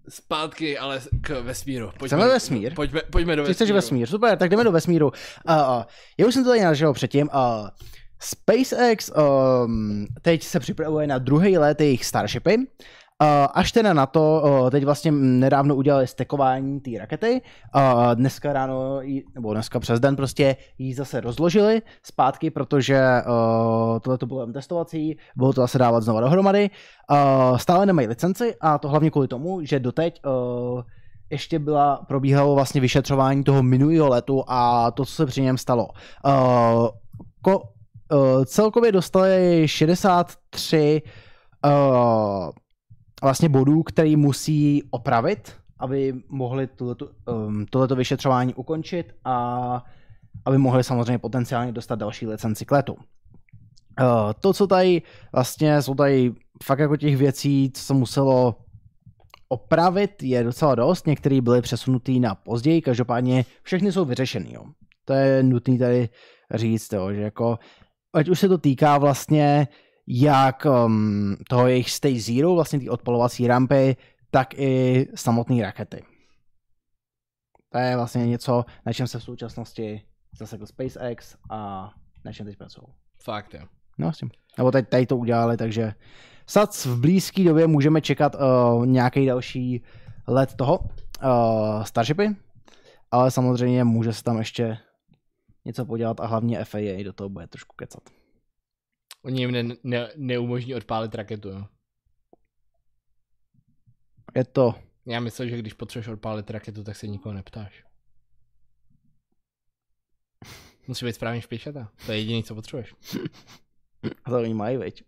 [0.09, 1.91] zpátky ale k vesmíru.
[1.99, 2.73] Pojďme, Chceme vesmír?
[2.73, 3.55] Pojďme, pojďme do Ty vesmíru.
[3.55, 5.07] chceš vesmír, super, tak jdeme do vesmíru.
[5.07, 5.83] Uh, uh,
[6.17, 7.29] já už jsem to tady nažil předtím.
[7.33, 7.67] Uh,
[8.21, 9.11] SpaceX
[9.65, 12.57] um, teď se připravuje na druhý let jejich Starshipy.
[13.21, 17.41] Uh, až teda na to, uh, teď vlastně nedávno udělali stekování té rakety.
[17.75, 17.81] Uh,
[18.15, 19.01] dneska ráno,
[19.35, 23.01] nebo dneska přes den prostě ji zase rozložili zpátky, protože
[24.01, 26.69] tohle to bylo testovací, bylo to zase dávat znova dohromady.
[27.57, 30.21] Stále nemají licenci a to hlavně kvůli tomu, že doteď
[31.29, 35.87] ještě byla, probíhalo vlastně vyšetřování toho minulého letu a to, co se při něm stalo.
[37.41, 37.61] Ko,
[38.45, 41.01] celkově dostali 63
[41.65, 42.51] uh,
[43.21, 47.09] vlastně bodů, který musí opravit, aby mohli tohleto,
[47.47, 49.83] um, tohleto vyšetřování ukončit a
[50.45, 52.93] aby mohli samozřejmě potenciálně dostat další licenci k letu.
[52.93, 55.01] Uh, to, co tady
[55.33, 56.33] vlastně jsou tady
[56.63, 58.55] fakt jako těch věcí, co se muselo
[59.49, 61.07] opravit, je docela dost.
[61.07, 64.53] Některé byly přesunutý na později, každopádně všechny jsou vyřešený.
[64.53, 64.63] Jo.
[65.05, 66.09] To je nutný tady
[66.53, 67.59] říct, jo, že jako,
[68.13, 69.67] ať už se to týká vlastně
[70.09, 73.95] jak um, toho jejich Stay Zero, vlastně ty odpalovací rampy,
[74.31, 76.03] tak i samotné rakety.
[77.69, 80.01] To je vlastně něco, na čem se v současnosti
[80.39, 81.91] zasekl SpaceX a
[82.25, 82.87] na čem teď pracují.
[83.23, 83.61] Fakt, jo.
[83.97, 84.31] No, s tím.
[84.57, 85.93] Nebo teď tady to udělali, takže
[86.47, 89.83] snad v blízké době můžeme čekat uh, nějaký další
[90.27, 92.35] let toho uh, Starshipy,
[93.11, 94.77] ale samozřejmě může se tam ještě
[95.65, 98.18] něco podělat a hlavně FAA do toho bude trošku kecat.
[99.21, 101.65] Oni jim ne, ne, neumožní odpálit raketu, jo.
[104.35, 104.75] Je to,
[105.05, 107.83] Já myslím, že když potřebuješ odpálit raketu, tak se nikoho neptáš.
[110.87, 111.91] Musí být správně špičata.
[112.05, 112.95] To je jediné, co potřebuješ.
[114.25, 115.03] to oni mají, veď.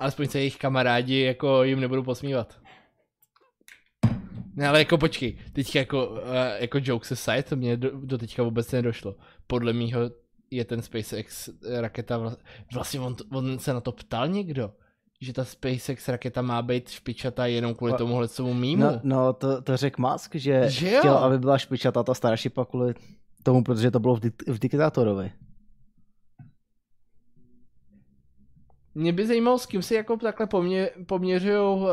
[0.00, 2.60] Alespoň se jejich kamarádi jako jim nebudou posmívat.
[4.54, 6.18] Ne, ale jako počkej, teď jako, uh,
[6.60, 9.16] jako jokes aside, to mě do, do teďka vůbec nedošlo.
[9.46, 10.00] Podle mýho
[10.52, 11.48] je ten SpaceX
[11.80, 12.36] raketa, vla,
[12.74, 14.72] vlastně on, on se na to ptal někdo,
[15.20, 18.82] že ta SpaceX raketa má být špičatá jenom kvůli A- tomuhle tomu mýmu.
[18.82, 20.98] No, no to, to řekl Musk, že, Že jo?
[20.98, 22.94] chtěl, aby byla špičatá ta Starshipa kvůli
[23.42, 25.32] tomu, protože to bylo v, dik- v diktátorovi.
[28.94, 31.88] Mě by zajímalo, s kým si jako takhle pomě, poměřují uh,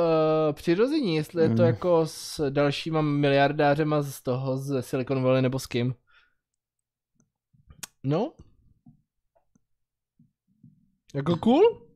[0.54, 1.66] přirození, jestli je to Hmm.
[1.66, 5.96] jako s dalšíma miliardářema z toho, z Silicon Valley, nebo s kým.
[8.04, 8.34] No.
[11.16, 11.90] Jako cool?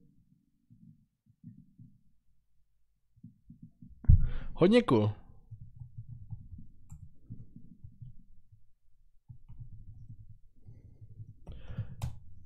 [4.54, 5.12] Hodně cool.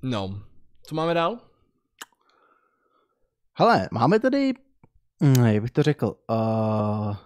[0.02, 0.42] No.
[0.82, 1.38] Co máme dál?
[3.54, 4.52] Hele, máme tady,
[5.22, 7.16] hm, jak bych to řekl, uh,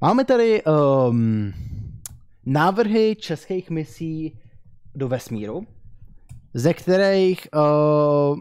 [0.00, 1.52] máme tady um,
[2.46, 4.38] návrhy českých misí
[4.94, 5.66] do vesmíru,
[6.54, 8.38] ze kterých uh,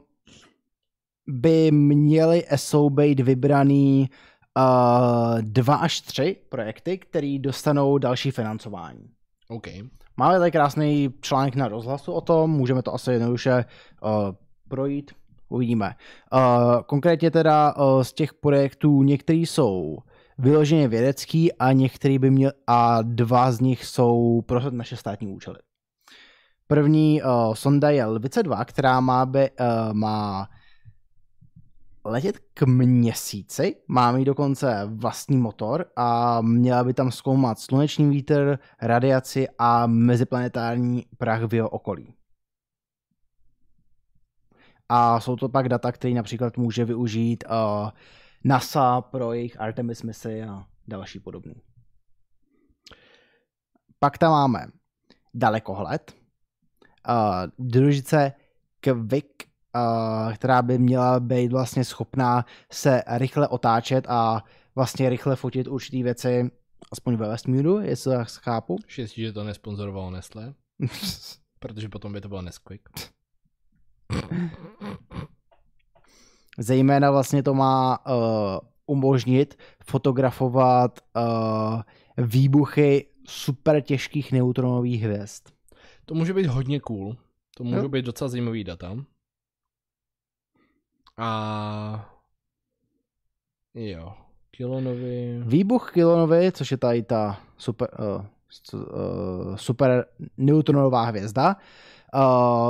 [1.27, 4.09] by měly SO být vybraný
[4.57, 9.09] uh, dva až tři projekty, které dostanou další financování.
[9.49, 9.67] OK.
[10.17, 13.65] Máme tady krásný článek na rozhlasu o tom, můžeme to asi jednoduše
[14.01, 14.09] uh,
[14.67, 15.11] projít,
[15.49, 15.95] uvidíme.
[16.33, 16.39] Uh,
[16.85, 19.97] konkrétně teda uh, z těch projektů některý jsou
[20.37, 25.57] vyloženě vědecký a některý by měl, a dva z nich jsou pro naše státní účely.
[26.67, 30.49] První uh, sonda je Lvice 2, která má, by, uh, má
[32.05, 38.59] letět k měsíci, má mít dokonce vlastní motor a měla by tam zkoumat sluneční vítr,
[38.81, 42.13] radiaci a meziplanetární prach v jeho okolí.
[44.89, 47.89] A jsou to pak data, které například může využít uh,
[48.43, 51.55] NASA pro jejich Artemis misi a další podobný.
[53.99, 54.65] Pak tam máme
[55.33, 56.22] dalekohled,
[57.09, 58.33] uh, družice
[58.79, 59.43] Kvik,
[59.75, 64.43] uh, která by měla být vlastně schopná se rychle otáčet a
[64.75, 66.51] vlastně rychle fotit určitý věci,
[66.91, 68.77] aspoň ve vesmíru, jestli to chápu.
[68.87, 70.53] Štěstí, že to nesponzorovalo Nestlé,
[71.59, 72.89] protože potom by to bylo Nesquik.
[76.59, 78.13] Zejména vlastně to má uh,
[78.85, 81.81] umožnit fotografovat uh,
[82.17, 85.43] výbuchy super těžkých neutronových hvězd.
[86.05, 87.15] To může být hodně cool.
[87.57, 87.89] To můžou Jo.
[87.89, 88.97] být docela zajímavý data.
[91.17, 92.09] A
[93.73, 94.13] jo,
[94.51, 95.41] Kilonovi.
[95.45, 98.25] Výbuch Kilonovy, což je tady ta super, uh,
[98.73, 100.05] uh, super
[100.37, 101.55] neutronová hvězda,
[102.13, 102.21] uh,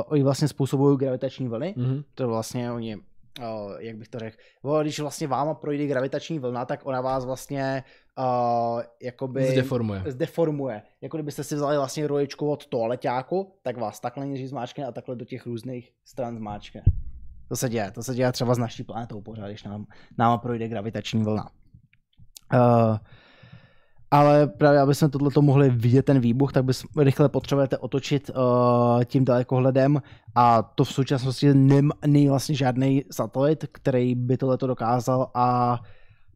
[0.06, 1.74] oni vlastně způsobují gravitační vlny.
[1.78, 2.04] Mhm.
[2.16, 2.98] To vlastně oni,
[3.40, 4.38] uh, jak bych to řekl,
[4.82, 7.84] když vlastně váma projde gravitační vlna, tak ona vás vlastně
[8.18, 10.04] uh, jakoby Zdeformuje.
[10.08, 10.82] zdeformuje.
[11.02, 15.16] Jako kdybyste si vzali vlastně roličku od toaleťáku, tak vás takhle nejdřív zmáčkne a takhle
[15.16, 16.82] do těch různých stran zmáčkne.
[17.50, 19.86] To se děje, to se děje třeba s naší planetou pořád, když nám,
[20.18, 21.50] náma projde gravitační vlna.
[22.54, 22.98] Uh,
[24.14, 29.04] ale právě, aby jsme tohleto mohli vidět, ten výbuch, tak bys rychle potřebujete otočit uh,
[29.04, 30.02] tím dalekohledem
[30.36, 31.54] a to v současnosti
[32.06, 35.80] není vlastně žádný satelit, který by tohleto dokázal a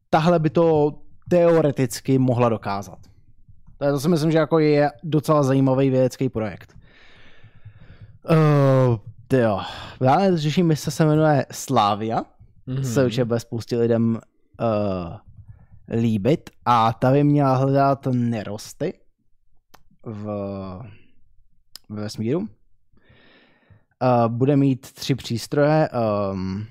[0.10, 0.94] tahle by to
[1.30, 3.00] teoreticky mohla dokázat.
[3.78, 6.74] To, je, to si myslím, že jako je docela zajímavý vědecký projekt.
[8.30, 8.98] Uh,
[9.40, 9.60] jo.
[10.02, 12.24] Dále řeší mise se jmenuje Slavia,
[12.68, 12.84] Mhm.
[12.84, 14.20] se určitě bude spoustě lidem
[14.62, 15.16] uh,
[15.90, 18.94] líbit a ta by měla hledat nerosty
[20.06, 20.24] v,
[21.90, 22.40] ve vesmíru.
[22.40, 22.48] Uh,
[24.28, 25.90] bude mít tři přístroje,
[26.32, 26.66] um,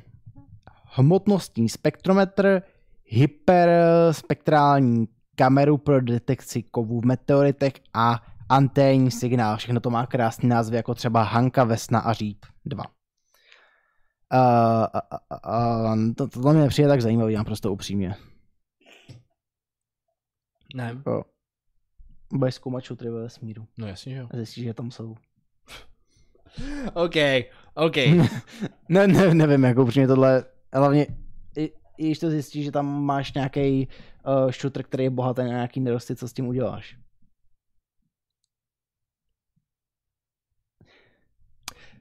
[0.84, 2.62] hmotnostní spektrometr,
[3.04, 9.56] hyperspektrální kameru pro detekci kovů v meteoritech a anténní signál.
[9.56, 12.84] Všechno to má krásný názvy, jako třeba Hanka, Vesna a Říp 2.
[14.32, 18.14] Uh, uh, uh, to, tohle mě přijde tak zajímavý, já prostě upřímně.
[20.76, 21.22] Ne, Jo.
[22.32, 24.28] Budeš zkoumat šutry ve vesmíru no jasně, že jo.
[24.32, 25.16] a zjistíš, že tam jsou.
[26.94, 27.14] OK,
[27.74, 27.96] OK.
[28.88, 31.06] ne, ne, nevím, jako upřímně tohle, hlavně,
[31.56, 31.64] i,
[31.98, 33.88] i když to zjistíš, že tam máš nějaký
[34.44, 36.96] uh, šutr, který je bohatý na nějaký nerosty, co s tím uděláš?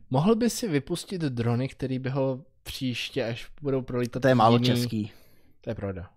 [0.09, 4.55] Mohl by si vypustit drony, který by ho příště, až budou prolítat To je málo
[4.57, 5.11] jiný- český.
[5.61, 6.14] To je pravda.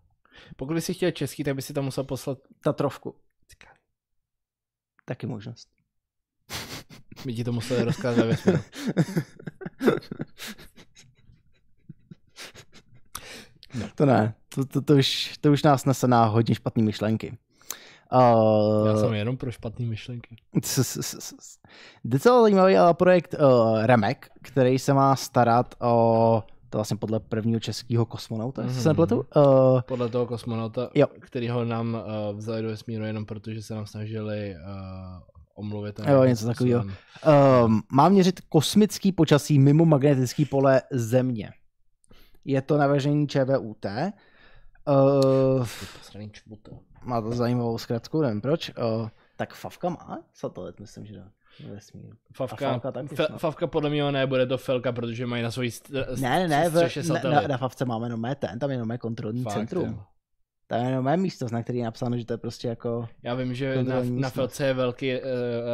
[0.57, 2.39] Pokud by si chtěl český, tak by si tam musel poslat...
[2.65, 3.15] Tatrovku.
[5.05, 5.69] Taky možnost.
[7.25, 8.59] My ti to museli rozkázat ve vesmíru.
[13.95, 17.39] To ne, to, to, to, už, to už nás nese na hodně špatné myšlenky.
[18.13, 20.37] Uh, Já jsem jenom pro špatné myšlenky.
[22.05, 27.61] Docela zajímavý ale projekt uh, Remek, který se má starat o to vlastně podle prvního
[27.61, 28.69] českého kosmonauta, mm-hmm.
[28.73, 28.89] se Mhm.
[28.89, 29.17] nepletu.
[29.37, 31.07] Uh, Podle toho kosmonauta, Jo.
[31.21, 35.21] kterýho nám uh, vzali do vesmíru jenom proto, že se nám snažili uh,
[35.55, 36.01] omluvit.
[36.09, 36.83] Jo, něco takového.
[36.83, 41.51] způsobem- um, má měřit kosmický počasí mimo magnetický pole Země.
[42.45, 43.87] Je to navržení ČVUT.
[44.89, 45.67] Uh,
[47.05, 48.71] má to zajímavou zkratku, nevím proč.
[49.01, 51.31] Uh, tak Favka má satelit, myslím, že dá.
[51.61, 52.17] Ve vesmíru.
[52.33, 52.81] Favka,
[53.15, 53.27] fe.
[53.37, 56.69] Favka podle mě ne, bude to Felka, protože mají na svojí st- Ne, ne, ne,
[56.71, 59.89] v, na, na, na Favce máme jenom ten, tam je jenom kontrolní Fakt, centrum.
[59.89, 60.03] jo.
[60.67, 63.09] Tam je jenom mé místo, na který je napsáno, že to je prostě jako...
[63.23, 64.31] Já vím, že na, na.
[64.31, 65.21] Felce je velký uh,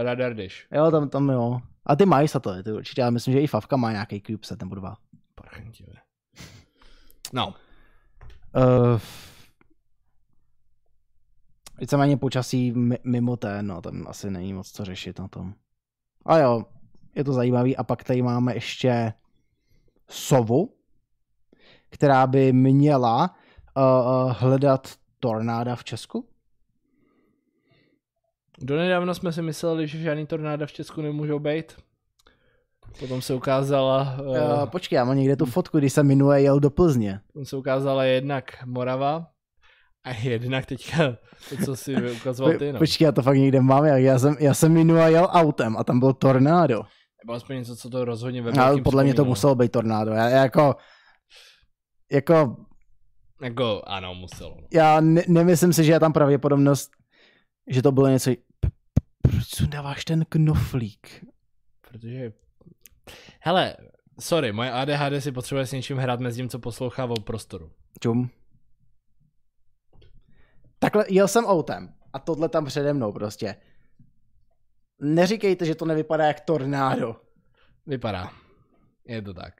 [0.02, 0.66] radar dish.
[0.72, 1.60] Jo, tam, tam jo.
[1.86, 4.96] A ty mají satelity určitě, ale myslím, že i Favka má nějaký CubeSat nebo dva.
[5.34, 5.92] Parchantivé.
[7.32, 7.54] No,
[8.56, 9.00] Uh,
[11.80, 15.54] víceméně počasí mi- mimo ten, no, tam asi není moc co řešit na tom.
[16.26, 16.64] A jo,
[17.14, 17.76] je to zajímavý.
[17.76, 19.12] A pak tady máme ještě
[20.08, 20.74] sovu,
[21.90, 23.36] která by měla
[23.76, 24.88] uh, hledat
[25.20, 26.28] tornáda v Česku?
[28.60, 31.76] Donedávno jsme si mysleli, že žádný tornáda v Česku nemůžou být.
[32.98, 36.60] Potom se ukázala, uh, Uh, počkej, já mám někde tu fotku, když jsem minule jel
[36.60, 37.20] do Plzně.
[37.26, 39.33] potom se ukázala jednak Morava
[40.04, 41.16] a jednak teďka
[41.48, 42.78] to, co si ukazoval ty, no.
[42.78, 45.84] Počkej, já to fakt někde mám, já, já, jsem, já jsem minule jel autem a
[45.84, 46.82] tam byl tornádo.
[47.24, 50.10] Nebo aspoň něco, co to rozhodně ve Ale podle mě to muselo být tornádo.
[50.12, 50.76] Já, já jako,
[52.12, 52.56] jako,
[53.42, 54.56] Jako, ano, muselo.
[54.60, 54.66] no.
[54.72, 56.90] já ne, nemyslím si, že je tam pravděpodobnost,
[57.70, 58.30] že to bylo něco...
[59.22, 61.24] Proč sundáváš ten knoflík?
[61.90, 62.32] Protože,
[63.40, 63.76] hele,
[64.20, 67.70] sorry, moje ADHD si potřebuje s něčím hrát mezi tím, co poslouchá o prostoru.
[68.00, 68.30] Čum.
[70.84, 73.56] Takhle jel jsem autem a tohle tam přede mnou prostě.
[75.00, 77.16] Neříkejte, že to nevypadá jak tornádo.
[77.86, 78.30] Vypadá.
[79.04, 79.52] Je to tak.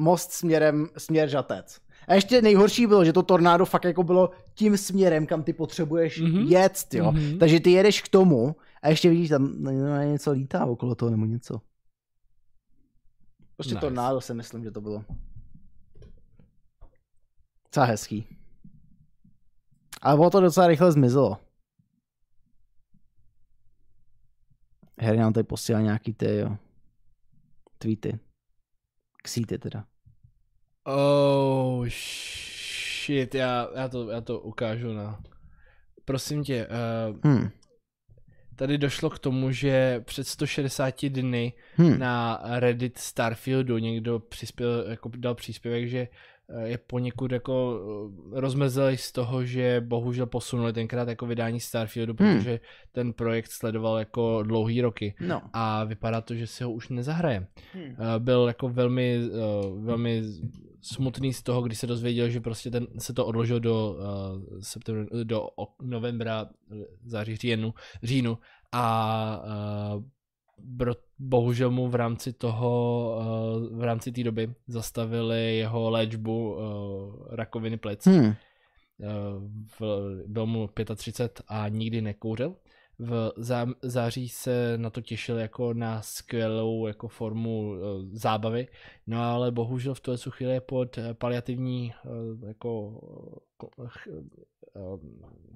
[0.00, 1.80] Most směrem, směr žatec.
[2.08, 6.20] A ještě nejhorší bylo, že to tornádo fakt jako bylo tím směrem, kam ty potřebuješ
[6.20, 6.30] Mhm.
[6.32, 6.48] mm-hmm.
[6.48, 7.12] jet, jo.
[7.12, 7.20] Mhm.
[7.22, 7.38] Mm-hmm.
[7.38, 9.64] Takže ty jedeš k tomu a ještě vidíš, tam
[10.04, 11.60] něco lítá okolo toho nebo něco.
[13.56, 13.74] Prostě Nice.
[13.74, 13.80] nice.
[13.80, 15.04] tornádo si myslím, že to bylo.
[17.64, 18.26] Docela hezký.
[20.02, 21.38] Ale bylo to docela rychle zmizelo.
[25.00, 26.56] Harry nám tady posílá nějaký ty, jo.
[27.78, 28.18] Tweety.
[29.22, 29.84] Ksíty teda.
[30.84, 35.20] Oh, shit, já, já, to, já to ukážu na...
[36.04, 37.48] Prosím tě, uh, Hm.
[38.56, 41.98] tady došlo k tomu, že před 160 dny Hm.
[41.98, 46.08] na Reddit Starfieldu někdo přispěl, jako dal příspěvek, že eh,
[46.64, 47.80] je poněkud jako
[48.36, 52.60] eh, rozmrzeli z toho, že bohužel posunuli tenkrát jako vydání Starfieldu, protože
[52.92, 55.42] ten projekt sledoval jako dlouhý roky No.
[55.52, 57.46] a vypadá to, že si ho už nezahraje.
[57.74, 57.80] Hm.
[57.80, 59.30] Eh, Byl jako velmi, eh,
[59.80, 60.22] velmi
[60.80, 63.96] smutný z toho, když se dozvěděl, že prostě ten, se to odložilo do,
[64.60, 65.48] septembr, do
[65.82, 68.38] novembra, eh, září, říjnu, říjnu
[68.72, 69.42] a
[71.18, 73.14] bohužel mu v rámci toho,
[73.70, 76.60] uh, v rámci té doby zastavili jeho léčbu uh,
[77.30, 78.06] rakoviny plic.
[78.06, 78.34] Hm.
[79.02, 79.06] Eh,
[79.80, 79.82] v,
[80.26, 82.56] byl mu 35 a nikdy nekouřil.
[82.98, 87.74] V zá, září se na to těšil jako na skvělou jako formu
[88.12, 88.68] zábavy,
[89.06, 91.92] no ale bohužel v tuhle chvíli je pod eh, paliativní
[92.46, 93.00] jako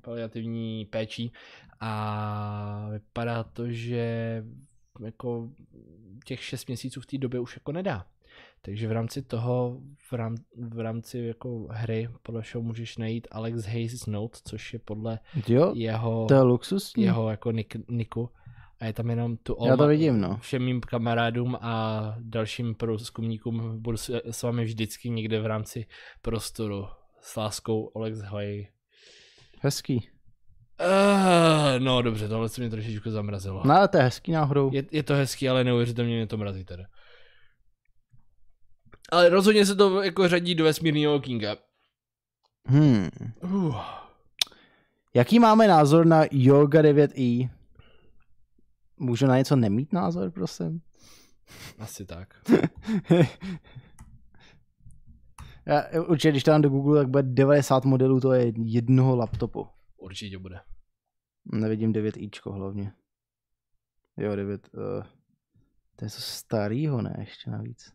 [0.03, 1.33] paliativní péčí
[1.81, 4.45] a vypadá to, že
[5.05, 5.51] jako
[6.25, 8.07] těch 6 měsíců v té době už jako nedá.
[8.63, 13.65] Takže v rámci toho, v, rám, v rámci jako hry, podle všeho můžeš najít Alex
[13.65, 15.19] Hayes Note, což je podle
[15.49, 17.05] Jo, jeho, to je luxusní.
[17.05, 18.31] jeho jako nick, niku.
[18.81, 20.37] A je tam jenom tu Já to vidím, no.
[20.37, 25.87] všem mým kamarádům a dalším průzkumníkům budu s, s vámi vždycky někde v rámci
[26.23, 26.87] prostoru.
[27.21, 28.67] S láskou Alex Hay.
[29.61, 30.09] Hezký.
[30.81, 33.63] Uh, no dobře, tohle se mě trošičku zamrazilo.
[33.65, 34.71] No ale to je hezký náhodou.
[34.73, 36.85] Je, je to hezký, ale neuvěřitelně mě to mrazí teda.
[39.13, 41.57] Ale rozhodně se to jako řadí do vesmírného Kinga.
[42.67, 43.09] Hmm.
[43.43, 43.81] Uh.
[45.15, 47.51] Jaký máme názor na Yoga 9i?
[48.99, 50.81] Můžu na něco nemít názor, prosím?
[51.79, 52.35] Asi tak.
[55.67, 59.67] Já, určitě, když to dám do Google, tak bude 90 modelů, to je jednoho laptopu.
[60.07, 60.61] Určitě bude.
[61.45, 62.93] Nevidím 9ičko hlavně.
[64.17, 64.69] Jo, 9.
[64.75, 64.81] Uh,
[65.97, 67.17] to je něco starýho, ne?
[67.19, 67.93] Ještě navíc.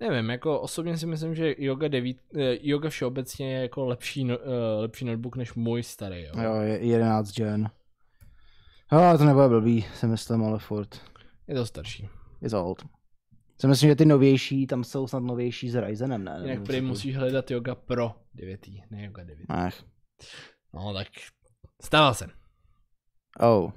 [0.00, 4.38] Nevím, jako osobně si myslím, že Yoga 9, eh, Yoga všeobecně je jako lepší, no,
[4.38, 6.32] eh, lepší notebook než můj starý, jo.
[6.42, 7.70] Jo, je 11 gen.
[8.92, 11.00] Jo, to nebude blbý, si myslím, ale furt.
[11.48, 12.08] Je to starší.
[12.40, 12.84] Je old.
[13.58, 16.38] Si myslím, že ty novější, tam jsou snad novější s Ryzenem, ne?
[16.42, 19.46] Jinak prý co musíš hledat Yoga Pro 9, ne Yoga 9.
[19.48, 19.84] Ach.
[20.74, 21.08] No tak
[21.82, 22.26] stává se.
[23.40, 23.72] Oh.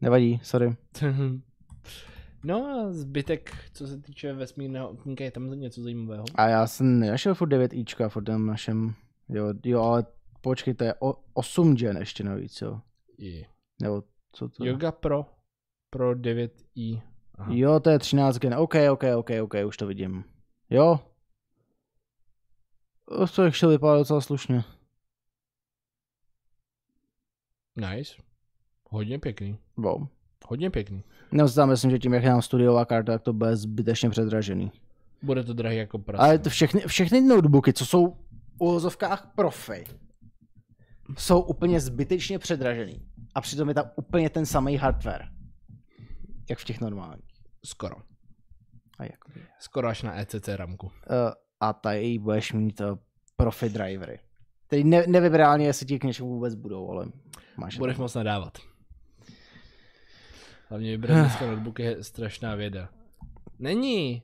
[0.00, 0.76] Nevadí, sorry.
[2.44, 6.24] no a zbytek, co se týče vesmírného okýnka, je tam něco zajímavého.
[6.34, 8.94] A já jsem nenašel furt 9ička furt tam našem,
[9.28, 10.06] jo, jo, ale
[10.40, 12.80] počkej, to je o, 8 gen ještě navíc, jo.
[13.18, 13.46] I
[13.82, 14.64] Nebo co to?
[14.64, 15.26] Yoga Pro
[15.90, 17.02] Pro 9i.
[17.38, 17.50] Aha.
[17.54, 20.24] Jo, to je 13 gen, ok, ok, ok, ok, už to vidím.
[20.70, 21.00] Jo.
[23.36, 24.64] To ještě vypadá docela slušně.
[27.76, 28.14] Nice.
[28.90, 29.58] Hodně pěkný.
[29.76, 30.06] Wow.
[30.46, 31.04] Hodně pěkný.
[31.32, 34.72] No, tam myslím, že tím, jak je nám studiová karta, tak to bude zbytečně předražený.
[35.22, 36.24] Bude to drahý jako prase.
[36.24, 38.16] Ale to všechny, všechny notebooky, co jsou v
[38.58, 39.84] uvozovkách profi,
[41.18, 43.02] jsou úplně zbytečně předražený.
[43.34, 45.28] A přitom je tam úplně ten samý hardware.
[46.52, 47.24] Jak v těch normálních.
[47.64, 47.96] Skoro.
[48.98, 49.18] A jak?
[49.58, 50.86] Skoro až na ECC ramku.
[50.86, 50.92] Uh,
[51.60, 52.98] a tady budeš mít uh,
[53.36, 54.18] profi drivery.
[54.66, 57.06] Tedy ne, nevím reálně, jestli ti k něčemu vůbec budou, ale
[57.56, 58.58] máš Budeš moc nadávat.
[60.68, 62.88] Hlavně vybrat dneska notebook je strašná věda.
[63.58, 64.22] Není.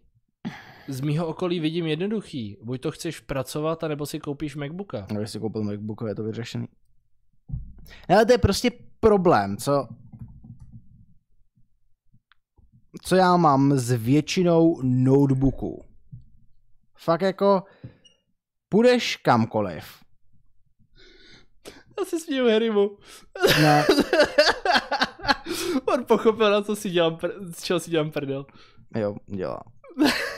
[0.89, 2.57] Z mýho okolí vidím jednoduchý.
[2.63, 5.07] Buď to chceš pracovat, anebo si koupíš Macbooka.
[5.13, 6.69] No, si koupil MacBook, je to vyřešený.
[8.09, 9.89] Ne, ale to je prostě problém, co
[13.03, 15.85] co já mám s většinou notebooků.
[16.99, 17.63] Fakt jako
[18.69, 19.85] půjdeš kamkoliv.
[21.99, 22.99] Já si směju Harrymu.
[23.61, 23.87] Ne,
[25.85, 28.47] On pochopil, na co si dělám, pr- z čeho si dělám prdel.
[28.97, 29.61] jo, dělá.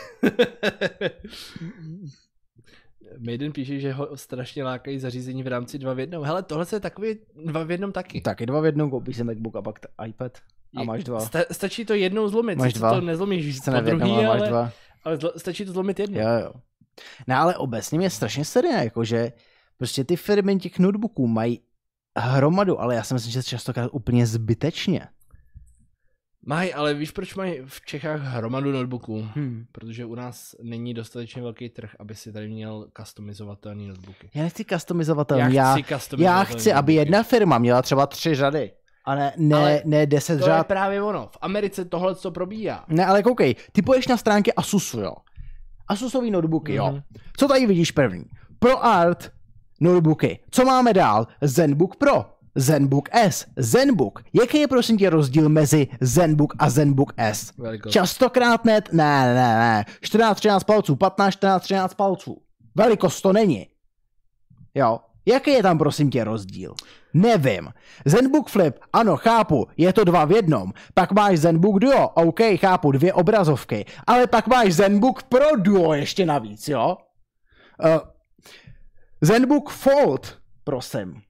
[3.19, 6.25] Maiden píše, že ho strašně lákají zařízení v rámci dva v jednom.
[6.25, 7.17] Hele, tohle je takový
[7.47, 8.21] dva v jednom taky.
[8.21, 10.39] Taky dva v jednom, koupíš si MacBook a pak iPad.
[10.77, 11.21] A máš dva.
[11.21, 12.95] Sta- stačí to jednou zlomit, Máš dva.
[12.95, 14.73] to nezlomíš Sice po druhý, ale máš ale, dva.
[15.05, 16.21] ale zlo- stačí to zlomit jednou.
[16.21, 16.53] Jo, jo.
[17.29, 19.33] No ale obecně mě strašně sere, jakože
[19.77, 21.61] prostě ty firmy těch notebooků mají
[22.19, 25.01] hromadu, ale já si myslím, že častokrát úplně zbytečně.
[26.47, 29.29] Mají, ale víš, proč mají v Čechách hromadu notebooků?
[29.35, 29.65] Hmm.
[29.73, 34.31] Protože u nás není dostatečně velký trh, aby si tady měl customizovatelné notebooky.
[34.35, 36.95] Já nechci customizovatelný, já, chci já customizovatelné chci, aby notebooky.
[37.09, 38.73] jedna firma měla třeba tři řady.
[39.05, 40.67] A ne, ne, Ale ne deset To je řád.
[40.67, 41.27] právě ono.
[41.33, 42.85] V Americe tohle co probíhá.
[42.89, 45.13] Ne, ale koukej, ty půjdeš na stránky Asusu, jo.
[45.89, 46.91] Asusový notebooky, jo.
[46.93, 47.03] Mhm.
[47.37, 48.25] Co tady vidíš první?
[48.59, 49.33] Pro Art
[49.81, 50.39] notebooky.
[50.51, 51.27] Co máme dál?
[51.43, 52.27] Zenbook Pro.
[52.55, 54.23] Zenbook S, Zenbook.
[54.33, 57.53] Jaký je prosím tě rozdíl mezi Zenbook a Zenbook S?
[57.59, 57.93] Velikost.
[57.93, 59.85] Častokrát ne, ne, ne, ne.
[60.01, 62.43] 14, 13 palců, 15, 14, 13 palců.
[62.75, 63.67] Velikost to není.
[64.75, 65.01] Jo.
[65.27, 66.75] Jaký je tam prosím tě rozdíl?
[67.15, 67.69] Nevím.
[68.05, 70.73] Zenbook Flip, ano, chápu, je to dva v jednom.
[70.95, 73.85] Pak máš Zenbook Duo, OK, chápu, dvě obrazovky.
[74.07, 76.97] Ale pak máš Zenbook Pro Duo ještě navíc, jo?
[77.85, 77.99] Uh,
[79.21, 81.23] Zenbook Fold, prosím.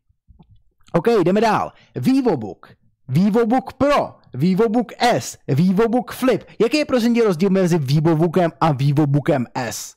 [0.93, 1.73] OK, jdeme dál.
[1.94, 2.69] VivoBook,
[3.09, 6.44] VivoBook Pro, VivoBook S, VivoBook Flip.
[6.59, 9.94] Jaký je prosím tě rozdíl mezi VivoBookem a VivoBookem S?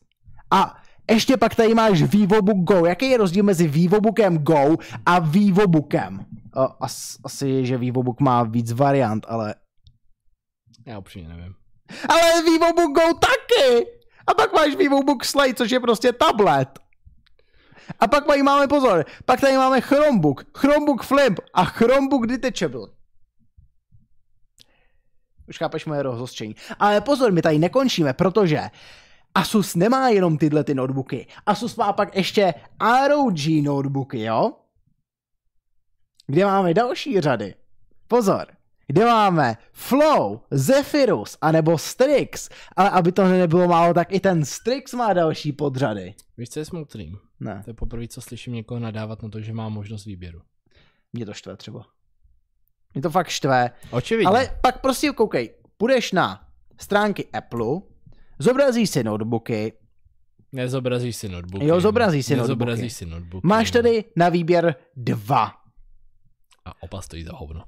[0.52, 0.76] A
[1.12, 2.86] ještě pak tady máš VivoBook Go.
[2.86, 6.26] Jaký je rozdíl mezi VivoBookem Go a VivoBookem?
[6.80, 9.56] As, asi, že VivoBook má víc variant, ale...
[10.86, 11.54] Já upřímně nevím.
[12.10, 13.88] Ale VivoBook Go taky!
[14.28, 16.80] A pak máš VivoBook Slate, což je prostě tablet.
[18.00, 22.88] A pak tady máme pozor, pak tady máme Chromebook, Chromebook Flip a Chromebook Detachable.
[25.50, 26.56] Už chápeš moje rozhořčení.
[26.80, 28.62] Ale pozor, my tady nekončíme, protože
[29.36, 31.28] Asus nemá jenom tyhle ty notebooky.
[31.46, 32.54] Asus má pak ještě
[33.08, 34.52] ROG notebooky, jo?
[36.28, 37.56] Kde máme další řady.
[38.08, 38.46] Pozor,
[38.88, 42.50] kde máme Flow, Zephyrus, anebo Strix.
[42.76, 46.14] Ale aby to nebylo málo, tak i ten Strix má další podřady.
[46.38, 47.18] Víš, co je smutný?
[47.40, 50.42] Ne, To je poprvé, co slyším někoho nadávat na to, že má možnost výběru.
[51.14, 51.86] mě to štve třeba.
[52.94, 53.72] Mě to fakt štve.
[53.92, 54.28] Očividně.
[54.28, 56.48] Ale pak prostě koukej, půjdeš na
[56.80, 57.66] stránky Apple,
[58.40, 59.74] zobrazíš si notebooky,
[60.52, 61.66] Nezobrazíš si notebooky.
[61.68, 62.90] Jo, zobrazíš si Nezobrazíš notebooky.
[62.96, 63.48] si notebooky.
[63.48, 65.52] máš tady na výběr dva.
[66.66, 67.64] A oba stojí za hovno.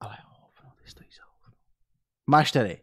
[0.00, 1.56] Ale hovno, ty stojí za hovno.
[2.30, 2.78] Máš tady.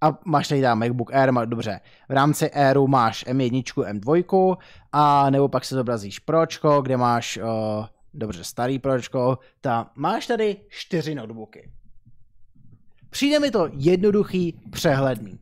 [0.00, 1.80] A máš tady tam MacBook Air, má, dobře.
[2.08, 4.56] V rámci Airu máš M1, M2,
[4.92, 10.56] a nebo pak se zobrazíš Pročko, kde máš, uh, dobře, starý Pročko, ta, máš tady
[10.68, 11.70] čtyři notebooky.
[13.10, 15.38] Přijde mi to jednoduchý, přehledný.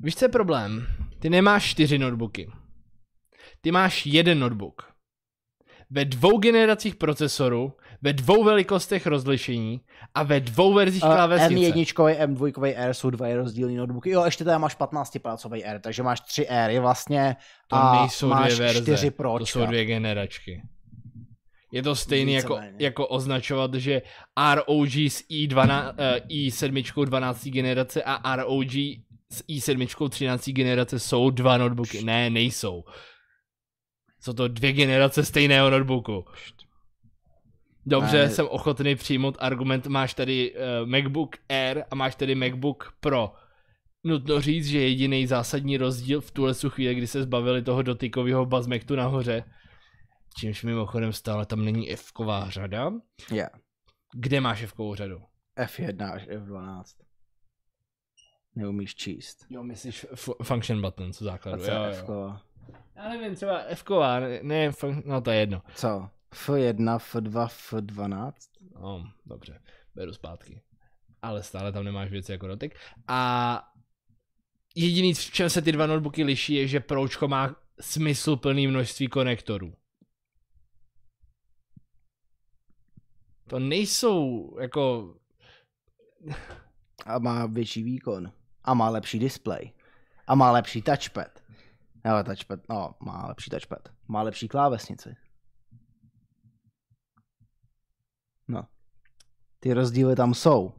[0.00, 0.86] Víš, co je problém?
[1.18, 2.50] Ty nemáš čtyři notebooky.
[3.60, 4.92] Ty máš jeden notebook.
[5.90, 9.80] Ve dvou generacích procesoru, ve dvou velikostech rozlišení
[10.14, 11.72] a ve dvou verzích Uh, klávesnice.
[11.72, 14.10] M1, M2 Air jsou dva rozdílný notebooky.
[14.10, 17.36] Jo, ještě tady máš 15-palcový Air, takže máš tři Airy vlastně
[17.68, 19.60] To a nejsou máš dvě verze, čtyři to Pročka.
[19.60, 20.62] jsou dvě generačky.
[21.72, 24.02] Je to stejný jako, jako označovat, že
[24.54, 27.44] ROG s i12, uh, i7 12.
[27.44, 28.72] generace a ROG
[29.32, 30.48] s i7 13.
[30.48, 32.04] generace jsou dva notebooky.
[32.04, 32.84] Ne, nejsou.
[34.20, 36.24] Jsou to dvě generace stejného notebooku.
[37.88, 38.30] Dobře, Ne.
[38.30, 43.32] jsem ochotný přijmout argument, máš tady uh, MacBook Air a máš tady MacBook Pro.
[44.04, 48.96] Nutno říct, že jediný zásadní rozdíl v tuhle chvíli, kdy se zbavili toho dotykového bazmektu
[48.96, 49.44] nahoře,
[50.38, 52.92] čímž mimochodem stále tam není F-ková řada.
[53.32, 53.50] Yeah.
[54.14, 55.20] Kde máš F-kovou řadu?
[55.60, 56.82] F1 až F12.
[58.56, 59.46] Neumíš číst.
[59.50, 61.64] Jo, myslíš f- function button, co A základu.
[61.64, 61.94] co Jo, je jo.
[61.94, 62.40] F?
[62.96, 63.60] Já nevím, třeba
[64.20, 65.62] ne, ne fun- no to je jedno.
[65.74, 66.10] Co?
[66.32, 68.32] F1, F2, F12?
[68.80, 69.62] No, dobře,
[69.94, 70.62] beru zpátky.
[71.22, 72.76] Ale stále tam nemáš věci jako dotyk.
[73.08, 73.62] A
[74.74, 79.74] jediný, v čem se ty dva notebooky liší, je, že Pročko má smysluplný množství konektorů.
[83.48, 85.14] To nejsou jako...
[87.06, 88.32] A má větší výkon.
[88.64, 89.72] A má lepší displej.
[90.26, 91.42] A má lepší touchpad.
[92.04, 93.88] Jo, touchpad, no, má lepší touchpad.
[94.08, 95.16] Má lepší klávesnici.
[98.48, 98.62] No.
[99.60, 100.72] Ty rozdíly tam jsou.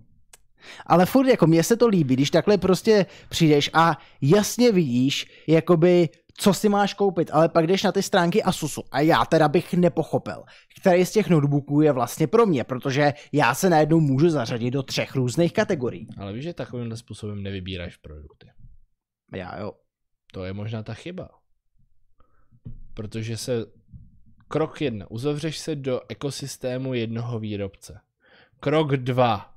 [0.85, 6.09] Ale furt jako mně se to líbí, když takhle prostě přijdeš a jasně vidíš, jakoby,
[6.33, 9.73] co si máš koupit, ale pak jdeš na ty stránky Asusu a já teda bych
[9.73, 10.43] nepochopil,
[10.81, 14.83] který z těch notebooků je vlastně pro mě, protože já se najednou můžu zařadit do
[14.83, 16.07] třech různých kategorií.
[16.17, 18.47] Ale víš, že takovýmhle způsobem nevybíráš produkty.
[19.35, 19.71] Já jo.
[20.33, 21.29] To je možná ta chyba.
[22.93, 23.65] Protože se
[24.49, 27.99] krok jedna, uzavřeš se do ekosystému jednoho výrobce.
[28.59, 29.49] Krok dva,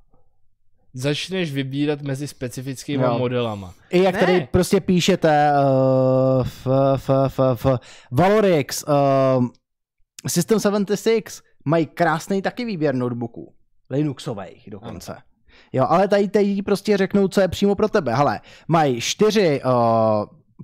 [0.94, 3.18] začneš vybírat mezi specifickými Jo.
[3.18, 3.74] modelama.
[3.90, 4.20] I jak Ne.
[4.20, 7.78] tady prostě píšete uh, v, v, v, v
[8.10, 8.84] Valorix,
[9.38, 9.46] uh,
[10.28, 13.54] System 76 mají krásný taky výběr notebooků.
[13.90, 15.16] Linuxových dokonce.
[15.72, 18.14] Jo, ale tady, tady prostě řeknou, co je přímo pro tebe.
[18.14, 19.70] Hele, mají čtyři uh,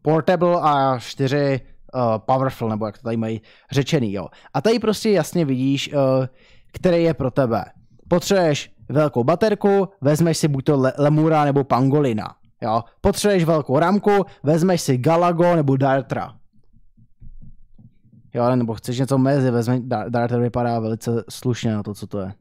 [0.02, 1.60] portable a čtyři
[1.94, 4.26] uh, powerful, nebo jak to tady mají řečený, jo.
[4.54, 6.26] A tady prostě jasně vidíš, uh,
[6.72, 7.64] který je pro tebe.
[8.08, 12.34] Potřebuješ velkou baterku, vezmeš si buď to Le- Lemura nebo Pangolina.
[12.62, 12.82] Jo.
[13.00, 16.34] Potřebuješ velkou ramku, vezmeš si Galago nebo Dartra.
[18.34, 22.06] Jo, ale nebo chceš něco mezi, vezmi, Dar- Darter vypadá velice slušně na to, co
[22.06, 22.34] to je.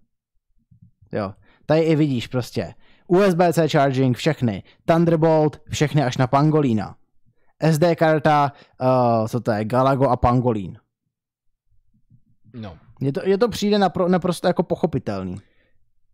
[1.12, 1.34] Jo.
[1.66, 2.74] Tady i vidíš prostě
[3.08, 4.64] USB-C charging, všechny.
[4.86, 6.96] Thunderbolt, všechny až na Pangolina.
[7.72, 10.78] SD karta, uh, co to je, Galago a Pangolin.
[12.54, 15.38] No, Je to, je to přijde napro, naprosto jako pochopitelný.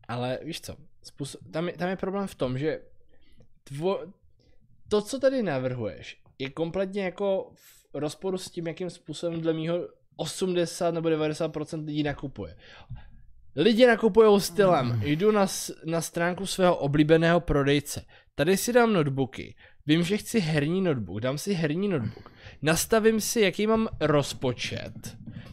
[0.08, 2.82] ale víš co, způsob, tam, je, tam je problém v tom, že
[3.64, 4.00] tvo,
[4.88, 9.76] to, co tady navrhuješ, je kompletně jako v rozporu s tím, jakým způsobem dle mýho
[10.16, 12.56] 80 nebo 90% lidí nakupuje.
[13.56, 15.48] Lidi nakupují stylem, jdu na,
[15.86, 18.06] na stránku svého oblíbeného prodejce,
[18.36, 19.56] tady si dám notebooky,
[19.86, 22.32] vím, že chci herní notebook, dám si herní notebook,
[22.62, 24.94] nastavím si, jaký mám rozpočet,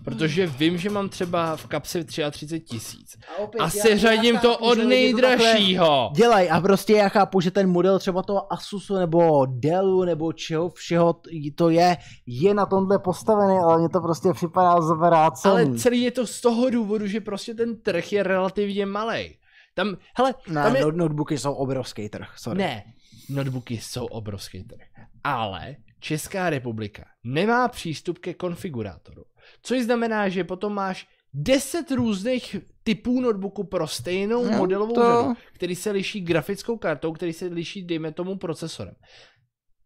[0.05, 3.19] protože vím, že mám třeba v kapse 33 tisíc
[3.59, 6.13] a seřadím to od nejdražšího.
[6.17, 10.69] Dělej a prostě já chápu, že ten model třeba toho Asusu nebo Dellu nebo čeho
[10.69, 11.21] všeho
[11.55, 15.53] to je, je na tomhle postavený, ale mně to prostě připadá zvrácený.
[15.53, 19.37] Ale celý je to z toho důvodu, že prostě ten trh je relativně malý.
[19.75, 22.59] Tam, hele, ne, tam je, no, notebooky jsou obrovský trh, sorry.
[22.59, 22.85] ne,
[23.31, 24.87] notebooky jsou obrovský trh,
[25.25, 29.25] ale Česká republika nemá přístup ke konfigurátoru.
[29.63, 35.35] Což znamená, že potom máš 10 různých typů notebooku pro stejnou No, modelovou to- řadu,
[35.53, 38.95] který se liší grafickou kartou, který se liší, dejme tomu, procesorem.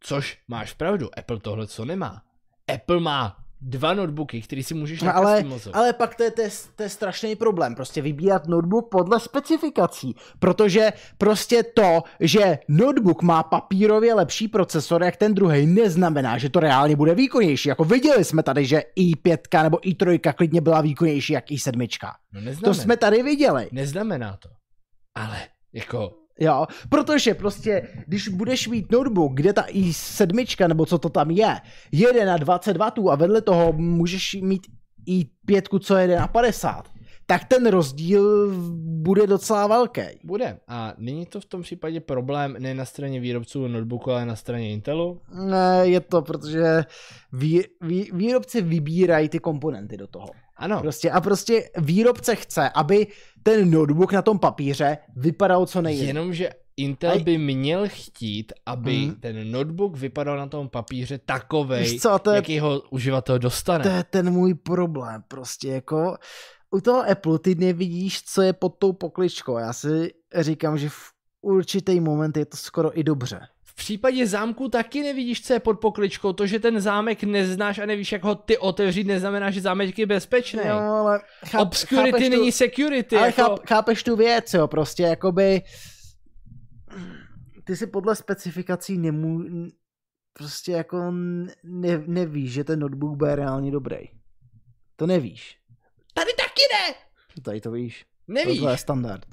[0.01, 2.23] Což máš pravdu, Apple tohle co nemá.
[2.75, 6.51] Apple má dva notebooky, který si můžeš No, ale, ale pak to je, to, je,
[6.77, 13.43] to je strašný problém, prostě vybírat notebook podle specifikací, protože prostě to, že notebook má
[13.43, 17.69] papírově lepší procesor jak ten druhý, neznamená, že to reálně bude výkonnější.
[17.69, 21.89] Jako viděli jsme tady, že i5 nebo i3 klidně byla výkonnější jak i7.
[22.33, 23.69] No To jsme tady viděli.
[23.73, 24.49] Neznamená to.
[25.15, 25.39] Ale
[25.73, 31.31] jako, Jo, protože prostě, když budeš mít notebook, kde ta i7, nebo co to tam
[31.31, 31.61] je,
[31.93, 34.67] jede na 20 W a vedle toho můžeš mít
[35.09, 36.89] i5, co jede na 50,
[37.27, 40.01] tak ten rozdíl bude docela velký.
[40.25, 40.59] bude.
[40.69, 44.73] A není to v tom případě problém ne na straně výrobců notebooku, ale na straně
[44.73, 45.21] Intelu?
[45.35, 46.85] Ne, je to, protože
[47.33, 50.27] vý, vý, výrobci vybírají ty komponenty do toho.
[50.57, 53.07] Ano, Prostě, a prostě výrobce chce, aby
[53.43, 56.07] ten notebook na tom papíře vypadal co nejlépe.
[56.07, 59.15] jenomže Intel Aj- by měl chtít, aby Mhm.
[59.21, 63.85] ten notebook vypadal na tom papíře takovej, co, to je- jaký ho uživatel dostane.
[63.85, 66.17] To je ten můj problém, prostě jako
[66.71, 69.59] u toho Apple ty nevidíš, co je pod tou pokličkou.
[69.59, 70.97] Já si říkám, že v
[71.43, 73.41] určitý moment je to skoro i dobře.
[73.75, 76.33] V případě zámku taky nevidíš, co je pod pokličkou.
[76.33, 80.07] To, že ten zámek neznáš a nevíš, jak ho ty otevřít, neznamená, že zámek je
[80.07, 80.61] bezpečný.
[80.67, 83.17] Jo, ale cháp, Obscurity není tu, security.
[83.17, 83.43] ale jako...
[83.43, 85.63] cháp, chápeš tu věc, jo, prostě jakoby
[87.65, 89.45] ty si podle specifikací nemů,
[90.33, 91.11] prostě jako
[91.65, 93.99] ne, nevíš, že ten notebook bude reálně dobrý.
[94.97, 95.59] To nevíš.
[96.15, 96.95] Tady taky ne!
[97.43, 98.07] Tady to víš.
[98.29, 98.59] Nevíš.
[98.59, 99.27] Tohle je standard.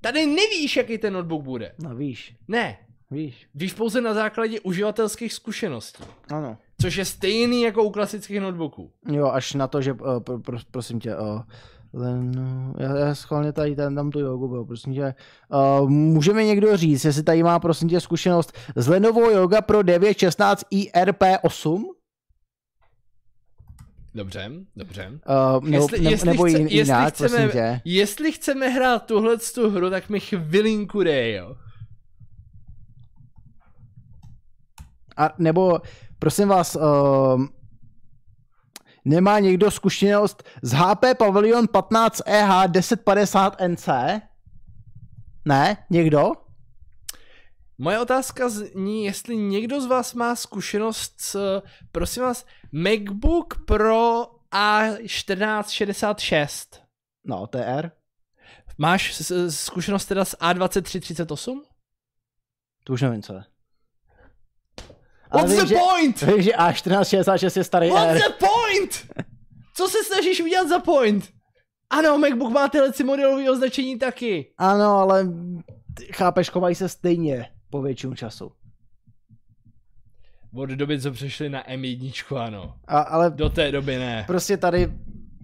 [0.00, 1.74] Tady nevíš, jaký ten notebook bude.
[1.82, 2.78] No víš, Ne.
[3.10, 3.46] Víš.
[3.54, 6.04] Víš pouze na základě uživatelských zkušeností.
[6.30, 6.58] Ano.
[6.80, 8.92] Což je stejný jako u klasických notebooků.
[9.12, 11.40] Jo, až na to, že, uh, pro, pro, prosím tě, uh,
[11.92, 12.32] len,
[12.78, 15.14] já, já schválně tady ten, tam tu jogu byl, prosím tě.
[15.80, 19.82] Uh, může mi někdo říct, jestli tady má, prosím tě, zkušenost s Lenovo Yoga Pro
[19.82, 21.82] 916 IRP8?
[24.14, 25.10] Dobře, dobře.
[25.58, 27.80] Uh, nebo, Jestli- ne, jestli nebo chce- jin, jestli jinak, chceme- prosím tě.
[27.84, 31.56] Jestli chceme hrát tuhle tu hru, tak mi chvilinku dej, jo.
[35.18, 35.80] A, nebo,
[36.18, 37.44] prosím vás, uh,
[39.04, 43.88] nemá někdo zkušenost z HP Pavilion E 15 EH 1050 NC?
[45.44, 45.76] Ne?
[45.90, 46.32] Někdo?
[47.78, 51.60] Moje otázka zní, jestli někdo z vás má zkušenost s,
[51.92, 54.22] prosím vás, MacBook Pro
[54.52, 56.80] A1466.
[57.24, 57.90] No, TR?
[58.78, 61.62] Máš zkušenost teda s A2338?
[62.84, 63.44] To už nevím, co je.
[65.32, 66.22] What's vím, the že, point?
[66.22, 68.18] vím, že A1466 je starý What's R.
[68.18, 69.06] the point?
[69.74, 71.28] Co se snažíš udělat za point?
[71.90, 74.52] Ano, MacBook má tyhle modelové označení taky.
[74.58, 75.26] Ano, ale
[76.12, 78.52] chápeš, chovají se stejně po většinu času.
[80.54, 82.74] Od doby, co přešli na M1, ano.
[82.86, 84.24] A, ale Do té doby ne.
[84.26, 84.92] prostě tady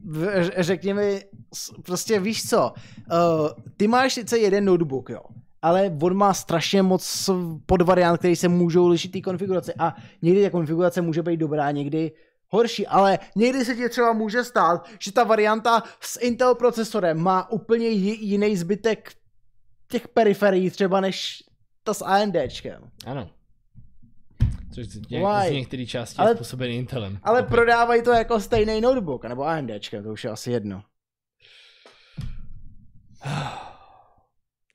[0.04, 1.22] v- řekni mi,
[1.54, 2.72] s- prostě víš co,
[3.12, 5.20] uh, ty máš sice jeden notebook, jo,
[5.64, 7.30] ale on má strašně moc
[7.66, 12.12] podvariant, který se můžou lišit té konfigurace a někdy ta konfigurace může být dobrá, někdy
[12.48, 17.50] horší, ale někdy se ti třeba může stát, že ta varianta s Intel procesorem má
[17.50, 19.12] úplně ji- jiný zbytek
[19.88, 21.42] těch periferií třeba než
[21.84, 22.90] ta s AMDčkem.
[23.06, 23.30] Ano.
[24.74, 25.00] Což z
[25.50, 27.18] některé části Ale- je způsobený Intelem.
[27.22, 27.50] Ale Opět.
[27.50, 30.82] prodávají to jako stejný notebook, nebo AMDčkem, to už je asi jedno.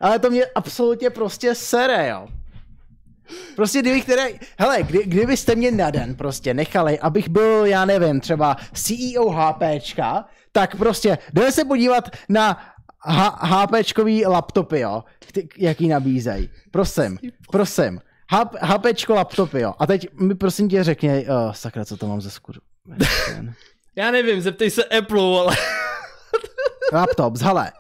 [0.02, 2.28] Ale to mě absolutně prostě sere, jo.
[3.56, 4.24] Prostě kdybych teda,
[4.60, 10.26] hele, kdy, kdybyste mě na den prostě nechali, abych byl, já nevím, třeba CEO HPčka,
[10.52, 12.74] tak prostě jdeme se podívat na
[13.06, 15.04] H- HPčkový laptopy, jo,
[15.58, 16.50] jaký nabízejí.
[16.72, 17.20] Prosím,
[17.52, 18.02] prosím.
[18.32, 19.74] HP, HPčko laptopy, jo.
[19.80, 22.62] A teď mi prosím tě řekni, uh, sakra, co to mám ze skuru.
[23.96, 25.56] Já nevím, zeptej se Apple, ale...
[26.94, 27.72] Laptop, hele.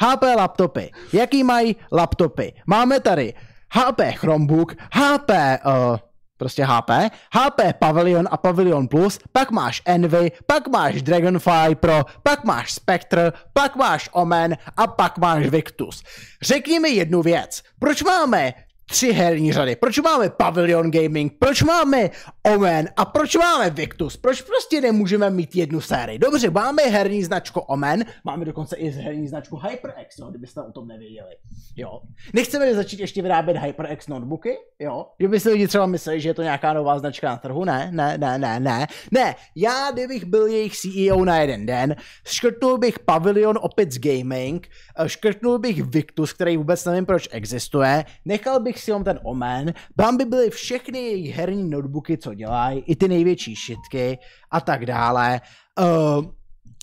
[0.00, 0.90] HP laptopy.
[1.12, 2.52] Jaký mají laptopy?
[2.66, 3.34] Máme tady
[3.74, 5.96] HP Chromebook, HP, uh,
[6.36, 6.90] prostě HP,
[7.34, 13.32] HP Pavilion a Pavilion Plus, pak máš Envy, pak máš Dragonfly Pro, pak máš Spectre,
[13.52, 16.02] pak máš Omen a pak máš Victus.
[16.42, 17.62] Řekni mi jednu věc.
[17.78, 18.52] Proč máme
[18.92, 19.76] tři herní řady.
[19.76, 21.32] Proč máme Pavilion Gaming?
[21.38, 22.10] Proč máme
[22.54, 22.88] Omen?
[22.96, 24.16] A proč máme Victus?
[24.16, 26.18] Proč prostě nemůžeme mít jednu sérii?
[26.18, 30.88] Dobře, máme herní značku Omen, máme dokonce i herní značku HyperX, jo, kdybyste o tom
[30.88, 31.36] nevěděli.
[31.76, 32.00] Jo.
[32.34, 35.06] Nechceme začít ještě vyrábět HyperX notebooky, jo?
[35.16, 38.18] Kdyby si lidi třeba mysleli, že je to nějaká nová značka na trhu, ne, ne,
[38.18, 38.86] ne, ne, ne.
[39.10, 44.68] Ne, já kdybych byl jejich CEO na jeden den, škrtnul bych Pavilion opět z gaming,
[44.96, 50.16] eh, škrtnul bych Victus, který vůbec nevím, proč existuje, nechal bych jenom ten Omen, tam
[50.16, 54.18] by byly všechny jejich herní notebooky, co dělají, i ty největší šitky
[54.50, 55.40] a tak dále.
[55.80, 56.24] Uh,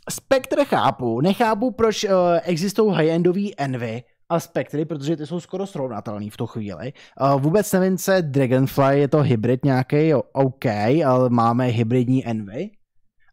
[0.09, 2.11] Spectre chápu, nechápu, proč uh,
[2.43, 6.93] existují high-endový Envy a Spectry, protože ty jsou skoro srovnatelný v tu chvíli.
[7.21, 10.65] Uh, vůbec nevím, co Dragonfly, je to hybrid nějaký, jo, OK,
[11.05, 12.69] ale máme hybridní Envy.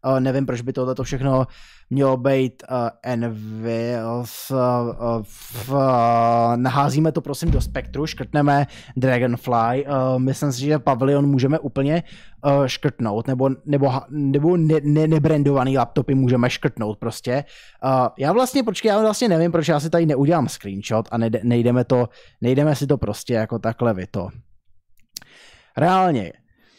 [0.07, 1.47] Uh, nevím, proč by tohle všechno
[1.91, 3.95] mělo být uh, Envy.
[4.25, 9.87] V, uh, v, uh, naházíme to prosím do Spektru, škrtneme Dragonfly.
[9.87, 12.03] Uh, myslím si, že Pavilion můžeme úplně
[12.45, 17.45] uh, škrtnout, nebo, nebo, nebo ne, ne, nebrandovaný laptopy můžeme škrtnout prostě.
[17.85, 21.41] Uh, já vlastně, počkej, já vlastně nevím, proč já si tady neudělám screenshot a nejde,
[21.43, 22.09] nejdeme, to,
[22.41, 24.29] nejdeme si to prostě jako takhle vy to.
[25.77, 26.33] Reálně,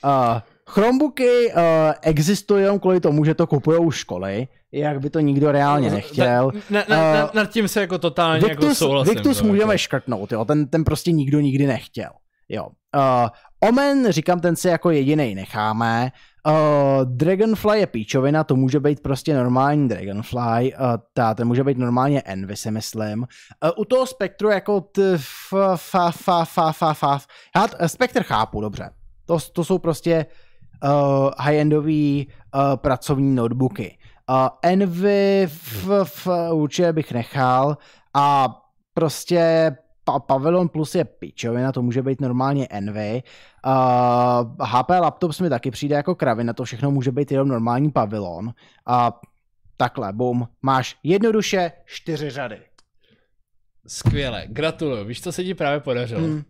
[0.05, 1.61] uh, Chromebooky uh,
[2.01, 6.51] existují jenom kvůli tomu, že to kupují školy, jak by to nikdo reálně nechtěl.
[6.69, 9.13] Na, na, na, Uh, nad tím se jako totálně jako Victus, souhlasím.
[9.13, 9.77] Victus to, můžeme jako.
[9.77, 12.09] škrtnout, jo, ten, ten prostě nikdo nikdy nechtěl.
[12.49, 12.67] Jo.
[12.95, 16.11] Uh, Omen, říkám, ten si jako jediný necháme.
[16.47, 16.53] Uh,
[17.05, 20.79] Dragonfly je píčovina, to může být prostě normální Dragonfly, uh,
[21.13, 23.19] ta, ten může být normálně Envy, si myslím.
[23.19, 27.19] Uh, u toho Spektru jako t, f, fa, fa, fa, fa, fa.
[27.55, 28.89] Já t- Spectre chápu, dobře.
[29.25, 30.46] To, to jsou prostě uh,
[31.39, 33.97] high-endový uh, pracovní notebooky.
[34.29, 37.77] Uh, Envy f, f, určitě bych nechal
[38.13, 38.55] a
[38.93, 39.71] prostě
[40.03, 43.23] pa- Pavilion Plus je pičovina, to může být normálně Envy.
[43.65, 48.53] Uh, HP Laptops mi taky přijde jako kravina, to všechno může být jenom normální Pavilion.
[48.85, 49.19] A
[49.77, 52.59] takhle, bum, máš jednoduše čtyři řady.
[53.87, 55.05] Skvěle, gratuluju.
[55.05, 56.21] Víš, co se ti právě podařilo?
[56.21, 56.43] Hmm.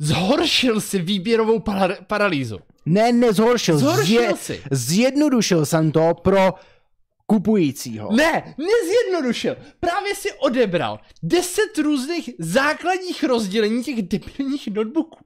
[0.00, 2.58] Zhoršil si výběrovou para- paralýzu.
[2.86, 4.62] Ne, nezhoršil, Zhoršil zje, si.
[4.70, 6.54] zjednodušil jsem to pro
[7.26, 8.08] kupujícího.
[8.12, 9.56] Ne, nezjednodušil.
[9.80, 15.18] Právě si odebral 10 různých základních rozdělení těch debilních notebooků.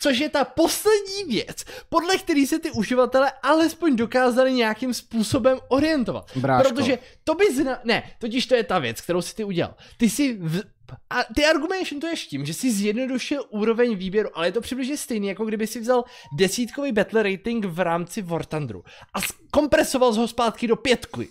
[0.00, 6.30] Což je ta poslední věc, podle který se ty uživatelé alespoň dokázali nějakým způsobem orientovat.
[6.36, 6.74] Bráško.
[6.74, 7.78] Protože to by zna...
[7.84, 9.74] Ne, totiž to je ta věc, kterou si ty udělal.
[9.96, 10.62] Ty si v...
[11.10, 14.96] A ty argumentation to je tím, že si zjednodušil úroveň výběru, ale je to přibližně
[14.96, 16.04] stejný, jako kdyby si vzal
[16.38, 18.84] desítkový battle rating v rámci War Thunderu
[19.14, 19.18] a
[19.50, 21.28] kompresoval ho zpátky do pětky.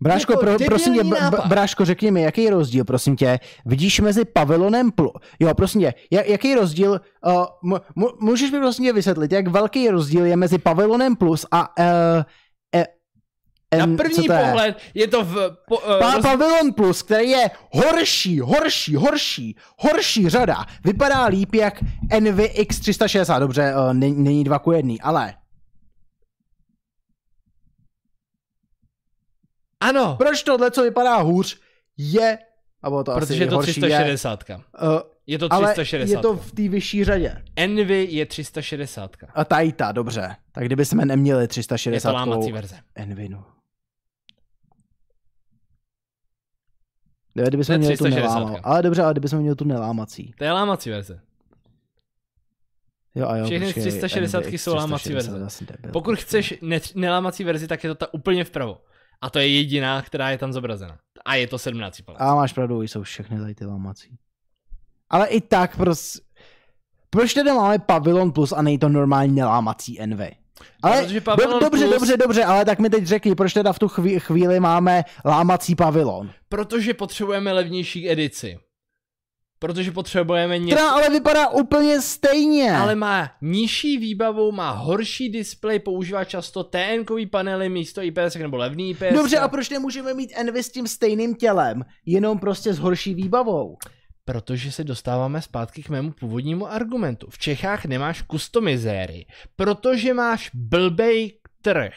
[0.00, 1.46] Bráško, Jako pro, prosím tě, nápad.
[1.46, 5.94] bráško, řekni mi, jaký je rozdíl, prosím tě, vidíš mezi pavilonem plus, jo, prosím tě,
[6.10, 7.32] jak, jaký je rozdíl, uh,
[7.72, 11.78] m- m- můžeš mi prosím tě vysvětlit, jak velký rozdíl je mezi pavilonem plus a
[11.78, 11.84] uh,
[13.78, 14.38] Na první to je?
[14.44, 15.56] pohled je to v...
[15.68, 21.80] Po, uh, Pa, pavilon plus, který je horší, horší, horší, horší řada, vypadá líp jak
[22.20, 25.34] NVX 360, dobře, uh, není, není dva ku jedný, ale
[29.80, 31.60] Ano, proč tohle, co vypadá hůř,
[31.96, 32.38] je,
[32.82, 34.44] a bylo to protože asi je to horší, 360.
[34.48, 34.62] Je, uh,
[35.26, 36.16] Je to ale 360.
[36.16, 37.42] je to v té vyšší řadě.
[37.56, 39.16] Envy je 360.
[39.34, 40.36] A tajta, dobře.
[40.52, 42.76] Tak kdyby jsme neměli Je 360 to lámací verze.
[47.36, 47.48] Envinu.
[47.48, 48.34] Kdyby jsme měli tu 360.
[48.38, 48.60] nelámal.
[48.64, 50.34] Ale dobře, ale kdyby jsme měli tu nelámací.
[50.38, 51.20] To je lámací verze.
[53.14, 55.92] Jo, a jo, Všechny počkej, 360 NVX jsou lámací 360, verze.
[55.92, 58.80] Pokud chceš ne- nelámací verzi, tak je to ta úplně vpravo.
[59.20, 60.98] A to je jediná, která je tam zobrazena.
[61.24, 62.20] A je to 17 palec.
[62.20, 64.18] A máš pravdu, jsou všechny tady ty lámací.
[65.10, 66.20] Ale i tak prostě...
[67.10, 70.20] Proč teda máme Pavilon Plus a nej to normální nelámací NV?
[70.82, 73.72] Ale Protože Pavilon do, dobře, Plus- dobře, dobře, ale tak mi teď řekni, proč teda
[73.72, 76.30] v tu chví, chvíli máme lámací pavilon.
[76.48, 78.58] Protože potřebujeme levnější edici.
[79.58, 82.72] Protože potřebujeme něco, Která ale vypadá úplně stejně.
[82.76, 88.90] ale má nižší výbavu, má horší displej, používá často TN-kový panely místo IPS nebo levný
[88.90, 89.14] IPS.
[89.14, 93.76] Dobře, a proč nemůžeme mít NV s tím stejným tělem, jenom prostě s horší výbavou?
[94.24, 97.26] Protože se dostáváme zpátky k mému původnímu argumentu.
[97.30, 99.26] V Čechách nemáš customizéry,
[99.56, 101.92] protože máš blbej trh.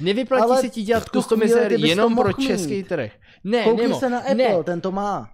[0.00, 2.46] Nevyplatí Ale se ti dělat customizéry bys jenom pro mít.
[2.46, 3.12] český trh.
[3.44, 4.64] Ne, Koukni nemo, se na Apple, ne.
[4.64, 5.30] ten to má.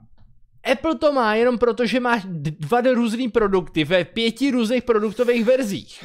[0.72, 5.44] Apple to má jenom proto, že máš d- dva různý produkty ve pěti různých produktových
[5.44, 6.05] verzích.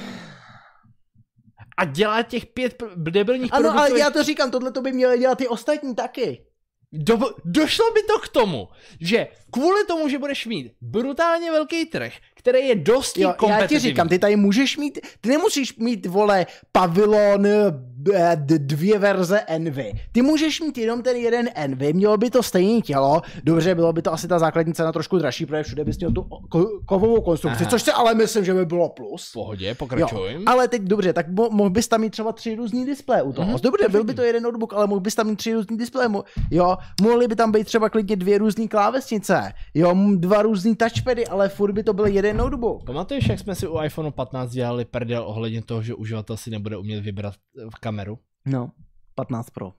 [1.77, 3.91] A dělá těch pět debilních Ano, produktových...
[3.91, 6.45] ale já to říkám, tohle to by měly dělat ty ostatní taky.
[6.93, 12.13] Do, došlo by to k tomu, že kvůli tomu, že budeš mít brutálně velký trh,
[12.43, 16.45] který je dosti Jo, já ti říkám, ty tady můžeš mít, ty nemusíš mít, vole,
[16.71, 19.93] pavilon eh, dvě verze Envy.
[20.11, 24.01] Ty můžeš mít jenom ten jeden Envy, mělo by to stejné tělo, dobře, bylo by
[24.01, 27.61] to asi ta základní cena trošku dražší, protože všude bys měl tu ko- kovovou konstrukci,
[27.63, 27.69] Aha.
[27.69, 29.29] což si ale myslím, že by bylo plus.
[29.29, 30.43] V pohodě, Jo, pokračujem.
[30.45, 33.47] ale teď dobře, tak mo- mohl bys tam mít třeba tři různý displeje u toho.
[33.47, 35.77] Mhm, Mm-hmm, dobře, byl by to jeden notebook, ale mohl bys tam mít tři různý
[35.77, 36.09] displeje.
[36.09, 39.51] Mo- jo, mohly by tam být třeba klidně dvě různé klávesnice.
[39.73, 42.83] Jo, dva různý touchpady, ale furt by to byl jeden notebook.
[42.85, 46.77] Pamatuješ, jak jsme si u iPhone 15 dělali prdel ohledně toho, že uživatel si nebude
[46.77, 48.19] umět vybrat eh, v kameru?
[48.45, 48.71] No,
[49.15, 49.73] 15 Pro.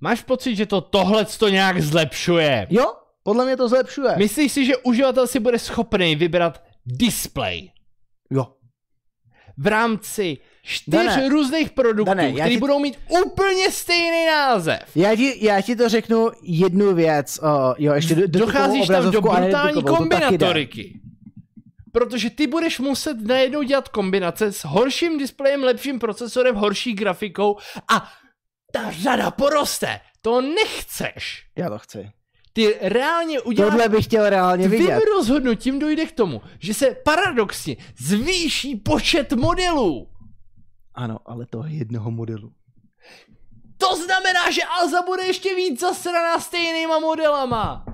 [0.00, 2.66] Máš pocit, že to tohle to nějak zlepšuje?
[2.70, 4.16] Jo, podle mě to zlepšuje.
[4.16, 7.70] Myslíš si, že uživatel si bude schopný vybrat display
[8.30, 8.54] Jo.
[9.56, 14.82] v rámci čtyř Dane, různých produktů, které ti- budou mít úplně stejný název?
[14.94, 17.38] Já ti, já ti to řeknu jednu věc.
[17.42, 21.00] Uh, jo, ještě do, do Docházíš tam do brutální kombinatoriky.
[21.92, 27.56] Protože ty budeš muset najednou dělat kombinace s horším displejem, lepším procesorem, horší grafikou
[27.92, 28.08] a
[28.72, 30.00] ta řada poroste.
[30.22, 31.44] To nechceš.
[31.56, 32.10] Já to chci.
[32.52, 35.00] Ty reálně uděláš Tohle bych chtěl reálně Tvým vidět.
[35.16, 40.08] rozhodnutím dojde k tomu, že se paradoxně zvýší počet modelů.
[40.94, 42.52] Ano, ale toho jednoho modelu.
[43.78, 47.84] To znamená, že Alza bude ještě víc zasraná stejnýma modelama.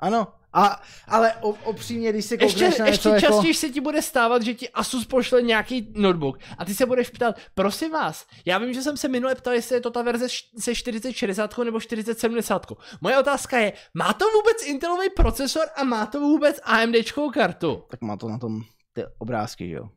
[0.00, 3.34] Ano, a, ale o, opřímně, když Ještě, koukneš na ještě něco jako...
[3.34, 7.10] častěji se ti bude stávat, že ti Asus pošle nějaký notebook a ty se budeš
[7.10, 10.26] ptát, prosím vás, já vím, že jsem se minule ptal, jestli je to ta verze
[10.58, 12.66] se 4060 nebo 4070.
[13.00, 17.82] Moje otázka je, má to vůbec Intelový procesor a má to vůbec AMDčkou kartu?
[17.90, 18.62] Tak má to na tom
[18.92, 19.88] ty obrázky, že jo.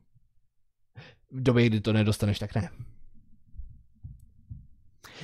[1.34, 2.70] V době, kdy to nedostaneš, tak ne.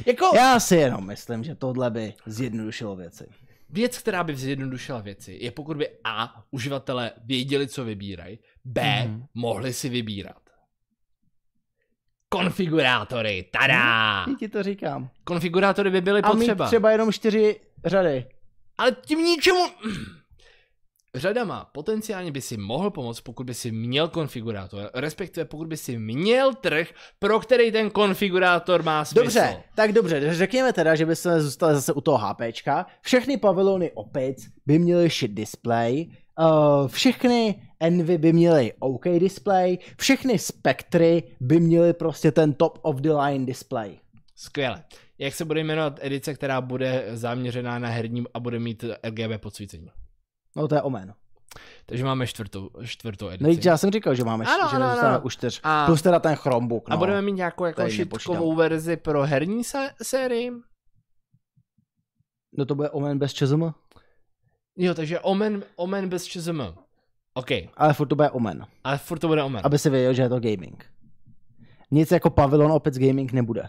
[0.07, 3.27] Jako Já si jenom myslím, že tohle by zjednodušilo věci.
[3.71, 9.25] věc, která by zjednodušila věci, je pokud by A, uživatelé věděli, co vybírají, B, Mhm.
[9.35, 10.41] mohli si vybírat.
[12.29, 13.75] Konfigurátory, tada!
[13.75, 15.11] Já ti to říkám.
[15.25, 16.67] Konfigurátory by byly A potřeba.
[16.67, 18.27] třeba jenom čtyři řady.
[18.79, 19.61] Ale tím ničemu...
[21.15, 25.99] řadama potenciálně by si mohl pomoct, pokud by si měl konfigurátor, respektive pokud by si
[25.99, 29.23] měl trh, pro který ten konfigurátor má smysl.
[29.23, 32.87] Dobře, tak dobře, řekněme teda, že bychom zůstali zase u toho HPčka.
[33.01, 36.07] Všechny pavilony opic by měly shit display,
[36.41, 42.97] uh, všechny Envy by měly OK display, všechny Spectry by měly prostě ten top of
[42.97, 43.99] the line display.
[44.37, 44.85] Skvěle.
[45.19, 49.91] Jak se bude jmenovat edice, která bude zaměřená na herním a bude mít RGB podsvícení?
[50.57, 51.15] No to je Omen.
[51.87, 53.45] Takže máme čtvrtou, čtvrtou edici.
[53.45, 55.21] No já jsem říkal, že máme Ano, že ano, ano.
[55.23, 55.61] u čtyř.
[55.63, 56.95] A- Plus teda ten Chromebook, no.
[56.95, 60.53] A budeme mít nějakou jako šitkovou verzi pro herní se- sérii?
[62.59, 63.71] No to bude Omen bez ČSM,
[64.77, 66.63] Jo, takže Omen, Omen bez ČSM.
[67.35, 68.67] OK, ale furt to bude Omen.
[68.85, 69.61] ale furt to bude Omen.
[69.65, 70.87] Aby si věděl, že je to gaming.
[71.91, 73.69] Nic jako pavilon opět gaming nebude.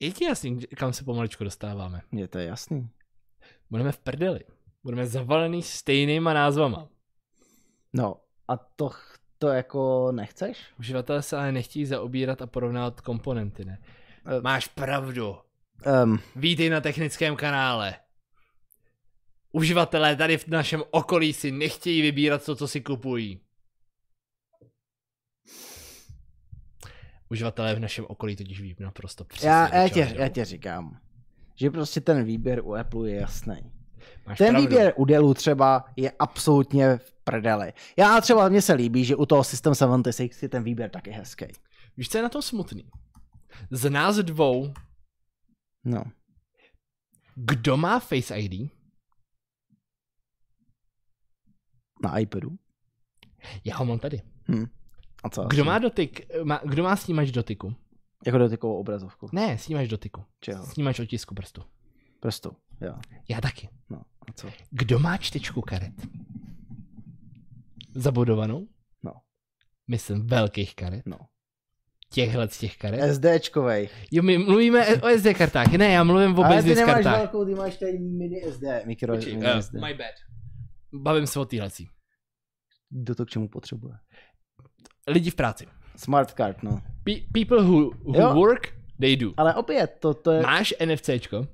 [0.00, 2.00] Je ti jasný, kam se pomaličku dostáváme?
[2.12, 2.88] Je to jasný.
[3.70, 4.40] Budeme v prdeli.
[4.86, 6.88] Budeme zavalený stejnýma názvama.
[7.92, 8.16] No
[8.48, 8.90] a to,
[9.38, 10.58] to jako nechceš?
[10.78, 13.78] Uživatelé se ale nechtějí zaobírat a porovnávat komponenty, ne?
[14.26, 14.40] Eh.
[14.40, 15.36] Máš pravdu.
[16.04, 17.94] Um, Vítej na technickém kanále.
[19.52, 23.40] Uživatelé tady v našem okolí si nechtějí vybírat to, co si kupují.
[27.30, 29.48] Uživatelé v našem okolí totiž ví naprosto přesně.
[29.48, 31.00] já, já, tě, já tě říkám,
[31.54, 33.75] že prostě ten výběr u Apple je jasný.
[34.26, 34.60] Máš Ten pravdu.
[34.68, 37.72] výběr u Dellu třeba je absolutně v prdeli.
[37.96, 41.46] Já třeba, mně se líbí, že u toho System 76 je ten výběr taky hezký.
[41.96, 42.90] Víš, co je na tom smutný?
[43.70, 44.72] Z nás dvou,
[45.84, 46.04] No.
[47.34, 48.70] kdo má Face ID?
[52.02, 52.50] Na iPadu.
[53.64, 54.22] Já ho mám tady.
[54.50, 54.66] Hm.
[55.24, 55.44] A co?
[55.44, 57.74] Kdo má dotyk, má, kdo má snímač dotyku?
[58.26, 59.28] Jako dotykovou obrazovku.
[59.32, 60.24] Ne, snímač dotyku.
[60.40, 60.66] Čeho?
[60.66, 61.62] Snímač otisku prstu.
[62.20, 62.56] Prstu.
[62.80, 62.94] Jo.
[63.28, 63.68] Já taky.
[63.90, 63.98] No.
[64.28, 64.48] A co?
[64.70, 65.92] Kdo má čtečku karet?
[67.94, 68.66] Zabudovanou?
[69.04, 69.12] No.
[69.88, 71.02] Myslím velkých karet.
[71.06, 71.18] No.
[72.12, 73.14] Těchhle z těch karet.
[73.14, 73.88] SDčkovej.
[74.10, 75.72] Jo, my mluvíme o SD kartách.
[75.72, 77.18] Ne, já mluvím o Ale ty business nemáš kartách.
[77.18, 78.62] velkou, ty máš tady mini SD.
[78.86, 79.72] Mikro Počkej, mini uh, SD.
[79.74, 80.14] my bad.
[80.94, 81.88] Bavím se o týhlecí.
[82.90, 83.94] Kdo to k čemu potřebuje?
[85.08, 85.66] Lidi v práci.
[85.96, 86.82] Smart card, no.
[87.04, 88.34] Pe- people who, who Jo.
[88.34, 89.32] work, they do.
[89.36, 90.42] Ale opět, to, to je...
[90.42, 91.46] Máš NFCčko?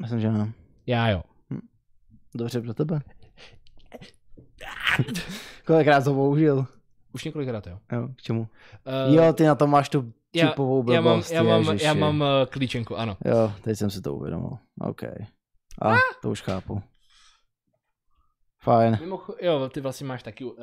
[0.00, 0.52] Myslím, že ne.
[0.86, 1.22] Já jo.
[2.34, 3.00] Dobře pro tebe.
[5.66, 6.66] Kolikrát to použil?
[7.12, 7.78] Už několikrát jo.
[7.92, 8.40] Jo, k čemu?
[8.40, 11.84] Uh, jo, ty na to máš tu čipovou já mám, blbost, já mám, ježiši.
[11.84, 13.16] já mám uh, klíčenku, ano.
[13.24, 14.50] Jo, teď jsem si to uvědomil.
[14.80, 15.02] OK.
[15.82, 16.82] A, to už chápu.
[18.62, 18.94] Fajn.
[18.94, 20.54] Mimocho- jo, ty vlastně máš taky uh,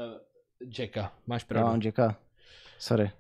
[0.80, 1.70] Jacka, máš Já pravdu.
[1.70, 2.16] mám Jacka.
[2.80, 3.12] Sorry.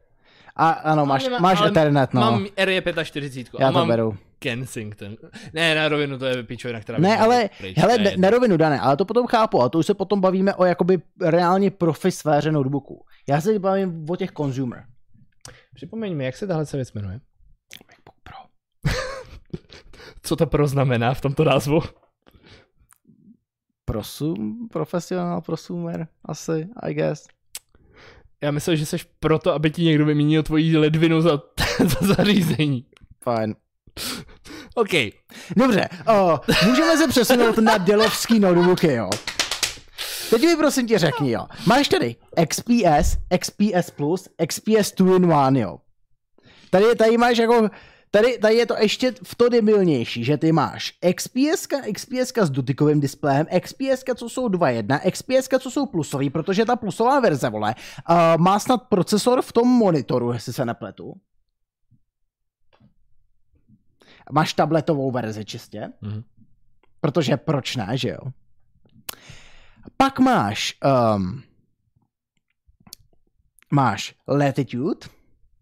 [0.56, 2.22] A ano, máš, máš ale Ethernet, no.
[2.22, 4.18] Mám R45 Já to mám beru.
[4.40, 5.18] Kensington.
[5.54, 7.00] Ne, na rovinu to je pičovina, která...
[7.00, 9.86] Ne, ale, pryč, hele, ne, na rovinu dané, ale to potom chápu, a to už
[9.86, 13.06] se potom bavíme o jakoby reálně profi sféře notebooků.
[13.30, 14.86] Já se bavím o těch consumer.
[15.74, 17.20] Připomeň mi, jak se tahle věc jmenuje?
[17.88, 18.36] MacBook Pro.
[20.22, 21.80] Co to pro znamená v tomto názvu?
[23.86, 27.28] Prosum, profesionál, prosumer, asi, I guess.
[28.44, 31.42] Já myslel, že jsi proto, aby ti někdo vyměnil tvoji ledvinu za,
[31.86, 32.86] za zařízení.
[33.24, 33.56] Fajn.
[34.76, 34.90] OK.
[35.56, 39.10] Dobře, o, můžeme se přesunout na delovský notebooky, jo.
[40.30, 41.46] Teď mi prosím tě řekni, jo.
[41.66, 42.16] Máš tady
[42.48, 45.78] XPS, XPS Plus, XPS 2 in 1, jo.
[46.70, 47.70] Tady, tady máš jako,
[48.12, 53.00] tady, tady je to ještě v to debilnější, že ty máš XPS, XPS s dotykovým
[53.00, 57.76] displejem, XPS, co jsou 2.1, XPS, co jsou plusový, protože ta plusová verze, vole,
[58.10, 61.14] uh, má snad procesor v tom monitoru, jestli se nepletu.
[64.32, 66.24] Máš tabletovou verzi čistě, Mhm.
[67.02, 68.20] protože proč ne, že jo?
[69.98, 70.78] Pak máš
[71.16, 71.44] um,
[73.74, 75.08] máš Latitude,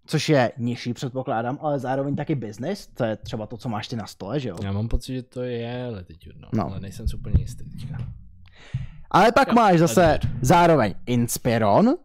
[0.06, 3.96] což je nižší předpokládám, ale zároveň taky business, to je třeba to, co máš ty
[3.96, 4.56] na stole, že jo?
[4.64, 6.50] Já mám pocit, že to je Latitude, no.
[6.54, 6.66] No.
[6.66, 7.98] Ale nejsem si úplně jistý teďka.
[9.12, 10.40] Ale pak Jo, máš zase Latitude.
[10.42, 11.96] zároveň Inspiron,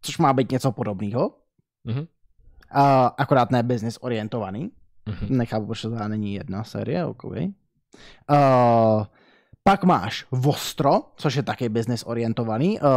[0.00, 1.38] což má být něco podobného,
[1.84, 1.98] Mhm.
[2.00, 2.06] uh,
[3.18, 4.70] akorát ne business orientovaný.
[5.06, 5.36] Mhm.
[5.38, 7.24] Nechápu, proč to teda není jedna série, ok.
[7.24, 9.04] Uh,
[9.62, 12.80] pak máš Vostro, což je taky business orientovaný.
[12.80, 12.88] Uh,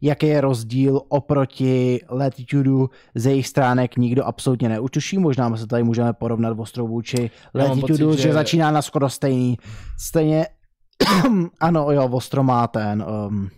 [0.00, 5.18] jaký je rozdíl oproti Latitudu ze jejich stránek nikdo absolutně neutuší.
[5.18, 8.28] Možná se tady můžeme porovnat Vostro vůči Latitudu, pocit, že...
[8.28, 9.58] že- začíná na skoro stejný.
[9.98, 10.46] Stejně,
[11.60, 13.50] ano, jo, Vostro má ten um,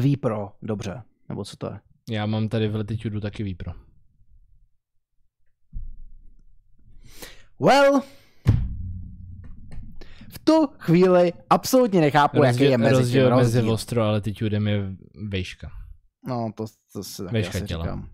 [0.00, 1.02] Vipro, dobře.
[1.28, 1.80] Nebo co to je?
[2.10, 3.72] Já mám tady v Latitudu taky Vipro.
[7.60, 8.00] Well,
[10.28, 13.72] v tu chvíli absolutně nechápu, jaký je mezi rozdíl, tím mezi rozdíl.
[13.72, 14.96] ostro a altitudem je
[15.28, 15.70] vejška.
[16.26, 17.84] No, to, to si taky Vejška asi těla.
[17.84, 18.10] říkám.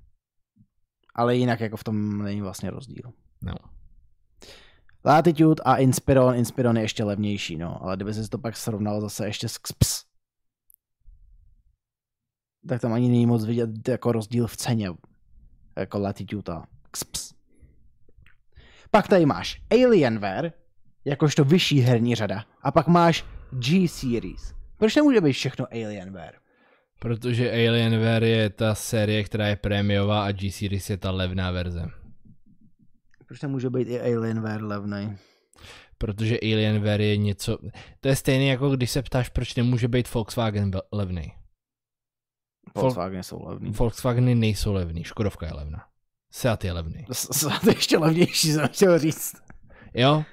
[1.15, 3.12] Ale jinak jako v tom není vlastně rozdíl.
[3.43, 3.55] No.
[5.05, 9.27] Latitude a Inspiron, Inspiron je ještě levnější, no, ale kdyby se to pak srovnal zase
[9.27, 10.05] ještě s XPS,
[12.69, 14.91] tak tam ani není moc vidět jako rozdíl v ceně,
[15.77, 17.32] jako Latitude a XPS.
[18.95, 20.53] Pak tady máš Alienware,
[21.05, 24.55] jakožto vyšší herní řada, a pak máš G-Series.
[24.77, 26.35] Proč nemůže být všechno Alienware?
[26.99, 31.85] Protože Alienware je ta série, která je prémiová a G-Series je ta levná verze.
[33.27, 35.17] Proč nemůže být i Alienware levnej?
[35.99, 37.59] Protože Alienware je něco...
[38.01, 41.33] To je stejné jako když se ptáš, proč nemůže být Volkswagen levný.
[42.75, 43.71] Volkswagen jsou levný.
[43.71, 45.92] Volkswageny nejsou levný, Škodovka je levná.
[46.35, 47.05] Seat je levný.
[47.41, 49.33] To je ještě levnější, jsem chtěl říct.
[49.94, 50.25] Jo?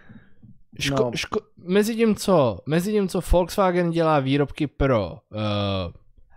[0.80, 1.12] Ško, No.
[1.16, 5.40] ško, mezi, tím, co, mezi tím, co Volkswagen dělá výrobky pro uh,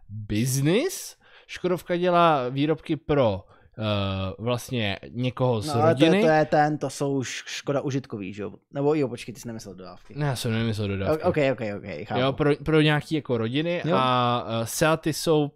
[0.08, 1.16] business,
[1.46, 3.34] Škodovka dělá výrobky pro
[3.78, 6.16] uh, vlastně někoho z No, ale to, rodiny.
[6.18, 8.52] je- to je ten, to jsou š- škoda užitkový, že jo?
[8.74, 10.14] Nebo jo, počkej, ty jsi nemyslel dodávky.
[10.16, 11.22] Ne, já jsem nemyslel dodávky.
[11.22, 12.20] Ok, ok, ok, chápu.
[12.20, 13.96] Jo, pro, pro nějaký jako rodiny Jo.
[13.96, 15.50] a uh, Seaty jsou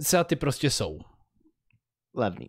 [0.00, 0.98] Seaty prostě jsou.
[2.16, 2.46] Levný.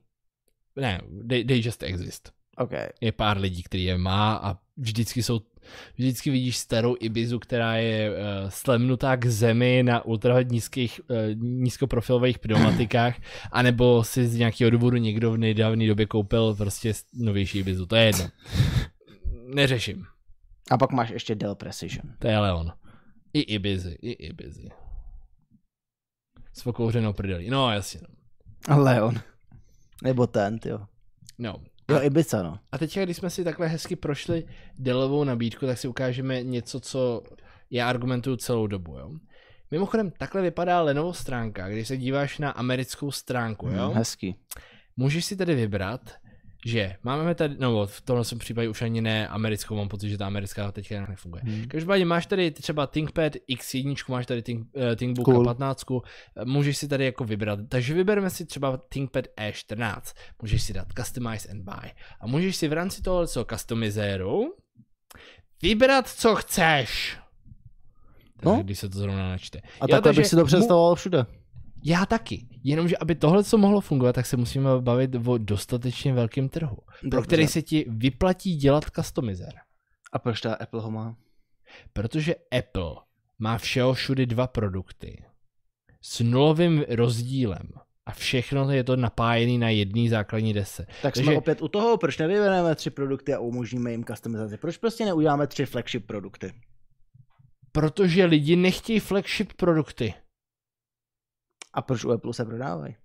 [0.80, 2.32] Ne, they, they just exist.
[2.58, 2.72] Ok.
[3.02, 5.42] Je pár lidí, který je má a vždycky jsou
[5.98, 8.16] vždycky vidíš starou Ibizu, která je uh,
[8.50, 13.16] slemnutá k zemi na ultra nízkých, uh, nízkoprofilových pneumatikách,
[13.52, 17.86] anebo si z nějakého důvodu někdo v nedávné době koupil prostě novější Ibizu.
[17.86, 18.26] To je jedno.
[19.54, 20.06] Neřeším.
[20.72, 22.14] A pak máš ještě Dell Precision.
[22.20, 22.72] To je Leon.
[23.34, 24.70] I Ibizy, i Ibizy.
[26.54, 27.50] S pokouřenou prdelí.
[27.50, 28.00] No, jasně.
[28.02, 28.16] No.
[28.68, 29.22] A Leon.
[30.04, 30.80] Nebo ten, jo.
[31.38, 31.62] no.
[31.90, 32.60] Jo, Ibiza, no.
[32.72, 34.46] A teď, když jsme si takhle hezky prošli
[34.78, 37.24] Dellovou nabídku, tak si ukážeme něco, co
[37.72, 38.98] já argumentuju celou dobu.
[38.98, 39.12] Jo?
[39.72, 43.68] Mimochodem, takhle vypadá Lenovo stránka, když se díváš na americkou stránku.
[43.68, 43.90] Jo?
[43.90, 44.36] Mm, hezký.
[44.98, 46.02] Můžeš si tedy vybrat,
[46.66, 50.28] že máme tady, no v tomhle případě už ani ne americkou, mám pocit, že ta
[50.28, 51.42] americká teďka nějak nefunguje.
[51.46, 51.68] Hmm.
[51.68, 55.36] Každopádně máš tady třeba ThinkPad X1, máš tady Think, uh, ThinkBook Cool.
[55.36, 55.46] cool.
[55.46, 55.86] 15,
[56.38, 57.60] eh, můžeš si tady jako vybrat.
[57.70, 62.68] Takže vybereme si třeba ThinkPad E14, můžeš si dát Customize and Buy a můžeš si
[62.68, 64.54] v rámci toho co customizéru
[65.62, 67.18] vybrat, co chceš.
[68.46, 68.56] No.
[68.56, 68.64] No.
[68.64, 69.60] Když se to zrovna načte.
[69.60, 71.26] A Jo, takhle takže bych si to představoval všude.
[71.84, 72.48] Já taky.
[72.64, 77.10] Jenomže aby tohle co mohlo fungovat, tak se musíme bavit o dostatečně velkém trhu, pro
[77.10, 77.28] Dobře.
[77.28, 79.54] který se ti vyplatí dělat customizér.
[80.14, 81.16] A proč ta Apple ho má?
[81.94, 82.96] Protože Apple
[83.40, 85.24] má všeho všudy dva produkty
[86.02, 87.70] s nulovým rozdílem
[88.06, 90.86] a všechno je to napájené na jedné základní dese.
[91.02, 94.58] Tak jsme Takže- opět u toho, proč nevybereme tři produkty a umožníme jim customizaci?
[94.58, 96.54] Proč prostě neuděláme tři flagship produkty?
[97.72, 100.14] Protože lidi nechtějí flagship produkty.
[101.80, 102.96] A proč u Apple se prodávají?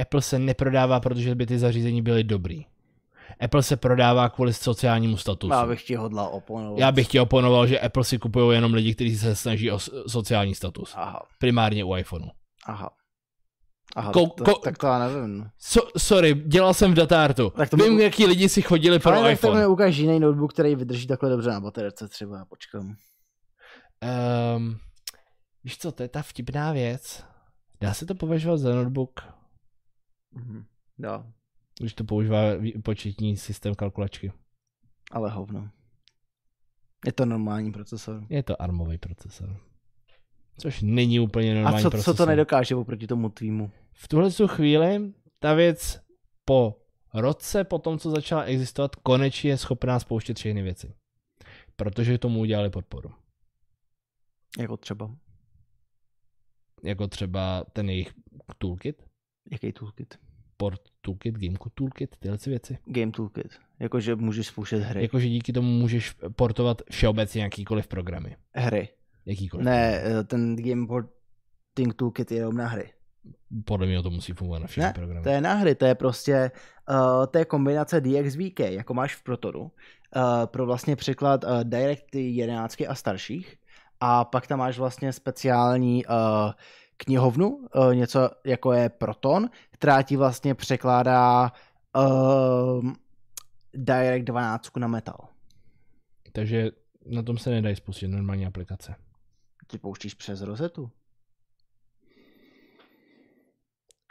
[0.00, 2.66] Apple se neprodává, protože by ty zařízení byly dobrý.
[3.40, 5.52] Apple se prodává kvůli sociálnímu statusu.
[5.52, 6.78] Já bych ti hodlal oponovat.
[6.78, 10.54] Já bych ti oponoval, že Apple si kupují jenom lidi, kteří se snaží o sociální
[10.54, 10.92] status.
[10.96, 12.28] Aha, Primárně u iPhoneu.
[12.66, 12.90] aha.
[13.96, 15.46] Aha, Ko- ko- tak to já nevím.
[15.58, 17.50] So, sorry, dělal jsem v datártu.
[17.56, 19.60] Tak to Vím, mi- jaký lidi si chodili pro Ale tak, tak iPhone.
[19.60, 22.94] mi ukáž jiný notebook, který vydrží takhle dobře na baterce třeba, počkám.
[24.56, 24.78] Um,
[25.64, 27.24] víš co, to je ta vtipná věc.
[27.80, 29.20] Dá se to považovat za notebook,
[30.32, 30.64] Mhm.
[30.98, 31.24] Jo,
[31.80, 32.40] když to používá
[32.84, 34.32] početní systém kalkulačky.
[35.10, 35.70] ale hovno.
[37.06, 38.26] Je to normální procesor.
[38.28, 39.56] Je to armový procesor.
[40.58, 42.14] Což není úplně A normální co, procesor.
[42.16, 43.70] co to nedokáže oproti tomu tvýmu?
[43.92, 46.00] V tuhle tu chvíli ta věc
[46.44, 46.82] po
[47.14, 50.94] roce, po tom, co začala existovat, konečně je schopná spouštět všechny věci.
[51.76, 53.10] Protože tomu udělali podporu.
[54.58, 55.10] Jako třeba,
[56.84, 58.12] Jako třeba ten jejich
[58.58, 59.02] toolkit,
[59.52, 60.18] jaký toolkit?
[60.56, 62.78] port toolkit, gameku toolkit, tyhle ty věci.
[62.86, 63.58] Game toolkit.
[63.78, 65.02] Jakože můžeš spouštět hry.
[65.02, 68.36] Jakože díky tomu můžeš portovat všeobecně jakýkoliv programy.
[68.54, 68.88] Hry.
[69.26, 69.64] Jakýkoliv.
[69.64, 72.92] Ne, eh, ten Game Porting Toolkit je jenom na hry.
[73.64, 75.24] Podle mě to musí fungovat na všechny Ne, programy.
[75.24, 76.50] to je na hry, to je prostě,
[76.90, 79.70] uh, to je kombinace DXVK, jako máš v Protonu, uh,
[80.46, 83.56] pro vlastně překlad uh, Direct 11 a starších.
[84.00, 86.12] A pak tam máš vlastně speciální uh,
[86.96, 91.52] knihovnu, uh, něco jako je Proton, která ti vlastně překládá
[91.96, 92.92] uh,
[93.74, 95.28] Direct 12 na Metal.
[96.32, 96.70] Takže
[97.06, 98.94] na tom se nedají spustit normální aplikace.
[99.66, 100.90] Ty pouštíš přes rozetu.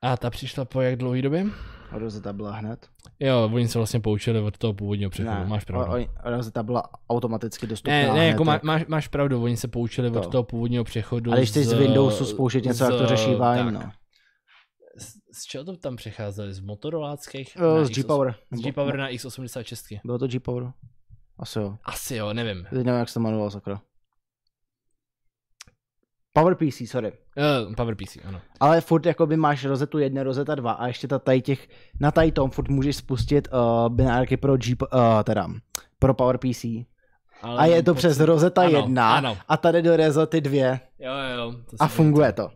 [0.04, 1.46] A ta přišla po jak dlouhý době?
[1.92, 2.88] Rosetta byla hned.
[3.20, 5.94] Jo, oni se vlastně poučili od toho původního přechodu, máš pravdu.
[6.24, 10.20] Rosetta byla automaticky dostupná Ne, ne, jako má, máš, máš pravdu, oni se poučili To.
[10.22, 11.32] od toho původního přechodu.
[11.32, 13.82] A když chceš z Windowsu spouštět něco, jak to z- řeší Vine, no.
[14.98, 16.54] Z, z čeho to tam přecházeli?
[16.54, 17.56] Z motoroláckých?
[17.56, 18.36] Jo, Na z X8 G-Power.
[18.52, 20.00] Z G-Power na X86.
[20.06, 20.72] Bylo to G-Power?
[21.40, 21.76] Asi jo.
[21.84, 22.64] Asi jo, nevím.
[22.70, 23.82] Teď nevím, jak se to jmenovalo, sakra.
[26.38, 27.12] Power PC, sorry.
[27.38, 28.42] Uh, Power PC, ano.
[28.60, 32.32] Ale furt jakoby máš rozetu 1, rozeta 2 a ještě ta tady těch, na tady
[32.32, 35.48] tom furt můžeš spustit uh, binárky pro G, uh, teda,
[36.00, 36.66] pro Power PC.
[37.42, 40.80] Ale A je to pocit- přes rozeta ano, 1 Ano, a tady do rozety 2
[41.00, 41.56] jo, jo.
[41.70, 42.52] To a funguje to.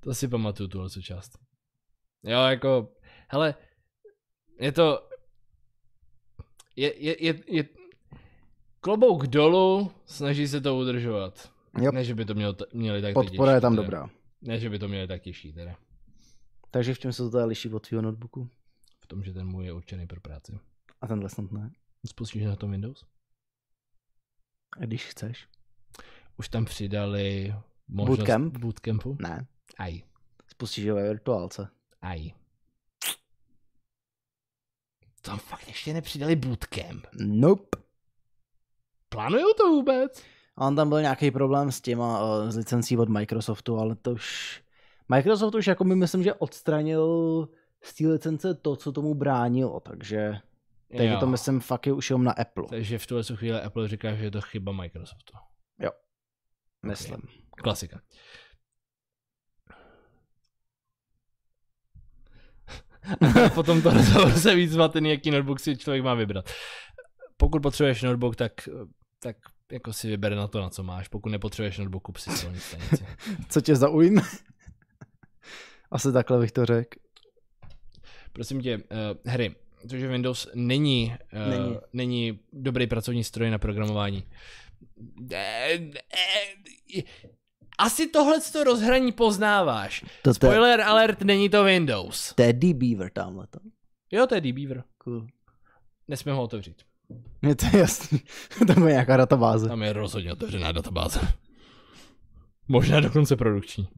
[0.00, 1.32] To si pamatuju, tuhle část.
[2.24, 2.88] Jo, jako,
[3.28, 3.54] hele,
[4.60, 5.08] je to,
[6.76, 7.64] je, je, je, je
[8.80, 11.55] klobouk dolů, snaží se to udržovat.
[11.80, 11.92] Jo.
[11.92, 13.82] Ne, že by to mělo, t- měli tak Podpora je tam teda.
[13.82, 14.10] dobrá.
[14.42, 15.76] Ne, že by to měli tak těžší, teda.
[16.70, 18.50] Takže v čem se to teda liší od tvého notebooku?
[19.00, 20.58] V tom, že ten můj je určený pro práci.
[21.00, 21.70] A tenhle snad ne.
[22.06, 23.04] Spustíš na tom Windows?
[24.80, 25.48] A když chceš.
[26.38, 27.54] Už tam přidali
[27.88, 28.56] možnost Bootcamp?
[28.58, 29.16] bootcampu?
[29.20, 29.46] Ne.
[29.78, 30.02] Aj,
[30.48, 31.68] Spustíš ho ve virtuálce.
[32.02, 32.30] aj.
[35.22, 37.06] Tam fakt ještě nepřidali bootcamp.
[37.20, 37.78] Nope.
[39.08, 40.22] Plánujou to vůbec?
[40.56, 44.12] A on tam byl nějaký problém s těma, uh, s licencí od Microsoftu, ale to
[44.12, 44.62] už...
[45.08, 47.48] Microsoft už jako my myslím, že odstranil
[47.82, 50.38] z té licence to, co tomu bránilo, takže...
[50.96, 51.20] Takže Jo.
[51.20, 52.64] to myslím fakt je už jenom na Apple.
[52.70, 55.32] Takže v tuhle chvíli Apple říká, že je to chyba Microsoftu.
[56.86, 57.22] Myslím.
[57.50, 58.00] Klasika.
[63.46, 66.50] A potom to rozhovor se víc zmatený, jaký notebook si člověk má vybrat.
[67.36, 68.52] Pokud potřebuješ notebook, tak,
[69.22, 69.36] tak
[69.72, 71.08] jako si vybere na to, na co máš.
[71.08, 73.06] Pokud nepotřebuješ notebook, kup si silní stanici.
[73.48, 74.22] Co tě zaujme?
[75.90, 76.98] Asi takhle bych to řekl.
[78.32, 78.82] Prosím tě, uh,
[79.32, 81.76] hry, protože Windows není, uh, Není.
[81.92, 82.38] není.
[82.52, 84.24] dobrý pracovní stroj na programování.
[85.32, 85.78] Eh,
[87.78, 90.04] Asi tohle to rozhraní poznáváš.
[90.22, 92.34] To, Spoiler alert, není to Windows.
[92.34, 93.46] to je D-Beaver tamhle.
[93.46, 93.58] to.
[94.12, 94.84] Jo, to je D-Beaver.
[94.98, 95.26] Cool.
[96.08, 96.82] Nesmím ho otevřít.
[97.42, 98.20] Je to jasný.
[98.66, 99.68] to je nějaká databáze.
[99.68, 101.20] Tam je rozhodně otevřená databáze.
[102.68, 103.88] Možná dokonce produkční.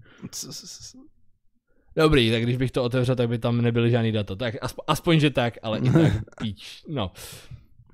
[1.96, 4.34] Dobrý, tak když bych to otevřel, tak by tam nebyly žádný data.
[4.34, 6.84] Tak aspoň, aspoň že tak, ale i tak píč.
[6.88, 7.12] No,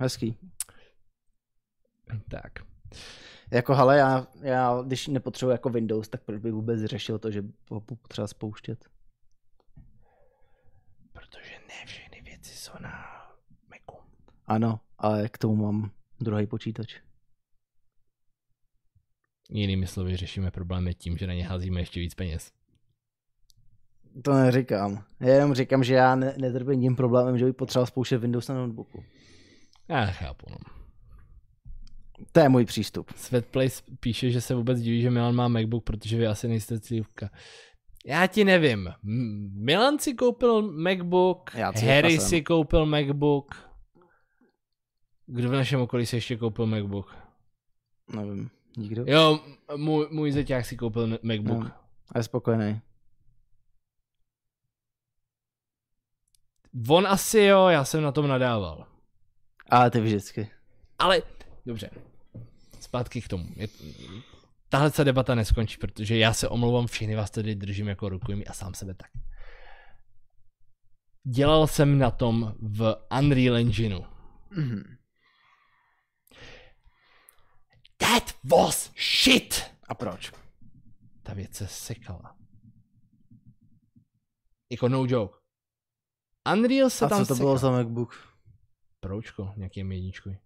[0.00, 0.36] Hezký.
[2.30, 2.52] tak.
[3.50, 7.42] Jako, hele, já, já, když nepotřebuji jako Windows, tak proč bych vůbec řešil to, že
[7.70, 8.84] ho potřeba spouštět?
[11.12, 12.90] Protože ne všechny věci jsou na
[13.68, 14.02] Macu.
[14.46, 15.90] Ano, ale k tomu mám
[16.20, 16.94] druhý počítač.
[19.50, 22.52] Jinými slovy, řešíme problémy tím, že na ně házíme ještě víc peněz.
[24.24, 25.04] To neříkám.
[25.20, 28.54] Já jenom říkám, že já ne, netrpím tím problémem, že bych potřeboval spouštět Windows na
[28.54, 29.04] notebooku.
[29.88, 30.56] Já chápu, no.
[32.32, 33.10] To je můj přístup.
[33.16, 37.30] Svetplace píše, že se vůbec diví, že Milan má MacBook, protože vy asi nejste cívka.
[38.06, 38.92] Já ti nevím.
[39.52, 43.63] Milan si koupil MacBook, Harry si koupil MacBook.
[45.26, 47.16] Kdo v našem okolí si ještě koupil MacBook?
[48.16, 48.50] Nevím.
[48.76, 49.04] Nikdo?
[49.06, 49.40] Jo,
[49.76, 51.64] můj, můj zeťák si koupil MacBook.
[51.64, 51.70] No.
[52.14, 52.80] A je spokojený.
[56.88, 58.86] On asi jo, já jsem na tom nadával.
[59.70, 60.50] Ale ty vždycky.
[60.98, 61.22] Ale,
[61.66, 61.90] dobře.
[62.80, 63.48] Zpátky k tomu.
[63.56, 63.68] Je,
[64.68, 68.52] tahle se debata neskončí, protože já se omlouvám, všechny vás tady držím jako rukojmí a
[68.52, 69.10] sám sebe tak.
[71.26, 74.00] Dělal jsem na tom v Unreal Engineu.
[74.50, 74.96] Mhm.
[77.98, 79.62] That was shit!
[79.88, 80.32] A proč?
[81.22, 82.36] Ta věc se sekala.
[84.72, 85.38] Jako no joke.
[86.52, 87.46] Unreal se A tam co to sekal.
[87.46, 88.38] bylo za MacBook?
[89.00, 90.38] Pročko, nějaký M1.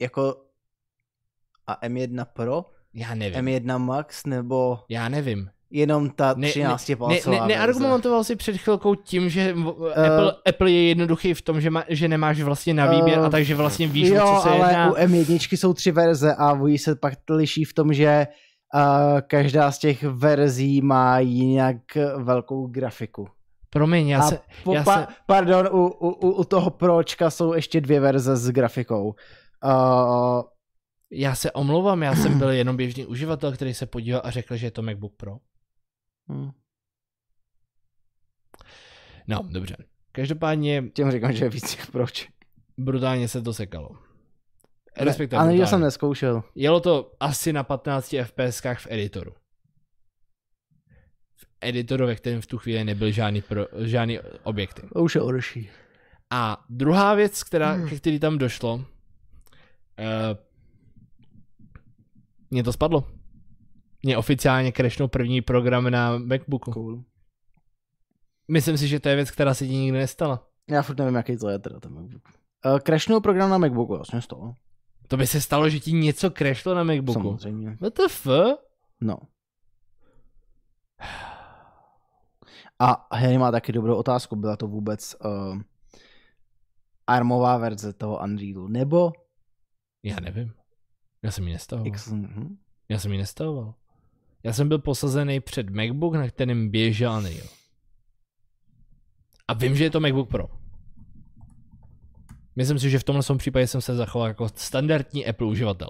[0.00, 0.50] Jako
[1.66, 2.64] a M1 Pro?
[2.92, 3.44] Já nevím.
[3.44, 5.50] M1 Max nebo Já nevím.
[5.74, 10.34] Jenom ta Ne- 13 Ne, palcová ne, neargumentoval si před chvilkou tím, že uh, Apple,
[10.48, 13.54] Apple je jednoduchý v tom, že, má, že nemáš vlastně na výběr a Eh, takže
[13.54, 14.90] vlastně víš, jo, co se ale jedná.
[14.90, 18.26] u M1 jsou tři verze a oni se pak liší v tom, že
[18.74, 21.76] uh, každá z těch verzí má jinak
[22.16, 23.28] velkou grafiku.
[23.70, 24.38] Promiň, já se...
[24.64, 28.50] po, já pa, se- Pardon, u, u, u toho Pročka jsou ještě dvě verze s
[28.50, 29.14] grafikou.
[29.64, 30.42] Uh,
[31.10, 34.66] Já se omlouvám, já jsem byl jenom běžný uživatel, který se podíval a řekl, že
[34.66, 35.36] je to MacBook Pro.
[36.28, 36.50] Hm,
[39.28, 39.76] No, dobře.
[40.12, 42.28] Každopádně těm říkám, že je víc Proč.
[42.78, 43.88] brutálně se to sekalo.
[44.96, 46.42] Respektive Ale já jsem neskoušel.
[46.54, 49.34] Jelo to asi na 15 FPSkách v editoru.
[51.60, 54.82] editoru, ve kterém v tu chvíli nebyl žádný, pro, žádný objekty.
[54.92, 55.70] To už je horší.
[56.30, 57.88] A druhá věc, která, hmm.
[57.88, 58.84] ke který tam došlo, uh,
[62.50, 63.13] mě to spadlo.
[64.04, 66.72] Mě oficiálně crashnul první program na MacBooku.
[66.72, 67.04] Cool.
[68.48, 70.48] Myslím si, že to je věc, která se ti nikdy nestala.
[70.70, 72.28] Já furt nevím, jaký to je teda ten MacBook.
[72.66, 74.54] Uh, crashnul program na MacBooku, jasně z toho.
[75.08, 77.22] To by se stalo, že ti něco crashlo na MacBooku.
[77.22, 77.76] Samozřejmě.
[77.80, 78.26] What the f?
[79.00, 79.16] No.
[82.78, 84.36] A Harry má taky dobrou otázku.
[84.36, 85.60] Byla to vůbec uh,
[87.06, 89.12] armová verze toho Unrealu, nebo
[90.02, 90.54] Já nevím.
[91.22, 91.86] Já jsem ji nestavoval.
[91.86, 92.08] X...
[92.12, 92.56] Hm?
[92.88, 93.74] Já jsem ji nestavoval.
[94.44, 97.48] Já jsem byl posazený před MacBook, na kterém běžel Unreal.
[99.48, 100.48] A vím, že je to MacBook Pro.
[102.56, 105.88] Myslím si, že v tomhle svém případě jsem se zachoval jako standardní Apple uživatel.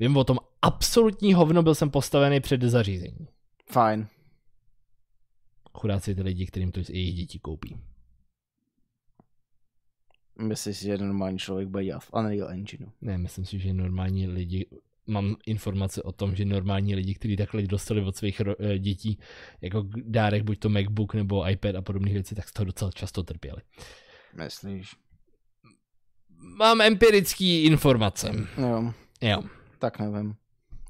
[0.00, 3.28] Vím o tom absolutní hovno, byl jsem postavený před zařízení.
[3.70, 4.06] Fajn.
[5.78, 7.76] Chudáci ty lidi, kterým to i jejich děti koupí.
[10.38, 12.90] Myslíš si, že normální člověk bude dělat v Unreal Engineu?
[13.00, 14.66] Ne, myslím si, že normální lidi,
[15.10, 19.18] mám informace o tom, že normální lidi, kteří takhle dostali od svých eh, dětí
[19.60, 23.22] jako dárek, buď to MacBook nebo iPad a podobné věci, tak z toho docela často
[23.22, 23.60] trpěli.
[24.44, 24.96] Myslíš?
[26.58, 28.32] Mám empirický informace.
[28.58, 29.42] Jo, Jo.
[29.78, 30.34] tak nevím.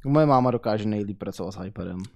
[0.04, 2.02] Moje máma dokáže nejlíp pracovat s iPadem.
[2.02, 2.10] To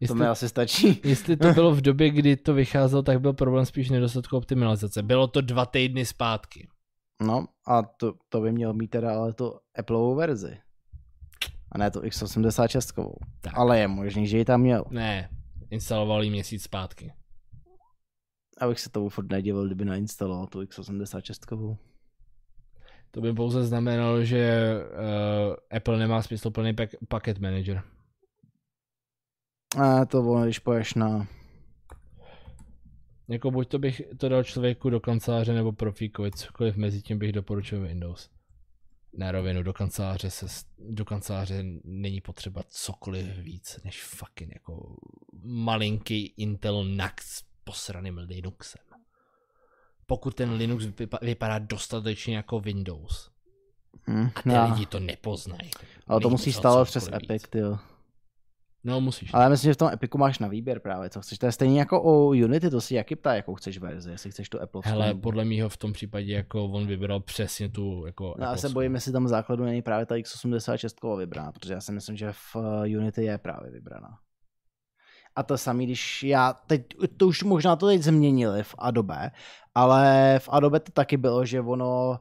[0.00, 1.00] Jestli, mi asi stačí.
[1.04, 5.02] jestli to bylo v době, kdy to vycházelo, tak byl problém spíš nedostatku optimalizace.
[5.02, 6.68] Bylo to dva týdny zpátky.
[7.22, 10.58] No a to, to by měl mít teda ale tu Appleovou verzi.
[11.72, 13.12] A ne tu X86.
[13.40, 13.52] Tak.
[13.56, 14.84] Ale je možný, že ji tam měl.
[14.90, 15.28] Ne,
[15.70, 17.12] instaloval ji měsíc zpátky.
[18.60, 21.76] Abych se tomu furt nedivil, kdyby nainstaloval tu X86.
[23.10, 27.82] To by pouze znamenalo, že uh, Apple nemá smysluplný pak- packet manager.
[29.82, 31.26] A to ono, když poješ na...
[33.28, 37.32] Jako buď to bych to dal člověku do kanceláře nebo profíkovi, cokoliv mezi tím bych
[37.32, 38.30] doporučil Windows.
[39.16, 40.46] Na rovinu do kanceláře se,
[40.78, 44.96] do kanceláře není potřeba cokoliv víc, než fucking jako
[45.42, 46.84] malinký Intel
[47.22, 48.82] s posraným Linuxem.
[50.06, 53.30] Pokud ten Linux vypa- vypadá dostatečně jako Windows
[54.06, 54.64] Hm, a ty já.
[54.64, 55.70] lidi to nepoznají.
[56.06, 57.42] Ale to musel stále přes Epic, víc.
[57.50, 57.78] ty jo.
[58.84, 59.34] No musíš.
[59.34, 61.38] Ale já myslím, že v tom Epiku máš na výběr právě, co chceš.
[61.38, 64.48] To je stejně jako u Unity, to si jaký ptá, jakou chceš verzi, jestli chceš
[64.48, 64.82] tu Apple.
[64.84, 68.68] Hele, podle mýho v tom případě jako on vybral přesně tu jako No, já se
[68.68, 72.56] bojím, jestli tam základu není právě ta X86 vybraná, protože já si myslím, že v
[72.56, 74.18] eh, Unity je právě vybraná.
[75.36, 76.82] A to samý, když já, teď,
[77.16, 79.30] to už možná to teď změnili v Adobe,
[79.74, 82.20] ale v Adobe to taky bylo, že ono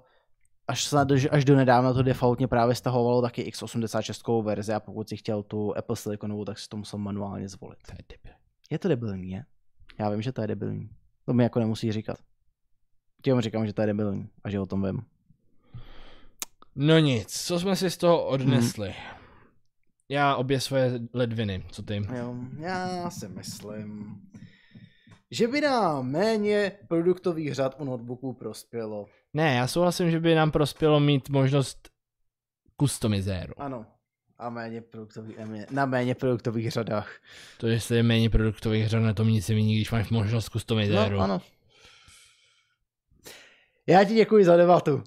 [0.72, 5.18] až, snad, až do nedávna to defaultně právě stahovalo taky X86 verzi a pokud si
[5.18, 7.80] chtěl tu Apple Siliconovou, tak si to musel manuálně zvolit.
[7.86, 8.38] To je debil.
[8.70, 9.46] Je to debilní, je?
[10.00, 10.90] Já vím, že to je debilní.
[11.26, 12.18] To mi jako nemusí říkat.
[13.22, 15.02] Těm říkám, že to je debilní a že o tom vím.
[16.76, 18.90] No nic, co jsme si z toho odnesli?
[18.90, 19.18] Hmm.
[20.10, 22.08] Já obě svoje ledviny, co ty?
[22.16, 24.22] Jo, já si myslím,
[25.32, 29.06] že by nám méně produktových řad u notebooků prospělo.
[29.34, 31.90] Ne, já souhlasím, že by nám prospělo mít možnost
[32.82, 33.54] customizéru.
[33.58, 33.86] Ano.
[34.38, 35.36] A méně produktový,
[35.72, 37.16] na méně produktových řadách.
[37.58, 41.18] To, jestli je méně produktových řad, na tom nic nevidí, když máš možnost customizéru.
[41.18, 41.42] No, ano.
[43.88, 45.04] Já ti děkuji za debatu.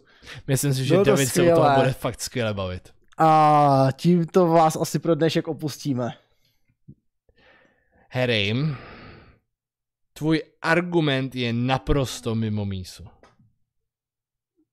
[0.46, 2.94] Myslím si, že Bylo to David se o toho bude fakt skvěle bavit.
[3.18, 6.10] A tímto vás asi pro dnešek opustíme.
[8.10, 8.54] Harry,
[10.14, 13.04] tvůj argument je naprosto mimo mísu.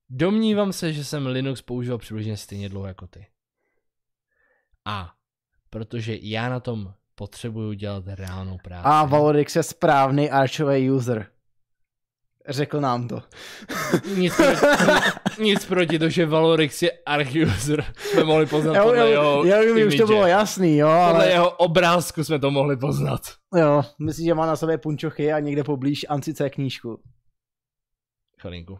[0.09, 3.27] Domnívám se, že jsem Linux používal přibližně stejně dlouho jako ty.
[4.85, 5.13] A
[5.69, 8.87] protože já na tom potřebuju dělat reálnou práci.
[8.87, 11.27] A Valorix je správný archový user.
[12.47, 13.21] Řekl nám to.
[14.15, 14.61] Nic proti,
[15.41, 17.85] nic proti to, že Valorix je arch-user.
[17.97, 21.03] Jsme mohli poznat Jo, podle jo, jeho jo, mi už to bylo jasný, jo, Podle
[21.03, 23.21] ale jeho obrázku jsme to mohli poznat.
[23.55, 27.01] jo, myslím, že má na sobě punčochy a někde poblíž Ancice knížku.
[28.41, 28.79] Chvilinku.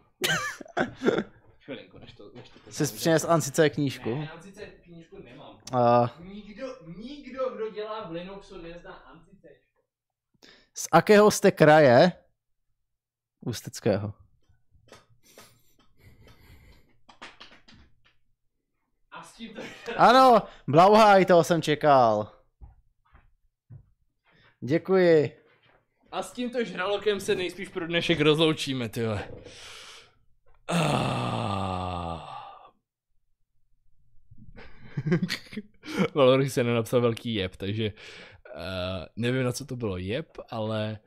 [1.64, 2.24] Chvilinku, než to...
[2.34, 4.14] Než to Jsi přines Ancice knížku?
[4.14, 5.56] Ne, Ancice knížku nemám.
[5.74, 6.66] Uh, Nikdo,
[6.98, 9.48] nikdo, kdo dělá v Linuxu, nezná Ancice.
[10.74, 12.12] z akého jste kraje?
[13.44, 14.14] Ústeckého.
[19.10, 19.92] A s tím to...
[19.96, 22.32] Ano, Blauhaj, toho jsem čekal.
[24.60, 25.42] Děkuji.
[26.12, 29.28] A s tímto žralokem se nejspíš pro dnešek rozloučíme, tyhle.
[30.68, 32.32] Ah.
[36.14, 37.92] Valory se nenapsal velký jeb, takže
[38.54, 38.62] uh,
[39.16, 40.98] nevím, na co to bylo jeb, ale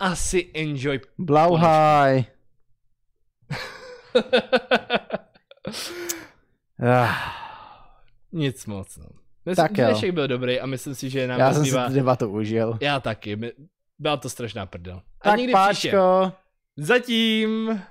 [0.00, 1.00] asi enjoy.
[1.18, 2.24] Blauhaj.
[6.82, 7.14] Ah,
[8.32, 9.04] Nic moc, no.
[9.46, 9.86] Myslím, Tak jo.
[9.86, 11.86] dnešek byl dobrý a myslím si, že nám Já jsem si nezbývá...
[11.88, 12.78] tu debatu užil.
[12.80, 13.38] Já taky.
[13.98, 15.02] Byla to strašná prdel.
[15.20, 15.88] A Tak někdy příště.
[15.90, 16.32] páčko.
[16.76, 17.82] Zatím.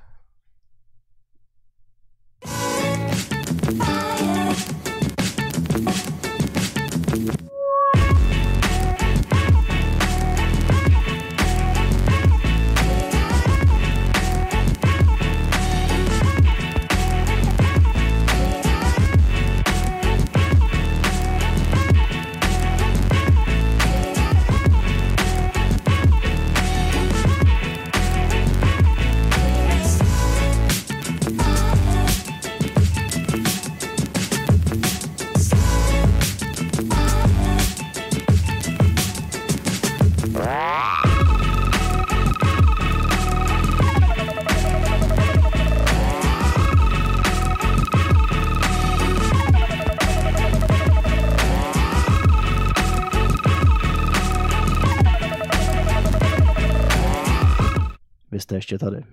[58.59, 59.03] Ještě tady.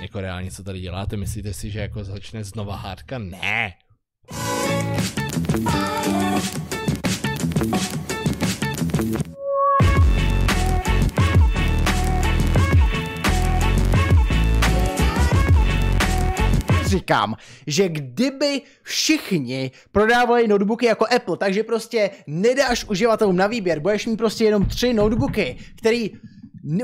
[0.00, 1.16] Jako reálně, co tady děláte?
[1.16, 3.18] Myslíte si, že jako začne znova hádka?
[3.18, 3.72] Ne.
[16.90, 17.34] Říkám,
[17.66, 24.16] že kdyby všichni prodávali notebooky jako Apple, takže prostě nedáš uživatelům na výběr, budeš mít
[24.16, 26.10] prostě jenom tři notebooky, který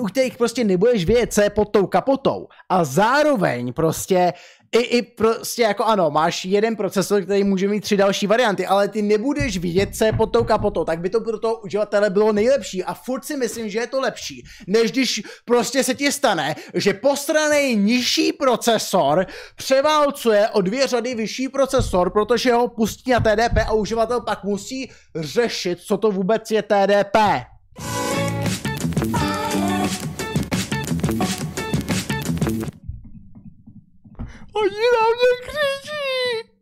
[0.00, 2.48] u kterých prostě nebudeš vědět, co je pod tou kapotou.
[2.68, 4.32] A zároveň prostě
[4.72, 8.88] i, i prostě jako ano, máš jeden procesor, který může mít tři další varianty, ale
[8.88, 12.32] ty nebudeš vidět, co je pod tou kapotou, tak by to pro toho uživatele bylo
[12.32, 16.54] nejlepší a furt si myslím, že je to lepší, než když prostě se ti stane,
[16.74, 23.58] že postranej nižší procesor převálcuje o dvě řady vyšší procesor, protože ho pustí na TDP
[23.66, 27.16] a uživatel pak musí řešit, co to vůbec je TDP.
[34.56, 34.74] 我一老
[35.12, 35.52] 就去
[35.84, 36.55] 世。